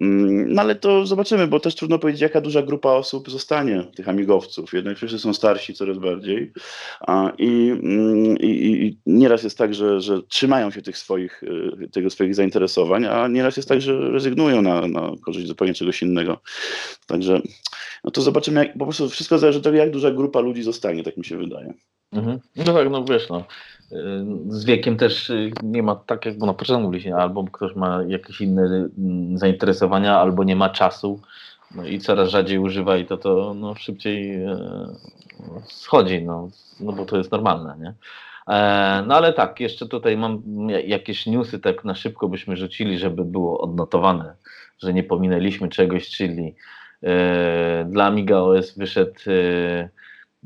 Mm, 0.00 0.52
no 0.52 0.62
ale 0.62 0.74
to 0.74 1.06
zobaczymy, 1.06 1.46
bo 1.46 1.60
też 1.60 1.74
trudno 1.74 1.98
powiedzieć, 1.98 2.22
jaka 2.22 2.40
duża 2.40 2.62
grupa 2.62 2.97
osób 2.98 3.30
zostanie, 3.30 3.84
tych 3.96 4.08
amigowców. 4.08 4.72
Jednak 4.72 4.96
wszyscy 4.96 5.18
są 5.18 5.34
starsi 5.34 5.74
coraz 5.74 5.98
bardziej 5.98 6.52
i, 7.38 7.70
mm, 7.70 8.38
i, 8.38 8.50
i 8.86 8.98
nieraz 9.06 9.42
jest 9.42 9.58
tak, 9.58 9.74
że, 9.74 10.00
że 10.00 10.22
trzymają 10.22 10.70
się 10.70 10.82
tych 10.82 10.98
swoich, 10.98 11.42
y, 11.42 11.88
tego 11.92 12.10
swoich 12.10 12.34
zainteresowań, 12.34 13.06
a 13.06 13.28
nieraz 13.28 13.56
jest 13.56 13.68
tak, 13.68 13.80
że 13.80 14.10
rezygnują 14.10 14.62
na, 14.62 14.88
na 14.88 15.12
korzyść 15.24 15.46
zupełnie 15.46 15.74
czegoś 15.74 16.02
innego. 16.02 16.40
Także 17.06 17.40
no 18.04 18.10
to 18.10 18.20
zobaczymy, 18.20 18.64
jak, 18.64 18.78
po 18.78 18.84
prostu 18.84 19.08
wszystko 19.08 19.38
zależy 19.38 19.58
od 19.58 19.64
tego, 19.64 19.76
jak 19.76 19.90
duża 19.90 20.10
grupa 20.10 20.40
ludzi 20.40 20.62
zostanie, 20.62 21.04
tak 21.04 21.16
mi 21.16 21.24
się 21.24 21.38
wydaje. 21.38 21.74
Mhm. 22.12 22.38
No 22.56 22.64
tak, 22.64 22.90
no 22.90 23.04
wiesz, 23.04 23.28
no. 23.28 23.44
Y, 23.92 23.96
z 24.48 24.64
wiekiem 24.64 24.96
też 24.96 25.30
y, 25.30 25.50
nie 25.62 25.82
ma 25.82 25.96
tak, 25.96 26.26
jak 26.26 26.38
na 26.38 26.54
początku 26.54 26.82
mówiliśmy, 26.82 27.14
albo 27.14 27.44
ktoś 27.44 27.76
ma 27.76 28.02
jakieś 28.08 28.40
inne 28.40 28.88
zainteresowania, 29.34 30.18
albo 30.18 30.44
nie 30.44 30.56
ma 30.56 30.70
czasu 30.70 31.20
no 31.74 31.86
i 31.86 31.98
coraz 31.98 32.30
rzadziej 32.30 32.58
używa 32.58 32.96
i 32.96 33.06
to 33.06 33.16
to 33.16 33.54
no, 33.54 33.74
szybciej 33.74 34.34
e, 34.44 34.56
schodzi, 35.64 36.22
no, 36.22 36.48
no 36.80 36.92
bo 36.92 37.04
to 37.04 37.16
jest 37.16 37.32
normalne, 37.32 37.76
nie? 37.78 37.94
E, 38.54 39.02
no 39.06 39.14
ale 39.14 39.32
tak, 39.32 39.60
jeszcze 39.60 39.86
tutaj 39.86 40.16
mam 40.16 40.42
jakieś 40.84 41.26
newsy, 41.26 41.58
tak 41.58 41.84
na 41.84 41.94
szybko 41.94 42.28
byśmy 42.28 42.56
rzucili, 42.56 42.98
żeby 42.98 43.24
było 43.24 43.60
odnotowane, 43.60 44.34
że 44.78 44.94
nie 44.94 45.02
pominęliśmy 45.02 45.68
czegoś, 45.68 46.10
czyli 46.10 46.54
e, 47.02 47.86
dla 47.90 48.04
Amiga 48.04 48.36
OS 48.36 48.78
wyszedł, 48.78 49.20
e, 49.26 49.88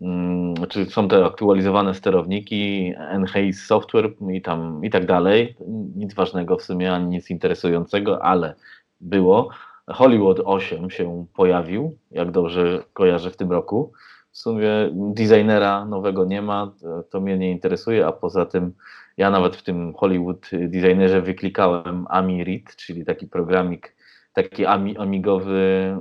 mm, 0.02 0.54
czy 0.68 0.86
są 0.86 1.08
te 1.08 1.24
aktualizowane 1.24 1.94
sterowniki, 1.94 2.94
Enhaze 2.98 3.52
Software 3.52 4.10
i 4.32 4.42
tam 4.42 4.84
i 4.84 4.90
tak 4.90 5.06
dalej. 5.06 5.56
Nic 5.96 6.14
ważnego 6.14 6.56
w 6.56 6.62
sumie, 6.62 6.92
ani 6.92 7.06
nic 7.06 7.30
interesującego, 7.30 8.24
ale 8.24 8.54
było. 9.00 9.50
Hollywood 9.92 10.40
8 10.44 10.90
się 10.90 11.26
pojawił, 11.34 11.98
jak 12.10 12.30
dobrze 12.30 12.82
kojarzę 12.92 13.30
w 13.30 13.36
tym 13.36 13.52
roku. 13.52 13.92
W 14.30 14.38
sumie 14.38 14.68
designera 14.92 15.84
nowego 15.84 16.24
nie 16.24 16.42
ma, 16.42 16.72
to 17.10 17.20
mnie 17.20 17.38
nie 17.38 17.50
interesuje, 17.50 18.06
a 18.06 18.12
poza 18.12 18.46
tym 18.46 18.72
ja 19.16 19.30
nawet 19.30 19.56
w 19.56 19.62
tym 19.62 19.94
Hollywood 19.94 20.50
designerze 20.52 21.22
wyklikałem 21.22 22.06
Ami 22.08 22.64
czyli 22.76 23.04
taki 23.04 23.26
programik, 23.26 23.96
taki 24.32 24.66
amigowy 24.96 25.96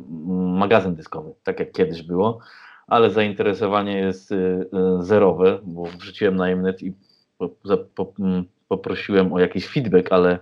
magazyn 0.58 0.96
dyskowy, 0.96 1.34
tak 1.44 1.60
jak 1.60 1.72
kiedyś 1.72 2.04
było, 2.04 2.40
ale 2.88 3.10
zainteresowanie 3.10 3.98
jest 3.98 4.32
y, 4.32 4.68
zerowe, 5.00 5.60
bo 5.64 5.84
wrzuciłem 5.84 6.36
na 6.36 6.56
Mnet 6.56 6.84
i 6.84 6.94
po, 7.38 7.50
po, 7.96 8.14
poprosiłem 8.72 9.34
o 9.34 9.40
jakiś 9.40 9.68
feedback, 9.68 10.12
ale 10.12 10.40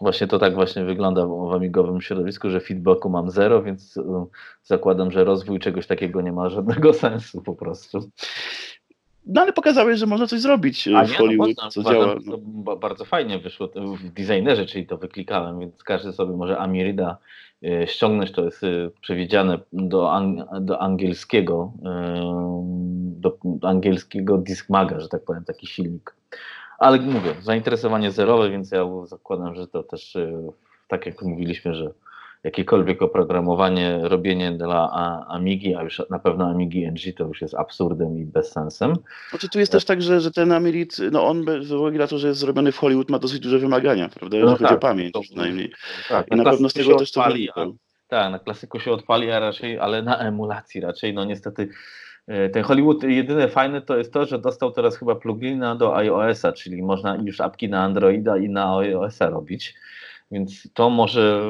właśnie 0.00 0.26
to 0.26 0.38
tak 0.38 0.54
właśnie 0.54 0.84
wygląda 0.84 1.26
w 1.26 1.52
amigowym 1.52 2.00
środowisku, 2.00 2.50
że 2.50 2.60
feedbacku 2.60 3.10
mam 3.10 3.30
zero, 3.30 3.62
więc 3.62 3.96
e, 3.96 4.26
zakładam, 4.62 5.10
że 5.10 5.24
rozwój 5.24 5.58
czegoś 5.58 5.86
takiego 5.86 6.20
nie 6.20 6.32
ma 6.32 6.48
żadnego 6.56 6.92
sensu 6.94 7.42
po 7.42 7.54
prostu. 7.54 8.10
No 9.26 9.40
ale 9.40 9.52
pokazałeś, 9.52 9.98
że 9.98 10.06
można 10.06 10.26
coś 10.26 10.40
zrobić 10.40 10.88
A 10.88 11.04
w 11.04 11.10
nie, 11.10 11.16
Hollywood, 11.16 11.50
no, 11.62 11.70
co 11.70 11.80
uważam, 11.80 12.22
działa. 12.24 12.38
No. 12.64 12.76
Bardzo 12.76 13.04
fajnie 13.04 13.38
wyszło 13.38 13.68
w 13.98 14.12
designerze, 14.12 14.66
czyli 14.66 14.86
to 14.86 14.98
wyklikałem, 14.98 15.60
więc 15.60 15.84
każdy 15.84 16.12
sobie 16.12 16.36
może 16.36 16.58
Amirida 16.58 17.16
e, 17.64 17.86
ściągnąć, 17.86 18.32
to 18.32 18.44
jest 18.44 18.62
przewidziane 19.00 19.58
do, 19.72 20.02
ang- 20.02 20.60
do 20.60 20.82
angielskiego 20.82 21.72
do 23.22 23.38
angielskiego 23.62 24.38
Discmaga, 24.38 25.00
że 25.00 25.08
tak 25.08 25.24
powiem, 25.24 25.44
taki 25.44 25.66
silnik. 25.66 26.14
Ale 26.82 26.98
mówię, 26.98 27.34
zainteresowanie 27.42 28.10
zerowe, 28.10 28.50
więc 28.50 28.70
ja 28.70 28.86
zakładam, 29.04 29.54
że 29.54 29.68
to 29.68 29.82
też 29.82 30.16
e, 30.16 30.50
tak 30.88 31.06
jak 31.06 31.22
mówiliśmy, 31.22 31.74
że 31.74 31.92
jakiekolwiek 32.44 33.02
oprogramowanie, 33.02 33.98
robienie 34.02 34.52
dla 34.52 34.90
Amigi, 35.28 35.74
a 35.74 35.82
już 35.82 36.02
na 36.10 36.18
pewno 36.18 36.50
Amigi 36.50 36.86
NG 36.86 37.16
to 37.16 37.24
już 37.24 37.42
jest 37.42 37.54
absurdem 37.54 38.18
i 38.18 38.24
bezsensem. 38.24 38.96
Znaczy 39.30 39.48
tu 39.48 39.58
jest 39.58 39.72
też 39.72 39.84
tak, 39.84 40.02
że, 40.02 40.20
że 40.20 40.30
ten 40.30 40.52
Amirit, 40.52 40.96
no 41.12 41.26
on 41.26 41.44
z 41.60 41.72
uwagi 41.72 41.98
na 41.98 42.06
to, 42.06 42.18
że 42.18 42.28
jest 42.28 42.40
zrobiony 42.40 42.72
w 42.72 42.78
Hollywood 42.78 43.10
ma 43.10 43.18
dosyć 43.18 43.40
duże 43.40 43.58
wymagania, 43.58 44.08
prawda? 44.08 44.36
No 44.38 44.46
chodzi 44.46 44.64
tak, 44.64 44.72
o 44.72 44.78
pamięć 44.78 45.12
to- 45.12 45.20
przynajmniej. 45.20 45.72
Tak, 46.08 46.26
I 46.32 46.36
na 46.36 46.44
pewno 46.44 46.68
z 46.68 46.72
tego 46.72 46.94
też 46.94 47.12
to 47.12 47.22
wynika. 47.22 47.66
Tak, 48.08 48.32
na 48.32 48.38
klasyku 48.38 48.80
się 48.80 48.92
odpali, 48.92 49.30
a 49.30 49.40
raczej, 49.40 49.78
ale 49.78 50.02
na 50.02 50.18
emulacji 50.18 50.80
raczej. 50.80 51.14
No 51.14 51.24
niestety 51.24 51.68
ten 52.52 52.62
Hollywood 52.62 53.02
jedyne 53.02 53.48
fajne 53.48 53.82
to 53.82 53.96
jest 53.96 54.12
to, 54.12 54.26
że 54.26 54.38
dostał 54.38 54.72
teraz 54.72 54.96
chyba 54.96 55.14
plugina 55.14 55.76
do 55.76 55.96
iOS-a, 55.96 56.52
czyli 56.52 56.82
można 56.82 57.16
już 57.16 57.40
apki 57.40 57.68
na 57.68 57.82
Androida 57.82 58.36
i 58.36 58.48
na 58.48 58.76
iOS-a 58.78 59.30
robić. 59.30 59.74
Więc 60.32 60.72
to 60.74 60.90
może, 60.90 61.42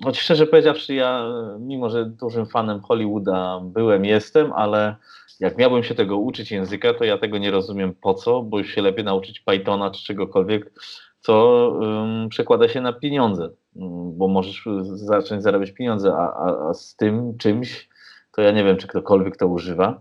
e, 0.00 0.04
choć 0.04 0.20
szczerze 0.20 0.46
powiedziawszy, 0.46 0.94
ja 0.94 1.24
e, 1.24 1.58
mimo, 1.60 1.90
że 1.90 2.06
dużym 2.06 2.46
fanem 2.46 2.80
Hollywooda 2.80 3.60
byłem, 3.64 4.04
jestem, 4.04 4.52
ale 4.52 4.96
jak 5.40 5.58
miałbym 5.58 5.82
się 5.82 5.94
tego 5.94 6.16
uczyć 6.16 6.50
języka, 6.50 6.94
to 6.94 7.04
ja 7.04 7.18
tego 7.18 7.38
nie 7.38 7.50
rozumiem 7.50 7.94
po 7.94 8.14
co, 8.14 8.42
bo 8.42 8.58
już 8.58 8.74
się 8.74 8.82
lepiej 8.82 9.04
nauczyć 9.04 9.40
Pythona 9.40 9.90
czy 9.90 10.04
czegokolwiek, 10.04 10.72
co 11.20 11.66
ym, 11.82 12.28
przekłada 12.28 12.68
się 12.68 12.80
na 12.80 12.92
pieniądze, 12.92 13.50
Ym, 13.76 14.18
bo 14.18 14.28
możesz 14.28 14.68
zacząć 14.82 15.42
zarabiać 15.42 15.70
pieniądze, 15.70 16.12
a, 16.14 16.32
a, 16.32 16.68
a 16.68 16.74
z 16.74 16.96
tym 16.96 17.38
czymś, 17.38 17.88
to 18.32 18.42
ja 18.42 18.50
nie 18.50 18.64
wiem, 18.64 18.76
czy 18.76 18.88
ktokolwiek 18.88 19.36
to 19.36 19.46
używa. 19.46 20.00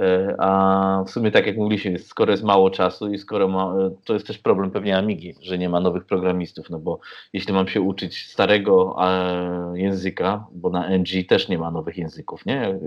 E, 0.00 0.34
A 0.38 1.04
w 1.06 1.10
sumie, 1.10 1.30
tak 1.30 1.46
jak 1.46 1.56
mówiliśmy, 1.56 1.98
skoro 1.98 2.30
jest 2.30 2.44
mało 2.44 2.70
czasu 2.70 3.12
i 3.12 3.18
skoro 3.18 3.48
ma, 3.48 3.74
e, 3.78 3.90
to 4.04 4.14
jest 4.14 4.26
też 4.26 4.38
problem 4.38 4.70
pewnie 4.70 4.96
Amigi, 4.98 5.34
że 5.42 5.58
nie 5.58 5.68
ma 5.68 5.80
nowych 5.80 6.04
programistów, 6.04 6.70
no 6.70 6.78
bo 6.78 6.98
jeśli 7.32 7.52
mam 7.54 7.68
się 7.68 7.80
uczyć 7.80 8.26
starego 8.30 8.96
e, 9.00 9.72
języka, 9.78 10.46
bo 10.52 10.70
na 10.70 10.88
NG 10.98 11.26
też 11.28 11.48
nie 11.48 11.58
ma 11.58 11.70
nowych 11.70 11.98
języków, 11.98 12.46
nie? 12.46 12.78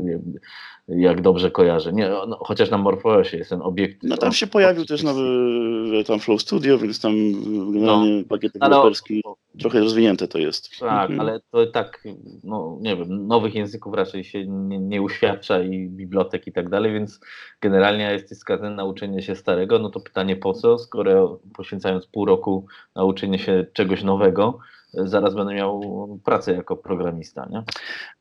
Jak 0.87 1.21
dobrze 1.21 1.51
kojarzę. 1.51 1.93
Nie, 1.93 2.09
no, 2.27 2.37
chociaż 2.41 2.69
na 2.69 2.77
MorphOSie 2.77 3.37
jest 3.37 3.49
ten 3.49 3.61
obiekt. 3.61 3.97
No 4.03 4.17
tam 4.17 4.31
się 4.31 4.47
pojawił 4.47 4.85
też 4.85 5.03
nowy 5.03 5.23
tam 6.07 6.19
Flow 6.19 6.41
Studio, 6.41 6.77
więc 6.77 7.01
tam 7.01 7.13
generalnie 7.73 8.23
pakiet 8.23 8.51
Ale- 8.59 8.69
deweloperski 8.69 9.21
trochę 9.59 9.79
rozwinięte 9.79 10.27
to 10.27 10.37
jest. 10.37 10.69
Tak, 10.79 11.09
Mhm. 11.09 11.19
ale 11.19 11.39
to 11.51 11.65
tak, 11.65 12.03
no 12.43 12.77
nie 12.81 12.95
wiem, 12.95 13.27
nowych 13.27 13.55
języków 13.55 13.93
raczej 13.93 14.23
się 14.23 14.45
nie, 14.47 14.79
nie 14.79 15.01
uświadcza 15.01 15.61
i 15.63 15.87
bibliotek 15.89 16.47
i 16.47 16.51
tak 16.51 16.69
dalej, 16.69 16.93
więc 16.99 17.19
generalnie 17.61 18.11
jesteś 18.11 18.37
skazany 18.37 18.75
na 18.75 18.83
uczenie 18.83 19.21
się 19.21 19.35
starego, 19.35 19.79
no 19.79 19.89
to 19.89 19.99
pytanie 19.99 20.35
po 20.35 20.53
co, 20.53 20.77
skoro 20.77 21.39
poświęcając 21.53 22.07
pół 22.07 22.25
roku 22.25 22.65
na 22.95 23.03
uczenie 23.03 23.39
się 23.39 23.65
czegoś 23.73 24.03
nowego, 24.03 24.59
e, 24.93 25.07
zaraz 25.07 25.35
będę 25.35 25.53
miał 25.53 25.81
pracę 26.25 26.53
jako 26.53 26.77
programista, 26.77 27.47
nie? 27.51 27.63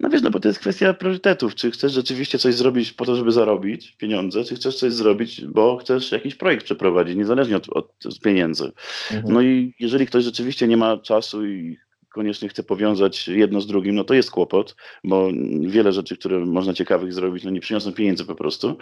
No 0.00 0.08
wiesz, 0.08 0.22
no 0.22 0.30
bo 0.30 0.40
to 0.40 0.48
jest 0.48 0.60
kwestia 0.60 0.94
priorytetów. 0.94 1.54
Czy 1.54 1.70
chcesz 1.70 1.92
rzeczywiście 1.92 2.38
coś 2.38 2.54
zrobić 2.54 2.92
po 2.92 3.04
to, 3.04 3.16
żeby 3.16 3.32
zarobić 3.32 3.96
pieniądze, 3.96 4.44
czy 4.44 4.54
chcesz 4.54 4.76
coś 4.76 4.92
zrobić, 4.92 5.46
bo 5.46 5.76
chcesz 5.76 6.12
jakiś 6.12 6.34
projekt 6.34 6.64
przeprowadzić, 6.64 7.16
niezależnie 7.16 7.56
od, 7.56 7.68
od 7.68 8.20
pieniędzy. 8.22 8.72
Mhm. 9.10 9.34
No 9.34 9.42
i 9.42 9.74
jeżeli 9.80 10.06
ktoś 10.06 10.24
rzeczywiście 10.24 10.68
nie 10.68 10.76
ma 10.76 10.96
czasu 10.96 11.46
i 11.46 11.78
koniecznie 12.08 12.48
chce 12.48 12.62
powiązać 12.62 13.28
jedno 13.28 13.60
z 13.60 13.66
drugim, 13.66 13.94
no 13.94 14.04
to 14.04 14.14
jest 14.14 14.30
kłopot, 14.30 14.76
bo 15.04 15.28
wiele 15.60 15.92
rzeczy, 15.92 16.16
które 16.16 16.38
można 16.38 16.74
ciekawych 16.74 17.12
zrobić, 17.12 17.44
no 17.44 17.50
nie 17.50 17.60
przyniosą 17.60 17.92
pieniędzy 17.92 18.24
po 18.24 18.34
prostu. 18.34 18.76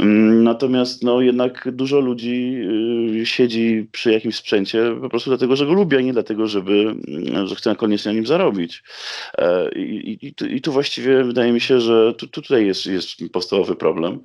Mm, 0.00 0.44
Natomiast 0.44 1.02
no 1.02 1.20
jednak 1.20 1.68
dużo 1.72 2.00
ludzi 2.00 2.54
y, 3.22 3.26
siedzi 3.26 3.88
przy 3.92 4.12
jakimś 4.12 4.36
sprzęcie 4.36 4.96
po 5.00 5.08
prostu 5.08 5.30
dlatego, 5.30 5.56
że 5.56 5.66
go 5.66 5.72
lubi, 5.72 5.96
a 5.96 6.00
nie 6.00 6.12
dlatego, 6.12 6.46
żeby, 6.46 6.72
mm, 7.08 7.46
że 7.46 7.54
chce 7.54 7.76
koniecznie 7.76 8.08
na 8.12 8.14
nim 8.14 8.26
zarobić. 8.26 8.82
E, 9.38 9.72
I, 9.72 10.12
i, 10.26 10.34
i, 10.56 10.60
tu, 10.60 10.72
właściwie 10.72 11.24
wydaje 11.24 11.52
mi 11.52 11.60
się, 11.60 11.80
że 11.80 12.14
tu 12.14 12.26
tutaj 12.26 12.66
jest, 12.66 12.86
jest 12.86 13.08
podstawowy 13.32 13.76
problem. 13.76 14.20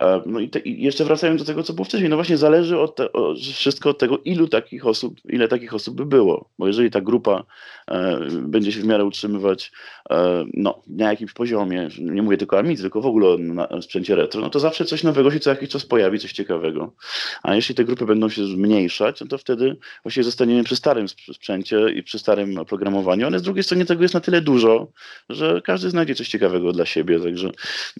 E, 0.00 0.22
No 0.26 0.40
i, 0.40 0.48
te, 0.48 0.58
i 0.58 0.82
jeszcze 0.82 1.04
wracając 1.04 1.40
do 1.40 1.46
tego, 1.46 1.62
co 1.62 1.72
było 1.72 1.84
wcześniej, 1.84 2.10
no 2.10 2.16
właśnie 2.16 2.36
zależy 2.36 2.78
od 2.78 2.96
te, 2.96 3.12
o, 3.12 3.34
wszystko 3.54 3.90
od 3.90 3.98
tego, 3.98 4.18
ilu 4.24 4.48
takich 4.48 4.86
osób, 4.86 5.14
ile 5.24 5.48
takich 5.48 5.74
osób 5.74 5.96
by 5.96 6.06
było. 6.06 6.50
Bo 6.58 6.66
jeżeli 6.66 6.90
ta 6.90 7.00
grupa 7.00 7.44
e, 7.90 8.01
będzie 8.42 8.72
się 8.72 8.80
w 8.80 8.84
miarę 8.84 9.04
utrzymywać 9.04 9.72
e, 10.10 10.44
no, 10.54 10.82
na 10.86 11.10
jakimś 11.10 11.32
poziomie, 11.32 11.88
nie 11.98 12.22
mówię 12.22 12.36
tylko 12.36 12.58
Amidze, 12.58 12.82
tylko 12.82 13.00
w 13.00 13.06
ogóle 13.06 13.28
o 13.28 13.38
na 13.38 13.82
sprzęcie 13.82 14.16
retro, 14.16 14.40
no 14.40 14.50
to 14.50 14.60
zawsze 14.60 14.84
coś 14.84 15.02
nowego 15.02 15.30
się 15.30 15.40
co 15.40 15.50
jakiś 15.50 15.68
czas 15.68 15.84
pojawi, 15.86 16.18
coś 16.18 16.32
ciekawego. 16.32 16.92
A 17.42 17.54
jeśli 17.54 17.74
te 17.74 17.84
grupy 17.84 18.06
będą 18.06 18.28
się 18.28 18.46
zmniejszać, 18.46 19.20
no 19.20 19.26
to 19.26 19.38
wtedy 19.38 19.76
właśnie 20.04 20.24
zostaniemy 20.24 20.64
przy 20.64 20.76
starym 20.76 21.04
sp- 21.12 21.34
sprzęcie 21.34 21.90
i 21.94 22.02
przy 22.02 22.18
starym 22.18 22.58
oprogramowaniu, 22.58 23.26
ale 23.26 23.38
z 23.38 23.42
drugiej 23.42 23.64
strony 23.64 23.84
tego 23.84 24.02
jest 24.02 24.14
na 24.14 24.20
tyle 24.20 24.40
dużo, 24.40 24.86
że 25.28 25.60
każdy 25.64 25.90
znajdzie 25.90 26.14
coś 26.14 26.28
ciekawego 26.28 26.72
dla 26.72 26.86
siebie, 26.86 27.20
także 27.20 27.50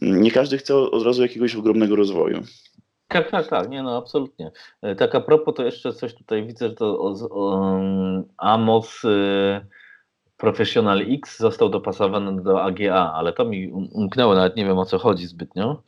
nie 0.03 0.31
każdy 0.31 0.59
chce 0.59 0.77
od 0.77 1.05
razu 1.05 1.23
jakiegoś 1.23 1.55
ogromnego 1.57 1.97
rozwoju. 1.97 2.43
Tak, 3.09 3.31
tak, 3.31 3.49
tak, 3.49 3.69
nie 3.69 3.83
no, 3.83 3.97
absolutnie. 3.97 4.51
E, 4.83 4.95
Tak 4.95 5.15
a 5.15 5.21
propos, 5.21 5.55
to 5.55 5.65
jeszcze 5.65 5.93
coś 5.93 6.15
tutaj 6.15 6.47
widzę, 6.47 6.69
że 6.69 6.75
to 6.75 6.99
o, 7.01 7.15
o, 7.31 7.81
Amos 8.39 9.05
y, 9.05 9.09
Professional 10.43 11.03
X 11.09 11.39
został 11.39 11.69
dopasowany 11.69 12.43
do 12.43 12.63
AGA, 12.63 13.13
ale 13.15 13.33
to 13.33 13.45
mi 13.45 13.69
um- 13.73 13.89
umknęło, 13.93 14.35
nawet 14.35 14.57
nie 14.57 14.65
wiem 14.65 14.79
o 14.79 14.85
co 14.85 14.99
chodzi 14.99 15.27
zbytnio, 15.27 15.83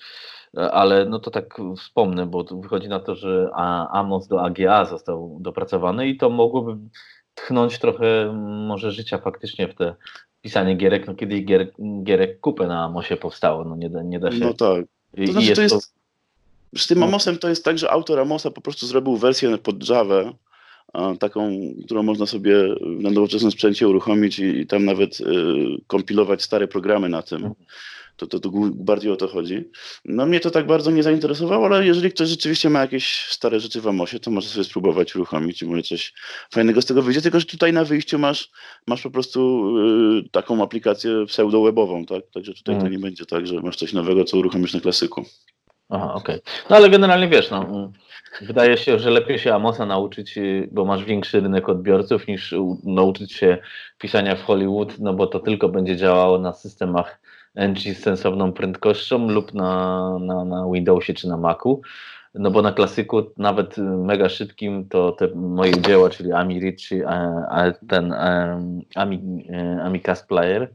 E, 0.57 0.73
ale 0.73 1.05
no 1.05 1.19
to 1.19 1.31
tak 1.31 1.59
wspomnę, 1.79 2.27
bo 2.27 2.45
wychodzi 2.45 2.89
na 2.89 3.01
to, 3.01 3.15
że 3.15 3.51
Amos 3.93 4.29
do 4.29 4.43
AGA 4.43 4.85
został 4.85 5.37
dopracowany 5.41 6.09
i 6.09 6.17
to 6.17 6.31
mogłoby 6.31 6.77
tchnąć 7.35 7.79
trochę 7.79 8.07
m, 8.23 8.67
może 8.67 8.93
życia 8.93 9.19
faktycznie 9.19 9.69
w 9.69 9.75
te 9.75 9.95
pisanie 10.43 10.75
gierek, 10.75 11.07
no 11.07 11.15
kiedyś 11.15 11.45
gier, 11.45 11.73
gierek 12.05 12.41
kupę 12.41 12.67
na 12.67 12.85
Amosie 12.85 13.17
powstało, 13.17 13.65
no 13.65 13.77
nie 13.77 13.91
da, 13.91 14.03
nie 14.03 14.21
da 14.21 14.33
się. 14.33 14.39
No 14.39 14.55
tak. 14.55 14.85
To 15.27 15.33
znaczy, 15.33 15.49
to 15.49 15.55
to- 15.55 15.63
jest. 15.63 15.95
Z 16.77 16.87
tym 16.87 16.99
No. 16.99 17.07
Amosem 17.07 17.39
to 17.39 17.49
jest 17.49 17.65
tak, 17.65 17.79
że 17.79 17.91
autor 17.91 18.21
Amosa 18.21 18.51
po 18.51 18.61
prostu 18.61 18.87
zrobił 18.87 19.17
wersję 19.17 19.59
pod 19.59 19.89
Java, 19.89 20.23
taką, 21.21 21.59
którą 21.85 22.03
można 22.03 22.27
sobie 22.27 22.57
na 22.81 23.11
nowoczesnym 23.11 23.51
sprzęcie 23.53 23.89
uruchomić 23.89 24.39
i, 24.39 24.45
i 24.45 24.67
tam 24.67 24.85
nawet 24.85 25.21
y, 25.21 25.25
kompilować 25.87 26.43
stare 26.43 26.69
programy 26.69 27.09
na 27.09 27.23
tym. 27.23 27.37
Mhm. 27.37 27.55
To, 28.17 28.27
to, 28.27 28.41
to 28.41 28.51
bardziej 28.75 29.13
o 29.13 29.17
to 29.17 29.29
chodzi. 29.29 29.65
No 30.05 30.27
mnie 30.27 30.41
to 30.41 30.51
tak 30.51 30.67
bardzo 30.67 30.91
nie 30.91 31.03
zainteresowało, 31.03 31.67
ale 31.67 31.87
jeżeli 31.87 32.11
ktoś 32.11 32.29
rzeczywiście 32.29 32.71
ma 32.71 32.81
jakieś 32.81 33.27
stare 33.31 33.61
rzeczy 33.61 33.81
w 33.81 33.89
Amosie, 33.89 34.21
to 34.21 34.31
może 34.31 34.49
sobie 34.49 34.65
spróbować 34.65 35.17
uruchomić 35.17 35.63
i 35.63 35.67
może 35.67 35.83
coś 35.83 36.13
fajnego 36.53 36.83
z 36.83 36.87
tego 36.87 37.03
wyjdzie. 37.03 37.23
Tylko, 37.23 37.41
że 37.41 37.47
tutaj 37.47 37.73
na 37.73 37.85
wyjściu 37.85 38.19
masz, 38.19 38.51
masz 38.87 39.03
po 39.03 39.11
prostu 39.11 39.69
y, 40.19 40.29
taką 40.31 40.63
aplikację 40.63 41.11
pseudo-webową, 41.27 42.07
tak? 42.07 42.23
Także 42.35 42.55
tutaj 42.55 42.75
to 42.75 42.79
Mhm. 42.79 42.93
nie 42.93 42.99
będzie 42.99 43.27
tak, 43.27 43.47
że 43.47 43.61
masz 43.61 43.77
coś 43.77 43.93
nowego, 43.93 44.25
co 44.25 44.39
uruchomisz 44.39 44.75
na 44.75 44.81
klasyku. 44.81 45.25
Aha, 45.89 46.15
okej. 46.15 46.39
No 46.71 46.77
ale 46.77 46.91
generalnie 46.91 47.29
wiesz, 47.29 47.51
no, 47.51 47.65
mm, 47.65 47.93
wydaje 48.43 48.77
się, 48.77 48.99
że 48.99 49.11
lepiej 49.11 49.39
się 49.39 49.55
Amosa 49.55 49.87
nauczyć, 49.87 50.39
y, 50.39 50.69
bo 50.73 50.85
masz 50.85 51.05
większy 51.05 51.41
rynek 51.41 51.69
odbiorców, 51.69 52.27
niż 52.27 52.55
nauczyć 52.85 53.33
się 53.33 53.59
pisania 53.99 54.37
w 54.37 54.43
Hollywood, 54.43 54.99
no 54.99 55.15
bo 55.15 55.27
to 55.27 55.41
tylko 55.41 55.69
będzie 55.69 55.97
działało 55.97 56.39
na 56.39 56.53
systemach 56.53 57.21
NG 57.55 57.95
z 57.95 58.03
sensowną 58.03 58.53
prędkością 58.53 59.29
lub 59.29 59.55
na, 59.55 60.19
na, 60.19 60.45
na 60.45 60.67
Windowsie 60.73 61.15
czy 61.15 61.29
na 61.29 61.37
Macu. 61.37 61.81
No 62.35 62.51
bo 62.51 62.63
na 62.63 62.73
klasyku, 62.73 63.23
nawet 63.39 63.79
y, 63.79 63.83
mega 63.83 64.29
szybkim, 64.29 64.89
to 64.89 65.13
te 65.13 65.29
moje 65.35 65.81
dzieła, 65.81 66.11
czyli 66.11 66.33
Ami 66.33 66.61
Ricci, 66.61 67.03
e, 67.03 67.73
ten 67.89 68.13
em, 68.13 68.81
Ami, 68.95 69.47
e, 69.51 69.83
Amicast 69.83 70.29
Player, 70.29 70.75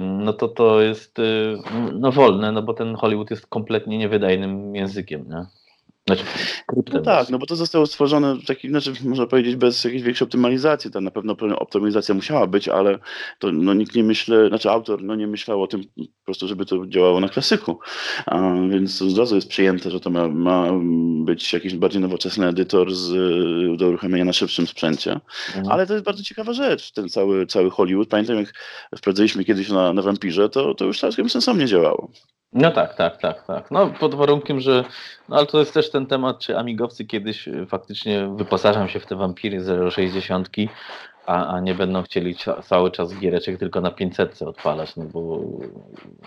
no 0.00 0.32
to 0.32 0.48
to 0.48 0.80
jest 0.80 1.18
y, 1.18 1.56
no 1.92 2.12
wolne, 2.12 2.52
no 2.52 2.62
bo 2.62 2.74
ten 2.74 2.94
Hollywood 2.94 3.30
jest 3.30 3.46
kompletnie 3.46 3.98
niewydajnym 3.98 4.76
językiem, 4.76 5.28
nie? 5.28 5.61
Znaczy, 6.06 6.24
no 6.92 7.00
tak, 7.00 7.30
no 7.30 7.38
bo 7.38 7.46
to 7.46 7.56
zostało 7.56 7.86
stworzone, 7.86 8.36
taki, 8.46 8.68
znaczy, 8.68 8.92
można 9.04 9.26
powiedzieć, 9.26 9.56
bez 9.56 9.84
jakiejś 9.84 10.02
większej 10.02 10.24
optymalizacji. 10.24 10.90
Tam 10.90 11.04
na 11.04 11.10
pewno 11.10 11.36
optymalizacja 11.58 12.14
musiała 12.14 12.46
być, 12.46 12.68
ale 12.68 12.98
to 13.38 13.52
no, 13.52 13.74
nikt 13.74 13.94
nie 13.94 14.04
myśli, 14.04 14.34
znaczy 14.48 14.70
autor 14.70 15.02
no, 15.02 15.14
nie 15.14 15.26
myślał 15.26 15.62
o 15.62 15.66
tym 15.66 15.82
po 15.96 16.24
prostu, 16.24 16.48
żeby 16.48 16.66
to 16.66 16.86
działało 16.86 17.20
na 17.20 17.28
klasyku. 17.28 17.78
A, 18.26 18.54
więc 18.70 19.02
od 19.02 19.18
razu 19.18 19.34
jest 19.34 19.48
przyjęte, 19.48 19.90
że 19.90 20.00
to 20.00 20.10
ma, 20.10 20.28
ma 20.28 20.70
być 21.24 21.52
jakiś 21.52 21.74
bardziej 21.74 22.00
nowoczesny 22.00 22.48
edytor 22.48 22.94
z, 22.94 23.10
do 23.78 23.88
uruchomienia 23.88 24.24
na 24.24 24.32
szybszym 24.32 24.66
sprzęcie. 24.66 25.20
Mhm. 25.48 25.66
Ale 25.70 25.86
to 25.86 25.92
jest 25.92 26.04
bardzo 26.04 26.22
ciekawa 26.22 26.52
rzecz, 26.52 26.92
ten 26.92 27.08
cały, 27.08 27.46
cały 27.46 27.70
Hollywood. 27.70 28.08
Pamiętam, 28.08 28.36
jak 28.36 28.54
sprawdzaliśmy 28.96 29.44
kiedyś 29.44 29.68
na, 29.68 29.92
na 29.92 30.02
Vampirze, 30.02 30.48
to, 30.48 30.74
to 30.74 30.84
już 30.84 31.00
całkiem 31.00 31.30
sensownie 31.30 31.66
działało. 31.66 32.10
No 32.52 32.70
tak, 32.70 32.94
tak, 32.94 33.16
tak, 33.16 33.46
tak. 33.46 33.70
No 33.70 33.86
pod 34.00 34.14
warunkiem, 34.14 34.60
że. 34.60 34.84
No 35.28 35.36
ale 35.36 35.46
to 35.46 35.58
jest 35.58 35.74
też 35.74 35.90
ten 35.90 36.06
temat, 36.06 36.38
czy 36.38 36.58
amigowcy 36.58 37.04
kiedyś 37.04 37.48
y, 37.48 37.66
faktycznie 37.66 38.28
wyposażą 38.36 38.88
się 38.88 39.00
w 39.00 39.06
te 39.06 39.16
wampiry 39.16 39.90
060, 39.90 40.48
a, 41.26 41.54
a 41.54 41.60
nie 41.60 41.74
będą 41.74 42.02
chcieli 42.02 42.36
cały 42.64 42.90
czas 42.90 43.14
giereczek 43.14 43.58
tylko 43.58 43.80
na 43.80 43.90
500 43.90 44.42
odpalać, 44.42 44.96
no 44.96 45.04
bo. 45.04 45.40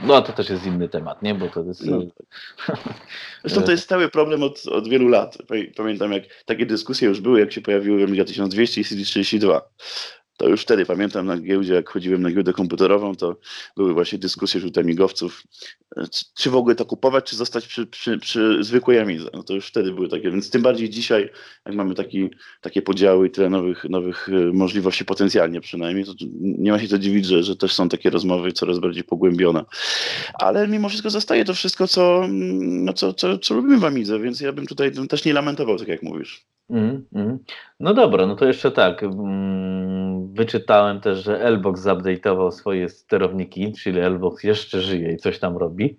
No 0.03 0.15
a 0.15 0.22
to 0.22 0.34
też 0.34 0.49
jest 0.49 0.65
inny 0.65 0.89
temat, 0.89 1.22
nie? 1.22 1.35
Bo 1.35 1.47
to 1.49 1.64
jest. 1.64 1.85
No. 1.85 1.99
Zresztą 3.43 3.61
to 3.61 3.72
jest 3.72 3.84
stały 3.84 4.10
problem 4.10 4.43
od, 4.43 4.68
od 4.68 4.88
wielu 4.88 5.07
lat. 5.07 5.38
Pamiętam, 5.77 6.11
jak 6.11 6.23
takie 6.45 6.65
dyskusje 6.65 7.07
już 7.07 7.22
były, 7.22 7.39
jak 7.39 7.52
się 7.52 7.61
pojawiły 7.61 8.03
Amiga 8.03 8.26
1200 8.26 8.81
i 8.81 8.84
CD32 8.84 9.61
to 10.38 10.48
już 10.49 10.62
wtedy 10.62 10.86
pamiętam 10.86 11.26
na 11.26 11.38
giełdzie, 11.38 11.74
jak 11.74 11.90
chodziłem 11.90 12.22
na 12.22 12.32
giełdę 12.32 12.53
komputerową, 12.53 13.16
to 13.16 13.38
były 13.78 13.94
właśnie 13.94 14.20
dyskusje 14.20 14.60
wśród 14.60 14.78
amigowców, 14.78 15.44
czy 16.38 16.49
w 16.49 16.56
ogóle 16.56 16.76
to 16.76 16.86
kupować, 16.86 17.26
czy 17.26 17.36
zostać 17.36 17.68
przy, 17.68 17.88
przy, 17.88 18.18
przy 18.18 18.64
zwykłej 18.64 18.99
Amidze. 18.99 19.30
No 19.34 19.44
to 19.44 19.53
już 19.53 19.68
wtedy 19.68 19.91
były 19.91 20.10
takie, 20.10 20.32
więc 20.32 20.49
tym 20.49 20.62
bardziej 20.62 20.90
dzisiaj, 20.90 21.30
jak 21.66 21.76
mamy 21.76 21.95
taki, 21.95 22.30
takie 22.62 22.82
podziały 22.82 23.28
i 23.28 23.32
tyle 23.32 23.49
nowych, 23.49 23.84
nowych 23.84 24.30
e, 24.30 24.32
możliwości 24.53 25.06
potencjalnie 25.06 25.62
przynajmniej, 25.62 26.06
to 26.06 26.14
nie 26.41 26.72
ma 26.72 26.80
się 26.80 26.88
co 26.88 26.98
dziwić, 26.98 27.26
że, 27.26 27.44
że 27.44 27.56
też 27.56 27.74
są 27.74 27.90
takie 27.90 28.10
rozmowy 28.10 28.52
coraz 28.52 28.80
bardziej 28.80 29.03
pogłębione. 29.03 29.66
Ale 30.34 30.68
mimo 30.68 30.90
wszystko 30.90 31.10
zostaje 31.10 31.45
to 31.45 31.53
wszystko, 31.53 31.88
co, 31.88 32.26
no 32.30 32.94
co, 32.94 33.14
co, 33.14 33.38
co 33.38 33.53
lubimy 33.53 33.78
w 33.78 33.86
Amidze, 33.86 34.20
więc 34.20 34.41
ja 34.41 34.53
bym 34.53 34.68
tutaj 34.68 34.91
też 35.10 35.26
nie 35.26 35.34
lamentował, 35.34 35.78
tak 35.78 35.88
jak 35.88 36.03
mówisz. 36.03 36.45
Mm, 36.69 37.05
mm. 37.15 37.39
No 37.79 37.93
dobra, 37.93 38.25
no 38.25 38.35
to 38.35 38.45
jeszcze 38.45 38.71
tak. 38.71 39.03
Mm, 39.03 40.33
wyczytałem 40.33 41.01
też, 41.01 41.23
że 41.23 41.41
Elbox 41.41 41.81
zupdate'ował 41.81 42.51
swoje 42.51 42.89
sterowniki, 42.89 43.73
czyli 43.73 43.99
Elbox 43.99 44.43
jeszcze 44.43 44.81
żyje 44.81 45.13
i 45.13 45.17
coś 45.17 45.39
tam 45.39 45.57
robi. 45.57 45.97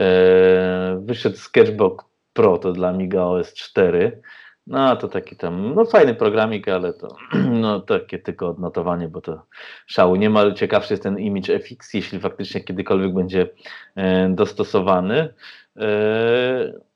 E, 0.00 1.00
wyszedł 1.04 1.36
Sketchbox 1.36 2.04
Pro, 2.32 2.58
to 2.58 2.72
dla 2.72 2.88
Amiga 2.88 3.22
OS 3.22 3.54
4. 3.54 4.20
No 4.66 4.96
to 4.96 5.08
taki 5.08 5.36
tam, 5.36 5.74
no 5.74 5.84
fajny 5.84 6.14
programik, 6.14 6.68
ale 6.68 6.92
to 6.92 7.16
no 7.62 7.80
takie 7.80 8.18
tylko 8.18 8.48
odnotowanie, 8.48 9.08
bo 9.08 9.20
to 9.20 9.42
szału 9.86 10.16
nie 10.16 10.30
ma. 10.30 10.52
Ciekawszy 10.52 10.92
jest 10.92 11.02
ten 11.02 11.18
Image 11.18 11.58
FX, 11.58 11.94
jeśli 11.94 12.20
faktycznie 12.20 12.60
kiedykolwiek 12.60 13.14
będzie 13.14 13.48
e, 13.96 14.28
dostosowany. 14.28 15.34
E, 15.76 16.87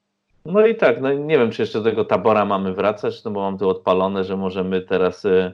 no 0.44 0.66
i 0.66 0.74
tak, 0.74 1.00
no 1.00 1.12
nie 1.12 1.38
wiem, 1.38 1.50
czy 1.50 1.62
jeszcze 1.62 1.78
do 1.78 1.90
tego 1.90 2.04
tabora 2.04 2.44
mamy 2.44 2.74
wracać, 2.74 3.24
no 3.24 3.30
bo 3.30 3.40
mam 3.40 3.58
tu 3.58 3.68
odpalone, 3.68 4.24
że 4.24 4.36
możemy 4.36 4.82
teraz 4.82 5.24
y, 5.24 5.52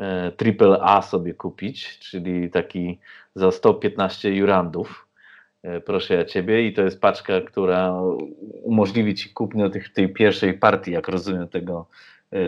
y, 0.00 0.32
triple 0.32 0.78
A 0.82 1.02
sobie 1.02 1.34
kupić, 1.34 1.98
czyli 1.98 2.50
taki 2.50 2.98
za 3.34 3.50
115 3.50 4.34
jurandów. 4.34 5.08
Y, 5.64 5.80
proszę 5.80 6.14
ja 6.14 6.24
ciebie, 6.24 6.66
i 6.66 6.72
to 6.72 6.82
jest 6.82 7.00
paczka, 7.00 7.40
która 7.40 7.94
umożliwi 8.62 9.14
ci 9.14 9.30
kupno 9.30 9.70
tych, 9.70 9.92
tej 9.92 10.12
pierwszej 10.12 10.54
partii, 10.54 10.92
jak 10.92 11.08
rozumiem, 11.08 11.48
tego 11.48 11.86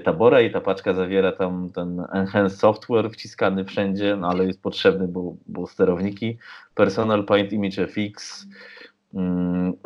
tabora 0.05 0.41
i 0.41 0.51
ta 0.51 0.61
paczka 0.61 0.95
zawiera 0.95 1.33
tam 1.33 1.71
ten 1.75 2.07
enhanced 2.13 2.59
software 2.59 3.11
wciskany 3.11 3.65
wszędzie, 3.65 4.17
no 4.17 4.29
ale 4.29 4.47
jest 4.47 4.63
potrzebny, 4.63 5.09
bo, 5.09 5.37
bo 5.47 5.67
sterowniki, 5.67 6.39
personal 6.75 7.25
paint 7.25 7.53
image 7.53 7.87
FX, 7.87 8.47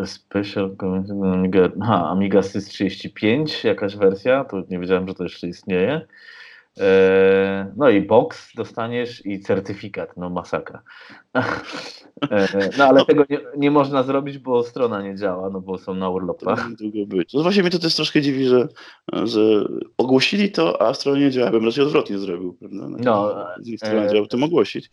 Special 0.05 0.77
Amiga, 1.33 1.71
aha, 1.81 2.11
Amiga 2.11 2.43
Sys 2.43 2.69
35, 2.69 3.65
jakaś 3.65 3.97
wersja, 3.97 4.45
to 4.45 4.63
nie 4.71 4.79
wiedziałem, 4.79 5.09
że 5.09 5.15
to 5.15 5.23
jeszcze 5.23 5.49
istnieje. 5.49 6.07
E, 6.79 7.73
no 7.77 7.91
i 7.91 8.03
box 8.03 8.53
dostaniesz 8.57 9.27
i 9.27 9.41
certyfikat, 9.41 10.17
no 10.17 10.31
masakra. 10.31 10.83
E, 12.31 12.69
no 12.79 12.85
ale 12.85 13.05
tego 13.05 13.25
nie, 13.31 13.41
nie, 13.57 13.71
można 13.71 14.03
zrobić, 14.03 14.39
bo 14.39 14.63
strona 14.63 15.03
nie 15.03 15.17
działa, 15.17 15.51
no 15.51 15.61
bo 15.61 15.79
są 15.79 15.95
na 15.95 16.09
urlopach. 16.09 16.73
Długo 16.75 17.07
być. 17.07 17.35
No 17.35 17.43
właśnie 17.43 17.63
mnie 17.63 17.71
to 17.71 17.79
też 17.79 17.95
troszkę 17.95 18.23
dziwi, 18.23 18.45
że, 18.47 18.69
że 19.13 19.41
ogłosili 19.99 20.53
to, 20.53 20.83
a 20.83 20.95
strona 20.95 21.19
nie 21.19 21.31
działa. 21.31 21.47
Ja 21.47 21.53
bym 21.53 21.65
raczej 21.65 21.85
odwrotnie 21.85 22.19
zrobił, 22.19 22.53
prawda? 22.53 22.89
Na, 22.89 22.99
no, 22.99 23.47
z 23.61 23.69
ich 23.69 23.81
strony 23.81 24.07
e, 24.07 24.13
działa, 24.13 24.27
tym 24.27 24.43
ogłosić. 24.43 24.91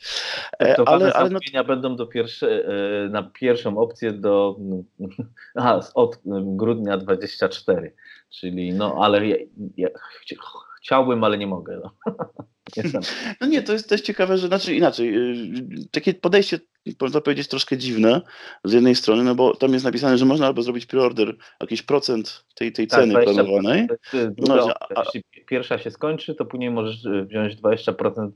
E, 0.60 0.76
to 0.76 0.88
ale, 0.88 1.14
ale 1.14 1.30
no... 1.30 1.64
będą 1.64 1.96
do 1.96 2.08
pierwsze, 2.08 2.64
na 3.10 3.24
pierwszą 3.24 3.78
opcję 3.78 4.14
do 4.14 4.56
aha, 5.56 5.80
od 5.94 6.20
grudnia 6.36 6.98
24, 6.98 7.94
czyli 8.30 8.74
no 8.74 8.96
ale 9.00 9.28
ja, 9.28 9.36
ja, 9.78 9.90
chciałbym, 10.88 11.24
ale 11.24 11.38
nie 11.38 11.48
mogę. 11.48 11.82
No. 11.84 11.92
no 13.42 13.48
nie, 13.48 13.62
to 13.62 13.74
jest 13.74 13.90
też 13.90 14.02
ciekawe, 14.02 14.38
że 14.38 14.48
znaczy 14.48 14.76
inaczej, 14.76 15.18
y, 15.18 15.90
takie 15.92 16.14
podejście, 16.14 16.60
można 17.02 17.22
powiedzieć, 17.22 17.48
troszkę 17.48 17.78
dziwne 17.78 18.22
z 18.64 18.74
jednej 18.74 18.96
strony, 18.96 19.24
no 19.24 19.36
bo 19.36 19.56
tam 19.56 19.74
jest 19.74 19.86
napisane, 19.86 20.18
że 20.18 20.26
można 20.26 20.48
albo 20.48 20.62
zrobić 20.62 20.86
preorder, 20.86 21.36
jakiś 21.62 21.82
procent 21.82 22.46
tej, 22.56 22.72
tej 22.72 22.88
tak, 22.88 23.00
ceny 23.00 23.24
planowanej. 23.24 23.88
no, 24.38 24.70
a, 24.96 25.04
jeśli 25.06 25.24
pierwsza 25.46 25.78
się 25.78 25.92
skończy, 25.92 26.36
to 26.36 26.46
później 26.46 26.70
możesz 26.70 27.06
y, 27.06 27.26
wziąć 27.26 27.56
20% 27.56 28.32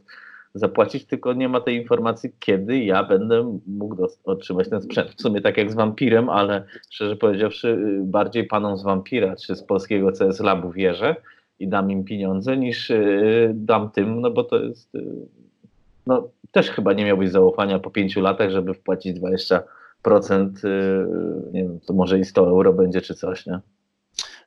zapłacić, 0.53 1.05
tylko 1.05 1.33
nie 1.33 1.49
ma 1.49 1.61
tej 1.61 1.75
informacji, 1.75 2.29
kiedy 2.39 2.79
ja 2.79 3.03
będę 3.03 3.59
mógł 3.67 4.07
otrzymać 4.23 4.69
ten 4.69 4.81
sprzęt. 4.81 5.11
W 5.11 5.21
sumie 5.21 5.41
tak 5.41 5.57
jak 5.57 5.71
z 5.71 5.75
Vampirem, 5.75 6.29
ale 6.29 6.63
szczerze 6.89 7.15
powiedziawszy, 7.15 7.67
y, 7.67 8.01
bardziej 8.03 8.47
panom 8.47 8.77
z 8.77 8.83
Vampira 8.83 9.35
czy 9.35 9.55
z 9.55 9.63
polskiego 9.63 10.11
CS 10.11 10.39
Labu 10.39 10.71
wierzę, 10.71 11.15
i 11.61 11.67
dam 11.67 11.91
im 11.91 12.03
pieniądze, 12.03 12.57
niż 12.57 12.89
y, 12.89 13.51
dam 13.55 13.91
tym, 13.91 14.21
no 14.21 14.31
bo 14.31 14.43
to 14.43 14.63
jest. 14.63 14.95
Y, 14.95 15.05
no, 16.07 16.27
też 16.51 16.69
chyba 16.69 16.93
nie 16.93 17.05
miałbyś 17.05 17.29
zaufania 17.29 17.79
po 17.79 17.91
pięciu 17.91 18.21
latach, 18.21 18.51
żeby 18.51 18.73
wpłacić 18.73 19.17
20%, 19.19 20.65
y, 20.65 21.51
nie 21.53 21.63
wiem, 21.63 21.79
to 21.79 21.93
może 21.93 22.19
i 22.19 22.25
100 22.25 22.47
euro 22.47 22.73
będzie 22.73 23.01
czy 23.01 23.15
coś, 23.15 23.45
nie? 23.45 23.59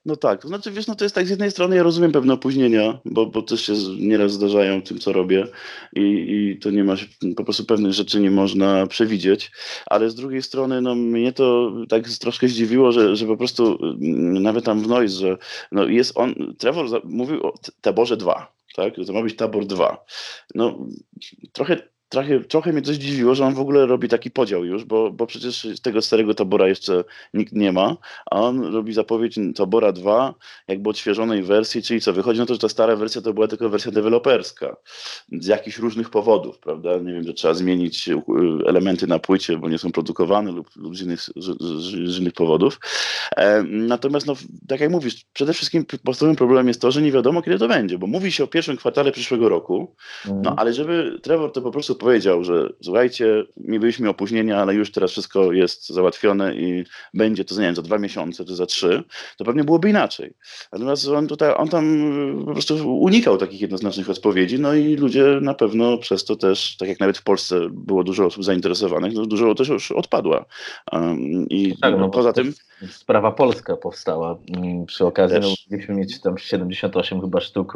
No 0.06 0.16
tak, 0.16 0.42
to 0.42 0.48
znaczy 0.48 0.70
wiesz, 0.70 0.86
no 0.86 0.94
to 0.94 1.04
jest 1.04 1.14
tak, 1.14 1.26
z 1.26 1.30
jednej 1.30 1.50
strony 1.50 1.76
ja 1.76 1.82
rozumiem 1.82 2.12
pewne 2.12 2.34
opóźnienia, 2.34 2.98
bo, 3.04 3.26
bo 3.26 3.42
też 3.42 3.66
się 3.66 3.72
nieraz 3.98 4.32
zdarzają 4.32 4.82
tym, 4.82 4.98
co 4.98 5.12
robię 5.12 5.46
i, 5.92 6.00
i 6.00 6.58
to 6.58 6.70
nie 6.70 6.84
ma 6.84 6.94
po 7.36 7.44
prostu 7.44 7.64
pewnych 7.64 7.92
rzeczy 7.92 8.20
nie 8.20 8.30
można 8.30 8.86
przewidzieć, 8.86 9.52
ale 9.86 10.10
z 10.10 10.14
drugiej 10.14 10.42
strony 10.42 10.80
no 10.80 10.94
mnie 10.94 11.32
to 11.32 11.72
tak 11.88 12.08
troszkę 12.08 12.48
zdziwiło, 12.48 12.92
że, 12.92 13.16
że 13.16 13.26
po 13.26 13.36
prostu 13.36 13.78
mm, 13.82 14.42
nawet 14.42 14.64
tam 14.64 14.80
w 14.80 14.88
Noise, 14.88 15.16
że 15.16 15.36
no 15.72 15.84
jest 15.84 16.12
on, 16.14 16.54
Trevor 16.58 16.86
mówił 17.04 17.46
o 17.46 17.54
taborze 17.80 18.16
2, 18.16 18.52
tak, 18.74 18.94
to 19.06 19.12
ma 19.12 19.22
być 19.22 19.36
tabor 19.36 19.66
2. 19.66 20.04
No 20.54 20.78
trochę 21.52 21.93
trochę, 22.14 22.40
trochę 22.40 22.72
mnie 22.72 22.82
to 22.82 22.92
zdziwiło, 22.92 23.34
że 23.34 23.44
on 23.44 23.54
w 23.54 23.60
ogóle 23.60 23.86
robi 23.86 24.08
taki 24.08 24.30
podział 24.30 24.64
już, 24.64 24.84
bo, 24.84 25.10
bo 25.10 25.26
przecież 25.26 25.66
tego 25.82 26.02
starego 26.02 26.34
tabora 26.34 26.68
jeszcze 26.68 27.04
nikt 27.34 27.52
nie 27.52 27.72
ma, 27.72 27.96
a 28.30 28.40
on 28.40 28.74
robi 28.74 28.92
zapowiedź 28.92 29.38
tabora 29.54 29.92
2, 29.92 30.34
jakby 30.68 30.90
odświeżonej 30.90 31.42
wersji, 31.42 31.82
czyli 31.82 32.00
co, 32.00 32.12
wychodzi 32.12 32.40
na 32.40 32.46
to, 32.46 32.54
że 32.54 32.60
ta 32.60 32.68
stara 32.68 32.96
wersja 32.96 33.20
to 33.20 33.34
była 33.34 33.48
tylko 33.48 33.68
wersja 33.68 33.90
deweloperska, 33.90 34.76
z 35.32 35.46
jakichś 35.46 35.78
różnych 35.78 36.10
powodów, 36.10 36.58
prawda, 36.58 36.98
nie 36.98 37.12
wiem, 37.12 37.24
że 37.24 37.34
trzeba 37.34 37.54
zmienić 37.54 38.08
e, 38.08 38.22
elementy 38.66 39.06
na 39.06 39.18
płycie, 39.18 39.56
bo 39.56 39.68
nie 39.68 39.78
są 39.78 39.92
produkowane 39.92 40.52
lub, 40.52 40.76
lub 40.76 40.96
z, 40.96 41.02
innych, 41.02 41.20
z, 41.20 41.30
z, 42.12 42.18
innych 42.18 42.32
powodów. 42.32 42.80
E, 43.36 43.62
natomiast, 43.62 44.26
no, 44.26 44.34
tak 44.68 44.80
jak 44.80 44.90
mówisz, 44.90 45.24
przede 45.32 45.52
wszystkim 45.52 45.84
podstawowym 46.04 46.36
problemem 46.36 46.68
jest 46.68 46.80
to, 46.80 46.90
że 46.90 47.02
nie 47.02 47.12
wiadomo, 47.12 47.42
kiedy 47.42 47.58
to 47.58 47.68
będzie, 47.68 47.98
bo 47.98 48.06
mówi 48.06 48.32
się 48.32 48.44
o 48.44 48.46
pierwszym 48.46 48.76
kwartale 48.76 49.12
przyszłego 49.12 49.48
roku, 49.48 49.94
no, 50.24 50.32
mhm. 50.32 50.58
ale 50.58 50.72
żeby 50.72 51.18
Trevor 51.22 51.52
to 51.52 51.62
po 51.62 51.70
prostu 51.70 51.94
powiedział, 52.04 52.44
że 52.44 52.68
słuchajcie, 52.82 53.44
mi 53.56 53.80
byliśmy 53.80 54.08
opóźnienia, 54.08 54.58
ale 54.58 54.74
już 54.74 54.92
teraz 54.92 55.10
wszystko 55.10 55.52
jest 55.52 55.88
załatwione 55.88 56.54
i 56.54 56.84
będzie 57.14 57.44
to, 57.44 57.54
nie 57.54 57.60
wiem, 57.60 57.74
za 57.74 57.82
dwa 57.82 57.98
miesiące 57.98 58.44
czy 58.44 58.56
za 58.56 58.66
trzy, 58.66 59.02
to 59.38 59.44
pewnie 59.44 59.64
byłoby 59.64 59.90
inaczej. 59.90 60.34
Natomiast 60.72 61.08
on 61.08 61.26
tutaj, 61.26 61.54
on 61.56 61.68
tam 61.68 61.84
po 62.46 62.52
prostu 62.52 62.98
unikał 63.00 63.38
takich 63.38 63.60
jednoznacznych 63.60 64.10
odpowiedzi, 64.10 64.58
no 64.58 64.74
i 64.74 64.96
ludzie 64.96 65.38
na 65.42 65.54
pewno 65.54 65.98
przez 65.98 66.24
to 66.24 66.36
też, 66.36 66.76
tak 66.76 66.88
jak 66.88 67.00
nawet 67.00 67.18
w 67.18 67.22
Polsce 67.22 67.60
było 67.70 68.04
dużo 68.04 68.26
osób 68.26 68.44
zainteresowanych, 68.44 69.14
no 69.14 69.26
dużo 69.26 69.54
też 69.54 69.68
już 69.68 69.92
odpadła. 69.92 70.44
Um, 70.92 71.48
I 71.48 71.68
no 71.68 71.76
tak, 71.80 71.98
no, 71.98 72.08
poza 72.08 72.32
tym... 72.32 72.52
Sprawa 72.90 73.32
polska 73.32 73.76
powstała. 73.76 74.38
Mm, 74.56 74.86
przy 74.86 75.06
okazji 75.06 75.38
no, 75.40 75.54
mogliśmy 75.70 75.94
mieć 75.94 76.20
tam 76.20 76.38
78 76.38 77.20
chyba 77.20 77.40
sztuk 77.40 77.74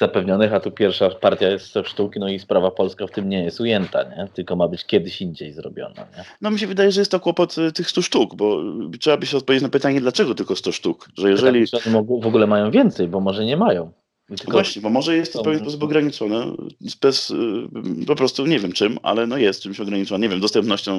zapewnionych, 0.00 0.54
a 0.54 0.60
tu 0.60 0.70
pierwsza 0.70 1.10
partia 1.10 1.48
jest 1.48 1.66
100 1.66 1.84
sztuk, 1.84 2.16
no 2.16 2.28
i 2.28 2.38
sprawa 2.38 2.70
polska 2.70 3.06
w 3.06 3.10
tym 3.10 3.28
nie 3.28 3.44
jest 3.44 3.60
ujęta, 3.60 4.02
nie? 4.02 4.28
tylko 4.34 4.56
ma 4.56 4.68
być 4.68 4.84
kiedyś 4.84 5.22
indziej 5.22 5.52
zrobiona. 5.52 6.06
Nie? 6.16 6.24
No 6.40 6.50
mi 6.50 6.58
się 6.58 6.66
wydaje, 6.66 6.92
że 6.92 7.00
jest 7.00 7.10
to 7.10 7.20
kłopot 7.20 7.58
y, 7.58 7.72
tych 7.72 7.90
100 7.90 8.02
sztuk, 8.02 8.34
bo 8.34 8.62
trzeba 9.00 9.16
by 9.16 9.26
się 9.26 9.36
odpowiedzieć 9.36 9.62
na 9.62 9.68
pytanie, 9.68 10.00
dlaczego 10.00 10.34
tylko 10.34 10.56
100 10.56 10.72
sztuk, 10.72 11.08
że 11.18 11.30
jeżeli... 11.30 11.68
Czy 11.68 11.76
oni 11.96 12.06
w 12.22 12.26
ogóle 12.26 12.46
mają 12.46 12.70
więcej, 12.70 13.08
bo 13.08 13.20
może 13.20 13.44
nie 13.44 13.56
mają. 13.56 13.92
Tylko... 14.36 14.52
Właśnie, 14.52 14.82
bo 14.82 14.90
może 14.90 15.16
jest 15.16 15.32
to 15.32 15.40
w 15.40 15.44
pewien 15.44 15.60
sposób 15.60 15.82
ograniczone, 15.82 16.52
bez, 17.00 17.30
y, 17.30 18.06
po 18.06 18.16
prostu 18.16 18.46
nie 18.46 18.58
wiem 18.58 18.72
czym, 18.72 18.98
ale 19.02 19.26
no 19.26 19.36
jest 19.36 19.62
czymś 19.62 19.80
ograniczone, 19.80 20.22
nie 20.22 20.28
wiem, 20.28 20.40
dostępnością 20.40 20.92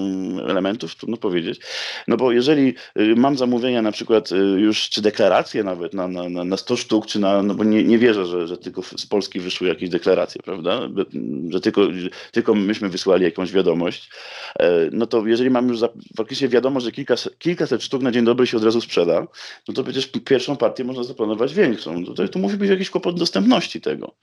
elementów, 0.48 0.96
trudno 0.96 1.18
powiedzieć. 1.18 1.60
No 2.08 2.18
bo 2.18 2.32
jeżeli 2.32 2.74
y, 3.00 3.16
mam 3.16 3.38
zamówienia 3.38 3.82
na 3.82 3.92
przykład 3.92 4.32
y, 4.32 4.36
już, 4.36 4.90
czy 4.90 5.02
deklaracje 5.02 5.64
nawet 5.64 5.94
na, 5.94 6.08
na, 6.08 6.44
na 6.44 6.58
100 6.58 6.78
sztuk, 6.78 7.06
czy 7.06 7.20
na, 7.20 7.44
no 7.44 7.56
bo 7.56 7.64
nie, 7.64 7.84
nie 7.84 7.98
wierzę, 7.98 8.26
że, 8.26 8.48
że 8.48 8.58
tylko 8.58 8.82
z 8.82 9.06
Polski 9.06 9.40
wyszły 9.40 9.68
jakieś 9.68 9.90
deklaracje, 9.90 10.42
prawda, 10.44 10.80
że 11.50 11.62
tylko, 11.62 11.82
tylko 12.32 12.56
myśmy 12.56 12.90
wysłali 12.90 13.24
jakąś 13.24 13.52
wiadomość, 13.52 14.10
e, 14.60 14.90
no 14.92 15.06
to 15.06 15.28
jeżeli 15.28 15.50
mam 15.50 15.68
już 15.68 15.80
za, 15.80 15.90
faktycznie 16.18 16.48
wiadomość, 16.48 16.86
że 16.86 16.92
kilkaset, 16.92 17.40
kilkaset 17.40 17.84
sztuk 17.84 18.02
na 18.02 18.12
dzień 18.12 18.26
dobry 18.26 18.48
się 18.48 18.58
od 18.58 18.64
razu 18.64 18.82
sprzeda, 18.82 19.28
no 19.68 19.74
to 19.74 19.84
przecież 19.84 20.08
pierwszą 20.08 20.58
partię 20.58 20.84
można 20.84 21.04
zaplanować 21.04 21.54
większą. 21.54 22.00
No 22.00 22.14
to, 22.14 22.28
to 22.28 22.40
musi 22.40 22.58
być 22.58 22.70
jakiś 22.70 22.90
kłopot 22.90 23.21
dostępności 23.22 23.82
tego. 23.82 24.16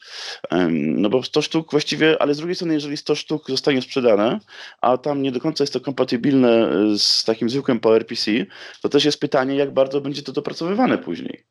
No 0.71 1.09
bo 1.09 1.23
100 1.23 1.43
sztuk 1.43 1.71
właściwie, 1.71 2.23
ale 2.23 2.35
z 2.35 2.37
drugiej 2.37 2.55
strony, 2.55 2.75
jeżeli 2.75 2.97
100 2.97 3.15
sztuk 3.15 3.51
zostanie 3.51 3.83
sprzedane, 3.83 4.39
a 4.81 4.99
tam 4.99 5.23
nie 5.23 5.33
do 5.33 5.41
końca 5.41 5.65
jest 5.65 5.73
to 5.73 5.81
kompatybilne 5.81 6.71
e, 6.71 6.99
z 6.99 7.25
takim 7.25 7.51
zwykłym 7.51 7.81
PowerPC, 7.81 8.31
to 8.83 8.89
też 8.89 9.05
jest 9.05 9.21
pytanie, 9.21 9.57
jak 9.57 9.75
bardzo 9.75 10.01
będzie 10.01 10.23
to 10.23 10.33
dopracowywane 10.33 10.99
później. 10.99 11.45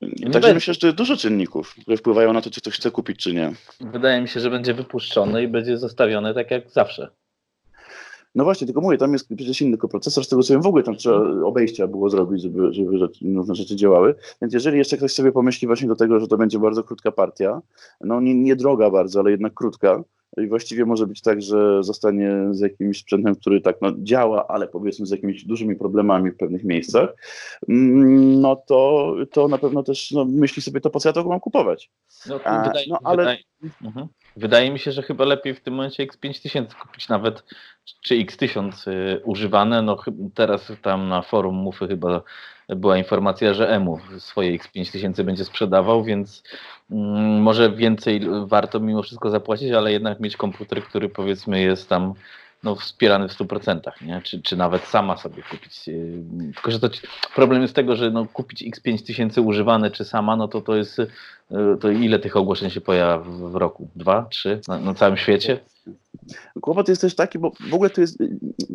Nie 0.00 0.30
Także 0.30 0.54
myślę, 0.54 0.74
że 0.74 0.92
dużo 0.92 1.16
czynników, 1.16 1.74
które 1.82 1.96
wpływają 1.96 2.32
na 2.32 2.42
to, 2.42 2.50
czy 2.50 2.60
ktoś 2.60 2.74
chce 2.74 2.90
kupić, 2.90 3.22
czy 3.22 3.34
nie. 3.34 3.52
Wydaje 3.80 4.20
mi 4.20 4.28
się, 4.28 4.40
że 4.40 4.50
będzie 4.50 4.74
wypuszczone 4.74 5.42
i 5.42 5.48
będzie 5.48 5.78
zostawione 5.78 6.34
tak 6.34 6.50
jak 6.50 6.70
zawsze. 6.70 7.10
No 8.34 8.44
właśnie, 8.44 8.66
tylko 8.66 8.80
mówię, 8.80 8.98
tam 8.98 9.12
jest 9.12 9.28
przecież 9.36 9.62
inny 9.62 9.78
procesor, 9.78 10.24
z 10.24 10.28
tego 10.28 10.42
co 10.42 10.52
wiem, 10.54 10.62
w 10.62 10.66
ogóle 10.66 10.82
tam 10.82 10.96
trzeba 10.96 11.44
obejścia 11.44 11.86
było 11.86 12.10
zrobić, 12.10 12.42
żeby, 12.42 12.72
żeby 12.72 12.98
rzeczy, 12.98 13.24
różne 13.34 13.54
rzeczy 13.54 13.76
działały. 13.76 14.14
Więc 14.42 14.54
jeżeli 14.54 14.78
jeszcze 14.78 14.96
ktoś 14.96 15.12
sobie 15.12 15.32
pomyśli 15.32 15.66
właśnie 15.66 15.88
do 15.88 15.96
tego, 15.96 16.20
że 16.20 16.28
to 16.28 16.36
będzie 16.36 16.58
bardzo 16.58 16.84
krótka 16.84 17.12
partia, 17.12 17.60
no 18.00 18.20
nie, 18.20 18.34
nie 18.34 18.56
droga 18.56 18.90
bardzo, 18.90 19.20
ale 19.20 19.30
jednak 19.30 19.54
krótka, 19.54 20.04
i 20.36 20.46
właściwie 20.46 20.84
może 20.84 21.06
być 21.06 21.20
tak, 21.22 21.42
że 21.42 21.82
zostanie 21.82 22.32
z 22.50 22.60
jakimś 22.60 22.98
sprzętem, 22.98 23.36
który 23.36 23.60
tak 23.60 23.76
no, 23.80 23.92
działa, 23.98 24.46
ale 24.46 24.68
powiedzmy 24.68 25.06
z 25.06 25.10
jakimiś 25.10 25.44
dużymi 25.44 25.76
problemami 25.76 26.30
w 26.30 26.36
pewnych 26.36 26.64
miejscach, 26.64 27.14
mm, 27.68 28.40
no 28.40 28.56
to, 28.56 29.14
to 29.32 29.48
na 29.48 29.58
pewno 29.58 29.82
też 29.82 30.10
no, 30.10 30.24
myśli 30.24 30.62
sobie 30.62 30.80
to, 30.80 30.90
po 30.90 31.00
co 31.00 31.08
ja 31.08 31.12
to 31.12 31.24
mam 31.24 31.40
kupować. 31.40 31.90
No, 32.26 32.40
A, 32.44 32.68
wydaje, 32.68 32.86
no 32.88 32.98
ale... 33.04 33.16
Wydaje, 33.16 33.42
uh-huh. 33.82 34.06
wydaje, 34.36 34.70
mi 34.70 34.78
się, 34.78 34.92
że 34.92 35.02
chyba 35.02 35.24
lepiej 35.24 35.54
w 35.54 35.60
tym 35.60 35.74
momencie 35.74 36.06
X5000 36.06 36.66
kupić 36.82 37.08
nawet, 37.08 37.44
czy 38.00 38.14
X1000 38.14 38.90
y, 38.90 39.20
używane. 39.24 39.82
No 39.82 39.96
teraz 40.34 40.72
tam 40.82 41.08
na 41.08 41.22
forum 41.22 41.54
Mufy 41.54 41.88
chyba 41.88 42.22
była 42.68 42.98
informacja, 42.98 43.54
że 43.54 43.68
EMU 43.68 43.98
swoje 44.18 44.58
X5000 44.58 45.22
będzie 45.22 45.44
sprzedawał, 45.44 46.04
więc 46.04 46.42
mm, 46.90 47.42
może 47.42 47.72
więcej 47.72 48.20
warto 48.46 48.80
mimo 48.80 49.02
wszystko 49.02 49.30
zapłacić, 49.30 49.72
ale 49.72 49.92
jednak 49.92 50.20
mieć 50.20 50.36
komputer, 50.36 50.82
który 50.82 51.08
powiedzmy 51.08 51.60
jest 51.60 51.88
tam 51.88 52.14
no, 52.62 52.74
wspierany 52.74 53.28
w 53.28 53.32
100%, 53.32 53.80
nie? 54.02 54.22
Czy, 54.22 54.42
czy 54.42 54.56
nawet 54.56 54.82
sama 54.82 55.16
sobie 55.16 55.42
kupić. 55.42 55.88
Y, 55.88 56.22
tylko, 56.54 56.70
że 56.70 56.80
to 56.80 56.88
problem 57.34 57.62
jest 57.62 57.74
tego, 57.74 57.96
że 57.96 58.10
no, 58.10 58.26
kupić 58.32 58.64
X5000 58.64 59.46
używane 59.46 59.90
czy 59.90 60.04
sama, 60.04 60.36
no 60.36 60.48
to 60.48 60.60
to 60.60 60.76
jest, 60.76 60.98
y, 60.98 61.06
to 61.80 61.90
ile 61.90 62.18
tych 62.18 62.36
ogłoszeń 62.36 62.70
się 62.70 62.80
pojawia 62.80 63.18
w, 63.18 63.54
roku? 63.54 63.88
Dwa, 63.96 64.26
trzy 64.30 64.60
na, 64.68 64.78
na 64.78 64.94
całym 64.94 65.16
świecie? 65.16 65.60
Kłopot 66.60 66.88
jest 66.88 67.00
też 67.00 67.14
taki, 67.14 67.38
bo 67.38 67.52
w 67.70 67.74
ogóle 67.74 67.90
to 67.90 68.00
jest 68.00 68.18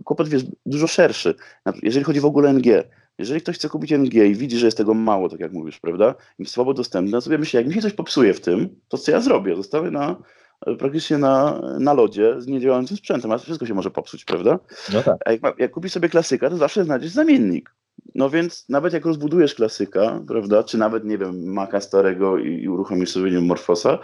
kłopot 0.03 0.29
wiesz, 0.29 0.43
dużo 0.65 0.87
szerszy. 0.87 1.35
Jeżeli 1.83 2.05
chodzi 2.05 2.19
w 2.19 2.25
ogóle 2.25 2.53
NG, 2.53 2.83
jeżeli 3.17 3.41
ktoś 3.41 3.55
chce 3.55 3.69
kupić 3.69 3.91
NG 3.91 4.13
i 4.13 4.35
widzi, 4.35 4.57
że 4.57 4.67
jest 4.67 4.77
tego 4.77 4.93
mało, 4.93 5.29
tak 5.29 5.39
jak 5.39 5.53
mówisz, 5.53 5.79
prawda, 5.79 6.15
i 6.39 6.45
słabo 6.45 6.73
dostępne, 6.73 7.11
to 7.11 7.21
sobie 7.21 7.37
myśli, 7.37 7.57
jak 7.57 7.67
mi 7.67 7.73
się 7.73 7.81
coś 7.81 7.93
popsuje 7.93 8.33
w 8.33 8.41
tym, 8.41 8.69
to 8.87 8.97
co 8.97 9.11
ja 9.11 9.21
zrobię? 9.21 9.55
Zostawię 9.55 9.91
na, 9.91 10.15
praktycznie 10.79 11.17
na, 11.17 11.61
na 11.79 11.93
lodzie 11.93 12.41
z 12.41 12.47
niedziałającym 12.47 12.97
sprzętem, 12.97 13.31
a 13.31 13.37
wszystko 13.37 13.65
się 13.65 13.73
może 13.73 13.91
popsuć, 13.91 14.25
prawda? 14.25 14.59
No 14.93 15.03
tak. 15.03 15.17
A 15.25 15.31
jak, 15.31 15.41
jak 15.59 15.71
kupisz 15.71 15.91
sobie 15.91 16.09
klasyka, 16.09 16.49
to 16.49 16.57
zawsze 16.57 16.83
znajdziesz 16.83 17.11
zamiennik. 17.11 17.75
No 18.15 18.29
więc 18.29 18.65
nawet 18.69 18.93
jak 18.93 19.05
rozbudujesz 19.05 19.55
klasyka, 19.55 20.21
prawda, 20.27 20.63
czy 20.63 20.77
nawet, 20.77 21.05
nie 21.05 21.17
wiem, 21.17 21.53
Maca 21.53 21.81
starego 21.81 22.37
i, 22.37 22.63
i 22.63 22.69
uruchomisz 22.69 23.11
sobie, 23.11 23.25
nie 23.25 23.37
wiem, 23.37 23.45
Morfosa, 23.45 23.99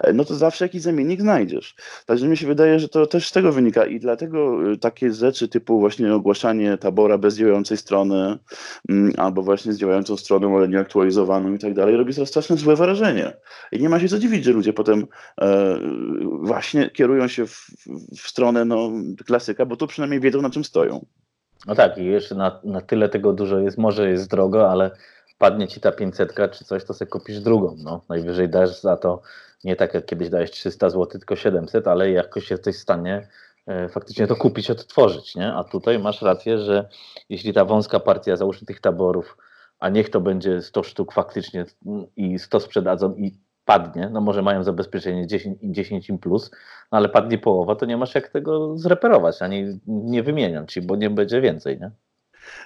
e, 0.00 0.12
no 0.12 0.24
to 0.24 0.34
zawsze 0.34 0.64
jakiś 0.64 0.82
zamiennik 0.82 1.20
znajdziesz. 1.20 1.74
Także 2.06 2.28
mi 2.28 2.36
się 2.36 2.46
wydaje, 2.46 2.78
że 2.78 2.88
to 2.88 3.06
też 3.06 3.28
z 3.28 3.32
tego 3.32 3.52
wynika 3.52 3.86
i 3.86 4.00
dlatego 4.00 4.72
e, 4.72 4.76
takie 4.76 5.12
rzeczy 5.12 5.48
typu 5.48 5.80
właśnie 5.80 6.14
ogłaszanie 6.14 6.78
tabora 6.78 7.18
bez 7.18 7.36
działającej 7.36 7.76
strony, 7.76 8.38
mm, 8.88 9.12
albo 9.16 9.42
właśnie 9.42 9.72
z 9.72 9.78
działającą 9.78 10.16
stroną, 10.16 10.56
ale 10.56 10.68
nieaktualizowaną 10.68 11.54
i 11.54 11.58
tak 11.58 11.74
dalej, 11.74 11.96
robi 11.96 12.14
to 12.14 12.26
strasznie 12.26 12.56
złe 12.56 12.76
wrażenie. 12.76 13.36
I 13.72 13.78
nie 13.78 13.88
ma 13.88 14.00
się 14.00 14.08
co 14.08 14.18
dziwić, 14.18 14.44
że 14.44 14.52
ludzie 14.52 14.72
potem 14.72 15.06
e, 15.40 15.78
właśnie 16.42 16.90
kierują 16.90 17.28
się 17.28 17.46
w, 17.46 17.66
w 18.18 18.28
stronę 18.28 18.64
no, 18.64 18.90
klasyka, 19.26 19.66
bo 19.66 19.76
tu 19.76 19.86
przynajmniej 19.86 20.20
wiedzą, 20.20 20.42
na 20.42 20.50
czym 20.50 20.64
stoją. 20.64 21.06
No 21.66 21.74
tak, 21.74 21.98
i 21.98 22.04
jeszcze 22.04 22.34
na, 22.34 22.60
na 22.64 22.80
tyle 22.80 23.08
tego 23.08 23.32
dużo 23.32 23.58
jest, 23.58 23.78
może 23.78 24.10
jest 24.10 24.30
drogo, 24.30 24.70
ale 24.70 24.90
padnie 25.38 25.68
ci 25.68 25.80
ta 25.80 25.92
500 25.92 26.34
czy 26.52 26.64
coś, 26.64 26.84
to 26.84 26.94
sobie 26.94 27.10
kupisz 27.10 27.40
drugą. 27.40 27.76
No. 27.78 28.00
Najwyżej 28.08 28.48
dasz 28.48 28.80
za 28.80 28.96
to 28.96 29.22
nie 29.64 29.76
tak 29.76 29.94
jak 29.94 30.06
kiedyś 30.06 30.28
dałeś 30.28 30.50
300 30.50 30.90
zł, 30.90 31.06
tylko 31.06 31.36
700, 31.36 31.88
ale 31.88 32.10
jakoś 32.10 32.50
jesteś 32.50 32.76
w 32.76 32.80
stanie 32.80 33.28
e, 33.66 33.88
faktycznie 33.88 34.26
to 34.26 34.36
kupić, 34.36 34.70
odtworzyć, 34.70 35.34
nie? 35.36 35.52
A 35.52 35.64
tutaj 35.64 35.98
masz 35.98 36.22
rację, 36.22 36.58
że 36.58 36.88
jeśli 37.28 37.52
ta 37.52 37.64
wąska 37.64 38.00
partia, 38.00 38.36
załóżmy 38.36 38.66
tych 38.66 38.80
taborów, 38.80 39.36
a 39.78 39.88
niech 39.88 40.10
to 40.10 40.20
będzie 40.20 40.62
100 40.62 40.82
sztuk 40.82 41.12
faktycznie 41.12 41.64
i 42.16 42.38
100 42.38 42.60
sprzedadzą 42.60 43.14
i 43.14 43.45
padnie, 43.66 44.10
no 44.12 44.20
może 44.20 44.42
mają 44.42 44.64
zabezpieczenie 44.64 45.26
10, 45.26 45.58
10 45.62 46.08
im 46.08 46.18
plus, 46.18 46.50
no 46.92 46.98
ale 46.98 47.08
padnie 47.08 47.38
połowa, 47.38 47.76
to 47.76 47.86
nie 47.86 47.96
masz 47.96 48.14
jak 48.14 48.28
tego 48.28 48.78
zreperować, 48.78 49.42
ani 49.42 49.80
nie 49.86 50.22
wymienią 50.22 50.66
ci, 50.66 50.82
bo 50.82 50.96
nie 50.96 51.10
będzie 51.10 51.40
więcej, 51.40 51.80
nie? 51.80 51.90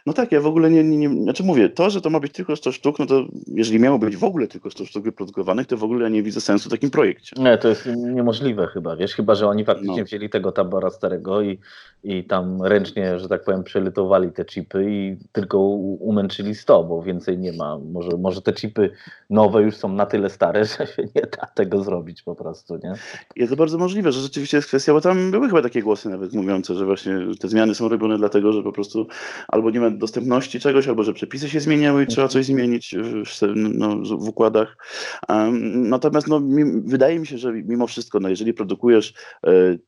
No 0.06 0.12
tak, 0.12 0.32
ja 0.32 0.40
w 0.40 0.46
ogóle 0.46 0.70
nie, 0.70 0.84
nie, 0.84 0.96
nie, 0.96 1.22
znaczy 1.22 1.42
mówię, 1.42 1.68
to, 1.68 1.90
że 1.90 2.00
to 2.00 2.10
ma 2.10 2.20
być 2.20 2.32
tylko 2.32 2.56
100 2.56 2.72
sztuk, 2.72 2.98
no 2.98 3.06
to 3.06 3.24
jeżeli 3.46 3.80
miało 3.80 3.98
być 3.98 4.16
w 4.16 4.24
ogóle 4.24 4.48
tylko 4.48 4.70
100 4.70 4.86
sztuk 4.86 5.04
wyprodukowanych, 5.04 5.66
to 5.66 5.76
w 5.76 5.84
ogóle 5.84 6.02
ja 6.02 6.08
nie 6.08 6.22
widzę 6.22 6.40
sensu 6.40 6.68
w 6.68 6.72
takim 6.72 6.90
projekcie. 6.90 7.36
Nie, 7.42 7.58
to 7.58 7.68
jest 7.68 7.86
niemożliwe 7.96 8.66
chyba, 8.66 8.96
wiesz, 8.96 9.14
chyba, 9.14 9.34
że 9.34 9.46
oni 9.46 9.64
faktycznie 9.64 9.98
no. 9.98 10.04
wzięli 10.04 10.30
tego 10.30 10.52
tabora 10.52 10.90
starego 10.90 11.42
i, 11.42 11.58
i 12.04 12.24
tam 12.24 12.62
ręcznie, 12.62 13.18
że 13.18 13.28
tak 13.28 13.44
powiem, 13.44 13.64
przelytowali 13.64 14.32
te 14.32 14.44
chipy 14.44 14.86
i 14.90 15.16
tylko 15.32 15.58
umęczyli 15.58 16.54
100, 16.54 16.84
bo 16.84 17.02
więcej 17.02 17.38
nie 17.38 17.52
ma. 17.52 17.78
Może, 17.78 18.10
może 18.18 18.42
te 18.42 18.52
chipy 18.52 18.90
nowe 19.30 19.62
już 19.62 19.76
są 19.76 19.92
na 19.92 20.06
tyle 20.06 20.30
stare, 20.30 20.64
że 20.78 20.86
się 20.86 21.02
nie 21.14 21.22
da 21.22 21.46
tego 21.54 21.82
zrobić 21.82 22.22
po 22.22 22.34
prostu, 22.34 22.76
nie? 22.76 22.92
Jest 23.36 23.50
to 23.50 23.56
bardzo 23.56 23.78
możliwe, 23.78 24.12
że 24.12 24.20
rzeczywiście 24.20 24.56
jest 24.56 24.68
kwestia, 24.68 24.92
bo 24.92 25.00
tam 25.00 25.30
były 25.30 25.48
chyba 25.48 25.62
takie 25.62 25.82
głosy 25.82 26.08
nawet 26.08 26.32
mówiące, 26.32 26.74
że 26.74 26.86
właśnie 26.86 27.12
te 27.40 27.48
zmiany 27.48 27.74
są 27.74 27.88
robione 27.88 28.18
dlatego, 28.18 28.52
że 28.52 28.62
po 28.62 28.72
prostu 28.72 29.06
albo 29.48 29.69
nie 29.70 29.80
ma 29.80 29.90
dostępności 29.90 30.60
czegoś, 30.60 30.88
albo 30.88 31.02
że 31.02 31.12
przepisy 31.12 31.50
się 31.50 31.60
zmieniały 31.60 32.04
i 32.04 32.06
trzeba 32.06 32.28
coś 32.28 32.46
zmienić 32.46 32.94
w, 33.26 33.52
no, 33.54 33.96
w 33.96 34.28
układach. 34.28 34.76
Um, 35.28 35.88
natomiast 35.88 36.28
no, 36.28 36.40
mi, 36.40 36.82
wydaje 36.84 37.18
mi 37.18 37.26
się, 37.26 37.38
że 37.38 37.52
mimo 37.52 37.86
wszystko, 37.86 38.20
no, 38.20 38.28
jeżeli 38.28 38.54
produkujesz 38.54 39.14
y, 39.46 39.80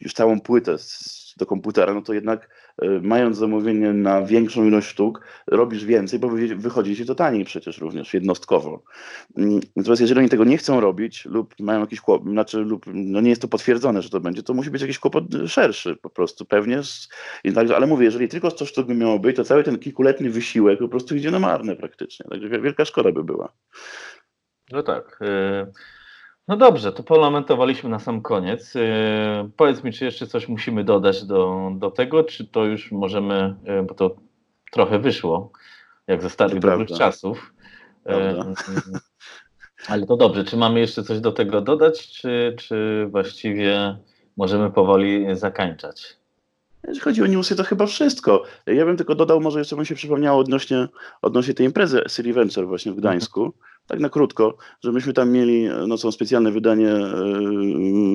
już 0.00 0.12
całą 0.12 0.40
płytę 0.40 0.78
z, 0.78 1.34
do 1.36 1.46
komputera, 1.46 1.94
no 1.94 2.02
to 2.02 2.12
jednak 2.12 2.48
y, 2.82 3.00
mając 3.02 3.36
zamówienie 3.36 3.92
na 3.92 4.22
większą 4.22 4.64
ilość 4.64 4.88
sztuk, 4.88 5.20
robisz 5.46 5.84
więcej, 5.84 6.18
bo 6.18 6.28
wychodzi 6.56 6.96
ci 6.96 7.06
to 7.06 7.14
taniej 7.14 7.44
przecież 7.44 7.78
również 7.78 8.14
jednostkowo. 8.14 8.82
Mm, 9.36 9.60
natomiast 9.76 10.00
jeżeli 10.00 10.20
oni 10.20 10.28
tego 10.28 10.44
nie 10.44 10.58
chcą 10.58 10.80
robić 10.80 11.24
lub 11.24 11.54
mają 11.60 11.80
jakiś 11.80 12.00
kłopot, 12.00 12.28
znaczy 12.28 12.58
lub 12.58 12.86
no 12.86 13.20
nie 13.20 13.30
jest 13.30 13.42
to 13.42 13.48
potwierdzone, 13.48 14.02
że 14.02 14.10
to 14.10 14.20
będzie, 14.20 14.42
to 14.42 14.54
musi 14.54 14.70
być 14.70 14.82
jakiś 14.82 14.98
kłopot 14.98 15.24
szerszy 15.46 15.96
po 15.96 16.10
prostu 16.10 16.44
pewnie. 16.44 16.82
Z, 16.82 17.08
tak, 17.54 17.70
ale 17.70 17.86
mówię, 17.86 18.04
jeżeli 18.04 18.28
tylko 18.28 18.50
100 18.50 18.66
sztuk 18.66 18.86
by 18.86 18.94
miało 18.94 19.18
być, 19.18 19.36
to 19.36 19.44
cały 19.44 19.64
ten 19.64 19.78
kilkuletni 19.78 20.30
wysiłek 20.30 20.78
po 20.78 20.88
prostu 20.88 21.16
idzie 21.16 21.30
na 21.30 21.38
marne 21.38 21.76
praktycznie. 21.76 22.26
Także 22.30 22.60
wielka 22.60 22.84
szkoda 22.84 23.12
by 23.12 23.24
była. 23.24 23.52
No 24.72 24.82
tak. 24.82 25.18
Y 25.22 25.99
no 26.50 26.56
dobrze, 26.56 26.92
to 26.92 27.02
parlamentowaliśmy 27.02 27.90
na 27.90 27.98
sam 27.98 28.22
koniec. 28.22 28.74
Yy, 28.74 28.82
powiedz 29.56 29.84
mi, 29.84 29.92
czy 29.92 30.04
jeszcze 30.04 30.26
coś 30.26 30.48
musimy 30.48 30.84
dodać 30.84 31.24
do, 31.24 31.70
do 31.74 31.90
tego, 31.90 32.24
czy 32.24 32.46
to 32.46 32.64
już 32.64 32.92
możemy, 32.92 33.54
yy, 33.64 33.82
bo 33.82 33.94
to 33.94 34.16
trochę 34.72 34.98
wyszło, 34.98 35.52
jak 36.06 36.22
ze 36.22 36.30
starych 36.30 36.58
dobrych 36.58 36.88
czasów. 36.88 37.54
Yy, 38.06 38.14
ale 39.88 40.06
to 40.06 40.16
dobrze, 40.16 40.44
czy 40.44 40.56
mamy 40.56 40.80
jeszcze 40.80 41.02
coś 41.02 41.20
do 41.20 41.32
tego 41.32 41.60
dodać, 41.60 42.08
czy, 42.08 42.56
czy 42.58 43.06
właściwie 43.10 43.96
możemy 44.36 44.70
powoli 44.70 45.26
zakańczać? 45.32 46.16
Jeśli 46.88 47.00
chodzi 47.00 47.22
o 47.22 47.26
newsy, 47.26 47.56
to 47.56 47.64
chyba 47.64 47.86
wszystko. 47.86 48.42
Ja 48.66 48.84
bym 48.84 48.96
tylko 48.96 49.14
dodał, 49.14 49.40
może 49.40 49.58
jeszcze 49.58 49.76
bym 49.76 49.84
się 49.84 49.94
przypomniało 49.94 50.40
odnośnie, 50.40 50.88
odnośnie 51.22 51.54
tej 51.54 51.66
imprezy 51.66 52.02
City 52.16 52.32
Venture 52.32 52.66
właśnie 52.66 52.92
w 52.92 52.96
Gdańsku. 52.96 53.52
Tak 53.90 54.00
na 54.00 54.08
krótko, 54.08 54.56
że 54.84 54.92
myśmy 54.92 55.12
tam 55.12 55.30
mieli, 55.30 55.68
no 55.86 55.98
są 55.98 56.12
specjalne 56.12 56.52
wydanie 56.52 56.94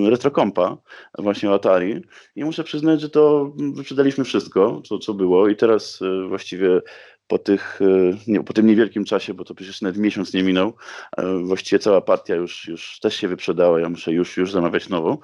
yy, 0.01 0.09
Retrocompa, 0.09 0.77
właśnie 1.17 1.49
o 1.49 1.53
Atari 1.53 2.01
i 2.35 2.43
muszę 2.43 2.63
przyznać, 2.63 3.01
że 3.01 3.09
to 3.09 3.53
wyprzedaliśmy 3.57 4.23
wszystko, 4.23 4.81
co, 4.85 4.99
co 4.99 5.13
było 5.13 5.47
i 5.47 5.55
teraz 5.55 6.01
yy, 6.01 6.27
właściwie 6.27 6.81
po, 7.27 7.39
tych, 7.39 7.79
e, 7.81 8.17
nie, 8.27 8.43
po 8.43 8.53
tym 8.53 8.67
niewielkim 8.67 9.05
czasie, 9.05 9.33
bo 9.33 9.45
to 9.45 9.55
przecież 9.55 9.81
nawet 9.81 9.97
miesiąc 9.97 10.33
nie 10.33 10.43
minął, 10.43 10.73
e, 11.17 11.39
właściwie 11.43 11.79
cała 11.79 12.01
partia 12.01 12.35
już, 12.35 12.67
już 12.67 12.99
też 12.99 13.15
się 13.15 13.27
wyprzedała, 13.27 13.79
ja 13.79 13.89
muszę 13.89 14.11
już, 14.11 14.37
już 14.37 14.51
zamawiać 14.51 14.89
nową. 14.89 15.17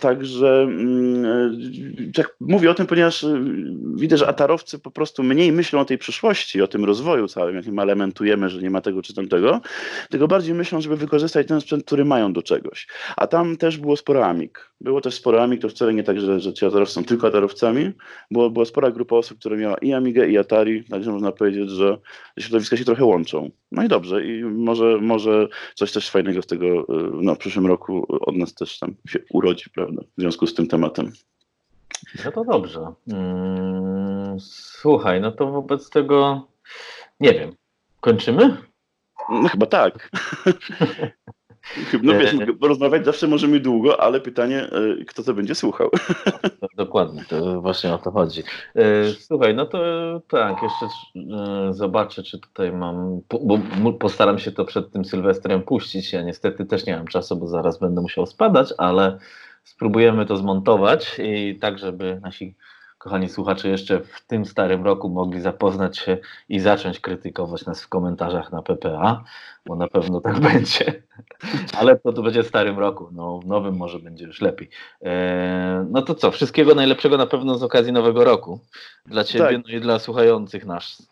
Także 0.00 0.62
mm, 0.62 2.12
tak 2.14 2.36
mówię 2.40 2.70
o 2.70 2.74
tym, 2.74 2.86
ponieważ 2.86 3.26
widzę, 3.94 4.16
że 4.16 4.28
atarowcy 4.28 4.78
po 4.78 4.90
prostu 4.90 5.22
mniej 5.22 5.52
myślą 5.52 5.80
o 5.80 5.84
tej 5.84 5.98
przyszłości, 5.98 6.62
o 6.62 6.66
tym 6.66 6.84
rozwoju 6.84 7.28
całym, 7.28 7.56
jakim 7.56 7.78
elementujemy, 7.78 8.48
że 8.48 8.62
nie 8.62 8.70
ma 8.70 8.80
tego 8.80 9.02
czy 9.02 9.14
tamtego, 9.14 9.60
tylko 10.10 10.28
bardziej 10.28 10.54
myślą, 10.54 10.80
żeby 10.80 10.96
wykorzystać 10.96 11.46
ten 11.46 11.60
sprzęt, 11.60 11.84
który 11.84 12.04
mają 12.04 12.32
do 12.32 12.42
czegoś. 12.42 12.86
A 13.16 13.26
tam 13.26 13.56
też 13.56 13.78
było 13.78 13.96
sporo 13.96 14.26
amik. 14.26 14.70
Było 14.80 15.00
też 15.00 15.14
sporo 15.14 15.42
amik, 15.42 15.62
to 15.62 15.68
wcale 15.68 15.94
nie 15.94 16.04
tak, 16.04 16.20
że, 16.20 16.40
że 16.40 16.52
ci 16.52 16.66
atarowcy 16.66 16.94
są 16.94 17.04
tylko 17.04 17.26
atarowcami. 17.26 17.92
Było, 18.30 18.50
była 18.50 18.64
spora 18.64 18.90
grupa 18.90 19.16
osób, 19.16 19.38
które 19.38 19.56
miała 19.56 19.76
i 19.76 19.92
Amigę, 19.92 20.28
i 20.28 20.38
Atari, 20.38 20.65
także 20.90 21.12
można 21.12 21.32
powiedzieć, 21.32 21.70
że 21.70 21.98
środowiska 22.38 22.76
się 22.76 22.84
trochę 22.84 23.04
łączą. 23.04 23.50
No 23.72 23.84
i 23.84 23.88
dobrze, 23.88 24.26
i 24.26 24.44
może, 24.44 24.98
może 25.00 25.48
coś 25.74 25.92
też 25.92 26.10
fajnego 26.10 26.42
z 26.42 26.46
tego 26.46 26.66
y, 26.66 26.84
no, 27.12 27.34
w 27.34 27.38
przyszłym 27.38 27.66
roku 27.66 28.06
od 28.08 28.36
nas 28.36 28.54
też 28.54 28.78
tam 28.78 28.94
się 29.08 29.18
urodzi, 29.30 29.70
prawda, 29.70 30.02
w 30.18 30.20
związku 30.20 30.46
z 30.46 30.54
tym 30.54 30.66
tematem. 30.66 31.12
No 32.24 32.32
to 32.32 32.44
dobrze. 32.44 32.92
Mm, 33.12 34.40
słuchaj, 34.40 35.20
no 35.20 35.32
to 35.32 35.46
wobec 35.46 35.90
tego 35.90 36.48
nie 37.20 37.32
wiem. 37.32 37.52
Kończymy? 38.00 38.56
No 39.30 39.48
chyba 39.48 39.66
tak. 39.66 40.10
No 42.02 42.18
wiesz, 42.18 42.34
rozmawiać 42.62 43.04
zawsze 43.04 43.28
możemy 43.28 43.60
długo, 43.60 44.00
ale 44.00 44.20
pytanie, 44.20 44.62
e, 45.00 45.04
kto 45.04 45.22
to 45.22 45.34
będzie 45.34 45.54
słuchał. 45.54 45.90
Dokładnie, 46.76 47.24
to 47.28 47.60
właśnie 47.60 47.94
o 47.94 47.98
to 47.98 48.10
chodzi. 48.10 48.42
E, 48.76 49.12
słuchaj, 49.18 49.54
no 49.54 49.66
to 49.66 49.78
tak, 50.28 50.56
jeszcze 50.62 50.86
e, 51.16 51.72
zobaczę, 51.72 52.22
czy 52.22 52.38
tutaj 52.38 52.72
mam, 52.72 53.20
bo 53.80 53.92
postaram 53.92 54.38
się 54.38 54.52
to 54.52 54.64
przed 54.64 54.90
tym 54.90 55.04
Sylwestrem 55.04 55.62
puścić. 55.62 56.12
Ja 56.12 56.22
niestety 56.22 56.66
też 56.66 56.86
nie 56.86 56.96
mam 56.96 57.06
czasu, 57.06 57.36
bo 57.36 57.48
zaraz 57.48 57.78
będę 57.78 58.00
musiał 58.00 58.26
spadać, 58.26 58.74
ale 58.78 59.18
spróbujemy 59.64 60.26
to 60.26 60.36
zmontować 60.36 61.16
i 61.18 61.58
tak, 61.60 61.78
żeby 61.78 62.20
nasi 62.22 62.54
kochani 63.06 63.28
słuchacze, 63.28 63.68
jeszcze 63.68 64.00
w 64.00 64.26
tym 64.26 64.46
starym 64.46 64.84
roku 64.84 65.08
mogli 65.08 65.40
zapoznać 65.40 65.98
się 65.98 66.18
i 66.48 66.60
zacząć 66.60 67.00
krytykować 67.00 67.66
nas 67.66 67.82
w 67.82 67.88
komentarzach 67.88 68.52
na 68.52 68.62
PPA, 68.62 69.24
bo 69.66 69.76
na 69.76 69.88
pewno 69.88 70.20
tak 70.20 70.40
będzie. 70.50 71.02
Ale 71.78 71.98
to, 71.98 72.12
to 72.12 72.22
będzie 72.22 72.42
w 72.42 72.46
starym 72.46 72.78
roku, 72.78 73.08
no, 73.12 73.38
w 73.38 73.46
nowym 73.46 73.76
może 73.76 73.98
będzie 73.98 74.26
już 74.26 74.40
lepiej. 74.40 74.68
Eee, 75.02 75.86
no 75.90 76.02
to 76.02 76.14
co, 76.14 76.30
wszystkiego 76.30 76.74
najlepszego 76.74 77.16
na 77.16 77.26
pewno 77.26 77.54
z 77.54 77.62
okazji 77.62 77.92
nowego 77.92 78.24
roku. 78.24 78.60
Dla 79.06 79.24
Ciebie 79.24 79.44
tak. 79.44 79.66
no 79.66 79.76
i 79.76 79.80
dla 79.80 79.98
słuchających 79.98 80.66
nas. 80.66 81.08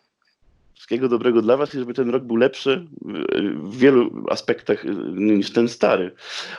Wszystkiego 0.73 1.09
dobrego 1.09 1.41
dla 1.41 1.57
Was 1.57 1.75
i 1.75 1.79
żeby 1.79 1.93
ten 1.93 2.09
rok 2.09 2.23
był 2.23 2.35
lepszy 2.35 2.87
w 3.63 3.77
wielu 3.77 4.23
aspektach 4.29 4.85
niż 5.13 5.53
ten 5.53 5.69
stary. 5.69 6.11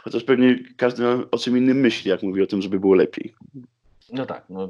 Chociaż 0.03 0.25
pewnie 0.25 0.59
każdy 0.77 1.07
o 1.31 1.39
czym 1.39 1.59
innym 1.59 1.81
myśli, 1.81 2.11
jak 2.11 2.23
mówi 2.23 2.43
o 2.43 2.47
tym, 2.47 2.63
żeby 2.63 2.81
było 2.81 2.95
lepiej. 2.95 3.35
No 4.13 4.27
tak, 4.27 4.45
no, 4.49 4.69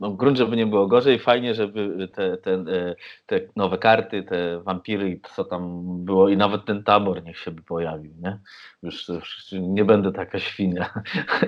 no 0.00 0.10
w 0.10 0.16
gruncie 0.16 0.46
by 0.46 0.56
nie 0.56 0.66
było 0.66 0.86
gorzej. 0.86 1.18
Fajnie, 1.18 1.54
żeby 1.54 2.08
te, 2.14 2.36
te, 2.36 2.52
e, 2.52 2.94
te 3.26 3.40
nowe 3.56 3.78
karty, 3.78 4.22
te 4.22 4.60
wampiry, 4.60 5.20
co 5.34 5.44
tam 5.44 5.82
było 6.04 6.28
i 6.28 6.36
nawet 6.36 6.64
ten 6.64 6.84
tabor 6.84 7.24
niech 7.24 7.38
się 7.38 7.50
by 7.50 7.62
pojawił, 7.62 8.12
nie? 8.22 8.38
Już, 8.82 9.08
już 9.08 9.48
nie 9.52 9.84
będę 9.84 10.12
taka 10.12 10.38
świnia. 10.38 10.90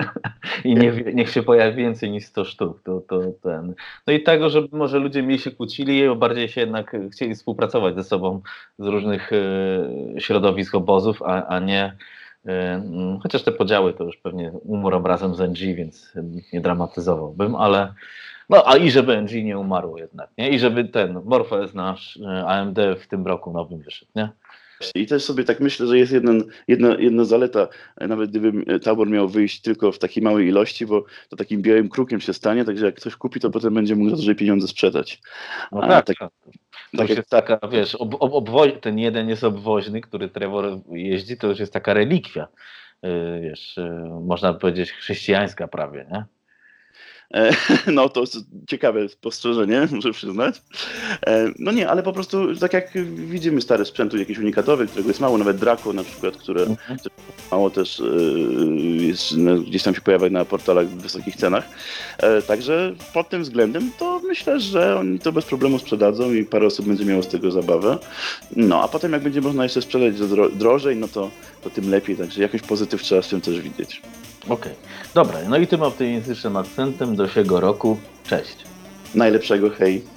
I 0.65 0.75
nie, 0.75 0.93
niech 1.15 1.31
się 1.31 1.43
pojawi 1.43 1.77
więcej 1.77 2.11
niż 2.11 2.25
100 2.25 2.45
sztuk. 2.45 2.83
To, 2.83 3.01
to, 3.01 3.21
ten. 3.43 3.75
No 4.07 4.13
i 4.13 4.23
tego, 4.23 4.51
żeby 4.51 4.77
może 4.77 4.99
ludzie 4.99 5.23
mniej 5.23 5.39
się 5.39 5.51
kłócili, 5.51 6.17
bardziej 6.17 6.49
się 6.49 6.61
jednak 6.61 6.97
chcieli 7.13 7.35
współpracować 7.35 7.95
ze 7.95 8.05
sobą 8.05 8.41
z 8.79 8.87
różnych 8.87 9.33
y, 9.33 10.15
środowisk 10.19 10.75
obozów, 10.75 11.23
a, 11.23 11.47
a 11.47 11.59
nie 11.59 11.97
chociaż 13.23 13.43
te 13.43 13.53
podziały 13.53 13.95
to 13.95 14.05
już 14.05 14.17
pewnie 14.17 14.53
umrą 14.53 15.03
razem 15.03 15.35
z 15.35 15.41
NG, 15.41 15.59
więc 15.77 16.13
nie 16.53 16.61
dramatyzowałbym, 16.61 17.55
ale 17.57 17.95
no 18.49 18.63
a 18.67 18.77
i 18.77 18.91
żeby 18.91 19.23
NG 19.23 19.45
nie 19.45 19.59
umarło 19.59 19.99
jednak, 19.99 20.31
nie? 20.39 20.51
I 20.51 20.59
żeby 20.59 20.85
ten 20.85 21.21
MorphOS 21.25 21.75
nasz 21.75 22.17
e, 22.17 22.47
AMD 22.47 22.79
w 23.01 23.07
tym 23.07 23.27
roku 23.27 23.53
nowym 23.53 23.81
wyszedł, 23.81 24.11
nie? 24.17 24.29
I 24.95 25.07
też 25.07 25.25
sobie 25.25 25.45
tak 25.45 25.61
myślę, 25.61 25.87
że 25.87 25.99
jest 25.99 26.13
jeden, 26.13 26.45
jedna, 26.69 26.97
jedna 26.99 27.25
zaleta, 27.25 27.69
nawet 28.01 28.31
gdyby 28.31 28.81
tabor 28.81 29.11
miał 29.11 29.29
wyjść 29.29 29.61
tylko 29.61 29.93
w 29.93 29.99
takiej 29.99 30.23
małej 30.23 30.49
ilości, 30.49 30.87
bo 30.87 31.05
to 31.29 31.37
takim 31.37 31.63
białym 31.63 31.89
krukiem 31.89 32.21
się 32.21 32.33
stanie, 32.33 32.65
także 32.65 32.87
jak 32.87 32.95
ktoś 32.95 33.17
kupi, 33.17 33.41
to 33.41 33.51
potem 33.51 33.75
będzie 33.75 33.97
mógł 33.97 34.11
za 34.11 34.17
duże 34.17 34.35
pieniądze 34.35 34.69
sprzedać. 34.69 35.21
No 35.73 35.81
tak, 35.81 36.07
tak, 36.07 36.17
tak. 36.19 36.31
To 36.97 37.03
tak 37.03 37.17
jest 37.17 37.31
taka, 37.31 37.59
wiesz, 37.69 37.95
ob, 37.95 38.17
ob, 38.21 38.51
ten 38.81 38.99
jeden 38.99 39.29
jest 39.29 39.45
obwoźny, 39.45 40.01
który 40.01 40.29
Trevor 40.29 40.81
jeździ, 40.91 41.37
to 41.37 41.47
już 41.47 41.59
jest 41.59 41.73
taka 41.73 41.95
relikwia, 41.95 42.49
yy, 43.03 43.41
wiesz, 43.41 43.77
yy, 43.77 44.21
można 44.21 44.55
powiedzieć 44.55 44.93
chrześcijańska 44.93 45.69
prawie, 45.69 46.07
nie? 46.13 46.25
E, 47.35 47.51
no 47.93 48.09
to 48.09 48.25
ciekawe 48.69 49.09
spostrzeżenie, 49.09 49.89
muszę 49.93 50.13
przyznać. 50.13 50.63
E, 51.27 51.53
no 51.59 51.73
nie, 51.73 51.89
ale 51.89 52.03
po 52.03 52.13
prostu 52.13 52.57
tak 52.57 52.73
jak 52.73 52.91
widzimy 53.15 53.61
stare 53.61 53.85
sprzętu 53.85 54.17
jakiś 54.17 54.39
unikatowy, 54.39 54.87
którego 54.87 55.09
jest 55.09 55.21
mało, 55.21 55.39
nawet 55.39 55.57
Draco 55.57 55.93
na 55.93 56.05
przykład, 56.05 56.37
które 56.37 56.63
mhm. 56.63 56.99
mało 57.51 57.71
też 57.71 58.01
e, 58.01 58.05
jest, 59.05 59.35
gdzieś 59.67 59.83
tam 59.83 59.95
się 59.95 60.01
pojawia 60.01 60.31
na 60.31 60.45
portalach 60.45 60.87
w 60.87 61.03
wysokich 61.03 61.37
cenach. 61.37 61.69
Także 62.47 62.95
pod 63.15 63.29
tym 63.29 63.43
względem 63.43 63.91
to 63.99 64.21
myślę, 64.25 64.61
że 64.61 64.99
oni 64.99 65.19
to 65.19 65.33
bez 65.33 65.45
problemu 65.45 65.79
sprzedadzą 65.79 66.33
i 66.33 66.45
parę 66.45 66.67
osób 66.67 66.87
będzie 66.87 67.05
miało 67.05 67.23
z 67.23 67.29
tego 67.29 67.51
zabawę. 67.51 67.99
No 68.57 68.83
a 68.83 68.89
potem 68.89 69.13
jak 69.13 69.23
będzie 69.23 69.41
można 69.41 69.63
jeszcze 69.63 69.83
sprzedać 69.83 70.15
drożej, 70.55 70.97
no 70.97 71.09
to, 71.09 71.31
to 71.63 71.71
tym 71.71 71.91
lepiej, 71.91 72.17
także 72.17 72.43
jakiś 72.43 72.63
pozytyw 72.63 73.03
trzeba 73.03 73.23
w 73.23 73.29
tym 73.29 73.41
też 73.41 73.61
widzieć. 73.61 74.03
Okej, 74.49 74.55
okay. 74.55 74.75
dobra, 75.15 75.39
no 75.49 75.57
i 75.57 75.67
tym 75.67 75.83
optymistycznym 75.83 76.57
akcentem 76.57 77.17
do 77.17 77.29
siego 77.29 77.61
roku, 77.61 77.99
cześć. 78.25 78.57
Najlepszego, 79.15 79.71
hej. 79.71 80.14